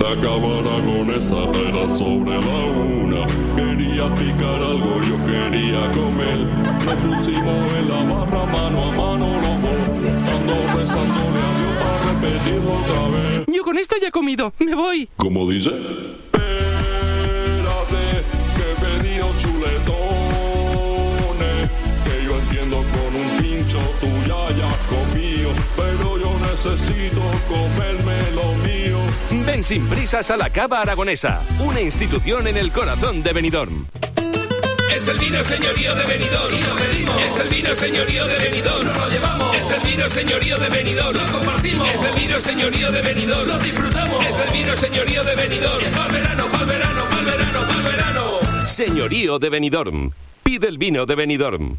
Acabará 0.00 0.76
con 0.84 1.10
esa 1.10 1.40
era 1.68 1.88
sobre 1.88 2.40
la 2.40 2.64
una. 2.64 3.26
Quería 3.56 4.12
picar 4.14 4.60
algo, 4.62 5.00
yo 5.02 5.16
quería 5.24 5.90
comer. 5.92 6.38
Nos 6.84 6.96
pusimos 6.96 7.74
en 7.74 7.88
la 7.88 8.02
barra 8.02 8.46
mano 8.46 8.84
a 8.88 8.92
mano 8.92 9.26
los 9.40 9.62
dos. 9.62 9.80
Ando 10.34 10.54
rezándole 10.76 11.40
a 11.40 11.52
Dios 11.58 11.74
para 11.78 11.98
repetirlo 12.12 12.72
otra 12.72 13.02
vez. 13.08 13.44
Yo 13.54 13.62
con 13.62 13.76
esto 13.78 13.96
ya 14.00 14.08
he 14.08 14.10
comido, 14.10 14.52
me 14.58 14.74
voy. 14.74 15.08
¿Cómo 15.16 15.48
dice? 15.48 15.70
Espérate, 15.70 16.44
que 18.56 18.62
he 18.62 18.74
pedido 18.84 19.26
chuletones. 19.38 19.98
Que 22.04 22.14
yo 22.24 22.32
entiendo 22.40 22.76
con 22.78 23.10
un 23.22 23.28
pincho 23.42 23.78
tú 24.00 24.08
ya 24.26 24.46
hayas 24.46 24.76
comido. 24.88 25.50
Pero 25.76 26.18
yo 26.18 26.30
necesito 26.40 27.20
comerme 27.48 28.16
lo 28.34 28.42
mío. 28.54 28.59
Ven 29.46 29.64
sin 29.64 29.86
prisas 29.88 30.30
a 30.30 30.36
la 30.36 30.50
Cava 30.50 30.80
Aragonesa, 30.80 31.42
una 31.60 31.80
institución 31.80 32.46
en 32.46 32.56
el 32.56 32.72
corazón 32.72 33.22
de 33.22 33.32
Benidorm. 33.32 33.86
Es 34.94 35.08
el 35.08 35.18
vino 35.18 35.42
señorío 35.42 35.94
de 35.94 36.04
Benidorm 36.04 36.54
y 36.54 36.62
lo 36.62 36.76
pedimos. 36.76 37.22
Es 37.24 37.38
el 37.38 37.48
vino 37.48 37.74
señorío 37.74 38.26
de 38.26 38.38
Benidorm, 38.38 38.84
nos 38.86 38.98
lo 38.98 39.08
llevamos. 39.08 39.56
Es 39.56 39.70
el 39.70 39.80
vino 39.80 40.08
señorío 40.08 40.58
de 40.58 40.68
Benidorm, 40.68 41.16
lo 41.16 41.32
compartimos. 41.32 41.90
Es 41.90 42.02
el 42.02 42.14
vino 42.14 42.38
señorío 42.38 42.92
de 42.92 43.02
Benidorm, 43.02 43.48
lo 43.48 43.58
disfrutamos. 43.58 44.26
Es 44.26 44.38
el 44.40 44.50
vino 44.52 44.76
señorío 44.76 45.24
de 45.24 45.36
Benidorm, 45.36 45.92
pa'l 45.92 46.12
verano, 46.12 46.46
pa'l 46.50 46.66
verano, 46.66 47.04
pa'l 47.08 47.24
verano, 47.24 47.60
pa'l 47.66 47.82
verano. 47.82 48.66
Señorío 48.66 49.38
de 49.38 49.48
Benidorm. 49.48 50.10
Pide 50.42 50.68
el 50.68 50.78
vino 50.78 51.06
de 51.06 51.14
Benidorm. 51.14 51.78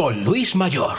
con 0.00 0.24
Luis 0.24 0.56
Mayor. 0.56 0.94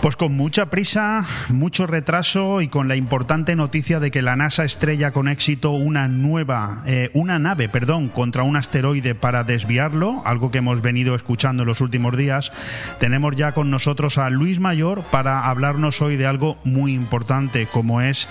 Pues 0.00 0.14
con 0.14 0.36
mucha 0.36 0.70
prisa, 0.70 1.26
mucho 1.48 1.88
retraso 1.88 2.60
y 2.60 2.68
con 2.68 2.86
la 2.86 2.94
importante 2.94 3.56
noticia 3.56 3.98
de 3.98 4.12
que 4.12 4.22
la 4.22 4.36
NASA 4.36 4.64
estrella 4.64 5.10
con 5.10 5.26
éxito 5.26 5.72
una 5.72 6.06
nueva, 6.06 6.84
eh, 6.86 7.10
una 7.12 7.40
nave, 7.40 7.68
perdón, 7.68 8.10
contra 8.10 8.44
un 8.44 8.54
asteroide 8.54 9.16
para 9.16 9.42
desviarlo, 9.42 10.22
algo 10.24 10.52
que 10.52 10.58
hemos 10.58 10.82
venido 10.82 11.16
escuchando 11.16 11.64
en 11.64 11.66
los 11.66 11.80
últimos 11.80 12.16
días. 12.16 12.52
Tenemos 13.00 13.34
ya 13.34 13.50
con 13.50 13.70
nosotros 13.70 14.16
a 14.16 14.30
Luis 14.30 14.60
Mayor 14.60 15.02
para 15.02 15.48
hablarnos 15.48 16.00
hoy 16.00 16.16
de 16.16 16.28
algo 16.28 16.58
muy 16.62 16.94
importante, 16.94 17.66
como 17.66 18.02
es 18.02 18.28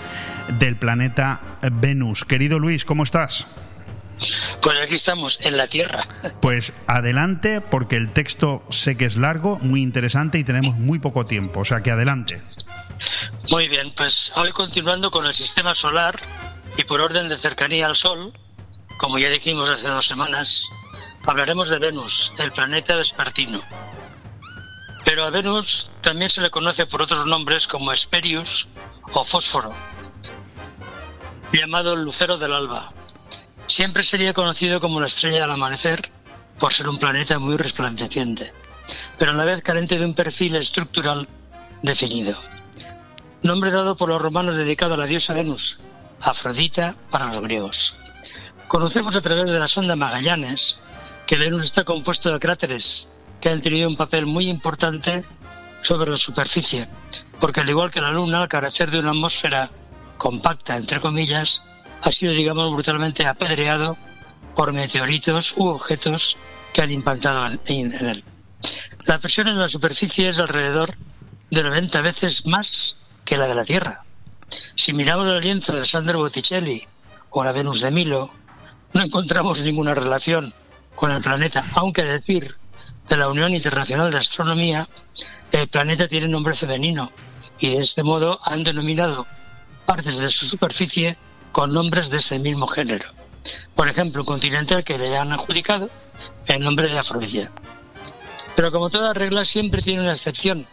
del 0.58 0.76
planeta 0.76 1.42
Venus. 1.70 2.24
Querido 2.24 2.58
Luis, 2.58 2.86
¿cómo 2.86 3.02
estás? 3.02 3.46
Pues 4.62 4.80
aquí 4.80 4.94
estamos, 4.94 5.38
en 5.42 5.56
la 5.56 5.66
Tierra. 5.66 6.06
Pues 6.40 6.72
adelante, 6.86 7.60
porque 7.60 7.96
el 7.96 8.12
texto 8.12 8.64
sé 8.70 8.96
que 8.96 9.04
es 9.04 9.16
largo, 9.16 9.58
muy 9.60 9.82
interesante 9.82 10.38
y 10.38 10.44
tenemos 10.44 10.76
muy 10.76 10.98
poco 10.98 11.26
tiempo, 11.26 11.60
o 11.60 11.64
sea 11.64 11.82
que 11.82 11.90
adelante. 11.90 12.42
Muy 13.50 13.68
bien, 13.68 13.92
pues 13.96 14.32
hoy 14.36 14.52
continuando 14.52 15.10
con 15.10 15.26
el 15.26 15.34
sistema 15.34 15.74
solar 15.74 16.18
y 16.76 16.84
por 16.84 17.00
orden 17.00 17.28
de 17.28 17.36
cercanía 17.36 17.86
al 17.86 17.94
Sol, 17.94 18.32
como 18.96 19.18
ya 19.18 19.28
dijimos 19.28 19.68
hace 19.68 19.88
dos 19.88 20.06
semanas, 20.06 20.64
hablaremos 21.26 21.68
de 21.68 21.78
Venus, 21.78 22.32
el 22.38 22.52
planeta 22.52 22.96
vespertino. 22.96 23.60
Pero 25.04 25.24
a 25.24 25.30
Venus 25.30 25.90
también 26.00 26.30
se 26.30 26.40
le 26.40 26.50
conoce 26.50 26.86
por 26.86 27.02
otros 27.02 27.26
nombres 27.26 27.66
como 27.66 27.92
Hesperius 27.92 28.66
o 29.12 29.24
Fósforo, 29.24 29.70
llamado 31.52 31.92
el 31.92 32.02
lucero 32.02 32.38
del 32.38 32.52
alba. 32.52 32.92
Siempre 33.66 34.02
sería 34.02 34.34
conocido 34.34 34.80
como 34.80 35.00
la 35.00 35.06
estrella 35.06 35.42
del 35.42 35.50
amanecer 35.50 36.10
por 36.58 36.72
ser 36.72 36.88
un 36.88 36.98
planeta 36.98 37.38
muy 37.38 37.56
resplandeciente, 37.56 38.52
pero 39.18 39.32
a 39.32 39.34
la 39.34 39.44
vez 39.44 39.62
carente 39.62 39.98
de 39.98 40.04
un 40.04 40.14
perfil 40.14 40.56
estructural 40.56 41.26
definido. 41.82 42.36
Nombre 43.42 43.70
dado 43.70 43.96
por 43.96 44.08
los 44.08 44.22
romanos 44.22 44.56
dedicado 44.56 44.94
a 44.94 44.96
la 44.96 45.06
diosa 45.06 45.34
Venus, 45.34 45.78
Afrodita 46.20 46.94
para 47.10 47.26
los 47.26 47.40
griegos. 47.40 47.96
Conocemos 48.68 49.14
a 49.16 49.20
través 49.20 49.44
de 49.44 49.58
la 49.58 49.68
sonda 49.68 49.96
Magallanes 49.96 50.78
que 51.26 51.36
Venus 51.36 51.64
está 51.64 51.84
compuesto 51.84 52.32
de 52.32 52.38
cráteres 52.38 53.08
que 53.40 53.50
han 53.50 53.60
tenido 53.60 53.88
un 53.88 53.96
papel 53.96 54.24
muy 54.24 54.48
importante 54.48 55.24
sobre 55.82 56.10
la 56.10 56.16
superficie, 56.16 56.88
porque 57.40 57.60
al 57.60 57.68
igual 57.68 57.90
que 57.90 58.00
la 58.00 58.10
Luna, 58.10 58.40
al 58.42 58.48
carecer 58.48 58.90
de 58.90 59.00
una 59.00 59.10
atmósfera 59.10 59.70
compacta, 60.16 60.76
entre 60.76 61.00
comillas, 61.00 61.62
ha 62.04 62.12
sido, 62.12 62.32
digamos, 62.32 62.70
brutalmente 62.72 63.26
apedreado 63.26 63.96
por 64.54 64.72
meteoritos 64.72 65.54
u 65.56 65.66
objetos 65.66 66.36
que 66.72 66.82
han 66.82 66.90
impactado 66.90 67.58
en, 67.66 67.92
él. 67.92 68.22
La 69.06 69.18
presión 69.18 69.48
en 69.48 69.58
la 69.58 69.68
superficie 69.68 70.28
es 70.28 70.38
alrededor 70.38 70.94
de 71.50 71.62
90 71.62 72.00
veces 72.02 72.46
más 72.46 72.96
que 73.24 73.38
la 73.38 73.48
de 73.48 73.54
la 73.54 73.64
Tierra. 73.64 74.04
Si 74.74 74.92
miramos 74.92 75.26
el 75.28 75.40
lienzo 75.40 75.72
de 75.72 75.84
Sandro 75.84 76.18
Botticelli 76.18 76.86
o 77.30 77.42
la 77.42 77.52
Venus 77.52 77.80
de 77.80 77.90
Milo, 77.90 78.30
no 78.92 79.02
encontramos 79.02 79.62
ninguna 79.62 79.94
relación 79.94 80.52
con 80.94 81.10
el 81.10 81.22
planeta, 81.22 81.64
aunque 81.74 82.04
decir 82.04 82.54
de 83.08 83.16
la 83.16 83.28
Unión 83.28 83.54
Internacional 83.54 84.10
de 84.10 84.18
Astronomía, 84.18 84.88
el 85.52 85.68
planeta 85.68 86.06
tiene 86.06 86.28
nombre 86.28 86.54
femenino 86.54 87.10
y 87.58 87.70
de 87.70 87.80
este 87.80 88.02
modo 88.02 88.40
han 88.44 88.62
denominado 88.62 89.26
partes 89.86 90.18
de 90.18 90.28
su 90.28 90.46
superficie 90.46 91.16
con 91.54 91.72
nombres 91.72 92.10
de 92.10 92.16
ese 92.16 92.40
mismo 92.40 92.66
género. 92.66 93.08
Por 93.76 93.88
ejemplo, 93.88 94.22
un 94.22 94.26
continente 94.26 94.74
al 94.74 94.82
que 94.82 94.98
le 94.98 95.16
han 95.16 95.30
adjudicado 95.30 95.88
el 96.46 96.60
nombre 96.60 96.88
de 96.88 96.98
Afrodita. 96.98 97.52
Pero 98.56 98.72
como 98.72 98.90
toda 98.90 99.14
regla 99.14 99.44
siempre 99.44 99.80
tiene 99.80 100.02
una 100.02 100.12
excepción, 100.12 100.66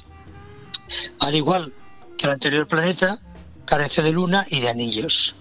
Al 1.20 1.34
igual 1.34 1.72
que 2.16 2.26
el 2.26 2.32
anterior 2.32 2.66
planeta, 2.66 3.18
carece 3.64 4.02
de 4.02 4.10
luna 4.12 4.46
y 4.50 4.60
de 4.60 4.68
anillos. 4.70 5.34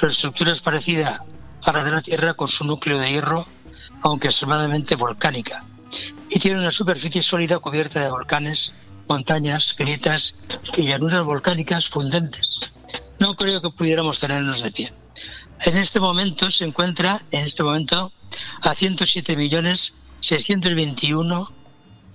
Su 0.00 0.06
estructura 0.06 0.52
es 0.52 0.60
parecida 0.62 1.22
a 1.62 1.72
la 1.72 1.84
de 1.84 1.90
la 1.90 2.00
Tierra 2.00 2.32
con 2.32 2.48
su 2.48 2.64
núcleo 2.64 2.98
de 2.98 3.10
hierro, 3.10 3.46
aunque 4.00 4.28
extremadamente 4.28 4.96
volcánica, 4.96 5.62
y 6.30 6.38
tiene 6.38 6.58
una 6.58 6.70
superficie 6.70 7.20
sólida 7.20 7.58
cubierta 7.58 8.00
de 8.02 8.10
volcanes, 8.10 8.72
montañas, 9.08 9.74
grietas 9.76 10.34
y 10.74 10.84
llanuras 10.86 11.22
volcánicas 11.24 11.86
fundentes. 11.86 12.72
No 13.18 13.34
creo 13.36 13.60
que 13.60 13.68
pudiéramos 13.68 14.18
tenernos 14.20 14.62
de 14.62 14.70
pie. 14.70 14.92
En 15.60 15.76
este 15.76 16.00
momento 16.00 16.50
se 16.50 16.64
encuentra, 16.64 17.20
en 17.30 17.40
este 17.40 17.62
momento, 17.62 18.10
a 18.62 18.74
107 18.74 19.36
millones 19.36 19.92
621 20.22 21.46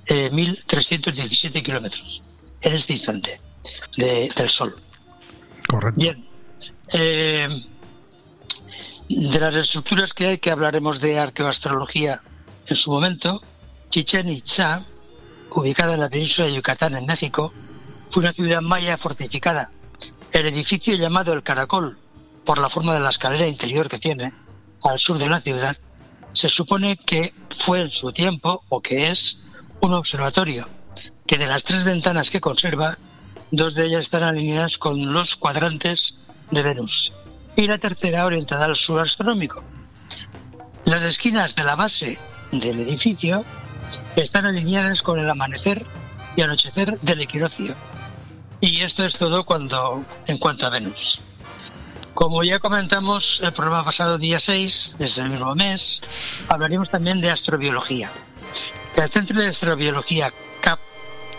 eh, 0.08 0.30
1.317 0.32 1.64
kilómetros 1.64 2.24
en 2.62 2.74
este 2.74 2.94
instante 2.94 3.40
de- 3.98 4.30
del 4.36 4.50
Sol. 4.50 4.76
Correcto. 5.68 6.00
Bien. 6.00 6.26
Eh, 6.94 7.48
de 9.10 9.40
las 9.40 9.56
estructuras 9.56 10.14
que 10.14 10.28
hay, 10.28 10.38
que 10.40 10.52
hablaremos 10.52 11.00
de 11.00 11.20
arqueoastrología 11.20 12.22
en 12.68 12.76
su 12.76 12.92
momento, 12.92 13.42
Chichen 13.90 14.30
Itza, 14.30 14.84
ubicada 15.52 15.94
en 15.94 16.00
la 16.00 16.10
península 16.10 16.48
de 16.48 16.56
Yucatán, 16.56 16.96
en 16.96 17.06
México, 17.06 17.52
fue 18.12 18.24
una 18.24 18.34
ciudad 18.34 18.62
maya 18.62 18.98
fortificada. 18.98 19.70
El 20.32 20.48
edificio 20.48 20.96
llamado 20.96 21.34
El 21.34 21.44
Caracol, 21.44 21.98
por 22.46 22.58
la 22.58 22.70
forma 22.70 22.94
de 22.94 23.00
la 23.00 23.10
escalera 23.10 23.48
interior 23.48 23.88
que 23.88 24.00
tiene, 24.00 24.34
al 24.84 25.00
sur 25.00 25.18
de 25.18 25.30
la 25.30 25.42
ciudad, 25.42 25.78
se 26.34 26.50
supone 26.50 26.98
que 26.98 27.34
fue 27.60 27.82
en 27.82 27.90
su 27.90 28.12
tiempo, 28.12 28.64
o 28.70 28.82
que 28.82 29.10
es, 29.10 29.38
un 29.82 29.94
observatorio, 29.94 30.68
que 31.28 31.38
de 31.38 31.48
las 31.48 31.64
tres 31.64 31.84
ventanas 31.84 32.30
que 32.30 32.42
conserva, 32.42 32.98
dos 33.52 33.76
de 33.76 33.86
ellas 33.86 34.02
están 34.02 34.24
alineadas 34.24 34.78
con 34.78 35.14
los 35.14 35.36
cuadrantes 35.36 36.16
de 36.52 36.64
Venus 36.64 37.14
y 37.56 37.68
la 37.68 37.78
tercera 37.78 38.26
orientada 38.26 38.66
al 38.66 38.76
sur 38.76 39.00
astronómico. 39.00 39.64
Las 40.86 41.04
esquinas 41.04 41.56
de 41.56 41.64
la 41.64 41.76
base 41.76 42.18
del 42.52 42.80
edificio 42.82 43.44
están 44.16 44.46
alineadas 44.46 45.02
con 45.02 45.20
el 45.20 45.30
amanecer 45.30 45.86
y 46.36 46.42
anochecer 46.42 47.00
del 47.00 47.22
equinoccio. 47.22 47.74
Y 48.62 48.82
esto 48.82 49.06
es 49.06 49.18
todo 49.18 49.46
cuando, 49.46 50.04
en 50.28 50.38
cuanto 50.38 50.68
a 50.68 50.70
Venus. 50.70 51.22
Como 52.14 52.44
ya 52.44 52.60
comentamos 52.60 53.42
el 53.44 53.52
programa 53.52 53.84
pasado, 53.84 54.18
día 54.18 54.40
6, 54.40 54.96
desde 54.98 55.22
el 55.22 55.32
mismo 55.32 55.54
mes, 55.54 56.02
hablaremos 56.48 56.90
también 56.90 57.20
de 57.20 57.30
astrobiología. 57.30 58.10
El 58.96 59.10
Centro 59.10 59.42
de 59.42 59.48
Astrobiología 59.48 60.32
CAP, 60.62 60.80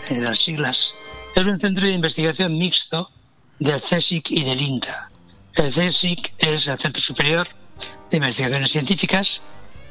en 0.09 0.23
las 0.23 0.37
siglas, 0.37 0.93
es 1.35 1.43
un 1.43 1.59
centro 1.59 1.87
de 1.87 1.93
investigación 1.93 2.55
mixto 2.57 3.09
del 3.57 3.81
CSIC 3.81 4.29
y 4.31 4.43
del 4.43 4.61
INTA. 4.61 5.09
El 5.57 5.73
CSIC 5.73 6.33
es 6.37 6.67
el 6.67 6.77
Centro 6.79 7.01
Superior 7.01 7.47
de 8.11 8.17
Investigaciones 8.17 8.71
Científicas 8.71 9.41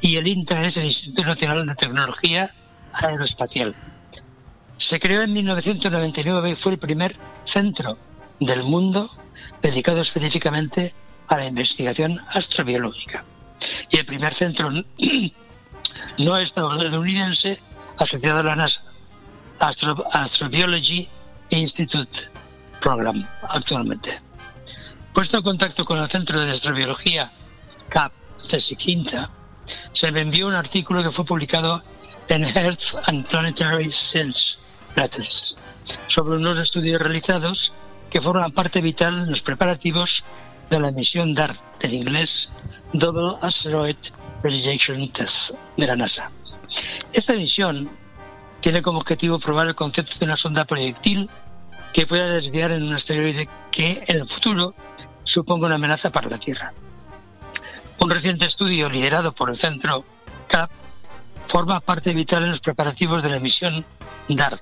y 0.01 0.15
el 0.17 0.27
INTA 0.27 0.61
es 0.63 0.77
el 0.77 0.85
Instituto 0.85 1.23
Nacional 1.27 1.65
de 1.67 1.75
Tecnología 1.75 2.51
Aeroespacial. 2.93 3.75
Se 4.77 4.99
creó 4.99 5.23
en 5.23 5.33
1999 5.33 6.51
y 6.51 6.55
fue 6.55 6.73
el 6.73 6.77
primer 6.79 7.15
centro 7.45 7.97
del 8.39 8.63
mundo 8.63 9.09
dedicado 9.61 9.99
específicamente 9.99 10.93
a 11.27 11.37
la 11.37 11.45
investigación 11.45 12.21
astrobiológica. 12.29 13.23
Y 13.89 13.97
el 13.97 14.05
primer 14.05 14.33
centro 14.33 14.69
no 16.19 16.37
estadounidense 16.37 17.59
asociado 17.97 18.39
a 18.39 18.43
la 18.43 18.55
NASA, 18.55 18.81
Astro- 19.59 20.05
Astrobiology 20.13 21.09
Institute 21.49 22.29
Program, 22.79 23.25
actualmente. 23.49 24.19
Puesto 25.17 25.37
en 25.37 25.43
contacto 25.43 25.83
con 25.83 25.97
el 25.97 26.07
Centro 26.09 26.39
de 26.41 26.51
Astrobiología 26.51 27.31
CAP 27.89 28.11
Quinta, 28.77 29.31
se 29.91 30.11
me 30.11 30.21
envió 30.21 30.45
un 30.45 30.53
artículo 30.53 31.01
que 31.01 31.09
fue 31.09 31.25
publicado 31.25 31.81
en 32.27 32.43
Earth 32.43 32.93
and 33.07 33.25
Planetary 33.25 33.91
Science 33.91 34.59
Letters 34.95 35.55
sobre 36.07 36.37
unos 36.37 36.59
estudios 36.59 37.01
realizados 37.01 37.73
que 38.11 38.21
forman 38.21 38.51
parte 38.51 38.79
vital 38.79 39.23
en 39.23 39.31
los 39.31 39.41
preparativos 39.41 40.23
de 40.69 40.79
la 40.79 40.91
misión 40.91 41.33
DART, 41.33 41.57
en 41.79 41.95
inglés 41.95 42.51
Double 42.93 43.39
Asteroid 43.41 43.97
Rejection 44.43 45.11
Test, 45.13 45.49
de 45.77 45.87
la 45.87 45.95
NASA. 45.95 46.29
Esta 47.11 47.33
misión 47.33 47.89
tiene 48.61 48.83
como 48.83 48.99
objetivo 48.99 49.39
probar 49.39 49.65
el 49.65 49.73
concepto 49.73 50.13
de 50.19 50.25
una 50.25 50.35
sonda 50.35 50.65
proyectil 50.65 51.27
que 51.91 52.05
pueda 52.05 52.27
desviar 52.27 52.69
en 52.69 52.83
un 52.83 52.93
asteroide 52.93 53.49
que 53.71 54.03
en 54.05 54.17
el 54.17 54.27
futuro 54.27 54.75
suponga 55.27 55.67
una 55.67 55.75
amenaza 55.75 56.09
para 56.09 56.29
la 56.29 56.39
Tierra. 56.39 56.73
Un 57.99 58.09
reciente 58.09 58.45
estudio 58.45 58.89
liderado 58.89 59.31
por 59.33 59.49
el 59.49 59.57
centro 59.57 60.05
CAP 60.47 60.71
forma 61.47 61.79
parte 61.79 62.13
vital 62.13 62.43
en 62.43 62.49
los 62.49 62.59
preparativos 62.59 63.23
de 63.23 63.29
la 63.29 63.39
misión 63.39 63.85
DART 64.29 64.61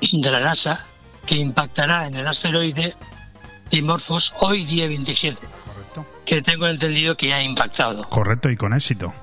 de 0.00 0.30
la 0.30 0.40
NASA 0.40 0.84
que 1.26 1.36
impactará 1.36 2.08
en 2.08 2.16
el 2.16 2.26
asteroide 2.26 2.94
Dimorphos 3.70 4.32
hoy 4.40 4.64
día 4.64 4.86
27, 4.88 5.38
que 6.26 6.42
tengo 6.42 6.66
entendido 6.66 7.16
que 7.16 7.28
ya 7.28 7.36
ha 7.36 7.42
impactado. 7.42 8.06
Correcto 8.08 8.50
y 8.50 8.56
con 8.56 8.74
éxito. 8.74 9.14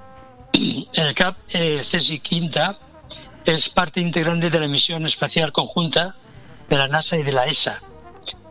El 0.54 1.14
CAP 1.14 1.38
eh, 1.50 1.82
CSI 1.82 2.20
Quinta 2.20 2.80
es 3.46 3.70
parte 3.70 4.00
integrante 4.00 4.50
de 4.50 4.60
la 4.60 4.68
misión 4.68 5.06
espacial 5.06 5.52
conjunta 5.52 6.16
de 6.68 6.78
la 6.78 6.88
NASA 6.88 7.18
y 7.18 7.24
de 7.24 7.32
la 7.32 7.46
ESA. 7.46 7.80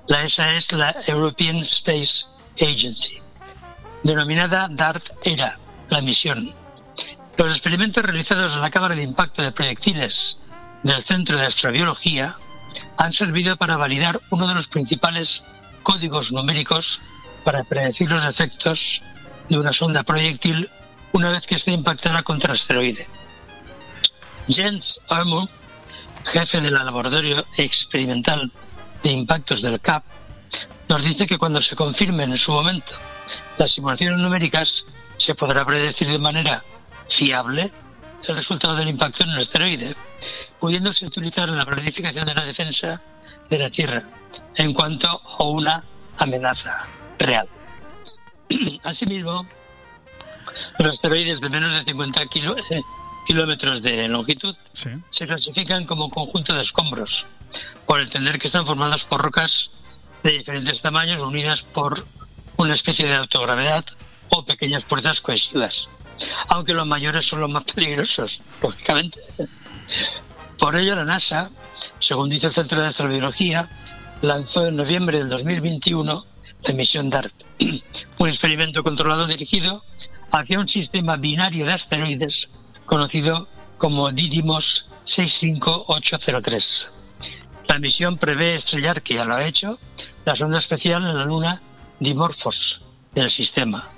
La 0.08 0.24
ESA 0.24 0.56
es 0.56 0.72
la 0.72 0.96
European 1.06 1.58
Space 1.58 2.24
Agency, 2.58 3.18
denominada 4.02 4.66
DART-ERA, 4.70 5.58
la 5.90 6.00
misión. 6.00 6.54
Los 7.36 7.52
experimentos 7.52 8.02
realizados 8.02 8.54
en 8.54 8.62
la 8.62 8.70
cámara 8.70 8.94
de 8.94 9.02
impacto 9.02 9.42
de 9.42 9.52
proyectiles 9.52 10.38
del 10.82 11.04
Centro 11.04 11.36
de 11.36 11.44
Astrobiología 11.44 12.36
han 12.96 13.12
servido 13.12 13.58
para 13.58 13.76
validar 13.76 14.18
uno 14.30 14.48
de 14.48 14.54
los 14.54 14.66
principales 14.66 15.44
códigos 15.82 16.32
numéricos 16.32 17.00
para 17.44 17.62
predecir 17.64 18.08
los 18.10 18.24
efectos 18.24 19.02
de 19.50 19.58
una 19.58 19.74
sonda 19.74 20.04
proyectil 20.04 20.70
una 21.12 21.32
vez 21.32 21.46
que 21.46 21.56
esté 21.56 21.72
impactada 21.72 22.22
contra 22.22 22.52
el 22.52 22.58
asteroide. 22.58 23.06
Jens 24.48 25.00
Armour, 25.10 25.50
jefe 26.32 26.62
del 26.62 26.72
laboratorio 26.72 27.44
experimental 27.58 28.50
de 29.02 29.10
impactos 29.10 29.62
del 29.62 29.80
CAP, 29.80 30.04
nos 30.88 31.02
dice 31.04 31.26
que 31.26 31.38
cuando 31.38 31.60
se 31.60 31.76
confirmen 31.76 32.30
en 32.30 32.38
su 32.38 32.52
momento 32.52 32.92
las 33.58 33.72
simulaciones 33.72 34.18
numéricas, 34.18 34.84
se 35.18 35.34
podrá 35.34 35.64
predecir 35.64 36.08
de 36.08 36.18
manera 36.18 36.62
fiable 37.08 37.72
el 38.26 38.36
resultado 38.36 38.76
del 38.76 38.88
impacto 38.88 39.24
en 39.24 39.30
el 39.30 39.38
asteroide, 39.38 39.94
pudiéndose 40.60 41.06
utilizar 41.06 41.48
en 41.48 41.56
la 41.56 41.64
planificación 41.64 42.24
de 42.26 42.34
la 42.34 42.44
defensa 42.44 43.00
de 43.50 43.58
la 43.58 43.70
Tierra 43.70 44.04
en 44.56 44.72
cuanto 44.74 45.08
a 45.38 45.44
una 45.44 45.82
amenaza 46.18 46.86
real. 47.18 47.48
Asimismo, 48.84 49.46
los 50.78 50.94
asteroides 50.94 51.40
de 51.40 51.48
menos 51.48 51.72
de 51.72 51.84
50 51.84 52.26
kilo- 52.26 52.56
eh, 52.70 52.82
kilómetros 53.28 53.82
de 53.82 54.08
longitud 54.08 54.56
se 54.72 55.26
clasifican 55.26 55.84
como 55.84 56.08
conjunto 56.08 56.54
de 56.54 56.62
escombros, 56.62 57.26
por 57.84 58.00
entender 58.00 58.38
que 58.38 58.46
están 58.46 58.64
formados 58.64 59.04
por 59.04 59.20
rocas 59.20 59.70
de 60.22 60.38
diferentes 60.38 60.80
tamaños 60.80 61.22
unidas 61.22 61.60
por 61.60 62.06
una 62.56 62.72
especie 62.72 63.06
de 63.06 63.16
autogravedad 63.16 63.84
o 64.30 64.46
pequeñas 64.46 64.82
fuerzas 64.82 65.20
cohesivas, 65.20 65.88
aunque 66.48 66.72
los 66.72 66.86
mayores 66.86 67.26
son 67.26 67.42
los 67.42 67.50
más 67.50 67.64
peligrosos, 67.64 68.40
lógicamente. 68.62 69.20
Por 70.58 70.78
ello, 70.78 70.96
la 70.96 71.04
NASA, 71.04 71.50
según 72.00 72.30
dice 72.30 72.46
el 72.46 72.54
Centro 72.54 72.80
de 72.80 72.86
Astrobiología, 72.86 73.68
lanzó 74.22 74.66
en 74.66 74.76
noviembre 74.76 75.18
del 75.18 75.28
2021 75.28 76.24
la 76.62 76.72
misión 76.72 77.10
DART, 77.10 77.34
un 78.18 78.28
experimento 78.28 78.82
controlado 78.82 79.26
dirigido 79.26 79.84
hacia 80.32 80.58
un 80.58 80.66
sistema 80.66 81.16
binario 81.16 81.66
de 81.66 81.74
asteroides 81.74 82.48
conocido 82.88 83.46
como 83.76 84.10
Didymos 84.10 84.88
65803. 85.04 86.88
La 87.68 87.78
misión 87.78 88.16
prevé 88.16 88.54
estrellar, 88.54 89.02
que 89.02 89.14
ya 89.14 89.24
lo 89.24 89.36
ha 89.36 89.46
hecho, 89.46 89.78
la 90.24 90.34
sonda 90.34 90.58
especial 90.58 91.04
en 91.04 91.16
la 91.16 91.24
luna 91.24 91.60
Dimorphos 92.00 92.80
del 93.14 93.30
sistema, 93.30 93.88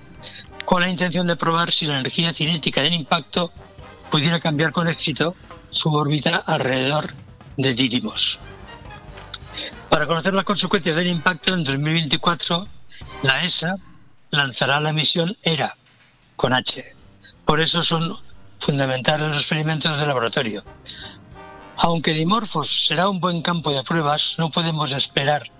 con 0.64 0.82
la 0.82 0.88
intención 0.88 1.26
de 1.26 1.36
probar 1.36 1.70
si 1.72 1.86
la 1.86 2.00
energía 2.00 2.34
cinética 2.34 2.82
del 2.82 2.94
impacto 2.94 3.52
pudiera 4.10 4.40
cambiar 4.40 4.72
con 4.72 4.88
éxito 4.88 5.34
su 5.70 5.92
órbita 5.94 6.36
alrededor 6.36 7.12
de 7.56 7.74
Didymos. 7.74 8.38
Para 9.88 10.06
conocer 10.06 10.34
las 10.34 10.44
consecuencias 10.44 10.96
del 10.96 11.06
impacto, 11.06 11.54
en 11.54 11.62
2024 11.62 12.66
la 13.22 13.44
ESA 13.44 13.76
lanzará 14.30 14.80
la 14.80 14.92
misión 14.92 15.36
ERA 15.42 15.76
con 16.36 16.54
H. 16.54 16.84
Por 17.44 17.60
eso 17.60 17.82
son 17.82 18.18
fundamentales 18.60 19.28
los 19.28 19.38
experimentos 19.38 19.98
de 19.98 20.06
laboratorio. 20.06 20.62
Aunque 21.76 22.12
Dimorphos 22.12 22.86
será 22.86 23.08
un 23.08 23.20
buen 23.20 23.42
campo 23.42 23.72
de 23.72 23.82
pruebas, 23.82 24.34
no 24.38 24.50
podemos 24.50 24.92
esperar 24.92 25.50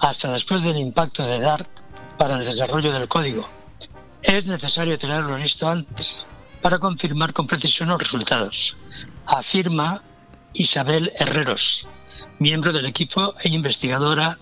hasta 0.00 0.30
después 0.30 0.62
del 0.62 0.76
impacto 0.76 1.24
de 1.24 1.40
DART 1.40 1.68
para 2.18 2.36
el 2.36 2.44
desarrollo 2.44 2.92
del 2.92 3.08
código. 3.08 3.48
Es 4.22 4.46
necesario 4.46 4.98
tenerlo 4.98 5.38
listo 5.38 5.68
antes 5.68 6.16
para 6.60 6.78
confirmar 6.78 7.32
con 7.32 7.46
precisión 7.46 7.88
los 7.88 7.98
resultados, 7.98 8.76
afirma 9.26 10.02
Isabel 10.52 11.12
Herreros, 11.18 11.86
miembro 12.38 12.72
del 12.72 12.86
equipo 12.86 13.34
e 13.40 13.48
investigadora 13.48 14.38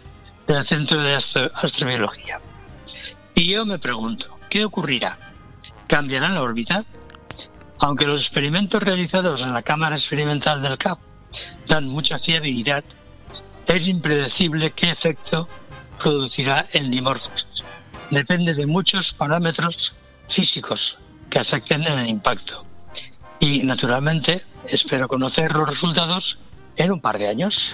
del 0.46 0.64
Centro 0.64 1.02
de 1.02 1.14
Astrobiología. 1.14 2.40
Y 3.34 3.52
yo 3.52 3.66
me 3.66 3.78
pregunto, 3.78 4.38
¿qué 4.48 4.64
ocurrirá? 4.64 5.18
¿Cambiará 5.86 6.30
la 6.30 6.42
órbita? 6.42 6.84
Aunque 7.78 8.06
los 8.06 8.22
experimentos 8.22 8.82
realizados 8.82 9.42
en 9.42 9.52
la 9.52 9.62
cámara 9.62 9.96
experimental 9.96 10.62
del 10.62 10.78
CAP 10.78 10.98
dan 11.68 11.86
mucha 11.86 12.18
fiabilidad, 12.18 12.84
es 13.66 13.88
impredecible 13.88 14.70
qué 14.70 14.90
efecto 14.90 15.48
producirá 16.02 16.66
el 16.72 16.90
dimorfos. 16.90 17.46
Depende 18.10 18.54
de 18.54 18.66
muchos 18.66 19.12
parámetros 19.12 19.94
físicos 20.28 20.98
que 21.28 21.38
afecten 21.38 21.82
en 21.82 21.98
el 21.98 22.08
impacto. 22.08 22.64
Y 23.40 23.62
naturalmente 23.62 24.44
espero 24.68 25.08
conocer 25.08 25.52
los 25.52 25.68
resultados 25.68 26.38
en 26.76 26.92
un 26.92 27.00
par 27.00 27.18
de 27.18 27.28
años. 27.28 27.72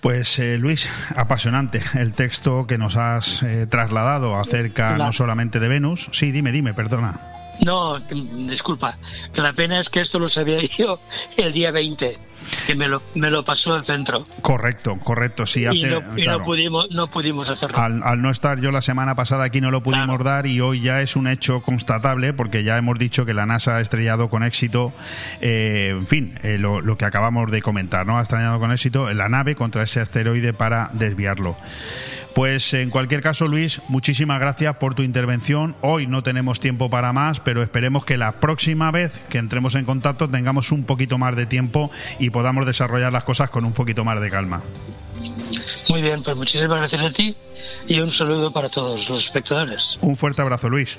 Pues 0.00 0.38
eh, 0.38 0.58
Luis, 0.58 0.88
apasionante 1.14 1.82
el 1.94 2.12
texto 2.12 2.66
que 2.66 2.78
nos 2.78 2.96
has 2.96 3.42
eh, 3.42 3.66
trasladado 3.66 4.36
acerca 4.36 4.96
no 4.96 5.12
solamente 5.12 5.60
de 5.60 5.68
Venus. 5.68 6.08
Sí, 6.12 6.32
dime, 6.32 6.52
dime, 6.52 6.72
perdona. 6.72 7.29
No, 7.64 7.98
disculpa, 7.98 8.98
la 9.34 9.52
pena 9.52 9.80
es 9.80 9.90
que 9.90 10.00
esto 10.00 10.18
lo 10.18 10.28
sabía 10.28 10.58
yo 10.78 10.98
el 11.36 11.52
día 11.52 11.70
20, 11.70 12.18
que 12.66 12.74
me 12.74 12.88
lo, 12.88 13.02
me 13.14 13.30
lo 13.30 13.44
pasó 13.44 13.76
el 13.76 13.84
centro. 13.84 14.24
Correcto, 14.42 14.96
correcto, 15.02 15.46
sí. 15.46 15.66
y, 15.70 15.84
no, 15.84 16.44
pudimos, 16.44 16.90
no 16.92 17.10
pudimos 17.10 17.48
hacerlo. 17.50 17.76
Al, 17.78 18.22
no 18.22 18.30
estar 18.30 18.60
yo 18.60 18.70
la 18.70 18.80
semana 18.80 19.14
pasada 19.14 19.44
aquí 19.44 19.60
no 19.60 19.70
lo 19.70 19.82
pudimos 19.82 20.22
dar 20.24 20.46
y 20.46 20.60
hoy 20.60 20.80
ya 20.80 21.02
es 21.02 21.16
un 21.16 21.28
hecho 21.28 21.60
constatable 21.60 22.32
porque 22.32 22.64
ya 22.64 22.78
hemos 22.78 22.98
dicho 22.98 23.26
que 23.26 23.34
la 23.34 23.46
NASA 23.46 23.76
ha 23.76 23.80
estrellado 23.80 24.30
con 24.30 24.42
éxito, 24.42 24.92
eh, 25.40 25.88
en 25.90 26.06
fin, 26.06 26.38
eh, 26.42 26.58
lo, 26.58 26.80
lo, 26.80 26.96
que 26.96 27.04
acabamos 27.04 27.50
de 27.50 27.62
comentar, 27.62 28.06
¿no? 28.06 28.18
Ha 28.18 28.22
estrellado 28.22 28.58
con 28.58 28.72
éxito 28.72 29.12
la 29.12 29.28
nave 29.28 29.54
contra 29.54 29.82
ese 29.82 30.00
asteroide 30.00 30.52
para 30.52 30.90
desviarlo. 30.92 31.56
Pues 32.34 32.72
en 32.74 32.90
cualquier 32.90 33.22
caso, 33.22 33.48
Luis, 33.48 33.80
muchísimas 33.88 34.38
gracias 34.38 34.76
por 34.76 34.94
tu 34.94 35.02
intervención. 35.02 35.74
Hoy 35.80 36.06
no 36.06 36.22
tenemos 36.22 36.60
tiempo 36.60 36.88
para 36.88 37.12
más, 37.12 37.40
pero 37.40 37.62
esperemos 37.62 38.04
que 38.04 38.16
la 38.16 38.32
próxima 38.32 38.90
vez 38.90 39.20
que 39.28 39.38
entremos 39.38 39.74
en 39.74 39.84
contacto 39.84 40.28
tengamos 40.28 40.70
un 40.70 40.84
poquito 40.84 41.18
más 41.18 41.34
de 41.34 41.46
tiempo 41.46 41.90
y 42.18 42.30
podamos 42.30 42.66
desarrollar 42.66 43.12
las 43.12 43.24
cosas 43.24 43.50
con 43.50 43.64
un 43.64 43.72
poquito 43.72 44.04
más 44.04 44.20
de 44.20 44.30
calma. 44.30 44.62
Muy 45.88 46.02
bien, 46.02 46.22
pues 46.22 46.36
muchísimas 46.36 46.78
gracias 46.78 47.02
a 47.02 47.10
ti 47.10 47.34
y 47.88 47.98
un 47.98 48.12
saludo 48.12 48.52
para 48.52 48.68
todos 48.68 49.08
los 49.08 49.24
espectadores. 49.24 49.98
Un 50.00 50.14
fuerte 50.14 50.40
abrazo, 50.40 50.68
Luis. 50.68 50.98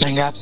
Venga. 0.00 0.32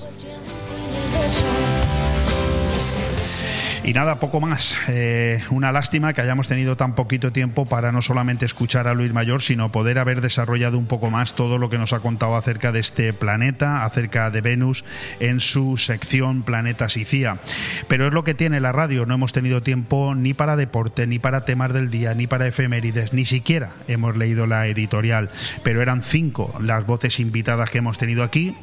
Y 3.84 3.94
nada, 3.94 4.20
poco 4.20 4.40
más. 4.40 4.78
Eh, 4.86 5.42
una 5.50 5.72
lástima 5.72 6.12
que 6.12 6.20
hayamos 6.20 6.46
tenido 6.46 6.76
tan 6.76 6.94
poquito 6.94 7.32
tiempo 7.32 7.66
para 7.66 7.90
no 7.90 8.00
solamente 8.00 8.46
escuchar 8.46 8.86
a 8.86 8.94
Luis 8.94 9.12
Mayor, 9.12 9.42
sino 9.42 9.72
poder 9.72 9.98
haber 9.98 10.20
desarrollado 10.20 10.78
un 10.78 10.86
poco 10.86 11.10
más 11.10 11.34
todo 11.34 11.58
lo 11.58 11.68
que 11.68 11.78
nos 11.78 11.92
ha 11.92 11.98
contado 11.98 12.36
acerca 12.36 12.70
de 12.70 12.78
este 12.78 13.12
planeta, 13.12 13.84
acerca 13.84 14.30
de 14.30 14.40
Venus, 14.40 14.84
en 15.18 15.40
su 15.40 15.76
sección 15.78 16.44
Planetas 16.44 16.96
y 16.96 17.04
CIA. 17.04 17.40
Pero 17.88 18.06
es 18.06 18.14
lo 18.14 18.22
que 18.22 18.34
tiene 18.34 18.60
la 18.60 18.70
radio. 18.70 19.04
No 19.04 19.14
hemos 19.14 19.32
tenido 19.32 19.62
tiempo 19.62 20.14
ni 20.14 20.32
para 20.32 20.54
deporte, 20.54 21.08
ni 21.08 21.18
para 21.18 21.44
temas 21.44 21.72
del 21.72 21.90
día, 21.90 22.14
ni 22.14 22.28
para 22.28 22.46
efemérides, 22.46 23.12
ni 23.12 23.26
siquiera 23.26 23.72
hemos 23.88 24.16
leído 24.16 24.46
la 24.46 24.68
editorial. 24.68 25.28
Pero 25.64 25.82
eran 25.82 26.04
cinco 26.04 26.54
las 26.60 26.86
voces 26.86 27.18
invitadas 27.18 27.70
que 27.70 27.78
hemos 27.78 27.98
tenido 27.98 28.22
aquí 28.22 28.54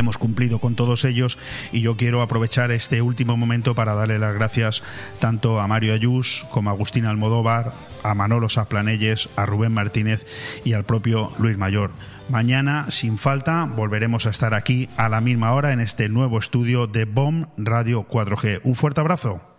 hemos 0.00 0.18
cumplido 0.18 0.58
con 0.58 0.74
todos 0.74 1.04
ellos 1.04 1.38
y 1.72 1.80
yo 1.80 1.96
quiero 1.96 2.22
aprovechar 2.22 2.70
este 2.70 3.02
último 3.02 3.36
momento 3.36 3.74
para 3.74 3.94
darle 3.94 4.18
las 4.18 4.34
gracias 4.34 4.82
tanto 5.18 5.60
a 5.60 5.66
Mario 5.66 5.94
Ayús 5.94 6.46
como 6.50 6.70
a 6.70 6.72
Agustín 6.72 7.06
Almodóvar, 7.06 7.72
a 8.02 8.14
Manolo 8.14 8.48
Saplanelles, 8.48 9.28
a 9.36 9.46
Rubén 9.46 9.72
Martínez 9.72 10.26
y 10.64 10.72
al 10.72 10.84
propio 10.84 11.32
Luis 11.38 11.58
Mayor. 11.58 11.90
Mañana, 12.28 12.90
sin 12.90 13.18
falta, 13.18 13.64
volveremos 13.64 14.26
a 14.26 14.30
estar 14.30 14.54
aquí 14.54 14.88
a 14.96 15.08
la 15.08 15.20
misma 15.20 15.52
hora 15.54 15.72
en 15.72 15.80
este 15.80 16.08
nuevo 16.08 16.38
estudio 16.38 16.86
de 16.86 17.04
BOM 17.04 17.46
Radio 17.56 18.06
4G. 18.06 18.60
Un 18.64 18.74
fuerte 18.74 19.00
abrazo. 19.00 19.57